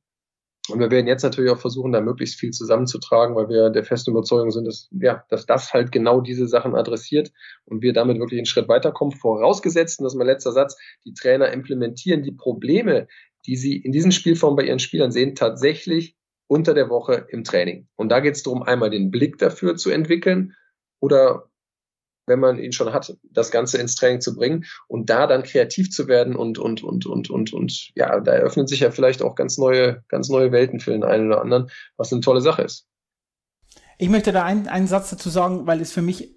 Und 0.68 0.80
wir 0.80 0.90
werden 0.90 1.06
jetzt 1.06 1.22
natürlich 1.22 1.52
auch 1.52 1.60
versuchen, 1.60 1.92
da 1.92 2.02
möglichst 2.02 2.40
viel 2.40 2.52
zusammenzutragen, 2.52 3.36
weil 3.36 3.50
wir 3.50 3.70
der 3.70 3.84
festen 3.84 4.12
Überzeugung 4.12 4.50
sind, 4.50 4.66
dass, 4.66 4.88
ja, 4.92 5.24
dass 5.30 5.46
das 5.46 5.72
halt 5.72 5.92
genau 5.92 6.22
diese 6.22 6.48
Sachen 6.48 6.76
adressiert 6.76 7.32
und 7.66 7.84
wir 7.84 7.94
damit 7.94 8.20
wirklich 8.20 8.40
einen 8.40 8.46
Schritt 8.48 8.68
weiterkommen. 8.68 9.16
Vorausgesetzt, 9.16 10.00
und 10.00 10.06
das 10.06 10.14
ist 10.14 10.18
mein 10.18 10.28
letzter 10.28 10.52
Satz, 10.52 10.76
die 11.06 11.14
Trainer 11.14 11.52
implementieren 11.52 12.24
die 12.24 12.32
Probleme, 12.32 13.08
die 13.46 13.56
sie 13.56 13.78
in 13.78 13.92
diesen 13.92 14.12
Spielformen 14.12 14.58
bei 14.58 14.64
ihren 14.64 14.80
Spielern 14.80 15.12
sehen, 15.12 15.36
tatsächlich 15.36 16.16
unter 16.50 16.74
der 16.74 16.90
Woche 16.90 17.28
im 17.30 17.44
Training. 17.44 17.88
Und 17.96 18.10
da 18.10 18.20
geht 18.20 18.36
es 18.36 18.44
darum, 18.44 18.64
einmal 18.64 18.90
den 18.90 19.12
Blick 19.12 19.38
dafür 19.38 19.78
zu 19.78 19.92
entwickeln 19.92 20.56
oder 21.00 21.46
wenn 22.26 22.40
man 22.40 22.60
ihn 22.60 22.72
schon 22.72 22.92
hat, 22.92 23.16
das 23.24 23.52
Ganze 23.52 23.78
ins 23.78 23.96
Training 23.96 24.22
zu 24.22 24.36
bringen 24.36 24.66
und 24.88 25.10
da 25.10 25.28
dann 25.28 25.44
kreativ 25.44 25.92
zu 25.92 26.08
werden 26.08 26.36
und, 26.36 26.58
und, 26.60 26.84
und, 26.84 27.06
und, 27.06 27.30
und, 27.30 27.54
und 27.54 27.92
ja, 27.96 28.20
da 28.20 28.34
eröffnen 28.34 28.68
sich 28.68 28.82
ja 28.82 28.92
vielleicht 28.92 29.22
auch 29.22 29.36
ganz 29.36 29.58
neue, 29.58 30.04
ganz 30.10 30.30
neue 30.30 30.52
Welten 30.52 30.80
für 30.80 30.92
den 30.92 31.04
einen 31.04 31.28
oder 31.28 31.42
anderen, 31.42 31.70
was 31.98 32.12
eine 32.12 32.22
tolle 32.22 32.42
Sache 32.42 32.64
ist. 32.64 32.88
Ich 33.98 34.10
möchte 34.10 34.32
da 34.32 34.44
einen, 34.44 34.68
einen 34.68 34.88
Satz 34.88 35.10
dazu 35.10 35.30
sagen, 35.30 35.68
weil 35.68 35.82
es 35.82 35.92
für 35.92 36.02
mich 36.02 36.36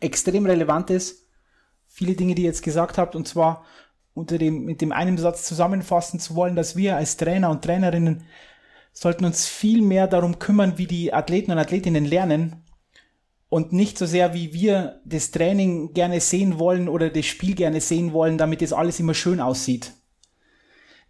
extrem 0.00 0.46
relevant 0.46 0.90
ist. 0.90 1.28
Viele 1.86 2.14
Dinge, 2.14 2.34
die 2.34 2.42
ihr 2.42 2.48
jetzt 2.48 2.62
gesagt 2.62 2.98
habt, 2.98 3.14
und 3.14 3.28
zwar 3.28 3.64
unter 4.14 4.38
dem, 4.38 4.64
mit 4.64 4.80
dem 4.80 4.92
einen 4.92 5.18
Satz 5.18 5.44
zusammenfassen 5.44 6.20
zu 6.20 6.34
wollen, 6.34 6.56
dass 6.56 6.76
wir 6.76 6.96
als 6.96 7.16
Trainer 7.16 7.50
und 7.50 7.62
Trainerinnen 7.62 8.24
sollten 8.96 9.26
uns 9.26 9.46
viel 9.46 9.82
mehr 9.82 10.06
darum 10.06 10.38
kümmern, 10.38 10.78
wie 10.78 10.86
die 10.86 11.12
Athleten 11.12 11.52
und 11.52 11.58
Athletinnen 11.58 12.06
lernen 12.06 12.64
und 13.50 13.70
nicht 13.74 13.98
so 13.98 14.06
sehr, 14.06 14.32
wie 14.32 14.54
wir 14.54 15.02
das 15.04 15.30
Training 15.32 15.92
gerne 15.92 16.18
sehen 16.20 16.58
wollen 16.58 16.88
oder 16.88 17.10
das 17.10 17.26
Spiel 17.26 17.54
gerne 17.54 17.82
sehen 17.82 18.14
wollen, 18.14 18.38
damit 18.38 18.62
das 18.62 18.72
alles 18.72 18.98
immer 18.98 19.12
schön 19.12 19.38
aussieht. 19.38 19.92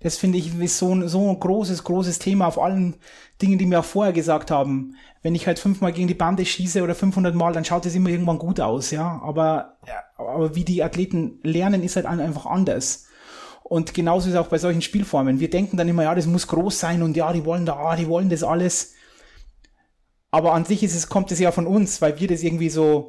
Das 0.01 0.18
finde 0.18 0.39
ich 0.39 0.53
so, 0.72 0.93
ein, 0.93 1.07
so 1.07 1.30
ein 1.30 1.39
großes, 1.39 1.84
großes 1.84 2.18
Thema 2.18 2.49
auf 2.49 2.61
allen 2.61 2.97
Dingen, 3.41 3.57
die 3.57 3.70
wir 3.70 3.78
auch 3.80 3.84
vorher 3.84 4.12
gesagt 4.12 4.51
haben. 4.51 4.97
Wenn 5.22 5.37
ich 5.37 5.47
halt 5.47 5.61
fünfmal 5.61 5.93
gegen 5.93 6.09
die 6.09 6.14
Bande 6.14 6.45
schieße 6.45 6.82
oder 6.82 6.97
500 6.97 7.37
Mal, 7.37 7.53
dann 7.53 7.64
schaut 7.64 7.87
es 7.87 7.95
immer 7.95 8.11
irgendwann 8.11 8.39
gut 8.39 8.59
aus, 8.59 8.91
ja. 8.91 9.20
Aber, 9.22 9.78
aber 10.16 10.57
wie 10.57 10.64
die 10.64 10.82
Athleten 10.82 11.39
lernen, 11.45 11.84
ist 11.84 11.95
halt 11.95 12.07
einfach 12.07 12.47
anders. 12.47 13.05
Und 13.69 13.95
genauso 13.95 14.29
ist 14.29 14.35
es 14.35 14.41
auch 14.41 14.47
bei 14.47 14.59
solchen 14.59 14.81
Spielformen. 14.81 15.41
Wir 15.41 15.51
denken 15.51 15.77
dann 15.77 15.89
immer, 15.89 16.05
ja, 16.05 16.14
das 16.14 16.27
muss 16.27 16.47
groß 16.47 16.79
sein 16.79 17.03
und 17.03 17.17
ja, 17.17 17.33
die 17.33 17.45
wollen 17.45 17.67
da, 17.67 17.75
ah, 17.75 17.97
die 17.97 18.07
wollen 18.07 18.29
das 18.29 18.45
alles. 18.45 18.95
Aber 20.31 20.53
an 20.53 20.64
sich 20.64 20.85
ist 20.85 20.95
es, 20.95 21.09
kommt 21.09 21.33
es 21.33 21.41
ja 21.41 21.51
von 21.51 21.67
uns, 21.67 22.01
weil 22.01 22.21
wir 22.21 22.29
das 22.29 22.45
irgendwie 22.45 22.69
so, 22.69 23.09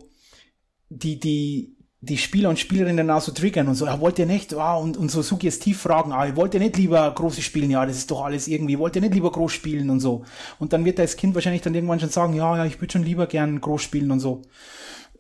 die, 0.89 1.19
die, 1.19 1.77
die 2.01 2.17
Spieler 2.17 2.49
und 2.49 2.57
Spielerinnen 2.57 3.11
auch 3.11 3.21
so 3.21 3.33
triggern 3.33 3.67
und 3.67 3.75
so, 3.75 3.85
ja, 3.85 3.99
wollt 3.99 4.17
ihr 4.17 4.25
nicht, 4.25 4.55
ah, 4.55 4.77
und, 4.77 4.97
und 4.97 5.11
so 5.11 5.21
suggestiv 5.21 5.79
fragen, 5.79 6.11
ah, 6.11 6.35
wollt 6.35 6.55
ihr 6.55 6.59
nicht 6.59 6.77
lieber 6.77 7.13
große 7.13 7.43
spielen? 7.43 7.69
Ja, 7.69 7.85
das 7.85 7.97
ist 7.97 8.09
doch 8.09 8.25
alles 8.25 8.47
irgendwie, 8.47 8.79
wollt 8.79 8.95
ihr 8.95 9.01
nicht 9.03 9.13
lieber 9.13 9.31
groß 9.31 9.51
spielen 9.51 9.91
und 9.91 9.99
so. 9.99 10.25
Und 10.57 10.73
dann 10.73 10.85
wird 10.85 10.97
das 10.97 11.17
Kind 11.17 11.35
wahrscheinlich 11.35 11.61
dann 11.61 11.75
irgendwann 11.75 11.99
schon 11.99 12.09
sagen, 12.09 12.33
ja, 12.33 12.57
ja, 12.57 12.65
ich 12.65 12.81
würde 12.81 12.93
schon 12.93 13.03
lieber 13.03 13.27
gern 13.27 13.61
groß 13.61 13.83
spielen 13.83 14.09
und 14.09 14.21
so. 14.21 14.41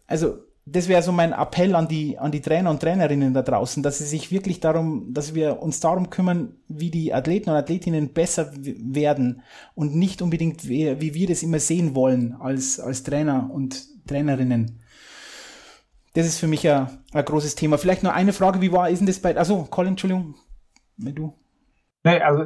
Also, 0.07 0.39
das 0.69 0.89
wäre 0.89 1.01
so 1.01 1.13
mein 1.13 1.31
Appell 1.31 1.75
an 1.75 1.87
die, 1.87 2.19
an 2.19 2.31
die 2.31 2.41
Trainer 2.41 2.69
und 2.69 2.81
Trainerinnen 2.81 3.33
da 3.33 3.41
draußen, 3.41 3.81
dass 3.83 3.99
sie 3.99 4.03
sich 4.03 4.31
wirklich 4.31 4.59
darum, 4.59 5.13
dass 5.13 5.33
wir 5.33 5.61
uns 5.61 5.79
darum 5.79 6.09
kümmern, 6.09 6.55
wie 6.67 6.91
die 6.91 7.13
Athleten 7.13 7.49
und 7.49 7.55
Athletinnen 7.55 8.13
besser 8.13 8.51
werden 8.53 9.43
und 9.75 9.95
nicht 9.95 10.21
unbedingt, 10.21 10.67
wie, 10.67 10.99
wie 10.99 11.13
wir 11.13 11.27
das 11.27 11.41
immer 11.41 11.59
sehen 11.59 11.95
wollen 11.95 12.35
als, 12.39 12.81
als 12.81 13.03
Trainer 13.03 13.49
und 13.51 13.87
Trainerinnen. 14.07 14.79
das 16.13 16.25
ist 16.25 16.39
für 16.39 16.47
mich 16.47 16.67
ein, 16.69 16.87
ein 17.13 17.25
großes 17.25 17.55
Thema. 17.55 17.77
Vielleicht 17.77 18.03
nur 18.03 18.13
eine 18.13 18.33
Frage, 18.33 18.59
wie 18.59 18.71
war, 18.71 18.89
ist 18.89 18.99
denn 18.99 19.07
das 19.07 19.19
bei, 19.19 19.37
also 19.37 19.67
Colin, 19.69 19.91
Entschuldigung, 19.91 20.35
wenn 20.97 21.15
du. 21.15 21.33
Nee, 22.03 22.19
also, 22.19 22.43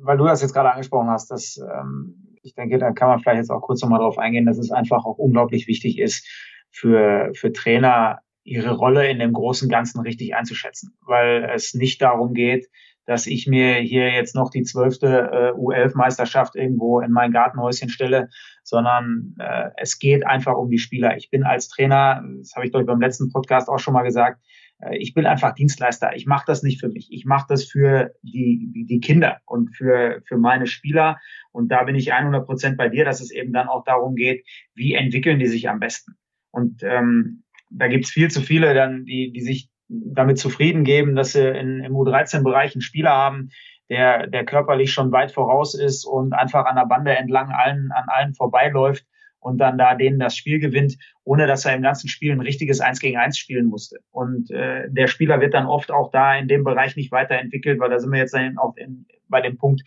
weil 0.00 0.18
du 0.18 0.24
das 0.24 0.42
jetzt 0.42 0.52
gerade 0.52 0.72
angesprochen 0.72 1.08
hast, 1.08 1.30
dass, 1.30 1.56
ähm, 1.56 2.36
ich 2.42 2.54
denke, 2.54 2.78
da 2.78 2.92
kann 2.92 3.08
man 3.08 3.20
vielleicht 3.20 3.38
jetzt 3.38 3.50
auch 3.50 3.62
kurz 3.62 3.80
nochmal 3.80 4.00
drauf 4.00 4.18
eingehen, 4.18 4.44
dass 4.44 4.58
es 4.58 4.70
einfach 4.70 5.06
auch 5.06 5.16
unglaublich 5.16 5.66
wichtig 5.68 5.98
ist 5.98 6.26
für, 6.70 7.30
für 7.34 7.52
Trainer, 7.52 8.20
ihre 8.44 8.76
Rolle 8.76 9.08
in 9.08 9.18
dem 9.18 9.32
großen 9.32 9.68
Ganzen 9.68 10.00
richtig 10.00 10.34
einzuschätzen, 10.34 10.96
weil 11.04 11.50
es 11.52 11.74
nicht 11.74 12.00
darum 12.00 12.32
geht, 12.32 12.68
dass 13.06 13.26
ich 13.26 13.46
mir 13.46 13.76
hier 13.76 14.10
jetzt 14.10 14.34
noch 14.34 14.50
die 14.50 14.62
zwölfte 14.62 15.06
äh, 15.06 15.58
U11-Meisterschaft 15.58 16.56
irgendwo 16.56 17.00
in 17.00 17.12
mein 17.12 17.30
Gartenhäuschen 17.30 17.88
stelle, 17.88 18.28
sondern 18.62 19.34
äh, 19.38 19.70
es 19.76 19.98
geht 19.98 20.26
einfach 20.26 20.56
um 20.56 20.70
die 20.70 20.78
Spieler. 20.78 21.16
Ich 21.16 21.30
bin 21.30 21.44
als 21.44 21.68
Trainer, 21.68 22.22
das 22.38 22.54
habe 22.54 22.66
ich 22.66 22.72
glaube 22.72 22.82
ich 22.82 22.88
beim 22.88 23.00
letzten 23.00 23.30
Podcast 23.30 23.68
auch 23.68 23.78
schon 23.78 23.94
mal 23.94 24.02
gesagt, 24.02 24.40
äh, 24.80 24.96
ich 24.96 25.14
bin 25.14 25.26
einfach 25.26 25.54
Dienstleister. 25.54 26.14
Ich 26.16 26.26
mache 26.26 26.44
das 26.46 26.62
nicht 26.62 26.80
für 26.80 26.88
mich. 26.88 27.08
Ich 27.12 27.24
mache 27.24 27.46
das 27.48 27.64
für 27.64 28.12
die, 28.22 28.86
die 28.88 29.00
Kinder 29.00 29.38
und 29.46 29.76
für, 29.76 30.22
für 30.26 30.36
meine 30.36 30.66
Spieler. 30.66 31.18
Und 31.52 31.68
da 31.68 31.84
bin 31.84 31.94
ich 31.94 32.12
100 32.12 32.44
Prozent 32.44 32.76
bei 32.76 32.88
dir, 32.88 33.04
dass 33.04 33.20
es 33.20 33.30
eben 33.30 33.52
dann 33.52 33.68
auch 33.68 33.84
darum 33.84 34.16
geht, 34.16 34.44
wie 34.74 34.94
entwickeln 34.94 35.38
die 35.38 35.46
sich 35.46 35.68
am 35.68 35.78
besten. 35.78 36.16
Und 36.56 36.82
ähm, 36.82 37.42
da 37.70 37.86
gibt's 37.86 38.10
viel 38.10 38.30
zu 38.30 38.40
viele 38.40 38.72
dann, 38.72 39.04
die, 39.04 39.30
die 39.30 39.42
sich 39.42 39.68
damit 39.88 40.38
zufrieden 40.38 40.84
geben, 40.84 41.14
dass 41.14 41.32
sie 41.32 41.46
in, 41.46 41.84
im 41.84 41.92
U13-Bereich 41.92 42.74
einen 42.74 42.80
Spieler 42.80 43.10
haben, 43.10 43.50
der, 43.90 44.26
der 44.26 44.46
körperlich 44.46 44.90
schon 44.90 45.12
weit 45.12 45.32
voraus 45.32 45.74
ist 45.74 46.06
und 46.06 46.32
einfach 46.32 46.64
an 46.64 46.76
der 46.76 46.86
Bande 46.86 47.14
entlang 47.14 47.50
allen, 47.50 47.90
an 47.92 48.06
allen 48.08 48.32
vorbeiläuft 48.32 49.04
und 49.38 49.58
dann 49.58 49.76
da 49.76 49.94
denen 49.94 50.18
das 50.18 50.34
Spiel 50.34 50.58
gewinnt, 50.58 50.96
ohne 51.24 51.46
dass 51.46 51.66
er 51.66 51.74
im 51.74 51.82
ganzen 51.82 52.08
Spiel 52.08 52.32
ein 52.32 52.40
richtiges 52.40 52.80
Eins 52.80 53.00
gegen 53.00 53.18
Eins 53.18 53.36
spielen 53.36 53.66
musste. 53.66 53.98
Und 54.10 54.50
äh, 54.50 54.86
der 54.88 55.08
Spieler 55.08 55.42
wird 55.42 55.52
dann 55.52 55.66
oft 55.66 55.90
auch 55.90 56.10
da 56.10 56.36
in 56.36 56.48
dem 56.48 56.64
Bereich 56.64 56.96
nicht 56.96 57.12
weiterentwickelt, 57.12 57.78
weil 57.78 57.90
da 57.90 57.98
sind 57.98 58.12
wir 58.12 58.18
jetzt 58.18 58.34
auch 58.56 58.74
in, 58.78 59.06
bei 59.28 59.42
dem 59.42 59.58
Punkt, 59.58 59.82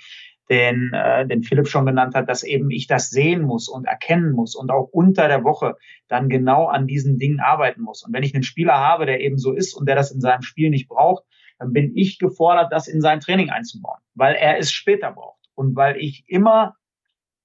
den, 0.49 0.91
äh, 0.93 1.27
den 1.27 1.43
Philipp 1.43 1.67
schon 1.67 1.85
genannt 1.85 2.15
hat, 2.15 2.27
dass 2.27 2.43
eben 2.43 2.71
ich 2.71 2.87
das 2.87 3.09
sehen 3.09 3.43
muss 3.43 3.69
und 3.69 3.85
erkennen 3.85 4.31
muss 4.31 4.55
und 4.55 4.71
auch 4.71 4.89
unter 4.91 5.27
der 5.27 5.43
Woche 5.43 5.75
dann 6.07 6.27
genau 6.27 6.65
an 6.67 6.87
diesen 6.87 7.19
Dingen 7.19 7.39
arbeiten 7.39 7.81
muss. 7.81 8.03
Und 8.03 8.13
wenn 8.13 8.23
ich 8.23 8.33
einen 8.33 8.43
Spieler 8.43 8.73
habe, 8.73 9.05
der 9.05 9.21
eben 9.21 9.37
so 9.37 9.53
ist 9.53 9.75
und 9.75 9.87
der 9.87 9.95
das 9.95 10.11
in 10.11 10.21
seinem 10.21 10.41
Spiel 10.41 10.71
nicht 10.71 10.89
braucht, 10.89 11.23
dann 11.59 11.73
bin 11.73 11.95
ich 11.95 12.17
gefordert, 12.17 12.71
das 12.71 12.87
in 12.87 13.01
sein 13.01 13.19
Training 13.19 13.49
einzubauen, 13.49 13.99
weil 14.15 14.35
er 14.35 14.57
es 14.57 14.71
später 14.71 15.11
braucht 15.11 15.45
und 15.53 15.75
weil 15.75 15.97
ich 15.97 16.23
immer 16.27 16.75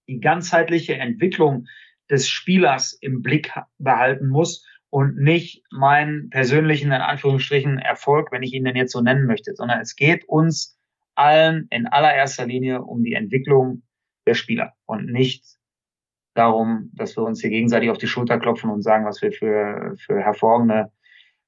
die 0.08 0.20
ganzheitliche 0.20 0.94
Entwicklung 0.94 1.66
des 2.10 2.28
Spielers 2.28 2.96
im 3.00 3.22
Blick 3.22 3.52
behalten 3.78 4.28
muss 4.28 4.66
und 4.88 5.16
nicht 5.16 5.64
meinen 5.70 6.30
persönlichen, 6.30 6.92
in 6.92 7.00
Anführungsstrichen, 7.00 7.78
Erfolg, 7.78 8.30
wenn 8.30 8.42
ich 8.42 8.52
ihn 8.54 8.64
denn 8.64 8.76
jetzt 8.76 8.92
so 8.92 9.00
nennen 9.00 9.26
möchte, 9.26 9.54
sondern 9.54 9.80
es 9.80 9.96
geht 9.96 10.24
uns 10.28 10.78
allen 11.14 11.66
in 11.70 11.86
allererster 11.86 12.46
Linie 12.46 12.82
um 12.82 13.02
die 13.02 13.14
Entwicklung 13.14 13.82
der 14.26 14.34
Spieler 14.34 14.72
und 14.86 15.06
nicht 15.06 15.44
darum, 16.34 16.90
dass 16.94 17.16
wir 17.16 17.24
uns 17.24 17.40
hier 17.40 17.50
gegenseitig 17.50 17.90
auf 17.90 17.98
die 17.98 18.06
Schulter 18.06 18.38
klopfen 18.38 18.70
und 18.70 18.82
sagen, 18.82 19.04
was 19.04 19.22
wir 19.22 19.32
für, 19.32 19.94
für 19.96 20.20
hervorragende 20.20 20.90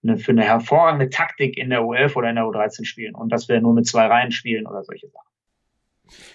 eine, 0.02 0.18
für 0.18 0.32
eine 0.32 0.44
hervorragende 0.44 1.10
Taktik 1.10 1.56
in 1.56 1.70
der 1.70 1.80
U11 1.80 2.14
oder 2.14 2.30
in 2.30 2.36
der 2.36 2.44
U13 2.44 2.84
spielen 2.84 3.14
und 3.14 3.30
dass 3.30 3.48
wir 3.48 3.60
nur 3.60 3.74
mit 3.74 3.86
zwei 3.86 4.06
Reihen 4.06 4.30
spielen 4.30 4.66
oder 4.66 4.84
solche 4.84 5.08
Sachen. 5.08 5.26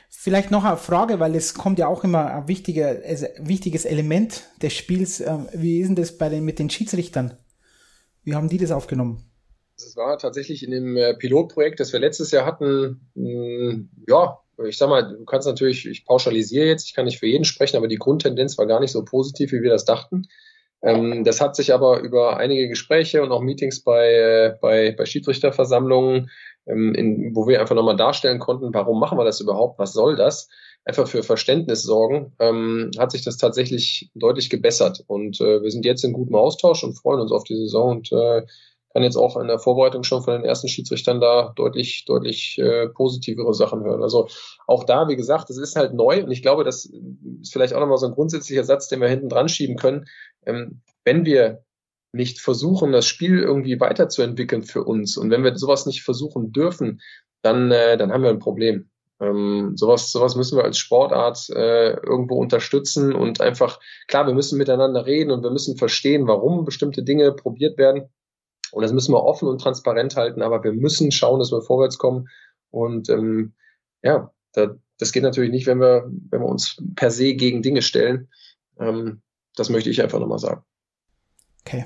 Vielleicht 0.09 0.51
noch 0.51 0.65
eine 0.65 0.77
Frage, 0.77 1.19
weil 1.19 1.35
es 1.35 1.53
kommt 1.53 1.79
ja 1.79 1.87
auch 1.87 2.03
immer 2.03 2.33
ein 2.33 2.47
wichtiger, 2.47 2.99
also 3.05 3.25
wichtiges 3.39 3.85
Element 3.85 4.49
des 4.61 4.73
Spiels. 4.73 5.21
Ähm, 5.21 5.47
wie 5.53 5.79
ist 5.79 5.87
denn 5.87 5.95
das 5.95 6.17
bei 6.17 6.29
den, 6.29 6.43
mit 6.43 6.59
den 6.59 6.69
Schiedsrichtern? 6.69 7.37
Wie 8.23 8.35
haben 8.35 8.49
die 8.49 8.57
das 8.57 8.71
aufgenommen? 8.71 9.30
Es 9.85 9.95
war 9.95 10.17
tatsächlich 10.17 10.63
in 10.63 10.71
dem 10.71 10.97
äh, 10.97 11.13
Pilotprojekt, 11.13 11.79
das 11.79 11.93
wir 11.93 11.99
letztes 11.99 12.31
Jahr 12.31 12.45
hatten, 12.45 13.09
hm, 13.15 13.89
ja, 14.07 14.39
ich 14.67 14.77
sag 14.77 14.89
mal, 14.89 15.17
du 15.17 15.25
kannst 15.25 15.47
natürlich, 15.47 15.87
ich 15.87 16.05
pauschalisiere 16.05 16.65
jetzt, 16.65 16.87
ich 16.87 16.93
kann 16.93 17.05
nicht 17.05 17.19
für 17.19 17.27
jeden 17.27 17.45
sprechen, 17.45 17.77
aber 17.77 17.87
die 17.87 17.97
Grundtendenz 17.97 18.57
war 18.57 18.67
gar 18.67 18.79
nicht 18.79 18.91
so 18.91 19.03
positiv, 19.03 19.51
wie 19.51 19.61
wir 19.61 19.71
das 19.71 19.85
dachten. 19.85 20.27
Ähm, 20.83 21.23
das 21.23 21.41
hat 21.41 21.55
sich 21.55 21.73
aber 21.73 21.99
über 22.01 22.37
einige 22.37 22.67
Gespräche 22.67 23.21
und 23.21 23.31
auch 23.31 23.41
Meetings 23.41 23.83
bei, 23.83 24.13
äh, 24.13 24.57
bei, 24.61 24.91
bei 24.97 25.05
Schiedsrichterversammlungen, 25.05 26.29
ähm, 26.67 26.95
in, 26.95 27.35
wo 27.35 27.47
wir 27.47 27.59
einfach 27.59 27.75
nochmal 27.75 27.97
darstellen 27.97 28.39
konnten, 28.39 28.73
warum 28.73 28.99
machen 28.99 29.17
wir 29.17 29.25
das 29.25 29.41
überhaupt, 29.41 29.79
was 29.79 29.93
soll 29.93 30.15
das, 30.15 30.49
einfach 30.85 31.07
für 31.07 31.21
Verständnis 31.21 31.83
sorgen, 31.83 32.33
ähm, 32.39 32.91
hat 32.97 33.11
sich 33.11 33.23
das 33.23 33.37
tatsächlich 33.37 34.09
deutlich 34.15 34.49
gebessert. 34.49 35.03
Und 35.05 35.39
äh, 35.39 35.61
wir 35.61 35.69
sind 35.69 35.85
jetzt 35.85 36.03
in 36.03 36.13
gutem 36.13 36.35
Austausch 36.35 36.83
und 36.83 36.97
freuen 36.97 37.21
uns 37.21 37.31
auf 37.31 37.43
die 37.43 37.55
Saison 37.55 37.97
und 37.97 38.11
kann 38.93 39.03
jetzt 39.03 39.15
auch 39.15 39.37
in 39.37 39.47
der 39.47 39.59
Vorbereitung 39.59 40.03
schon 40.03 40.23
von 40.23 40.33
den 40.33 40.45
ersten 40.45 40.67
Schiedsrichtern 40.67 41.21
da 41.21 41.53
deutlich, 41.55 42.05
deutlich 42.05 42.57
äh, 42.59 42.89
positivere 42.89 43.53
Sachen 43.53 43.83
hören. 43.83 44.03
Also 44.03 44.27
auch 44.67 44.83
da, 44.83 45.07
wie 45.07 45.15
gesagt, 45.15 45.49
es 45.49 45.57
ist 45.57 45.75
halt 45.75 45.93
neu 45.93 46.23
und 46.23 46.31
ich 46.31 46.41
glaube, 46.41 46.63
das 46.63 46.85
ist 47.41 47.53
vielleicht 47.53 47.73
auch 47.73 47.79
nochmal 47.79 47.97
so 47.97 48.07
ein 48.07 48.13
grundsätzlicher 48.13 48.63
Satz, 48.63 48.87
den 48.87 49.01
wir 49.01 49.07
hinten 49.07 49.29
dran 49.29 49.49
schieben 49.49 49.77
können. 49.77 50.05
Ähm, 50.45 50.81
wenn 51.05 51.25
wir 51.25 51.63
nicht 52.13 52.41
versuchen, 52.41 52.91
das 52.91 53.05
Spiel 53.05 53.39
irgendwie 53.39 53.79
weiterzuentwickeln 53.79 54.63
für 54.63 54.83
uns 54.83 55.17
und 55.17 55.29
wenn 55.29 55.43
wir 55.43 55.57
sowas 55.57 55.85
nicht 55.85 56.03
versuchen 56.03 56.51
dürfen, 56.51 57.01
dann, 57.41 57.71
äh, 57.71 57.97
dann 57.97 58.11
haben 58.11 58.23
wir 58.23 58.29
ein 58.29 58.39
Problem. 58.39 58.89
Ähm, 59.21 59.73
sowas, 59.77 60.11
sowas 60.11 60.35
müssen 60.35 60.57
wir 60.57 60.63
als 60.63 60.79
Sportart 60.79 61.49
äh, 61.51 61.91
irgendwo 61.91 62.35
unterstützen 62.35 63.13
und 63.13 63.39
einfach, 63.39 63.79
klar, 64.07 64.25
wir 64.25 64.33
müssen 64.33 64.57
miteinander 64.57 65.05
reden 65.05 65.31
und 65.31 65.43
wir 65.43 65.51
müssen 65.51 65.77
verstehen, 65.77 66.27
warum 66.27 66.65
bestimmte 66.65 67.03
Dinge 67.03 67.31
probiert 67.31 67.77
werden. 67.77 68.09
Und 68.71 68.83
das 68.83 68.93
müssen 68.93 69.13
wir 69.13 69.23
offen 69.23 69.47
und 69.47 69.59
transparent 69.61 70.15
halten, 70.15 70.41
aber 70.41 70.63
wir 70.63 70.73
müssen 70.73 71.11
schauen, 71.11 71.39
dass 71.39 71.51
wir 71.51 71.61
vorwärts 71.61 71.97
kommen. 71.97 72.29
Und 72.69 73.09
ähm, 73.09 73.53
ja, 74.01 74.31
da, 74.53 74.75
das 74.97 75.11
geht 75.11 75.23
natürlich 75.23 75.51
nicht, 75.51 75.67
wenn 75.67 75.79
wir, 75.79 76.09
wenn 76.29 76.41
wir 76.41 76.47
uns 76.47 76.81
per 76.95 77.11
se 77.11 77.33
gegen 77.35 77.61
Dinge 77.61 77.81
stellen. 77.81 78.29
Ähm, 78.79 79.21
das 79.55 79.69
möchte 79.69 79.89
ich 79.89 80.01
einfach 80.01 80.19
nochmal 80.19 80.39
sagen. 80.39 80.63
Okay. 81.61 81.85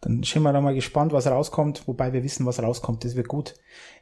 Dann 0.00 0.22
sind 0.24 0.42
wir 0.42 0.52
da 0.52 0.60
mal 0.60 0.74
gespannt, 0.74 1.12
was 1.12 1.28
rauskommt, 1.28 1.86
wobei 1.86 2.12
wir 2.12 2.24
wissen, 2.24 2.44
was 2.44 2.60
rauskommt. 2.60 3.04
Das 3.04 3.14
wird 3.14 3.28
gut. 3.28 3.54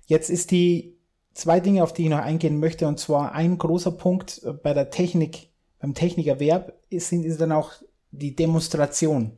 Jetzt 0.07 0.31
ist 0.31 0.51
die 0.51 0.97
zwei 1.35 1.61
Dinge, 1.61 1.83
auf 1.83 1.93
die 1.93 2.05
ich 2.05 2.09
noch 2.09 2.21
eingehen 2.21 2.59
möchte, 2.59 2.89
und 2.89 2.99
zwar 2.99 3.33
ein 3.33 3.59
großer 3.59 3.93
Punkt 3.93 4.41
bei 4.63 4.73
der 4.73 4.91
Technik, 4.91 5.51
beim 5.79 5.95
Technikerwerb 5.95 6.79
ist, 6.89 7.13
ist 7.13 7.41
dann 7.41 7.53
auch 7.53 7.73
die 8.11 8.35
Demonstration. 8.35 9.37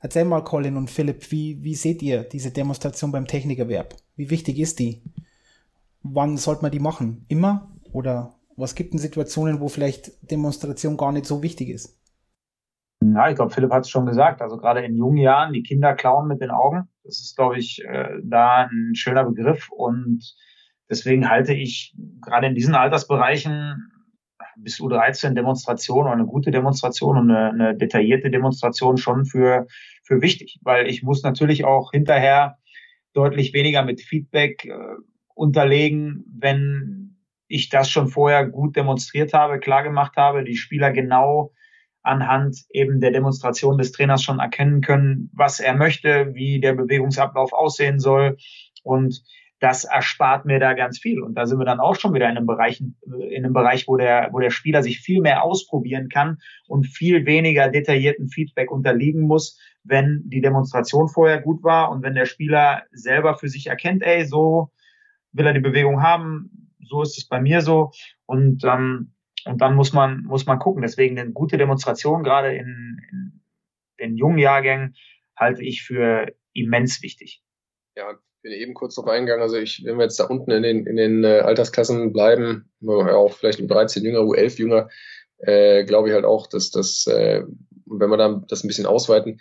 Erzähl 0.00 0.24
mal, 0.24 0.44
Colin 0.44 0.76
und 0.76 0.90
Philipp, 0.90 1.30
wie, 1.32 1.62
wie 1.62 1.74
seht 1.74 2.02
ihr 2.02 2.22
diese 2.22 2.52
Demonstration 2.52 3.10
beim 3.10 3.26
Technikerwerb? 3.26 3.96
Wie 4.14 4.30
wichtig 4.30 4.58
ist 4.58 4.78
die? 4.78 5.02
Wann 6.02 6.36
sollte 6.36 6.62
man 6.62 6.70
die 6.70 6.78
machen? 6.78 7.24
Immer? 7.28 7.68
Oder 7.92 8.34
was 8.56 8.74
gibt 8.74 8.94
es 8.94 9.02
Situationen, 9.02 9.60
wo 9.60 9.68
vielleicht 9.68 10.30
Demonstration 10.30 10.96
gar 10.96 11.12
nicht 11.12 11.26
so 11.26 11.42
wichtig 11.42 11.70
ist? 11.70 11.98
Ja, 13.00 13.28
ich 13.28 13.36
glaube, 13.36 13.52
Philipp 13.52 13.72
hat 13.72 13.84
es 13.84 13.90
schon 13.90 14.06
gesagt. 14.06 14.40
Also 14.40 14.56
gerade 14.56 14.84
in 14.84 14.96
jungen 14.96 15.18
Jahren, 15.18 15.52
die 15.52 15.62
Kinder 15.62 15.94
klauen 15.94 16.28
mit 16.28 16.40
den 16.40 16.50
Augen. 16.50 16.88
Das 17.04 17.20
ist, 17.20 17.36
glaube 17.36 17.58
ich, 17.58 17.84
äh, 17.84 18.20
da 18.22 18.68
ein 18.70 18.94
schöner 18.94 19.24
Begriff. 19.24 19.68
Und 19.70 20.34
deswegen 20.88 21.28
halte 21.28 21.54
ich 21.54 21.96
gerade 22.20 22.46
in 22.46 22.54
diesen 22.54 22.74
Altersbereichen 22.74 23.92
bis 24.58 24.80
U13 24.80 25.34
Demonstration 25.34 26.02
oder 26.02 26.12
eine 26.12 26.26
gute 26.26 26.50
Demonstration 26.50 27.16
und 27.16 27.30
eine, 27.30 27.50
eine 27.50 27.76
detaillierte 27.76 28.30
Demonstration 28.30 28.96
schon 28.96 29.24
für, 29.24 29.66
für 30.04 30.20
wichtig, 30.22 30.58
weil 30.62 30.88
ich 30.88 31.02
muss 31.02 31.22
natürlich 31.22 31.64
auch 31.64 31.92
hinterher 31.92 32.58
deutlich 33.12 33.52
weniger 33.52 33.84
mit 33.84 34.00
Feedback 34.00 34.64
äh, 34.64 34.74
unterlegen, 35.34 36.24
wenn 36.38 37.16
ich 37.48 37.68
das 37.70 37.90
schon 37.90 38.08
vorher 38.08 38.46
gut 38.46 38.76
demonstriert 38.76 39.32
habe, 39.32 39.58
klar 39.58 39.82
gemacht 39.82 40.16
habe, 40.16 40.44
die 40.44 40.56
Spieler 40.56 40.92
genau 40.92 41.52
anhand 42.02 42.64
eben 42.70 43.00
der 43.00 43.10
Demonstration 43.10 43.78
des 43.78 43.92
Trainers 43.92 44.22
schon 44.22 44.38
erkennen 44.38 44.80
können, 44.80 45.30
was 45.32 45.60
er 45.60 45.74
möchte, 45.74 46.34
wie 46.34 46.60
der 46.60 46.74
Bewegungsablauf 46.74 47.52
aussehen 47.52 48.00
soll. 48.00 48.36
Und 48.82 49.22
das 49.60 49.84
erspart 49.84 50.44
mir 50.44 50.60
da 50.60 50.74
ganz 50.74 50.98
viel. 50.98 51.20
Und 51.20 51.34
da 51.34 51.46
sind 51.46 51.58
wir 51.58 51.64
dann 51.64 51.80
auch 51.80 51.96
schon 51.96 52.14
wieder 52.14 52.28
in 52.28 52.36
einem 52.36 52.46
Bereich, 52.46 52.80
in 52.80 53.44
einem 53.44 53.52
Bereich, 53.52 53.88
wo 53.88 53.96
der, 53.96 54.28
wo 54.32 54.38
der 54.38 54.50
Spieler 54.50 54.82
sich 54.82 55.00
viel 55.00 55.20
mehr 55.20 55.42
ausprobieren 55.42 56.08
kann 56.08 56.38
und 56.68 56.86
viel 56.86 57.26
weniger 57.26 57.68
detaillierten 57.68 58.28
Feedback 58.28 58.70
unterliegen 58.70 59.22
muss, 59.22 59.58
wenn 59.82 60.22
die 60.26 60.40
Demonstration 60.40 61.08
vorher 61.08 61.40
gut 61.40 61.62
war 61.64 61.90
und 61.90 62.02
wenn 62.02 62.14
der 62.14 62.26
Spieler 62.26 62.84
selber 62.92 63.34
für 63.34 63.48
sich 63.48 63.66
erkennt, 63.66 64.02
ey, 64.02 64.24
so 64.26 64.70
will 65.32 65.46
er 65.46 65.54
die 65.54 65.60
Bewegung 65.60 66.02
haben, 66.02 66.70
so 66.80 67.02
ist 67.02 67.18
es 67.18 67.26
bei 67.26 67.40
mir 67.40 67.60
so. 67.60 67.90
Und, 68.26 68.64
ähm, 68.64 69.12
und 69.44 69.60
dann 69.60 69.74
muss 69.74 69.92
man, 69.92 70.22
muss 70.22 70.46
man 70.46 70.58
gucken. 70.58 70.82
Deswegen 70.82 71.18
eine 71.18 71.32
gute 71.32 71.58
Demonstration, 71.58 72.22
gerade 72.22 72.54
in, 72.54 73.00
in 73.10 73.40
den 73.98 74.16
jungen 74.16 74.38
Jahrgängen, 74.38 74.94
halte 75.36 75.62
ich 75.64 75.82
für 75.82 76.32
immens 76.52 77.02
wichtig. 77.02 77.42
Ja, 77.96 78.18
bin 78.48 78.58
eben 78.58 78.74
kurz 78.74 78.96
noch 78.96 79.06
eingegangen. 79.06 79.42
Also 79.42 79.56
ich, 79.56 79.82
wenn 79.84 79.98
wir 79.98 80.04
jetzt 80.04 80.18
da 80.18 80.24
unten 80.24 80.50
in 80.50 80.62
den, 80.62 80.86
in 80.86 80.96
den 80.96 81.24
äh, 81.24 81.40
Altersklassen 81.40 82.12
bleiben, 82.12 82.70
auch 82.86 83.34
vielleicht 83.34 83.60
um 83.60 83.68
13 83.68 84.04
jünger, 84.04 84.20
U11 84.20 84.58
jünger, 84.58 84.88
äh, 85.38 85.84
glaube 85.84 86.08
ich 86.08 86.14
halt 86.14 86.24
auch, 86.24 86.46
dass 86.46 86.70
das, 86.70 87.06
äh, 87.06 87.44
wenn 87.86 88.10
wir 88.10 88.16
dann 88.16 88.46
das 88.48 88.64
ein 88.64 88.68
bisschen 88.68 88.86
ausweiten, 88.86 89.40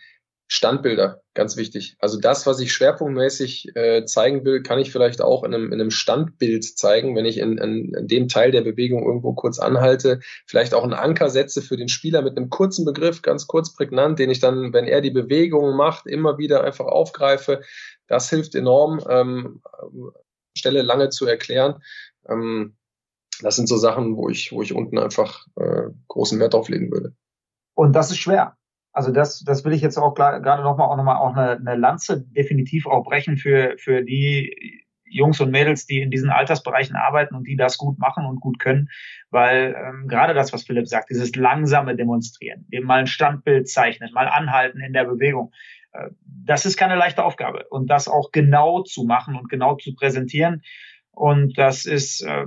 Standbilder, 0.49 1.21
ganz 1.33 1.57
wichtig. 1.57 1.97
Also 1.99 2.21
das, 2.21 2.45
was 2.45 2.61
ich 2.61 2.71
schwerpunktmäßig 2.71 3.75
äh, 3.75 4.05
zeigen 4.05 4.45
will, 4.45 4.63
kann 4.63 4.79
ich 4.79 4.93
vielleicht 4.93 5.21
auch 5.21 5.43
in 5.43 5.53
einem, 5.53 5.73
in 5.73 5.81
einem 5.81 5.91
Standbild 5.91 6.63
zeigen, 6.63 7.17
wenn 7.17 7.25
ich 7.25 7.39
in, 7.39 7.57
in, 7.57 7.93
in 7.93 8.07
dem 8.07 8.29
Teil 8.29 8.51
der 8.51 8.61
Bewegung 8.61 9.05
irgendwo 9.05 9.33
kurz 9.33 9.59
anhalte, 9.59 10.21
vielleicht 10.45 10.73
auch 10.73 10.83
einen 10.83 10.93
Anker 10.93 11.29
setze 11.29 11.61
für 11.61 11.75
den 11.75 11.89
Spieler 11.89 12.21
mit 12.21 12.37
einem 12.37 12.49
kurzen 12.49 12.85
Begriff, 12.85 13.21
ganz 13.21 13.45
kurz 13.45 13.73
prägnant, 13.73 14.19
den 14.19 14.29
ich 14.29 14.39
dann, 14.39 14.71
wenn 14.71 14.87
er 14.87 15.01
die 15.01 15.11
Bewegung 15.11 15.75
macht, 15.75 16.07
immer 16.07 16.37
wieder 16.37 16.63
einfach 16.63 16.85
aufgreife. 16.85 17.61
Das 18.07 18.29
hilft 18.29 18.55
enorm, 18.55 19.01
ähm, 19.09 19.61
Stelle 20.57 20.81
lange 20.81 21.09
zu 21.09 21.25
erklären. 21.25 21.81
Ähm, 22.27 22.77
das 23.41 23.55
sind 23.55 23.67
so 23.67 23.77
Sachen, 23.77 24.17
wo 24.17 24.29
ich, 24.29 24.51
wo 24.51 24.61
ich 24.61 24.73
unten 24.73 24.97
einfach 24.97 25.45
äh, 25.55 25.89
großen 26.07 26.39
Wert 26.39 26.53
drauf 26.53 26.69
legen 26.69 26.91
würde. 26.91 27.13
Und 27.75 27.93
das 27.93 28.09
ist 28.09 28.17
schwer. 28.17 28.57
Also 28.91 29.11
das, 29.11 29.43
das 29.43 29.63
will 29.63 29.73
ich 29.73 29.81
jetzt 29.81 29.97
auch 29.97 30.15
gerade 30.15 30.63
nochmal 30.63 30.87
auch 30.87 30.97
nochmal 30.97 31.17
auch 31.17 31.35
eine, 31.35 31.51
eine 31.51 31.75
Lanze 31.75 32.25
definitiv 32.25 32.87
auch 32.87 33.03
brechen 33.03 33.37
für, 33.37 33.75
für 33.77 34.03
die 34.03 34.87
Jungs 35.09 35.39
und 35.39 35.51
Mädels, 35.51 35.85
die 35.85 36.01
in 36.01 36.11
diesen 36.11 36.29
Altersbereichen 36.29 36.95
arbeiten 36.95 37.35
und 37.35 37.47
die 37.47 37.55
das 37.55 37.77
gut 37.77 37.99
machen 37.99 38.25
und 38.25 38.41
gut 38.41 38.59
können, 38.59 38.89
weil 39.29 39.75
ähm, 39.77 40.07
gerade 40.07 40.33
das, 40.33 40.51
was 40.51 40.63
Philipp 40.63 40.87
sagt, 40.87 41.09
dieses 41.09 41.35
langsame 41.35 41.95
Demonstrieren, 41.95 42.65
dem 42.69 42.85
mal 42.85 42.99
ein 42.99 43.07
Standbild 43.07 43.69
zeichnen, 43.69 44.11
mal 44.13 44.27
anhalten 44.27 44.81
in 44.81 44.93
der 44.93 45.05
Bewegung, 45.05 45.51
das 46.19 46.65
ist 46.65 46.77
keine 46.77 46.95
leichte 46.95 47.23
Aufgabe 47.23 47.65
und 47.69 47.89
das 47.89 48.07
auch 48.07 48.31
genau 48.31 48.83
zu 48.83 49.03
machen 49.03 49.35
und 49.35 49.49
genau 49.49 49.75
zu 49.75 49.95
präsentieren 49.95 50.61
und 51.11 51.57
das 51.57 51.85
ist 51.85 52.21
äh, 52.21 52.45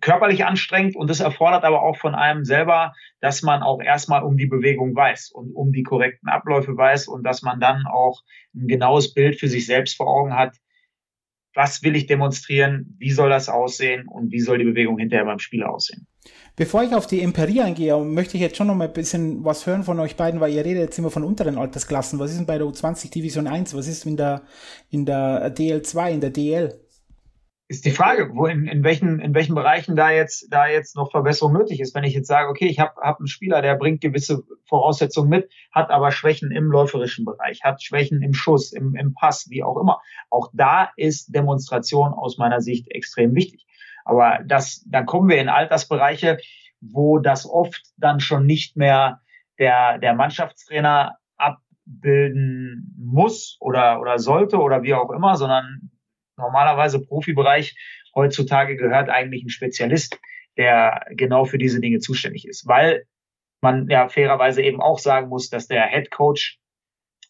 körperlich 0.00 0.44
anstrengend 0.44 0.96
und 0.96 1.10
das 1.10 1.20
erfordert 1.20 1.64
aber 1.64 1.82
auch 1.82 1.96
von 1.96 2.14
einem 2.14 2.44
selber, 2.44 2.94
dass 3.20 3.42
man 3.42 3.62
auch 3.62 3.80
erstmal 3.80 4.22
um 4.22 4.36
die 4.36 4.46
Bewegung 4.46 4.94
weiß 4.94 5.30
und 5.30 5.54
um 5.54 5.72
die 5.72 5.82
korrekten 5.82 6.28
Abläufe 6.28 6.76
weiß 6.76 7.08
und 7.08 7.22
dass 7.24 7.42
man 7.42 7.60
dann 7.60 7.86
auch 7.86 8.22
ein 8.54 8.66
genaues 8.66 9.12
Bild 9.12 9.38
für 9.38 9.48
sich 9.48 9.66
selbst 9.66 9.96
vor 9.96 10.08
Augen 10.08 10.34
hat. 10.34 10.56
Was 11.54 11.82
will 11.82 11.94
ich 11.94 12.06
demonstrieren? 12.06 12.96
Wie 12.98 13.12
soll 13.12 13.30
das 13.30 13.48
aussehen? 13.48 14.08
Und 14.08 14.32
wie 14.32 14.40
soll 14.40 14.58
die 14.58 14.64
Bewegung 14.64 14.98
hinterher 14.98 15.24
beim 15.24 15.38
Spieler 15.38 15.70
aussehen? 15.70 16.06
Bevor 16.56 16.82
ich 16.84 16.94
auf 16.94 17.06
die 17.06 17.20
Empirie 17.20 17.62
eingehe, 17.62 17.96
möchte 17.98 18.36
ich 18.36 18.40
jetzt 18.40 18.56
schon 18.56 18.68
noch 18.68 18.76
mal 18.76 18.86
ein 18.86 18.92
bisschen 18.92 19.44
was 19.44 19.66
hören 19.66 19.82
von 19.82 19.98
euch 19.98 20.16
beiden, 20.16 20.40
weil 20.40 20.52
ihr 20.52 20.64
redet 20.64 20.82
jetzt 20.82 20.98
immer 20.98 21.10
von 21.10 21.24
unteren 21.24 21.58
Altersklassen. 21.58 22.18
Was 22.18 22.30
ist 22.30 22.38
denn 22.38 22.46
bei 22.46 22.58
der 22.58 22.66
U20 22.66 23.10
Division 23.10 23.46
1? 23.46 23.76
Was 23.76 23.88
ist 23.88 24.06
in 24.06 24.16
der, 24.16 24.42
in 24.90 25.04
der 25.04 25.54
DL2, 25.54 26.10
in 26.10 26.20
der 26.20 26.30
DL? 26.30 26.80
ist 27.66 27.84
die 27.86 27.90
Frage, 27.90 28.30
wo 28.34 28.46
in, 28.46 28.66
in 28.66 28.84
welchen 28.84 29.20
in 29.20 29.34
welchen 29.34 29.54
Bereichen 29.54 29.96
da 29.96 30.10
jetzt 30.10 30.48
da 30.50 30.66
jetzt 30.68 30.96
noch 30.96 31.10
Verbesserung 31.10 31.54
nötig 31.54 31.80
ist. 31.80 31.94
Wenn 31.94 32.04
ich 32.04 32.14
jetzt 32.14 32.28
sage, 32.28 32.50
okay, 32.50 32.66
ich 32.66 32.78
habe 32.78 33.00
hab 33.00 33.18
einen 33.18 33.26
Spieler, 33.26 33.62
der 33.62 33.76
bringt 33.76 34.02
gewisse 34.02 34.42
Voraussetzungen 34.68 35.30
mit, 35.30 35.50
hat 35.72 35.90
aber 35.90 36.12
Schwächen 36.12 36.50
im 36.50 36.66
läuferischen 36.66 37.24
Bereich, 37.24 37.62
hat 37.62 37.82
Schwächen 37.82 38.22
im 38.22 38.34
Schuss, 38.34 38.72
im, 38.72 38.94
im 38.96 39.14
Pass, 39.14 39.48
wie 39.48 39.62
auch 39.62 39.78
immer. 39.78 40.00
Auch 40.28 40.50
da 40.52 40.90
ist 40.96 41.34
Demonstration 41.34 42.12
aus 42.12 42.36
meiner 42.36 42.60
Sicht 42.60 42.90
extrem 42.90 43.34
wichtig. 43.34 43.66
Aber 44.04 44.40
das, 44.44 44.84
dann 44.86 45.06
kommen 45.06 45.28
wir 45.28 45.38
in 45.38 45.48
Altersbereiche, 45.48 46.38
wo 46.80 47.18
das 47.18 47.48
oft 47.48 47.82
dann 47.96 48.20
schon 48.20 48.46
nicht 48.46 48.76
mehr 48.76 49.20
der 49.58 49.98
der 49.98 50.14
Mannschaftstrainer 50.14 51.16
abbilden 51.36 52.94
muss 52.98 53.56
oder 53.60 54.00
oder 54.00 54.18
sollte 54.18 54.58
oder 54.58 54.82
wie 54.82 54.94
auch 54.94 55.10
immer, 55.10 55.36
sondern 55.36 55.90
normalerweise 56.36 57.00
Profibereich. 57.00 57.76
Heutzutage 58.14 58.76
gehört 58.76 59.08
eigentlich 59.08 59.44
ein 59.44 59.48
Spezialist, 59.48 60.20
der 60.56 61.06
genau 61.10 61.44
für 61.44 61.58
diese 61.58 61.80
Dinge 61.80 61.98
zuständig 61.98 62.46
ist, 62.46 62.66
weil 62.66 63.06
man 63.60 63.88
ja 63.88 64.08
fairerweise 64.08 64.62
eben 64.62 64.80
auch 64.80 64.98
sagen 64.98 65.28
muss, 65.28 65.48
dass 65.48 65.66
der 65.66 65.86
Head 65.88 66.10
Coach, 66.10 66.58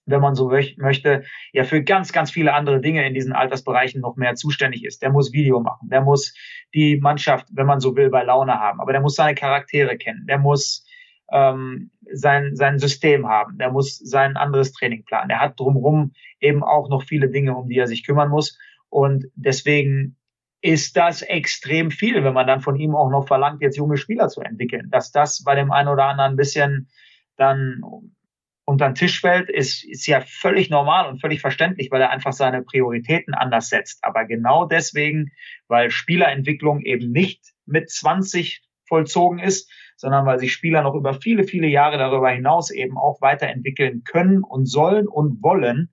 wenn 0.07 0.21
man 0.21 0.35
so 0.35 0.51
möchte, 0.77 1.25
ja 1.53 1.65
für 1.65 1.83
ganz, 1.83 2.13
ganz 2.13 2.31
viele 2.31 2.55
andere 2.55 2.81
Dinge 2.81 3.07
in 3.07 3.15
diesen 3.15 3.33
Altersbereichen 3.33 4.01
noch 4.01 4.17
mehr 4.17 4.35
zuständig 4.35 4.85
ist. 4.85 5.03
Der 5.03 5.11
muss 5.11 5.33
Video 5.33 5.61
machen, 5.61 5.89
der 5.89 6.03
muss 6.03 6.35
die 6.75 6.99
Mannschaft, 6.99 7.49
wenn 7.53 7.67
man 7.67 7.81
so 7.81 7.97
will, 7.97 8.11
bei 8.11 8.23
Laune 8.23 8.59
haben, 8.59 8.81
aber 8.81 8.93
der 8.93 9.01
muss 9.01 9.15
seine 9.15 9.35
Charaktere 9.35 9.97
kennen, 9.97 10.27
der 10.27 10.39
muss 10.39 10.87
ähm, 11.33 11.91
sein, 12.13 12.55
sein 12.55 12.79
System 12.79 13.29
haben, 13.29 13.59
der 13.59 13.71
muss 13.71 13.99
sein 13.99 14.37
anderes 14.37 14.73
Training 14.73 15.05
planen, 15.05 15.29
der 15.29 15.41
hat 15.41 15.59
drumherum 15.59 16.13
eben 16.41 16.63
auch 16.63 16.89
noch 16.89 17.05
viele 17.05 17.31
Dinge, 17.31 17.55
um 17.57 17.69
die 17.69 17.79
er 17.79 17.87
sich 17.87 18.07
kümmern 18.07 18.29
muss. 18.29 18.59
Und 18.91 19.27
deswegen 19.35 20.17
ist 20.61 20.97
das 20.97 21.23
extrem 21.23 21.91
viel, 21.91 22.25
wenn 22.25 22.35
man 22.35 22.47
dann 22.47 22.61
von 22.61 22.77
ihm 22.77 22.95
auch 22.95 23.11
noch 23.11 23.27
verlangt, 23.27 23.61
jetzt 23.61 23.77
junge 23.77 23.97
Spieler 23.97 24.29
zu 24.29 24.41
entwickeln. 24.41 24.89
Dass 24.91 25.11
das 25.13 25.43
bei 25.43 25.55
dem 25.55 25.73
einen 25.73 25.89
oder 25.89 26.07
anderen 26.07 26.33
ein 26.33 26.37
bisschen 26.37 26.89
dann 27.37 27.81
unter 28.67 28.89
den 28.89 28.95
Tisch 28.95 29.21
fällt, 29.21 29.51
ist, 29.51 29.85
ist 29.85 30.07
ja 30.07 30.23
völlig 30.23 30.71
normal 30.71 31.09
und 31.09 31.21
völlig 31.21 31.41
verständlich, 31.41 31.91
weil 31.91 32.01
er 32.01 32.11
einfach 32.11 32.33
seine 32.33 32.63
Prioritäten 32.63 33.35
anders 33.35 33.69
setzt. 33.69 34.03
Aber 34.03 34.25
genau 34.25 34.65
deswegen, 34.65 35.33
weil 35.69 35.91
Spielerentwicklung 35.91 36.81
eben 36.81 37.13
nicht 37.13 37.53
mit 37.67 37.91
20 37.91 38.63
vollzogen 38.87 39.39
ist, 39.39 39.71
sondern 39.97 40.27
weil 40.27 40.39
sich 40.39 40.53
Spieler 40.53 40.83
noch 40.83 40.95
über 40.95 41.15
viele, 41.15 41.45
viele 41.45 41.67
Jahre 41.67 41.99
darüber 41.99 42.31
hinaus 42.31 42.71
eben 42.71 42.97
auch 42.97 43.21
weiterentwickeln 43.21 44.03
können 44.05 44.43
und 44.43 44.67
sollen 44.67 45.09
und 45.09 45.43
wollen, 45.43 45.91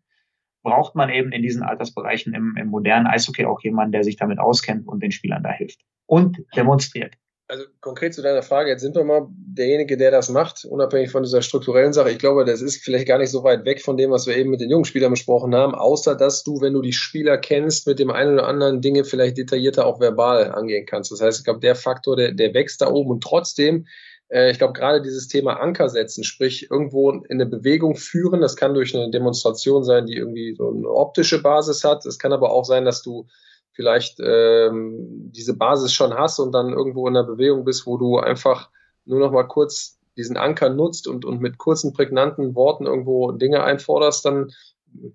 braucht 0.64 0.96
man 0.96 1.10
eben 1.10 1.32
in 1.32 1.42
diesen 1.42 1.64
Altersbereichen 1.64 2.34
im, 2.34 2.56
im 2.58 2.68
modernen 2.68 3.08
Eishockey 3.08 3.46
auch 3.46 3.62
jemanden, 3.62 3.94
der 3.94 4.04
sich 4.04 4.16
damit 4.16 4.40
auskennt 4.40 4.88
und 4.88 5.02
den 5.02 5.12
Spielern 5.12 5.44
da 5.44 5.50
hilft 5.50 5.82
und 6.06 6.44
demonstriert. 6.56 7.16
Also 7.52 7.66
konkret 7.82 8.14
zu 8.14 8.22
deiner 8.22 8.44
Frage, 8.44 8.70
jetzt 8.70 8.80
sind 8.80 8.96
wir 8.96 9.04
mal 9.04 9.28
derjenige, 9.30 9.98
der 9.98 10.10
das 10.10 10.30
macht, 10.30 10.64
unabhängig 10.64 11.12
von 11.12 11.24
dieser 11.24 11.42
strukturellen 11.42 11.92
Sache. 11.92 12.10
Ich 12.10 12.18
glaube, 12.18 12.46
das 12.46 12.62
ist 12.62 12.82
vielleicht 12.82 13.10
gar 13.10 13.18
nicht 13.18 13.30
so 13.30 13.44
weit 13.44 13.66
weg 13.66 13.82
von 13.82 13.98
dem, 13.98 14.10
was 14.10 14.26
wir 14.26 14.38
eben 14.38 14.52
mit 14.52 14.62
den 14.62 14.70
jungen 14.70 14.86
Spielern 14.86 15.12
besprochen 15.12 15.54
haben, 15.54 15.76
außer 15.76 16.16
dass 16.16 16.46
du, 16.46 16.62
wenn 16.62 16.72
du 16.72 16.82
die 16.82 16.94
Spieler 16.94 17.38
kennst, 17.38 17.88
mit 17.88 18.00
dem 18.00 18.10
einen 18.10 18.36
oder 18.36 18.48
anderen 18.48 18.80
Dinge 18.80 19.04
vielleicht 19.04 19.38
detaillierter 19.38 19.86
auch 19.86 20.00
verbal 20.00 20.54
angehen 20.54 20.86
kannst. 20.86 21.12
Das 21.12 21.20
heißt, 21.20 21.40
ich 21.40 21.44
glaube, 21.44 21.60
der 21.60 21.76
Faktor, 21.76 22.16
der, 22.16 22.32
der 22.32 22.54
wächst 22.54 22.80
da 22.80 22.90
oben 22.90 23.12
und 23.12 23.22
trotzdem 23.22 23.86
äh, 24.30 24.52
ich 24.52 24.58
glaube, 24.58 24.72
gerade 24.72 25.02
dieses 25.02 25.28
Thema 25.28 25.60
Anker 25.60 25.90
setzen, 25.90 26.24
sprich 26.24 26.72
irgendwo 26.72 27.12
in 27.12 27.26
eine 27.30 27.48
Bewegung 27.48 27.98
führen, 27.98 28.40
das 28.40 28.56
kann 28.56 28.74
durch 28.74 28.96
eine 28.96 29.12
Demonstration 29.12 29.84
sein, 29.84 30.06
die 30.06 30.16
irgendwie 30.16 30.56
so 30.56 30.70
eine 30.70 30.88
optische 30.88 31.42
Basis 31.42 31.84
hat. 31.84 32.06
Es 32.06 32.18
kann 32.18 32.32
aber 32.32 32.52
auch 32.52 32.64
sein, 32.64 32.86
dass 32.86 33.02
du 33.02 33.28
vielleicht 33.74 34.20
ähm, 34.20 35.32
diese 35.32 35.56
Basis 35.56 35.94
schon 35.94 36.14
hast 36.14 36.40
und 36.40 36.52
dann 36.52 36.74
irgendwo 36.74 37.08
in 37.08 37.16
einer 37.16 37.26
Bewegung 37.26 37.66
bist, 37.66 37.86
wo 37.86 37.98
du 37.98 38.18
einfach 38.18 38.70
nur 39.06 39.20
noch 39.20 39.32
mal 39.32 39.48
kurz 39.48 40.00
diesen 40.18 40.38
Anker 40.38 40.70
nutzt 40.70 41.08
und, 41.08 41.26
und 41.26 41.42
mit 41.42 41.58
kurzen, 41.58 41.94
prägnanten 41.94 42.54
Worten 42.56 42.86
irgendwo 42.86 43.32
Dinge 43.32 43.64
einforderst, 43.64 44.26
dann 44.26 44.52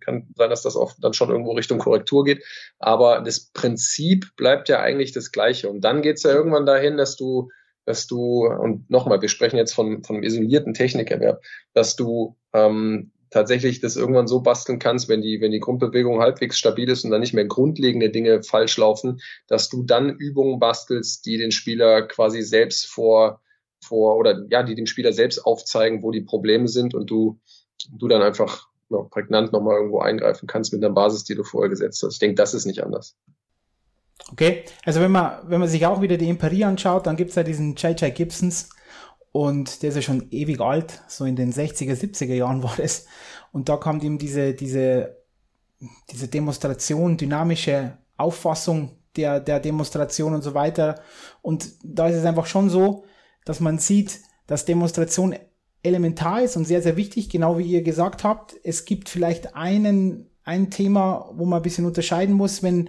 kann 0.01 0.27
sein, 0.37 0.49
dass 0.49 0.63
das 0.63 0.75
oft 0.75 0.97
dann 1.05 1.13
schon 1.13 1.29
irgendwo 1.29 1.53
Richtung 1.53 1.79
Korrektur 1.79 2.25
geht. 2.25 2.43
Aber 2.79 3.21
das 3.21 3.51
Prinzip 3.53 4.35
bleibt 4.37 4.71
ja 4.71 4.81
eigentlich 4.81 5.13
das 5.13 5.33
gleiche. 5.33 5.69
Und 5.69 5.83
dann 5.83 6.01
geht's 6.01 6.23
ja 6.23 6.33
irgendwann 6.33 6.65
dahin, 6.65 6.97
dass 6.97 7.17
du 7.17 7.51
dass 7.87 8.09
du, 8.09 8.47
und 8.47 8.91
nochmal, 8.91 9.23
wir 9.23 9.29
sprechen 9.29 9.57
jetzt 9.57 9.73
von, 9.73 10.03
von 10.03 10.17
einem 10.17 10.25
isolierten 10.25 10.75
Technikerwerb, 10.75 11.41
dass 11.73 11.95
du 11.95 12.37
ähm, 12.53 13.13
tatsächlich 13.37 13.81
das 13.81 13.97
irgendwann 13.97 14.27
so 14.27 14.40
basteln 14.40 14.78
kannst, 14.78 15.11
wenn 15.11 15.20
die, 15.20 15.43
wenn 15.43 15.52
die 15.52 15.61
Grundbewegung 15.61 16.20
halbwegs 16.20 16.59
stabil 16.59 16.89
ist 16.89 17.05
und 17.05 17.11
dann 17.11 17.20
nicht 17.20 17.35
mehr 17.35 17.44
grundlegende 17.44 18.09
Dinge 18.09 18.43
falsch 18.43 18.78
laufen, 18.78 19.20
dass 19.47 19.69
du 19.69 19.82
dann 19.82 20.09
Übungen 20.09 20.59
bastelst, 20.59 21.27
die 21.27 21.36
den 21.36 21.52
Spieler 21.52 22.02
quasi 22.02 22.40
selbst 22.40 22.86
vor, 22.86 23.43
vor, 23.85 24.16
oder 24.16 24.47
ja, 24.51 24.62
die 24.62 24.74
dem 24.74 24.86
Spieler 24.86 25.12
selbst 25.12 25.44
aufzeigen, 25.44 26.02
wo 26.02 26.12
die 26.12 26.23
Probleme 26.23 26.66
sind 26.66 26.94
und 26.94 27.11
du, 27.11 27.39
du 27.90 28.09
dann 28.09 28.23
einfach 28.23 28.69
ja, 28.89 29.02
prägnant 29.02 29.52
nochmal 29.52 29.77
irgendwo 29.77 30.01
eingreifen 30.01 30.47
kannst 30.47 30.73
mit 30.73 30.82
einer 30.82 30.94
Basis, 30.94 31.24
die 31.24 31.35
du 31.35 31.44
vorher 31.44 31.69
gesetzt 31.69 32.02
hast. 32.02 32.15
Ich 32.15 32.19
denke, 32.19 32.36
das 32.36 32.55
ist 32.55 32.65
nicht 32.65 32.82
anders. 32.82 33.16
Okay, 34.32 34.65
also 34.86 35.02
wenn 35.02 35.12
man, 35.12 35.40
wenn 35.44 35.61
man 35.61 35.69
sich 35.69 35.85
auch 35.85 36.01
wieder 36.01 36.16
die 36.16 36.31
Imperie 36.31 36.65
anschaut, 36.65 37.06
dann 37.06 37.16
gibt's 37.16 37.35
ja 37.35 37.43
diesen 37.43 37.74
J.J. 37.74 38.15
Gibsons 38.15 38.70
und 39.37 39.83
der 39.83 39.91
ist 39.91 39.97
ja 39.97 40.01
schon 40.01 40.29
ewig 40.31 40.63
alt, 40.63 41.03
so 41.09 41.27
in 41.27 41.37
den 41.37 41.53
60er, 41.53 41.93
70er 41.93 42.33
Jahren 42.33 42.63
war 42.63 42.73
das. 42.79 43.05
Und 43.53 43.69
da 43.69 43.77
kam 43.77 44.01
ihm 44.01 44.17
diese, 44.17 44.55
diese, 44.55 45.19
diese 46.11 46.29
Demonstration, 46.29 47.19
dynamische 47.19 47.99
Auffassung 48.17 48.93
der, 49.15 49.41
der 49.41 49.61
Demonstration 49.61 50.33
und 50.33 50.41
so 50.41 50.55
weiter. 50.55 51.03
Und 51.43 51.71
da 51.85 52.09
ist 52.09 52.17
es 52.17 52.25
einfach 52.25 52.47
schon 52.47 52.71
so, 52.71 53.05
dass 53.45 53.61
man 53.61 53.79
sieht, 53.79 54.21
dass 54.47 54.65
Demonstration 54.65 55.35
elementar 55.83 56.41
ist 56.41 56.57
und 56.57 56.65
sehr, 56.65 56.81
sehr 56.81 56.97
wichtig, 56.97 57.29
genau 57.29 57.59
wie 57.59 57.67
ihr 57.67 57.83
gesagt 57.83 58.25
habt. 58.25 58.55
Es 58.65 58.87
gibt 58.87 59.11
vielleicht 59.11 59.55
einen, 59.55 60.31
ein 60.45 60.71
Thema, 60.71 61.31
wo 61.35 61.45
man 61.45 61.59
ein 61.59 61.63
bisschen 61.63 61.85
unterscheiden 61.85 62.35
muss, 62.35 62.63
wenn, 62.63 62.89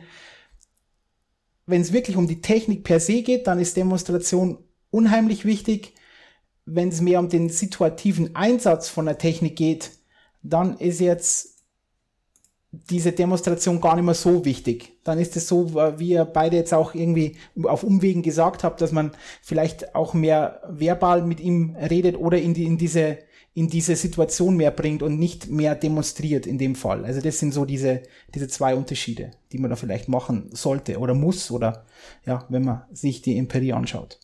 wenn 1.65 1.81
es 1.81 1.91
wirklich 1.91 2.15
um 2.15 2.25
die 2.25 2.39
Technik 2.39 2.85
per 2.85 3.01
se 3.01 3.21
geht, 3.21 3.47
dann 3.47 3.59
ist 3.59 3.75
Demonstration 3.75 4.59
unheimlich 4.91 5.43
wichtig. 5.43 5.93
Wenn 6.69 6.89
es 6.89 7.01
mehr 7.01 7.19
um 7.19 7.29
den 7.29 7.49
situativen 7.49 8.35
Einsatz 8.35 8.89
von 8.89 9.05
der 9.05 9.17
Technik 9.17 9.55
geht, 9.55 9.91
dann 10.43 10.77
ist 10.77 10.99
jetzt 10.99 11.57
diese 12.71 13.13
Demonstration 13.13 13.79
gar 13.81 13.95
nicht 13.95 14.03
mehr 14.03 14.13
so 14.13 14.43
wichtig. 14.45 14.99
Dann 15.03 15.17
ist 15.17 15.35
es 15.37 15.47
so, 15.47 15.73
wie 15.97 16.09
ihr 16.09 16.25
beide 16.25 16.57
jetzt 16.57 16.73
auch 16.73 16.93
irgendwie 16.93 17.37
auf 17.63 17.83
Umwegen 17.83 18.21
gesagt 18.21 18.63
habt, 18.63 18.81
dass 18.81 18.91
man 18.91 19.11
vielleicht 19.41 19.95
auch 19.95 20.13
mehr 20.13 20.61
verbal 20.67 21.23
mit 21.23 21.39
ihm 21.39 21.75
redet 21.75 22.17
oder 22.17 22.37
in, 22.37 22.53
die, 22.53 22.65
in 22.65 22.77
diese 22.77 23.19
in 23.57 23.69
diese 23.69 23.95
Situation 23.95 24.55
mehr 24.55 24.69
bringt 24.69 25.01
und 25.01 25.17
nicht 25.17 25.49
mehr 25.49 25.73
demonstriert 25.73 26.45
in 26.45 26.59
dem 26.59 26.75
Fall. 26.75 27.03
Also 27.05 27.21
das 27.21 27.39
sind 27.39 27.55
so 27.55 27.65
diese, 27.65 28.03
diese 28.35 28.47
zwei 28.47 28.75
Unterschiede, 28.75 29.31
die 29.51 29.57
man 29.57 29.71
da 29.71 29.75
vielleicht 29.75 30.09
machen 30.09 30.51
sollte 30.51 30.99
oder 30.99 31.15
muss 31.15 31.49
oder 31.49 31.83
ja, 32.23 32.45
wenn 32.49 32.63
man 32.63 32.83
sich 32.91 33.23
die 33.23 33.35
Empirie 33.35 33.73
anschaut. 33.73 34.19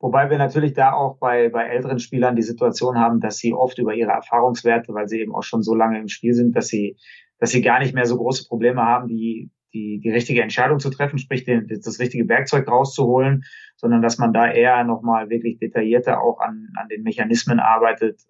Wobei 0.00 0.30
wir 0.30 0.38
natürlich 0.38 0.72
da 0.72 0.92
auch 0.92 1.18
bei, 1.18 1.50
bei 1.50 1.64
älteren 1.64 1.98
Spielern 1.98 2.34
die 2.34 2.42
Situation 2.42 2.98
haben, 2.98 3.20
dass 3.20 3.36
sie 3.36 3.52
oft 3.52 3.78
über 3.78 3.94
ihre 3.94 4.12
Erfahrungswerte, 4.12 4.94
weil 4.94 5.08
sie 5.08 5.20
eben 5.20 5.34
auch 5.34 5.42
schon 5.42 5.62
so 5.62 5.74
lange 5.74 5.98
im 5.98 6.08
Spiel 6.08 6.32
sind, 6.32 6.56
dass 6.56 6.68
sie, 6.68 6.96
dass 7.38 7.50
sie 7.50 7.60
gar 7.60 7.80
nicht 7.80 7.94
mehr 7.94 8.06
so 8.06 8.16
große 8.16 8.48
Probleme 8.48 8.80
haben, 8.80 9.08
die, 9.08 9.50
die, 9.74 10.00
die 10.02 10.10
richtige 10.10 10.42
Entscheidung 10.42 10.78
zu 10.78 10.88
treffen, 10.88 11.18
sprich 11.18 11.44
den, 11.44 11.68
das 11.68 11.98
richtige 11.98 12.26
Werkzeug 12.28 12.66
rauszuholen, 12.66 13.44
sondern 13.76 14.00
dass 14.00 14.16
man 14.16 14.32
da 14.32 14.50
eher 14.50 14.84
nochmal 14.84 15.28
wirklich 15.28 15.58
detaillierter 15.58 16.22
auch 16.22 16.40
an, 16.40 16.68
an 16.76 16.88
den 16.88 17.02
Mechanismen 17.02 17.60
arbeitet, 17.60 18.22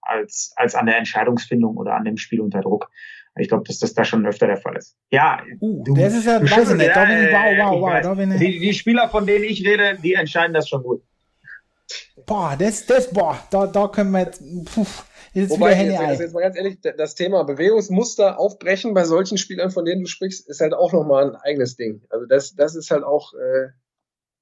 als, 0.00 0.54
als 0.56 0.74
an 0.74 0.86
der 0.86 0.98
Entscheidungsfindung 0.98 1.76
oder 1.76 1.94
an 1.96 2.04
dem 2.04 2.16
Spiel 2.16 2.40
unter 2.40 2.60
Druck. 2.60 2.90
Ich 3.36 3.48
glaube, 3.48 3.64
dass 3.66 3.78
das 3.80 3.94
da 3.94 4.04
schon 4.04 4.26
öfter 4.26 4.46
der 4.46 4.58
Fall 4.58 4.76
ist. 4.76 4.96
Ja, 5.10 5.42
uh, 5.60 5.82
du, 5.84 5.94
das 5.94 6.14
ist 6.14 6.26
ja, 6.26 6.40
weiß 6.40 6.70
ich 6.70 6.76
nicht, 6.76 6.94
bin 6.94 7.24
ich, 7.24 7.32
wow, 7.32 7.80
wow, 7.80 8.04
wow, 8.04 8.18
ich. 8.18 8.38
Die, 8.38 8.60
die 8.60 8.74
Spieler, 8.74 9.08
von 9.08 9.26
denen 9.26 9.44
ich 9.44 9.66
rede, 9.66 9.98
die 10.00 10.14
entscheiden 10.14 10.54
das 10.54 10.68
schon 10.68 10.82
gut. 10.82 11.02
Boah, 12.26 12.56
das, 12.58 12.86
das, 12.86 13.10
boah, 13.10 13.38
da, 13.50 13.66
da 13.66 13.88
können 13.88 14.12
wir 14.12 14.20
jetzt, 14.20 14.40
puh, 14.66 14.86
jetzt 15.32 15.50
Wobei, 15.50 15.74
jetzt, 15.82 16.00
jetzt, 16.00 16.20
jetzt 16.20 16.34
mal 16.34 16.40
ganz 16.40 16.56
ehrlich, 16.56 16.78
das 16.80 17.14
Thema 17.16 17.42
Bewegungsmuster 17.44 18.38
aufbrechen 18.38 18.94
bei 18.94 19.04
solchen 19.04 19.36
Spielern, 19.36 19.70
von 19.70 19.84
denen 19.84 20.02
du 20.02 20.08
sprichst, 20.08 20.48
ist 20.48 20.60
halt 20.60 20.72
auch 20.72 20.92
nochmal 20.92 21.30
ein 21.30 21.36
eigenes 21.36 21.76
Ding. 21.76 22.02
Also 22.10 22.26
das, 22.26 22.54
das 22.54 22.76
ist 22.76 22.90
halt 22.90 23.02
auch, 23.02 23.34
äh, 23.34 23.68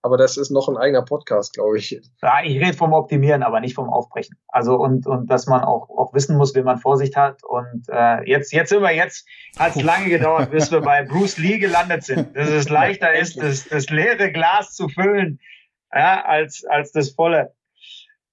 aber 0.02 0.16
das 0.16 0.36
ist 0.36 0.50
noch 0.50 0.68
ein 0.68 0.76
eigener 0.76 1.02
Podcast, 1.02 1.54
glaube 1.54 1.78
ich. 1.78 1.92
Ja, 2.22 2.42
ich 2.42 2.60
rede 2.60 2.76
vom 2.76 2.92
Optimieren, 2.92 3.44
aber 3.44 3.60
nicht 3.60 3.74
vom 3.74 3.88
Aufbrechen. 3.88 4.36
Also 4.48 4.74
und 4.74 5.06
und 5.06 5.30
dass 5.30 5.46
man 5.46 5.62
auch 5.62 5.88
auch 5.90 6.12
wissen 6.12 6.36
muss, 6.36 6.54
wie 6.56 6.62
man 6.62 6.78
Vorsicht 6.78 7.16
hat. 7.16 7.44
Und 7.44 7.88
äh, 7.88 8.28
jetzt 8.28 8.52
jetzt 8.52 8.70
sind 8.70 8.82
wir 8.82 8.90
jetzt 8.90 9.26
hat 9.56 9.76
es 9.76 9.82
lange 9.82 10.08
gedauert, 10.08 10.50
bis 10.50 10.72
wir 10.72 10.80
bei 10.80 11.04
Bruce 11.04 11.38
Lee 11.38 11.58
gelandet 11.58 12.02
sind. 12.02 12.36
Dass 12.36 12.48
es 12.48 12.68
leichter 12.68 13.14
ist, 13.14 13.40
das, 13.40 13.68
das 13.68 13.88
leere 13.90 14.32
Glas 14.32 14.74
zu 14.74 14.88
füllen, 14.88 15.38
ja, 15.92 16.24
als 16.24 16.64
als 16.68 16.90
das 16.90 17.10
volle. 17.10 17.54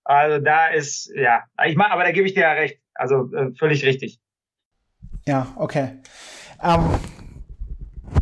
Also 0.03 0.43
da 0.43 0.67
ist 0.67 1.11
ja, 1.15 1.43
ich 1.67 1.75
meine, 1.75 1.91
aber 1.91 2.03
da 2.03 2.11
gebe 2.11 2.25
ich 2.25 2.33
dir 2.33 2.41
ja 2.41 2.53
recht. 2.53 2.79
Also 2.95 3.31
äh, 3.31 3.51
völlig 3.53 3.85
richtig. 3.85 4.19
Ja, 5.27 5.53
okay. 5.55 5.99
Ähm, 6.63 6.89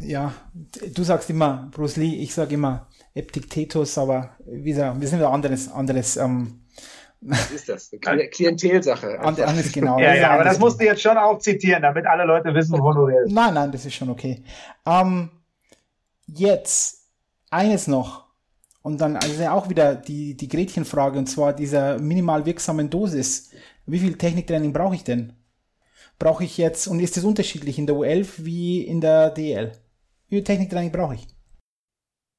ja, 0.01 0.33
du 0.93 1.03
sagst 1.03 1.29
immer 1.29 1.69
Bruce 1.71 1.95
Lee, 1.95 2.15
ich 2.15 2.33
sage 2.33 2.55
immer 2.55 2.86
Epictetus, 3.17 3.97
aber 3.97 4.37
wie 4.45 4.71
gesagt, 4.71 4.99
wir 4.99 5.07
sind 5.07 5.19
wieder 5.19 5.31
anderes, 5.31 5.71
anderes, 5.71 6.17
ähm, 6.17 6.61
was 7.21 7.51
ist 7.51 7.67
das? 7.67 7.91
Eine 8.05 8.29
Klientelsache. 8.29 9.19
Anders, 9.19 9.71
genau. 9.71 9.97
ja, 9.99 10.13
ja, 10.13 10.31
aber 10.31 10.43
das 10.43 10.59
musst 10.59 10.79
du 10.79 10.85
jetzt 10.85 11.01
schon 11.01 11.17
auch 11.17 11.39
zitieren, 11.39 11.81
damit 11.81 12.05
alle 12.05 12.25
Leute 12.25 12.53
wissen, 12.53 12.77
wovon 12.77 12.95
du 12.95 13.03
redest. 13.05 13.33
Nein, 13.33 13.55
nein, 13.55 13.71
das 13.71 13.85
ist 13.85 13.95
schon 13.95 14.09
okay. 14.09 14.43
Ähm, 14.85 15.31
jetzt 16.27 17.07
eines 17.49 17.87
noch. 17.87 18.27
Und 18.83 19.01
dann 19.01 19.17
also 19.17 19.47
auch 19.47 19.67
wieder 19.67 19.95
die, 19.95 20.37
die 20.37 20.47
Gretchenfrage, 20.47 21.17
und 21.17 21.27
zwar 21.27 21.53
dieser 21.53 21.99
minimal 21.99 22.45
wirksamen 22.45 22.89
Dosis. 22.89 23.51
Wie 23.85 23.99
viel 23.99 24.17
Techniktraining 24.17 24.71
brauche 24.71 24.95
ich 24.95 25.03
denn? 25.03 25.33
Brauche 26.19 26.43
ich 26.43 26.57
jetzt, 26.57 26.87
und 26.87 26.99
ist 26.99 27.17
das 27.17 27.23
unterschiedlich 27.23 27.79
in 27.79 27.87
der 27.87 27.95
U11 27.95 28.45
wie 28.45 28.83
in 28.83 29.01
der 29.01 29.31
DL? 29.31 29.71
Wie 30.29 30.35
viel 30.35 30.43
Techniktraining 30.43 30.91
brauche 30.91 31.15
ich? 31.15 31.27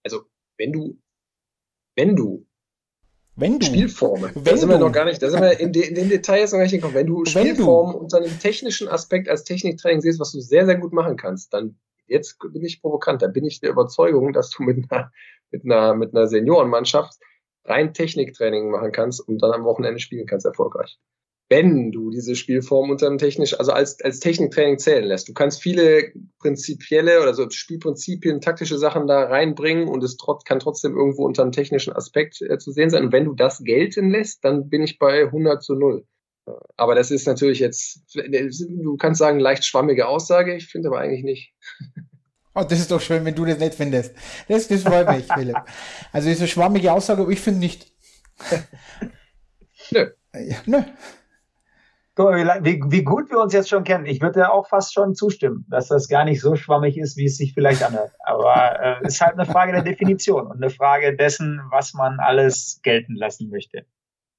Also 0.05 0.25
wenn 0.59 0.73
du, 0.73 0.99
wenn 1.97 2.17
du 2.17 2.47
wenn 3.37 3.61
du, 3.61 3.67
Spielformen, 3.67 4.35
wenn 4.35 4.45
da 4.45 4.57
sind 4.57 4.69
wir 4.69 4.79
noch 4.79 4.91
gar 4.91 5.05
nicht, 5.05 5.23
da 5.23 5.31
sind 5.31 5.41
wir 5.41 5.61
in, 5.61 5.73
de, 5.73 5.87
in 5.87 5.95
den 5.95 6.09
Details 6.09 6.53
noch 6.53 6.59
nicht 6.59 6.73
gekommen. 6.73 6.95
Wenn 6.95 7.07
du 7.07 7.25
Spielformen 7.25 7.95
unter 7.95 8.17
einem 8.17 8.37
technischen 8.41 8.89
Aspekt 8.89 9.29
als 9.29 9.45
Techniktraining 9.45 10.01
siehst, 10.01 10.19
was 10.19 10.33
du 10.33 10.41
sehr, 10.41 10.67
sehr 10.67 10.77
gut 10.77 10.93
machen 10.93 11.17
kannst, 11.17 11.55
dann, 11.55 11.79
jetzt 12.09 12.37
bin 12.53 12.65
ich 12.65 12.83
provokant, 12.83 13.23
da 13.23 13.29
bin 13.29 13.45
ich 13.45 13.61
der 13.61 13.71
Überzeugung, 13.71 14.33
dass 14.33 14.51
du 14.51 14.65
mit 14.65 14.91
einer, 14.91 15.13
mit 15.53 15.65
einer, 15.65 15.95
mit 15.95 16.17
einer 16.17 16.27
Seniorenmannschaft 16.27 17.15
rein 17.65 17.95
Techniktraining 17.95 18.71
machen 18.71 18.91
kannst 18.91 19.21
und 19.21 19.41
dann 19.41 19.53
am 19.53 19.65
Wochenende 19.65 20.01
spielen 20.01 20.27
kannst 20.27 20.45
erfolgreich 20.45 20.99
wenn 21.49 21.93
du 21.93 22.11
diese 22.11 22.37
Spielform 22.37 22.91
unter 22.91 23.07
einem 23.07 23.19
technisch, 23.19 23.59
also 23.59 23.73
als, 23.73 24.01
als 24.03 24.21
Techniktraining 24.21 24.79
zählen 24.79 25.05
lässt. 25.05 25.29
Du 25.29 25.33
kannst 25.33 25.63
viele 25.63 26.13
prinzipielle 26.41 27.23
oder 27.23 27.33
so 27.33 27.49
Spielprinzipien, 27.49 28.43
taktische 28.43 28.77
Sachen 28.77 29.07
da 29.07 29.25
reinbringen 29.25 29.89
und 29.89 30.05
es 30.05 30.17
trot, 30.19 30.45
kann 30.45 30.59
trotzdem 30.59 30.95
irgendwo 30.95 31.25
unter 31.25 31.43
einem 31.43 31.53
technischen 31.53 31.95
Aspekt 31.95 32.43
äh, 32.43 32.59
zu 32.59 32.71
sehen 32.71 32.91
sein. 32.91 33.07
Und 33.07 33.13
wenn 33.13 33.25
du 33.25 33.35
das 33.35 33.65
gelten 33.65 34.11
lässt, 34.11 34.45
dann 34.45 34.69
bin 34.69 34.83
ich 34.83 34.99
bei 34.99 35.23
100 35.23 35.63
zu 35.63 35.75
0. 35.75 36.05
Aber 36.77 36.95
das 36.95 37.11
ist 37.11 37.27
natürlich 37.27 37.61
jetzt, 37.61 38.03
du 38.15 38.97
kannst 38.97 39.19
sagen, 39.19 39.39
leicht 39.39 39.65
schwammige 39.65 40.07
Aussage. 40.07 40.55
Ich 40.55 40.67
finde 40.67 40.89
aber 40.89 41.01
eigentlich 41.01 41.25
nicht. 41.25 41.55
Oh, 42.55 42.65
das 42.69 42.81
ist 42.81 42.91
doch 42.91 43.01
schön, 43.01 43.25
wenn 43.25 43.37
du 43.37 43.45
das 43.45 43.61
nicht 43.61 43.75
findest. 43.75 44.17
Das, 44.49 44.67
das 44.67 44.83
freut 44.83 45.09
mich, 45.09 45.27
Philipp. 45.33 45.59
Also 46.11 46.29
diese 46.29 46.49
schwammige 46.49 46.93
Aussage, 46.93 47.25
ich 47.33 47.39
finde 47.39 47.61
nicht. 47.61 47.87
Nö. 49.93 50.07
Nö 50.67 50.83
wie, 52.19 52.83
wie 52.87 53.05
gut 53.05 53.31
wir 53.31 53.39
uns 53.39 53.53
jetzt 53.53 53.69
schon 53.69 53.85
kennen. 53.85 54.07
Ich 54.07 54.21
würde 54.21 54.41
ja 54.41 54.51
auch 54.51 54.69
fast 54.69 54.93
schon 54.93 55.15
zustimmen, 55.15 55.65
dass 55.69 55.89
das 55.89 56.09
gar 56.09 56.25
nicht 56.25 56.41
so 56.41 56.57
schwammig 56.57 56.99
ist, 56.99 57.17
wie 57.17 57.27
es 57.27 57.37
sich 57.37 57.55
vielleicht 57.55 57.83
anhört. 57.83 58.13
Aber 58.25 58.81
äh, 58.81 59.07
ist 59.07 59.21
halt 59.21 59.35
eine 59.35 59.47
Frage 59.47 59.73
der 59.73 59.83
Definition 59.83 60.47
und 60.47 60.57
eine 60.57 60.71
Frage 60.71 61.17
dessen, 61.17 61.61
was 61.71 61.95
man 61.95 62.19
alles 62.19 62.81
gelten 62.83 63.15
lassen 63.15 63.51
möchte. 63.51 63.87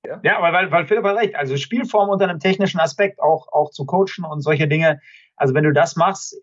Ja, 0.06 0.20
ja 0.24 0.38
aber 0.38 0.54
weil, 0.54 0.72
weil 0.72 0.86
Philipp 0.88 1.06
hat 1.06 1.18
recht. 1.18 1.36
Also 1.36 1.58
Spielform 1.58 2.10
unter 2.10 2.28
einem 2.28 2.40
technischen 2.40 2.80
Aspekt 2.80 3.22
auch, 3.22 3.48
auch 3.52 3.72
zu 3.72 3.86
coachen 3.86 4.26
und 4.30 4.42
solche 4.42 4.68
Dinge. 4.68 5.00
Also 5.36 5.54
wenn 5.54 5.64
du 5.64 5.72
das 5.72 5.96
machst 5.96 6.36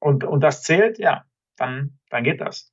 und, 0.00 0.24
und 0.24 0.40
das 0.40 0.62
zählt, 0.62 0.98
ja, 0.98 1.24
dann, 1.56 1.98
dann 2.08 2.24
geht 2.24 2.40
das 2.40 2.71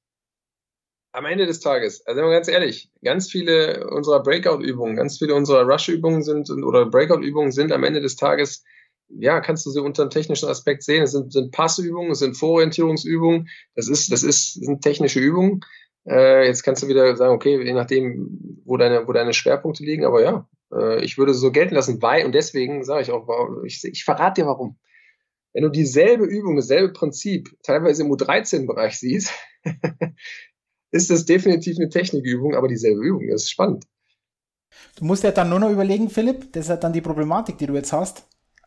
am 1.11 1.25
Ende 1.25 1.45
des 1.45 1.59
Tages, 1.59 2.05
also 2.05 2.21
ganz 2.21 2.47
ehrlich, 2.47 2.91
ganz 3.03 3.31
viele 3.31 3.89
unserer 3.89 4.21
Breakout-Übungen, 4.21 4.95
ganz 4.95 5.17
viele 5.17 5.35
unserer 5.35 5.63
Rush-Übungen 5.63 6.23
sind 6.23 6.49
oder 6.51 6.85
Breakout-Übungen 6.85 7.51
sind 7.51 7.71
am 7.71 7.83
Ende 7.83 8.01
des 8.01 8.15
Tages, 8.15 8.63
ja, 9.09 9.41
kannst 9.41 9.65
du 9.65 9.71
sie 9.71 9.81
unter 9.81 10.03
einem 10.03 10.11
technischen 10.11 10.49
Aspekt 10.49 10.83
sehen. 10.83 11.03
Es 11.03 11.11
sind, 11.11 11.33
sind 11.33 11.51
Passübungen, 11.51 12.11
es 12.11 12.19
sind 12.19 12.37
Vororientierungsübungen, 12.37 13.49
das 13.75 13.87
ist, 13.87 14.11
das 14.11 14.23
ist, 14.23 14.53
sind 14.53 14.81
technische 14.81 15.19
Übungen. 15.19 15.61
Äh, 16.07 16.45
jetzt 16.45 16.63
kannst 16.63 16.83
du 16.83 16.87
wieder 16.87 17.15
sagen, 17.15 17.33
okay, 17.33 17.61
je 17.63 17.73
nachdem, 17.73 18.61
wo 18.65 18.77
deine, 18.77 19.07
wo 19.07 19.13
deine 19.13 19.33
Schwerpunkte 19.33 19.83
liegen, 19.83 20.05
aber 20.05 20.21
ja, 20.21 20.47
äh, 20.71 21.03
ich 21.03 21.17
würde 21.17 21.33
so 21.33 21.51
gelten 21.51 21.75
lassen, 21.75 22.01
weil, 22.01 22.25
und 22.25 22.33
deswegen 22.33 22.83
sage 22.83 23.01
ich 23.01 23.11
auch, 23.11 23.27
ich, 23.65 23.83
ich 23.83 24.03
verrate 24.03 24.41
dir 24.41 24.47
warum. 24.47 24.77
Wenn 25.53 25.63
du 25.63 25.69
dieselbe 25.69 26.25
Übung, 26.25 26.55
dasselbe 26.55 26.93
Prinzip 26.93 27.49
teilweise 27.63 28.03
im 28.03 28.11
U13-Bereich 28.11 28.99
siehst, 28.99 29.33
ist 30.91 31.09
das 31.09 31.25
definitiv 31.25 31.77
eine 31.77 31.89
Technikübung, 31.89 32.55
aber 32.55 32.67
dieselbe 32.67 33.01
Übung. 33.01 33.27
Das 33.27 33.43
ist 33.43 33.51
spannend. 33.51 33.85
Du 34.95 35.05
musst 35.05 35.23
ja 35.23 35.31
dann 35.31 35.49
nur 35.49 35.59
noch 35.59 35.71
überlegen, 35.71 36.09
Philipp, 36.09 36.51
das 36.53 36.65
ist 36.65 36.69
halt 36.69 36.83
dann 36.83 36.93
die 36.93 37.01
Problematik, 37.01 37.57
die 37.57 37.67
du 37.67 37.73
jetzt 37.73 37.93
hast. 37.93 38.23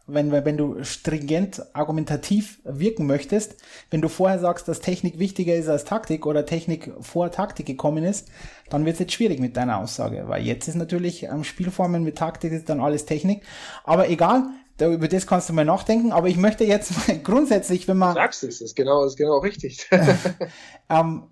Wenn, 0.08 0.32
wenn 0.32 0.56
du 0.56 0.82
stringent 0.82 1.62
argumentativ 1.74 2.60
wirken 2.64 3.06
möchtest, 3.06 3.54
wenn 3.90 4.00
du 4.00 4.08
vorher 4.08 4.40
sagst, 4.40 4.66
dass 4.66 4.80
Technik 4.80 5.20
wichtiger 5.20 5.54
ist 5.54 5.68
als 5.68 5.84
Taktik 5.84 6.26
oder 6.26 6.44
Technik 6.44 6.90
vor 7.00 7.30
Taktik 7.30 7.66
gekommen 7.66 8.02
ist, 8.02 8.28
dann 8.68 8.84
wird 8.84 8.94
es 8.94 9.00
jetzt 9.00 9.12
schwierig 9.12 9.38
mit 9.38 9.56
deiner 9.56 9.78
Aussage, 9.78 10.24
weil 10.26 10.44
jetzt 10.44 10.66
ist 10.66 10.74
natürlich 10.74 11.30
am 11.30 11.44
Spielformen 11.44 12.02
mit 12.02 12.18
Taktik 12.18 12.50
ist 12.50 12.68
dann 12.68 12.80
alles 12.80 13.06
Technik. 13.06 13.42
Aber 13.84 14.08
egal, 14.08 14.46
da, 14.76 14.90
über 14.90 15.06
das 15.06 15.28
kannst 15.28 15.48
du 15.48 15.52
mal 15.52 15.64
nachdenken, 15.64 16.10
aber 16.10 16.28
ich 16.28 16.36
möchte 16.36 16.64
jetzt 16.64 16.92
grundsätzlich, 17.24 17.86
wenn 17.86 17.98
man. 17.98 18.14
Du 18.14 18.20
sagst 18.20 18.42
es, 18.42 18.60
ist 18.60 18.74
genau, 18.74 19.04
ist 19.04 19.16
genau 19.16 19.38
richtig. 19.38 19.88
ähm, 20.90 21.28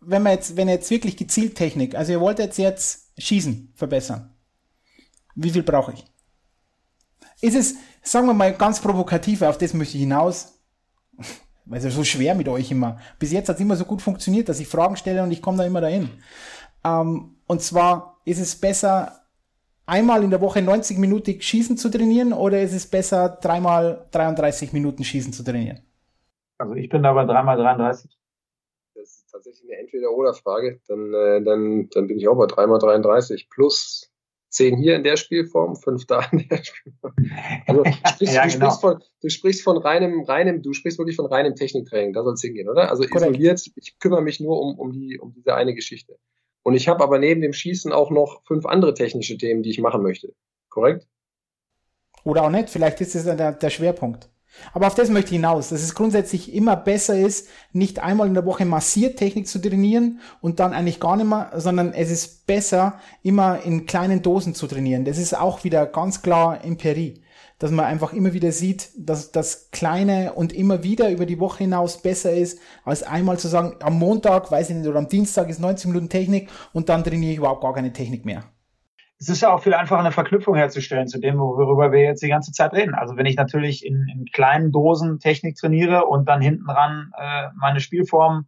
wenn 0.00 0.22
man 0.22 0.32
jetzt, 0.32 0.56
wenn 0.56 0.68
jetzt 0.68 0.90
wirklich 0.90 1.16
gezielt 1.16 1.56
Technik, 1.56 1.94
also 1.94 2.12
ihr 2.12 2.20
wollt 2.20 2.38
jetzt 2.38 2.58
jetzt 2.58 3.12
Schießen 3.18 3.72
verbessern. 3.74 4.34
Wie 5.34 5.50
viel 5.50 5.62
brauche 5.62 5.92
ich? 5.92 6.04
Ist 7.40 7.56
es, 7.56 7.76
sagen 8.02 8.26
wir 8.26 8.34
mal 8.34 8.52
ganz 8.52 8.80
provokativ, 8.80 9.42
auf 9.42 9.58
das 9.58 9.74
möchte 9.74 9.96
ich 9.96 10.02
hinaus, 10.02 10.60
weil 11.64 11.78
es 11.78 11.84
ja 11.84 11.90
so 11.90 12.04
schwer 12.04 12.34
mit 12.34 12.48
euch 12.48 12.70
immer. 12.70 12.98
Bis 13.18 13.32
jetzt 13.32 13.48
hat 13.48 13.56
es 13.56 13.62
immer 13.62 13.76
so 13.76 13.84
gut 13.84 14.02
funktioniert, 14.02 14.48
dass 14.48 14.60
ich 14.60 14.68
Fragen 14.68 14.96
stelle 14.96 15.22
und 15.22 15.30
ich 15.30 15.42
komme 15.42 15.58
da 15.58 15.64
immer 15.64 15.80
dahin. 15.80 16.10
Ähm, 16.84 17.36
und 17.46 17.62
zwar, 17.62 18.20
ist 18.24 18.40
es 18.40 18.56
besser, 18.56 19.20
einmal 19.86 20.22
in 20.22 20.30
der 20.30 20.40
Woche 20.40 20.62
90 20.62 20.98
Minuten 20.98 21.40
Schießen 21.40 21.76
zu 21.76 21.88
trainieren 21.88 22.32
oder 22.32 22.60
ist 22.60 22.72
es 22.72 22.86
besser, 22.86 23.38
dreimal 23.40 24.06
33 24.10 24.72
Minuten 24.72 25.04
Schießen 25.04 25.32
zu 25.32 25.42
trainieren? 25.42 25.80
Also 26.58 26.74
ich 26.74 26.88
bin 26.88 27.02
da 27.02 27.12
bei 27.12 27.24
dreimal 27.24 27.56
33 27.56 28.17
tatsächlich 28.17 28.17
eine 29.68 29.80
Entweder-Oder-Frage, 29.80 30.80
dann, 30.88 31.14
äh, 31.14 31.42
dann, 31.42 31.88
dann 31.90 32.06
bin 32.06 32.18
ich 32.18 32.28
auch 32.28 32.36
bei 32.36 32.44
3x33 32.44 33.46
plus 33.50 34.10
10 34.50 34.78
hier 34.78 34.96
in 34.96 35.04
der 35.04 35.16
Spielform, 35.16 35.76
5 35.76 36.06
da 36.06 36.24
in 36.32 36.48
der 36.48 36.62
Spielform. 36.62 37.14
Also 37.66 37.82
du 37.82 37.92
sprichst, 38.08 38.34
ja, 38.34 38.46
du, 38.46 38.52
genau. 38.52 38.66
sprichst 38.66 38.80
von, 38.80 39.02
du 39.20 39.28
sprichst 39.28 39.62
von 39.62 39.76
reinem, 39.76 40.22
reinem, 40.22 40.62
du 40.62 40.72
sprichst 40.72 40.98
wirklich 40.98 41.16
von 41.16 41.26
reinem 41.26 41.54
Techniktraining, 41.54 42.12
da 42.12 42.22
soll 42.22 42.34
es 42.34 42.40
hingehen, 42.40 42.68
oder? 42.68 42.90
Also 42.90 43.04
Correct. 43.04 43.30
isoliert, 43.30 43.70
ich 43.76 43.98
kümmere 43.98 44.22
mich 44.22 44.40
nur 44.40 44.60
um, 44.60 44.78
um, 44.78 44.92
die, 44.92 45.18
um 45.18 45.32
diese 45.34 45.54
eine 45.54 45.74
Geschichte. 45.74 46.18
Und 46.62 46.74
ich 46.74 46.88
habe 46.88 47.02
aber 47.02 47.18
neben 47.18 47.40
dem 47.40 47.52
Schießen 47.52 47.92
auch 47.92 48.10
noch 48.10 48.42
fünf 48.46 48.66
andere 48.66 48.94
technische 48.94 49.38
Themen, 49.38 49.62
die 49.62 49.70
ich 49.70 49.80
machen 49.80 50.02
möchte. 50.02 50.34
Korrekt? 50.68 51.06
Oder 52.24 52.42
auch 52.42 52.50
nicht, 52.50 52.68
vielleicht 52.68 53.00
ist 53.00 53.14
es 53.14 53.24
der, 53.24 53.52
der 53.52 53.70
Schwerpunkt. 53.70 54.28
Aber 54.72 54.86
auf 54.86 54.94
das 54.94 55.10
möchte 55.10 55.30
ich 55.30 55.36
hinaus, 55.36 55.68
dass 55.68 55.82
es 55.82 55.94
grundsätzlich 55.94 56.54
immer 56.54 56.76
besser 56.76 57.18
ist, 57.18 57.48
nicht 57.72 58.00
einmal 58.00 58.26
in 58.26 58.34
der 58.34 58.46
Woche 58.46 58.64
massiert 58.64 59.18
Technik 59.18 59.46
zu 59.46 59.60
trainieren 59.60 60.20
und 60.40 60.60
dann 60.60 60.72
eigentlich 60.72 61.00
gar 61.00 61.16
nicht 61.16 61.28
mehr, 61.28 61.50
sondern 61.56 61.92
es 61.92 62.10
ist 62.10 62.46
besser, 62.46 62.98
immer 63.22 63.62
in 63.62 63.86
kleinen 63.86 64.22
Dosen 64.22 64.54
zu 64.54 64.66
trainieren. 64.66 65.04
Das 65.04 65.18
ist 65.18 65.36
auch 65.36 65.64
wieder 65.64 65.86
ganz 65.86 66.22
klar 66.22 66.64
Empirie, 66.64 67.22
dass 67.58 67.70
man 67.70 67.84
einfach 67.84 68.12
immer 68.12 68.32
wieder 68.32 68.52
sieht, 68.52 68.90
dass 68.96 69.32
das 69.32 69.70
Kleine 69.70 70.32
und 70.34 70.52
immer 70.52 70.82
wieder 70.82 71.10
über 71.10 71.26
die 71.26 71.40
Woche 71.40 71.64
hinaus 71.64 72.02
besser 72.02 72.32
ist, 72.32 72.58
als 72.84 73.02
einmal 73.02 73.38
zu 73.38 73.48
sagen, 73.48 73.76
am 73.80 73.98
Montag, 73.98 74.50
weiß 74.50 74.70
ich 74.70 74.76
nicht, 74.76 74.88
oder 74.88 74.98
am 74.98 75.08
Dienstag 75.08 75.48
ist 75.48 75.60
90 75.60 75.86
Minuten 75.86 76.08
Technik 76.08 76.48
und 76.72 76.88
dann 76.88 77.04
trainiere 77.04 77.32
ich 77.32 77.38
überhaupt 77.38 77.62
gar 77.62 77.74
keine 77.74 77.92
Technik 77.92 78.24
mehr 78.24 78.44
es 79.20 79.28
ist 79.28 79.40
ja 79.40 79.52
auch 79.52 79.62
viel 79.62 79.74
einfacher, 79.74 80.00
eine 80.00 80.12
Verknüpfung 80.12 80.54
herzustellen 80.54 81.08
zu 81.08 81.18
dem, 81.18 81.38
worüber 81.38 81.90
wir 81.90 82.00
jetzt 82.00 82.22
die 82.22 82.28
ganze 82.28 82.52
Zeit 82.52 82.72
reden. 82.72 82.94
Also 82.94 83.16
wenn 83.16 83.26
ich 83.26 83.36
natürlich 83.36 83.84
in, 83.84 84.06
in 84.12 84.26
kleinen 84.26 84.70
Dosen 84.70 85.18
Technik 85.18 85.56
trainiere 85.56 86.06
und 86.06 86.28
dann 86.28 86.40
hinten 86.40 86.70
ran 86.70 87.10
äh, 87.18 87.48
meine 87.56 87.80
Spielform 87.80 88.46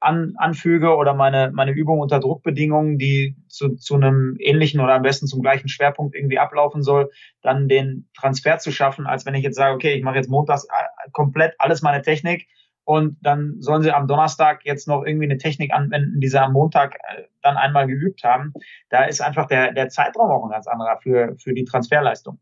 an, 0.00 0.34
anfüge 0.36 0.96
oder 0.96 1.14
meine, 1.14 1.50
meine 1.52 1.70
Übung 1.70 2.00
unter 2.00 2.20
Druckbedingungen, 2.20 2.98
die 2.98 3.36
zu, 3.48 3.76
zu 3.76 3.94
einem 3.94 4.36
ähnlichen 4.38 4.80
oder 4.80 4.94
am 4.94 5.02
besten 5.02 5.26
zum 5.26 5.40
gleichen 5.40 5.68
Schwerpunkt 5.68 6.14
irgendwie 6.14 6.38
ablaufen 6.38 6.82
soll, 6.82 7.10
dann 7.40 7.68
den 7.68 8.08
Transfer 8.14 8.58
zu 8.58 8.70
schaffen, 8.70 9.06
als 9.06 9.24
wenn 9.24 9.34
ich 9.34 9.44
jetzt 9.44 9.56
sage, 9.56 9.74
okay, 9.74 9.94
ich 9.94 10.02
mache 10.02 10.16
jetzt 10.16 10.28
montags 10.28 10.64
äh, 10.64 11.10
komplett 11.12 11.54
alles 11.58 11.80
meine 11.80 12.02
Technik 12.02 12.48
und 12.84 13.16
dann 13.22 13.56
sollen 13.60 13.82
sie 13.82 13.92
am 13.92 14.08
Donnerstag 14.08 14.64
jetzt 14.64 14.88
noch 14.88 15.04
irgendwie 15.04 15.26
eine 15.26 15.38
Technik 15.38 15.72
anwenden, 15.72 16.20
die 16.20 16.28
sie 16.28 16.40
am 16.40 16.52
Montag 16.52 16.94
äh, 16.94 17.24
dann 17.42 17.56
einmal 17.56 17.86
geübt 17.86 18.24
haben. 18.24 18.52
Da 18.90 19.04
ist 19.04 19.20
einfach 19.20 19.46
der, 19.46 19.72
der 19.72 19.88
Zeitraum 19.88 20.30
auch 20.30 20.44
ein 20.44 20.50
ganz 20.50 20.66
anderer 20.66 20.98
für, 21.00 21.36
für 21.38 21.54
die 21.54 21.64
Transferleistung. 21.64 22.38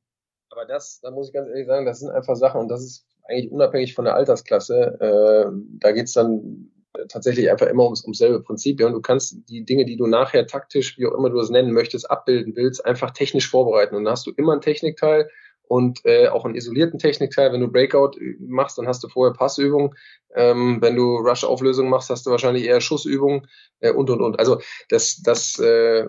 Aber 0.50 0.64
das, 0.64 1.00
da 1.00 1.10
muss 1.10 1.28
ich 1.28 1.34
ganz 1.34 1.48
ehrlich 1.48 1.66
sagen, 1.66 1.86
das 1.86 2.00
sind 2.00 2.10
einfach 2.10 2.34
Sachen 2.36 2.60
und 2.60 2.68
das 2.68 2.82
ist 2.82 3.06
eigentlich 3.28 3.52
unabhängig 3.52 3.94
von 3.94 4.04
der 4.04 4.14
Altersklasse. 4.14 4.98
Äh, 5.00 5.50
da 5.78 5.92
geht's 5.92 6.14
dann 6.14 6.70
tatsächlich 7.08 7.50
einfach 7.50 7.66
immer 7.66 7.84
ums, 7.84 8.02
ums 8.02 8.18
selbe 8.18 8.42
Prinzip. 8.42 8.80
Ja, 8.80 8.86
und 8.86 8.94
du 8.94 9.00
kannst 9.00 9.48
die 9.48 9.64
Dinge, 9.64 9.84
die 9.84 9.96
du 9.96 10.06
nachher 10.06 10.46
taktisch, 10.46 10.98
wie 10.98 11.06
auch 11.06 11.14
immer 11.14 11.30
du 11.30 11.38
es 11.38 11.50
nennen 11.50 11.72
möchtest, 11.72 12.10
abbilden 12.10 12.56
willst, 12.56 12.84
einfach 12.84 13.12
technisch 13.12 13.48
vorbereiten. 13.48 13.94
Und 13.94 14.04
dann 14.04 14.12
hast 14.12 14.26
du 14.26 14.32
immer 14.36 14.52
einen 14.52 14.60
Technikteil, 14.60 15.28
und 15.70 16.04
äh, 16.04 16.26
auch 16.26 16.44
einen 16.44 16.56
isolierten 16.56 16.98
Technikteil. 16.98 17.52
Wenn 17.52 17.60
du 17.60 17.68
Breakout 17.68 18.18
machst, 18.40 18.76
dann 18.76 18.88
hast 18.88 19.04
du 19.04 19.08
vorher 19.08 19.32
Passübungen. 19.32 19.94
Ähm, 20.34 20.78
wenn 20.80 20.96
du 20.96 21.18
Rush-Auflösung 21.18 21.88
machst, 21.88 22.10
hast 22.10 22.26
du 22.26 22.30
wahrscheinlich 22.32 22.64
eher 22.64 22.80
Schussübungen 22.80 23.46
äh, 23.78 23.92
und 23.92 24.10
und 24.10 24.20
und. 24.20 24.36
Also 24.40 24.60
das, 24.88 25.22
das 25.22 25.60
äh, 25.60 26.08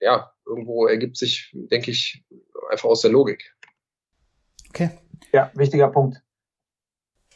ja, 0.00 0.32
irgendwo 0.44 0.86
ergibt 0.88 1.16
sich, 1.16 1.52
denke 1.54 1.92
ich, 1.92 2.24
einfach 2.68 2.88
aus 2.88 3.02
der 3.02 3.12
Logik. 3.12 3.54
Okay. 4.70 4.90
Ja, 5.32 5.52
wichtiger 5.54 5.88
Punkt. 5.88 6.20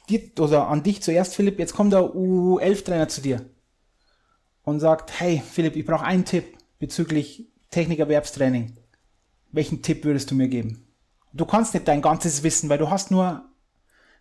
Dir, 0.08 0.32
oder 0.40 0.66
an 0.66 0.82
dich 0.82 1.02
zuerst, 1.02 1.36
Philipp. 1.36 1.60
Jetzt 1.60 1.76
kommt 1.76 1.92
der 1.92 2.00
U11-Trainer 2.00 3.06
zu 3.06 3.20
dir 3.20 3.48
und 4.64 4.80
sagt, 4.80 5.20
hey 5.20 5.40
Philipp, 5.48 5.76
ich 5.76 5.86
brauche 5.86 6.04
einen 6.04 6.24
Tipp 6.24 6.58
bezüglich 6.80 7.46
Technikerwerbstraining. 7.70 8.76
Welchen 9.52 9.82
Tipp 9.82 10.04
würdest 10.04 10.32
du 10.32 10.34
mir 10.34 10.48
geben? 10.48 10.87
Du 11.32 11.44
kannst 11.44 11.74
nicht 11.74 11.86
dein 11.88 12.02
ganzes 12.02 12.42
Wissen, 12.42 12.68
weil 12.68 12.78
du 12.78 12.90
hast 12.90 13.10
nur, 13.10 13.44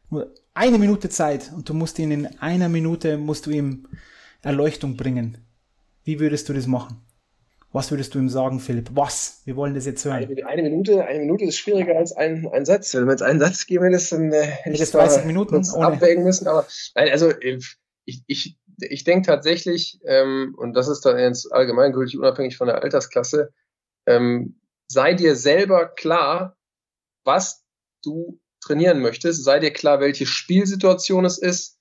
nur 0.09 0.33
eine 0.53 0.77
Minute 0.77 1.09
Zeit 1.09 1.51
und 1.55 1.69
du 1.69 1.73
musst 1.73 1.99
ihn 1.99 2.11
in 2.11 2.39
einer 2.39 2.69
Minute, 2.69 3.17
musst 3.17 3.45
du 3.45 3.51
ihm 3.51 3.87
Erleuchtung 4.41 4.97
bringen. 4.97 5.37
Wie 6.03 6.19
würdest 6.19 6.49
du 6.49 6.53
das 6.53 6.67
machen? 6.67 7.01
Was 7.73 7.91
würdest 7.91 8.15
du 8.15 8.19
ihm 8.19 8.29
sagen, 8.29 8.59
Philipp? 8.59 8.89
Was? 8.93 9.41
Wir 9.45 9.55
wollen 9.55 9.75
das 9.75 9.85
jetzt 9.85 10.03
hören. 10.05 10.23
Eine, 10.23 10.47
eine 10.47 10.63
Minute, 10.63 11.05
eine 11.05 11.19
Minute 11.19 11.45
ist 11.45 11.57
schwieriger 11.57 11.97
als 11.97 12.13
ein, 12.13 12.47
ein 12.51 12.65
Satz. 12.65 12.93
Wenn 12.93 13.05
wir 13.05 13.11
jetzt 13.11 13.21
einen 13.21 13.39
Satz 13.39 13.65
geben 13.65 13.83
hättest, 13.85 14.13
dann 14.13 14.31
äh, 14.31 14.41
hätte 14.41 14.73
ich 14.73 14.79
das 14.79 14.91
30 14.91 15.25
Minuten 15.25 15.55
ohne. 15.55 15.85
abwägen 15.85 16.23
müssen. 16.23 16.47
Aber 16.47 16.65
nein, 16.95 17.09
also 17.09 17.31
ich, 18.05 18.23
ich, 18.25 18.57
ich 18.79 19.03
denke 19.03 19.27
tatsächlich, 19.27 19.99
ähm, 20.05 20.55
und 20.57 20.73
das 20.73 20.87
ist 20.87 21.01
dann 21.05 21.19
jetzt 21.19 21.51
allgemeingültig, 21.51 22.17
unabhängig 22.17 22.57
von 22.57 22.67
der 22.67 22.81
Altersklasse, 22.81 23.51
ähm, 24.05 24.59
sei 24.87 25.13
dir 25.13 25.35
selber 25.35 25.87
klar, 25.87 26.56
was 27.27 27.63
du 28.03 28.39
trainieren 28.61 29.01
möchtest. 29.01 29.43
Sei 29.43 29.59
dir 29.59 29.71
klar, 29.71 29.99
welche 29.99 30.25
Spielsituation 30.25 31.25
es 31.25 31.37
ist. 31.37 31.77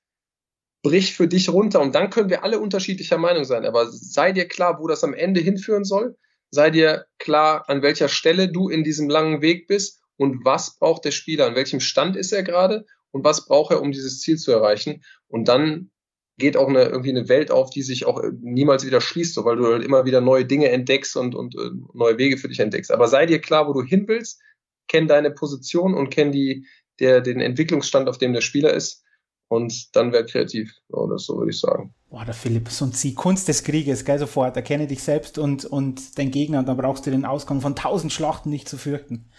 Brich 0.83 1.15
für 1.15 1.27
dich 1.27 1.49
runter 1.49 1.81
und 1.81 1.95
dann 1.95 2.11
können 2.11 2.29
wir 2.31 2.45
alle 2.45 2.61
unterschiedlicher 2.61 3.19
Meinung 3.19 3.45
sein. 3.45 3.65
Aber 3.65 3.91
sei 3.91 4.33
dir 4.33 4.47
klar, 4.47 4.79
wo 4.79 4.87
das 4.87 5.03
am 5.03 5.15
Ende 5.15 5.41
hinführen 5.41 5.85
soll. 5.85 6.17
Sei 6.51 6.71
dir 6.71 7.07
klar, 7.19 7.69
an 7.69 7.83
welcher 7.83 8.09
Stelle 8.09 8.53
du 8.53 8.69
in 8.69 8.85
diesem 8.85 9.09
langen 9.09 9.41
Weg 9.41 9.67
bist 9.67 10.03
und 10.17 10.45
was 10.45 10.79
braucht 10.79 11.05
der 11.05 11.11
Spieler, 11.11 11.47
an 11.47 11.57
welchem 11.57 11.81
Stand 11.81 12.15
ist 12.15 12.33
er 12.33 12.43
gerade 12.43 12.85
und 13.11 13.25
was 13.25 13.47
braucht 13.47 13.73
er, 13.73 13.81
um 13.81 13.91
dieses 13.91 14.21
Ziel 14.21 14.37
zu 14.37 14.53
erreichen. 14.53 15.03
Und 15.27 15.49
dann 15.49 15.91
geht 16.39 16.57
auch 16.57 16.69
eine, 16.69 16.85
irgendwie 16.85 17.11
eine 17.11 17.29
Welt 17.29 17.51
auf, 17.51 17.71
die 17.71 17.83
sich 17.83 18.07
auch 18.07 18.23
niemals 18.41 18.85
wieder 18.85 19.01
schließt, 19.01 19.35
so, 19.35 19.45
weil 19.45 19.57
du 19.57 19.67
halt 19.67 19.83
immer 19.83 20.05
wieder 20.05 20.21
neue 20.21 20.45
Dinge 20.45 20.69
entdeckst 20.69 21.17
und, 21.17 21.35
und 21.35 21.57
äh, 21.57 21.71
neue 21.95 22.19
Wege 22.19 22.37
für 22.37 22.49
dich 22.49 22.61
entdeckst. 22.61 22.93
Aber 22.93 23.09
sei 23.09 23.27
dir 23.27 23.41
klar, 23.41 23.67
wo 23.67 23.73
du 23.73 23.83
hin 23.83 24.07
willst, 24.07 24.41
kenn 24.89 25.09
deine 25.09 25.31
Position 25.31 25.95
und 25.95 26.11
kenn 26.11 26.33
die, 26.33 26.67
der, 27.01 27.21
den 27.21 27.41
Entwicklungsstand, 27.41 28.09
auf 28.09 28.19
dem 28.19 28.33
der 28.33 28.41
Spieler 28.41 28.73
ist. 28.73 29.05
Und 29.49 29.95
dann 29.95 30.13
werd 30.13 30.31
kreativ. 30.31 30.75
Oder 30.89 31.19
so 31.19 31.39
würde 31.39 31.51
ich 31.51 31.61
sagen. 31.61 31.95
Boah, 32.11 32.25
der 32.25 32.35
Philipp, 32.35 32.69
so 32.69 32.87
die 32.87 33.15
Kunst 33.15 33.47
des 33.47 33.63
Krieges, 33.63 34.05
gell, 34.05 34.19
sofort. 34.19 34.57
Erkenne 34.57 34.89
dich 34.89 35.03
selbst 35.03 35.39
und, 35.39 35.65
und 35.65 36.19
dein 36.19 36.33
Gegner. 36.33 36.61
Und 36.61 36.69
dann 36.69 36.77
brauchst 36.77 37.07
du 37.07 37.11
den 37.11 37.25
Ausgang 37.25 37.61
von 37.61 37.77
tausend 37.77 38.13
Schlachten 38.13 38.51
nicht 38.51 38.69
zu 38.69 38.77
fürchten. 38.77 39.31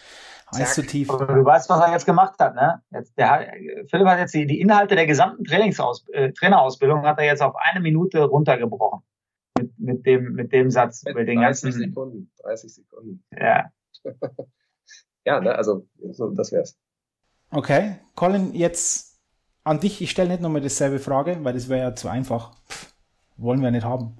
Eis 0.49 0.75
zu 0.75 0.85
tief. 0.85 1.09
du 1.09 1.17
weißt, 1.17 1.69
was 1.69 1.81
er 1.81 1.91
jetzt 1.91 2.05
gemacht 2.05 2.39
hat, 2.39 2.55
ne? 2.55 2.81
Jetzt, 2.91 3.17
der, 3.17 3.51
Philipp 3.89 4.07
hat 4.07 4.19
jetzt 4.19 4.33
die, 4.33 4.45
die 4.45 4.61
Inhalte 4.61 4.95
der 4.95 5.05
gesamten 5.05 5.43
Trainingsaus, 5.43 6.07
äh, 6.13 6.31
Trainerausbildung 6.31 7.01
hat 7.01 7.19
er 7.19 7.25
jetzt 7.25 7.41
auf 7.41 7.55
eine 7.57 7.81
Minute 7.81 8.23
runtergebrochen. 8.23 9.01
Mit, 9.59 9.77
mit 9.77 10.05
dem, 10.05 10.33
mit 10.33 10.53
dem 10.53 10.69
Satz. 10.69 11.03
Mit, 11.03 11.15
mit 11.15 11.27
den 11.27 11.39
30 11.39 11.63
ganzen, 11.63 11.79
Sekunden. 11.81 12.31
30 12.43 12.73
Sekunden. 12.75 13.23
Ja. 13.37 13.71
ja, 15.27 15.41
ne, 15.41 15.53
also 15.53 15.85
so, 16.11 16.29
das 16.29 16.53
wär's. 16.53 16.77
Okay, 17.51 17.97
Colin, 18.15 18.53
jetzt 18.53 19.19
an 19.65 19.81
dich. 19.81 20.01
Ich 20.01 20.09
stelle 20.09 20.29
nicht 20.29 20.41
nochmal 20.41 20.61
dasselbe 20.61 20.99
Frage, 20.99 21.37
weil 21.43 21.53
das 21.53 21.67
wäre 21.67 21.81
ja 21.81 21.95
zu 21.95 22.07
einfach. 22.07 22.53
Pff, 22.69 22.93
wollen 23.35 23.61
wir 23.61 23.69
nicht 23.71 23.83
haben. 23.83 24.17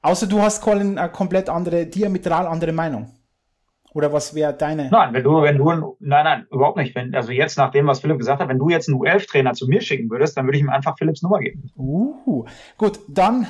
Außer 0.00 0.26
du 0.26 0.40
hast, 0.40 0.62
Colin, 0.62 0.98
eine 0.98 1.12
komplett 1.12 1.50
andere, 1.50 1.86
diametral 1.86 2.46
andere 2.46 2.72
Meinung. 2.72 3.10
Oder 3.92 4.10
was 4.10 4.34
wäre 4.34 4.54
deine? 4.54 4.88
Nein, 4.90 5.12
wenn 5.12 5.22
du, 5.22 5.42
wenn 5.42 5.58
du, 5.58 5.96
nein, 6.00 6.24
nein, 6.24 6.46
überhaupt 6.50 6.78
nicht. 6.78 6.94
Wenn, 6.94 7.14
also 7.14 7.30
jetzt 7.30 7.58
nach 7.58 7.70
dem, 7.70 7.86
was 7.86 8.00
Philipp 8.00 8.18
gesagt 8.18 8.40
hat, 8.40 8.48
wenn 8.48 8.58
du 8.58 8.70
jetzt 8.70 8.88
einen 8.88 8.98
U11-Trainer 8.98 9.52
zu 9.52 9.68
mir 9.68 9.82
schicken 9.82 10.08
würdest, 10.08 10.34
dann 10.38 10.46
würde 10.46 10.56
ich 10.56 10.64
ihm 10.64 10.70
einfach 10.70 10.96
Philipps 10.96 11.22
Nummer 11.22 11.40
geben. 11.40 11.70
Uh, 11.76 12.46
gut, 12.78 13.00
dann 13.06 13.46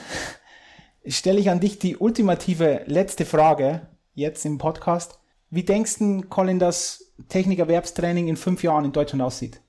stelle 1.06 1.38
ich 1.38 1.48
an 1.48 1.60
dich 1.60 1.78
die 1.78 1.96
ultimative 1.96 2.82
letzte 2.86 3.24
Frage 3.24 3.82
jetzt 4.14 4.44
im 4.44 4.59
Podcast. 4.59 5.21
Wie 5.52 5.64
denkst 5.64 5.98
du, 5.98 6.22
Colin, 6.22 6.58
dass 6.58 7.12
Technikerwerbstraining 7.28 8.26
in 8.26 8.36
fünf 8.36 8.62
Jahren 8.62 8.86
in 8.86 8.92
Deutschland 8.92 9.22
aussieht? 9.22 9.60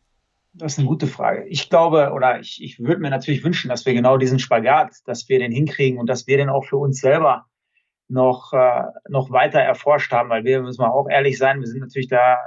Das 0.53 0.73
ist 0.73 0.79
eine 0.79 0.87
gute 0.87 1.07
Frage. 1.07 1.43
Ich 1.49 1.69
glaube, 1.69 2.11
oder 2.13 2.39
ich, 2.39 2.63
ich 2.63 2.79
würde 2.79 3.01
mir 3.01 3.09
natürlich 3.09 3.43
wünschen, 3.43 3.67
dass 3.67 3.85
wir 3.85 3.93
genau 3.93 4.15
diesen 4.15 4.39
Spagat, 4.39 4.93
dass 5.05 5.27
wir 5.27 5.39
den 5.39 5.51
hinkriegen 5.51 5.99
und 5.99 6.07
dass 6.07 6.25
wir 6.25 6.37
den 6.37 6.47
auch 6.47 6.63
für 6.63 6.77
uns 6.77 7.01
selber 7.01 7.47
noch, 8.07 8.53
äh, 8.53 8.83
noch 9.09 9.29
weiter 9.31 9.59
erforscht 9.59 10.13
haben, 10.13 10.29
weil 10.29 10.45
wir, 10.45 10.61
müssen 10.61 10.79
wir 10.79 10.93
auch 10.93 11.09
ehrlich 11.09 11.37
sein, 11.37 11.59
wir 11.59 11.67
sind 11.67 11.81
natürlich 11.81 12.07
da 12.07 12.37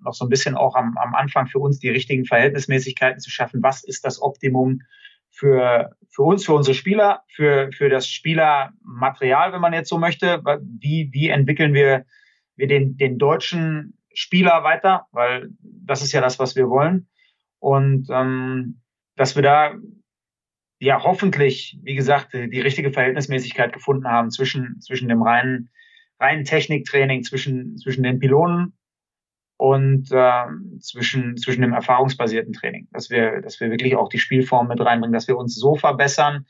noch 0.00 0.14
so 0.14 0.24
ein 0.24 0.28
bisschen 0.28 0.56
auch 0.56 0.74
am, 0.74 0.98
am 0.98 1.14
Anfang 1.14 1.46
für 1.46 1.60
uns 1.60 1.78
die 1.78 1.90
richtigen 1.90 2.24
Verhältnismäßigkeiten 2.24 3.20
zu 3.20 3.30
schaffen. 3.30 3.62
Was 3.62 3.84
ist 3.84 4.04
das 4.04 4.20
Optimum 4.20 4.80
für, 5.30 5.94
für 6.10 6.22
uns, 6.22 6.44
für 6.44 6.54
unsere 6.54 6.74
Spieler, 6.74 7.22
für, 7.28 7.70
für 7.70 7.88
das 7.88 8.08
Spielermaterial, 8.08 9.52
wenn 9.52 9.60
man 9.60 9.74
jetzt 9.74 9.90
so 9.90 9.98
möchte? 9.98 10.42
Wie, 10.60 11.10
wie 11.12 11.28
entwickeln 11.28 11.72
wir 11.72 12.04
wir 12.56 12.66
den, 12.66 12.96
den 12.96 13.18
deutschen 13.18 13.98
Spieler 14.12 14.62
weiter, 14.64 15.06
weil 15.12 15.50
das 15.60 16.02
ist 16.02 16.12
ja 16.12 16.20
das, 16.20 16.38
was 16.38 16.56
wir 16.56 16.68
wollen. 16.68 17.08
Und 17.58 18.08
ähm, 18.10 18.80
dass 19.16 19.36
wir 19.36 19.42
da 19.42 19.74
ja 20.78 21.02
hoffentlich, 21.02 21.78
wie 21.82 21.94
gesagt, 21.94 22.32
die, 22.32 22.60
richtige 22.60 22.92
Verhältnismäßigkeit 22.92 23.72
gefunden 23.72 24.06
haben 24.06 24.30
zwischen, 24.30 24.80
zwischen 24.80 25.08
dem 25.08 25.22
reinen, 25.22 25.70
reinen 26.20 26.44
Techniktraining, 26.44 27.22
zwischen, 27.22 27.76
zwischen 27.78 28.02
den 28.02 28.18
Pilonen 28.18 28.74
und 29.56 30.10
äh, 30.12 30.44
zwischen, 30.80 31.36
zwischen 31.36 31.62
dem 31.62 31.72
erfahrungsbasierten 31.72 32.52
Training. 32.52 32.88
Dass 32.92 33.08
wir, 33.08 33.40
dass 33.40 33.60
wir 33.60 33.70
wirklich 33.70 33.96
auch 33.96 34.08
die 34.08 34.18
Spielform 34.18 34.68
mit 34.68 34.80
reinbringen, 34.80 35.14
dass 35.14 35.28
wir 35.28 35.38
uns 35.38 35.54
so 35.54 35.74
verbessern, 35.74 36.46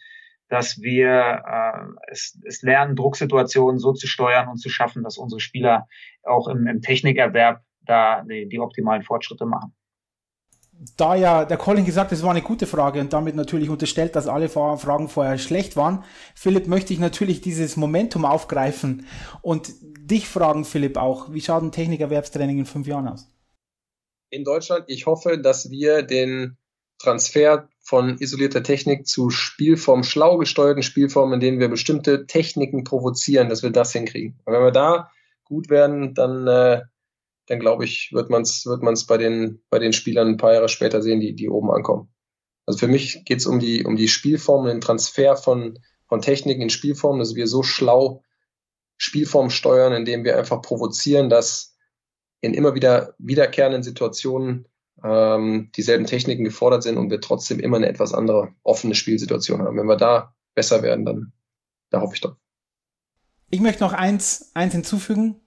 dass 0.55 0.81
wir 0.81 1.43
äh, 1.45 2.11
es, 2.13 2.39
es 2.47 2.63
lernen, 2.63 2.95
Drucksituationen 2.95 3.81
so 3.81 3.93
zu 3.93 4.07
steuern 4.07 4.47
und 4.47 4.59
zu 4.59 4.69
schaffen, 4.69 5.03
dass 5.03 5.19
unsere 5.19 5.41
Spieler 5.41 5.89
auch 6.23 6.47
im, 6.47 6.69
im 6.69 6.81
Technikerwerb 6.81 7.61
da 7.81 8.23
die, 8.23 8.49
die 8.49 8.61
optimalen 8.61 9.03
Fortschritte 9.03 9.47
machen. 9.47 9.75
da 10.97 11.17
ja 11.17 11.45
der 11.45 11.57
Colin 11.57 11.85
gesagt, 11.85 12.13
das 12.13 12.23
war 12.23 12.31
eine 12.31 12.43
gute 12.43 12.69
Frage 12.69 13.01
und 13.01 13.13
damit 13.13 13.35
natürlich 13.35 13.69
unterstellt, 13.69 14.15
dass 14.15 14.29
alle 14.29 14.49
Fragen 14.49 15.09
vorher 15.09 15.39
schlecht 15.39 15.75
waren, 15.75 16.05
Philipp, 16.37 16.69
möchte 16.69 16.93
ich 16.93 17.01
natürlich 17.01 17.41
dieses 17.41 17.77
Momentum 17.77 18.25
aufgreifen 18.25 19.05
und 19.43 19.73
dich 19.83 20.29
fragen, 20.29 20.65
Philipp, 20.65 20.97
auch, 20.97 21.33
wie 21.33 21.41
schaut 21.41 21.65
ein 21.65 21.73
Technikerwerbstraining 21.73 22.59
in 22.61 22.67
fünf 22.67 22.87
Jahren 22.87 23.09
aus? 23.09 23.29
In 24.31 24.45
Deutschland, 24.45 24.85
ich 24.87 25.07
hoffe, 25.07 25.37
dass 25.37 25.69
wir 25.69 26.03
den 26.03 26.57
Transfer 27.01 27.69
von 27.85 28.19
isolierter 28.19 28.63
Technik 28.63 29.07
zu 29.07 29.29
Spielform, 29.29 30.03
schlau 30.05 30.39
gesteuerten 30.39 30.83
Spielformen, 30.83 31.35
in 31.35 31.41
denen 31.41 31.61
wir 31.61 31.69
bestimmte 31.69 32.27
Techniken 32.27 32.83
provozieren, 32.83 33.51
dass 33.51 33.63
wir 33.63 33.71
das 33.71 33.93
hinkriegen. 33.93 34.41
Und 34.45 34.55
wenn 34.55 34.63
wir 34.63 34.73
da 34.73 35.11
gut 35.45 35.69
werden, 35.69 36.15
dann, 36.15 36.47
äh, 36.47 36.81
dann 37.47 37.61
glaube 37.61 37.85
ich, 37.85 38.11
wird 38.13 38.31
man 38.31 38.43
es 38.43 38.65
wird 38.65 38.83
man's 38.83 39.07
bei, 39.07 39.19
den, 39.19 39.63
bei 39.69 39.79
den 39.79 39.93
Spielern 39.93 40.29
ein 40.29 40.37
paar 40.39 40.55
Jahre 40.55 40.71
später 40.71 41.03
sehen, 41.03 41.21
die, 41.21 41.35
die 41.35 41.51
oben 41.51 41.71
ankommen. 41.71 42.09
Also 42.65 42.79
für 42.79 42.89
mich 42.89 43.23
geht 43.27 43.41
es 43.41 43.47
um 43.47 43.61
die, 43.61 43.85
um 43.85 43.97
die 43.97 44.09
Spielformen, 44.09 44.69
den 44.69 44.81
Transfer 44.81 45.37
von, 45.37 45.79
von 46.09 46.23
Techniken 46.23 46.63
in 46.63 46.71
Spielformen, 46.71 47.19
dass 47.19 47.35
wir 47.35 47.47
so 47.47 47.63
schlau 47.63 48.23
Spielformen 48.97 49.51
steuern, 49.51 49.93
indem 49.93 50.25
wir 50.25 50.39
einfach 50.39 50.63
provozieren, 50.63 51.29
dass 51.29 51.77
in 52.41 52.55
immer 52.55 52.75
wieder 52.75 53.15
wiederkehrenden 53.19 53.83
Situationen 53.83 54.67
ähm, 55.05 55.71
dieselben 55.77 56.07
Techniken 56.07 56.45
gefordert 56.45 56.83
sind 56.83 56.97
und 56.97 57.11
wir 57.11 57.21
trotzdem 57.21 57.61
immer 57.61 57.77
eine 57.77 57.89
etwas 57.89 58.15
andere 58.15 58.49
offene 58.63 58.95
Spielsituation 58.95 59.61
haben. 59.63 59.77
Wenn 59.77 59.87
wir 59.87 59.97
da 59.97 60.35
besser 60.55 60.83
werden, 60.83 61.05
dann 61.05 61.33
da 61.91 62.01
hoffe 62.01 62.15
ich 62.15 62.21
doch. 62.23 62.37
Ich 63.51 63.61
möchte 63.61 63.85
noch 63.85 63.93
eins, 63.93 64.51
eins 64.55 64.73
hinzufügen. 64.73 65.41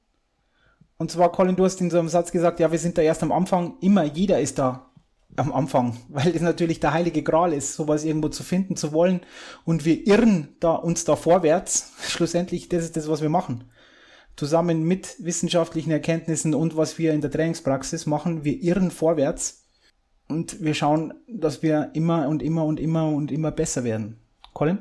Und 0.98 1.12
zwar, 1.12 1.32
Colin, 1.32 1.56
du 1.56 1.66
hast 1.66 1.82
in 1.82 1.90
so 1.90 2.00
einem 2.00 2.08
Satz 2.08 2.32
gesagt, 2.32 2.60
ja, 2.60 2.72
wir 2.72 2.80
sind 2.80 2.98
da 2.98 3.02
erst 3.02 3.24
am 3.24 3.32
Anfang. 3.32 3.78
Immer, 3.82 4.04
jeder 4.04 4.40
ist 4.40 4.60
da 4.60 4.92
am 5.36 5.52
Anfang, 5.52 5.98
weil 6.10 6.32
das 6.32 6.42
natürlich 6.42 6.80
der 6.80 6.94
heilige 6.94 7.24
Gral 7.24 7.52
ist, 7.52 7.74
sowas 7.74 8.06
irgendwo 8.06 8.30
zu 8.30 8.44
finden, 8.44 8.76
zu 8.76 8.94
wollen. 8.94 9.22
Und 9.66 9.86
wir 9.86 10.06
irren 10.06 10.56
da 10.60 10.76
uns 10.76 11.04
da 11.04 11.16
vorwärts. 11.16 11.94
Schlussendlich, 12.08 12.70
das 12.70 12.84
ist 12.84 12.96
das, 12.96 13.10
was 13.10 13.22
wir 13.22 13.30
machen 13.30 13.66
zusammen 14.38 14.84
mit 14.84 15.16
wissenschaftlichen 15.20 15.92
Erkenntnissen 15.92 16.54
und 16.54 16.78
was 16.78 16.98
wir 16.98 17.14
in 17.14 17.22
der 17.22 17.32
Trainingspraxis 17.32 18.06
machen, 18.06 18.46
wir 18.46 18.62
irren 18.62 18.92
vorwärts 18.92 19.66
und 20.30 20.64
wir 20.64 20.74
schauen, 20.74 21.14
dass 21.28 21.64
wir 21.64 21.90
immer 21.94 22.28
und 22.28 22.42
immer 22.42 22.64
und 22.64 22.80
immer 22.80 23.08
und 23.10 23.32
immer 23.32 23.52
besser 23.52 23.84
werden. 23.84 24.22
Colin? 24.54 24.80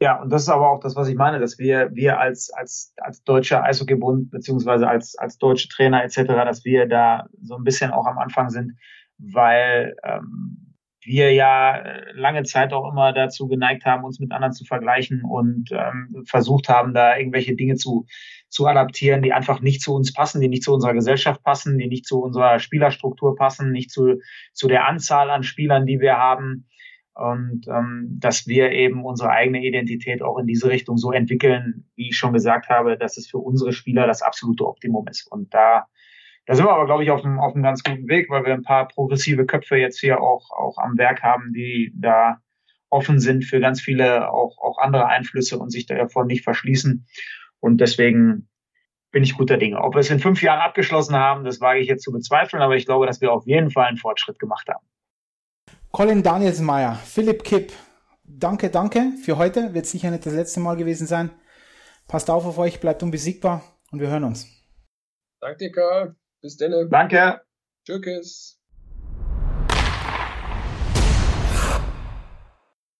Ja, 0.00 0.20
und 0.20 0.30
das 0.30 0.42
ist 0.42 0.48
aber 0.48 0.70
auch 0.70 0.80
das, 0.80 0.96
was 0.96 1.08
ich 1.08 1.14
meine, 1.14 1.38
dass 1.38 1.58
wir, 1.58 1.94
wir 1.94 2.18
als, 2.18 2.50
als, 2.50 2.92
als 2.96 3.22
deutscher 3.22 3.62
Eishockeybund 3.62 4.30
beziehungsweise 4.30 4.88
als, 4.88 5.16
als 5.16 5.38
deutsche 5.38 5.68
Trainer 5.68 6.02
etc., 6.02 6.22
dass 6.26 6.64
wir 6.64 6.88
da 6.88 7.28
so 7.40 7.56
ein 7.56 7.64
bisschen 7.64 7.92
auch 7.92 8.06
am 8.06 8.18
Anfang 8.18 8.50
sind, 8.50 8.76
weil 9.18 9.96
ähm, 10.02 10.71
wir 11.04 11.32
ja 11.32 11.76
äh, 11.76 12.12
lange 12.12 12.44
Zeit 12.44 12.72
auch 12.72 12.90
immer 12.90 13.12
dazu 13.12 13.48
geneigt 13.48 13.84
haben, 13.84 14.04
uns 14.04 14.20
mit 14.20 14.32
anderen 14.32 14.52
zu 14.52 14.64
vergleichen 14.64 15.22
und 15.22 15.70
ähm, 15.72 16.24
versucht 16.26 16.68
haben, 16.68 16.94
da 16.94 17.16
irgendwelche 17.16 17.54
Dinge 17.54 17.76
zu, 17.76 18.06
zu 18.48 18.66
adaptieren, 18.66 19.22
die 19.22 19.32
einfach 19.32 19.60
nicht 19.60 19.80
zu 19.80 19.94
uns 19.94 20.12
passen, 20.12 20.40
die 20.40 20.48
nicht 20.48 20.64
zu 20.64 20.72
unserer 20.72 20.94
Gesellschaft 20.94 21.42
passen, 21.42 21.78
die 21.78 21.88
nicht 21.88 22.06
zu 22.06 22.20
unserer 22.20 22.58
Spielerstruktur 22.58 23.36
passen, 23.36 23.72
nicht 23.72 23.90
zu, 23.90 24.20
zu 24.52 24.68
der 24.68 24.86
Anzahl 24.86 25.30
an 25.30 25.42
Spielern, 25.42 25.86
die 25.86 26.00
wir 26.00 26.16
haben. 26.16 26.68
Und 27.14 27.66
ähm, 27.68 28.16
dass 28.20 28.46
wir 28.46 28.70
eben 28.70 29.04
unsere 29.04 29.30
eigene 29.30 29.62
Identität 29.62 30.22
auch 30.22 30.38
in 30.38 30.46
diese 30.46 30.70
Richtung 30.70 30.96
so 30.96 31.12
entwickeln, 31.12 31.84
wie 31.94 32.08
ich 32.08 32.16
schon 32.16 32.32
gesagt 32.32 32.70
habe, 32.70 32.96
dass 32.96 33.18
es 33.18 33.28
für 33.28 33.36
unsere 33.36 33.72
Spieler 33.72 34.06
das 34.06 34.22
absolute 34.22 34.66
Optimum 34.66 35.06
ist. 35.08 35.30
Und 35.30 35.52
da 35.52 35.88
da 36.46 36.54
sind 36.54 36.66
wir 36.66 36.72
aber, 36.72 36.86
glaube 36.86 37.04
ich, 37.04 37.10
auf 37.10 37.24
einem, 37.24 37.38
auf 37.38 37.54
einem 37.54 37.62
ganz 37.62 37.82
guten 37.82 38.08
Weg, 38.08 38.28
weil 38.28 38.44
wir 38.44 38.52
ein 38.52 38.62
paar 38.62 38.88
progressive 38.88 39.46
Köpfe 39.46 39.76
jetzt 39.76 40.00
hier 40.00 40.20
auch, 40.20 40.50
auch 40.50 40.78
am 40.78 40.98
Werk 40.98 41.22
haben, 41.22 41.52
die 41.52 41.92
da 41.94 42.38
offen 42.90 43.20
sind 43.20 43.44
für 43.44 43.60
ganz 43.60 43.80
viele 43.80 44.30
auch, 44.30 44.58
auch 44.58 44.78
andere 44.78 45.06
Einflüsse 45.06 45.58
und 45.58 45.70
sich 45.70 45.86
davon 45.86 46.26
nicht 46.26 46.44
verschließen. 46.44 47.06
Und 47.60 47.80
deswegen 47.80 48.48
bin 49.12 49.22
ich 49.22 49.36
guter 49.36 49.56
Dinge. 49.56 49.80
Ob 49.80 49.94
wir 49.94 50.00
es 50.00 50.10
in 50.10 50.18
fünf 50.18 50.42
Jahren 50.42 50.60
abgeschlossen 50.60 51.14
haben, 51.14 51.44
das 51.44 51.60
wage 51.60 51.80
ich 51.80 51.86
jetzt 51.86 52.02
zu 52.02 52.12
bezweifeln, 52.12 52.62
aber 52.62 52.76
ich 52.76 52.86
glaube, 52.86 53.06
dass 53.06 53.20
wir 53.20 53.32
auf 53.32 53.46
jeden 53.46 53.70
Fall 53.70 53.86
einen 53.86 53.98
Fortschritt 53.98 54.38
gemacht 54.38 54.68
haben. 54.68 54.84
Colin 55.90 56.22
Danielsmeier, 56.22 56.94
Philipp 56.94 57.44
Kipp, 57.44 57.72
danke, 58.24 58.70
danke 58.70 59.12
für 59.22 59.36
heute. 59.36 59.74
Wird 59.74 59.86
sicher 59.86 60.10
nicht 60.10 60.26
das 60.26 60.34
letzte 60.34 60.60
Mal 60.60 60.76
gewesen 60.76 61.06
sein. 61.06 61.30
Passt 62.08 62.30
auf 62.30 62.46
auf 62.46 62.58
euch, 62.58 62.80
bleibt 62.80 63.02
unbesiegbar 63.02 63.62
und 63.90 64.00
wir 64.00 64.08
hören 64.08 64.24
uns. 64.24 64.48
Danke, 65.40 65.70
Karl. 65.70 66.16
Bis 66.42 66.56
dann. 66.56 66.90
Danke. 66.90 67.40
Tschüss. 67.86 68.58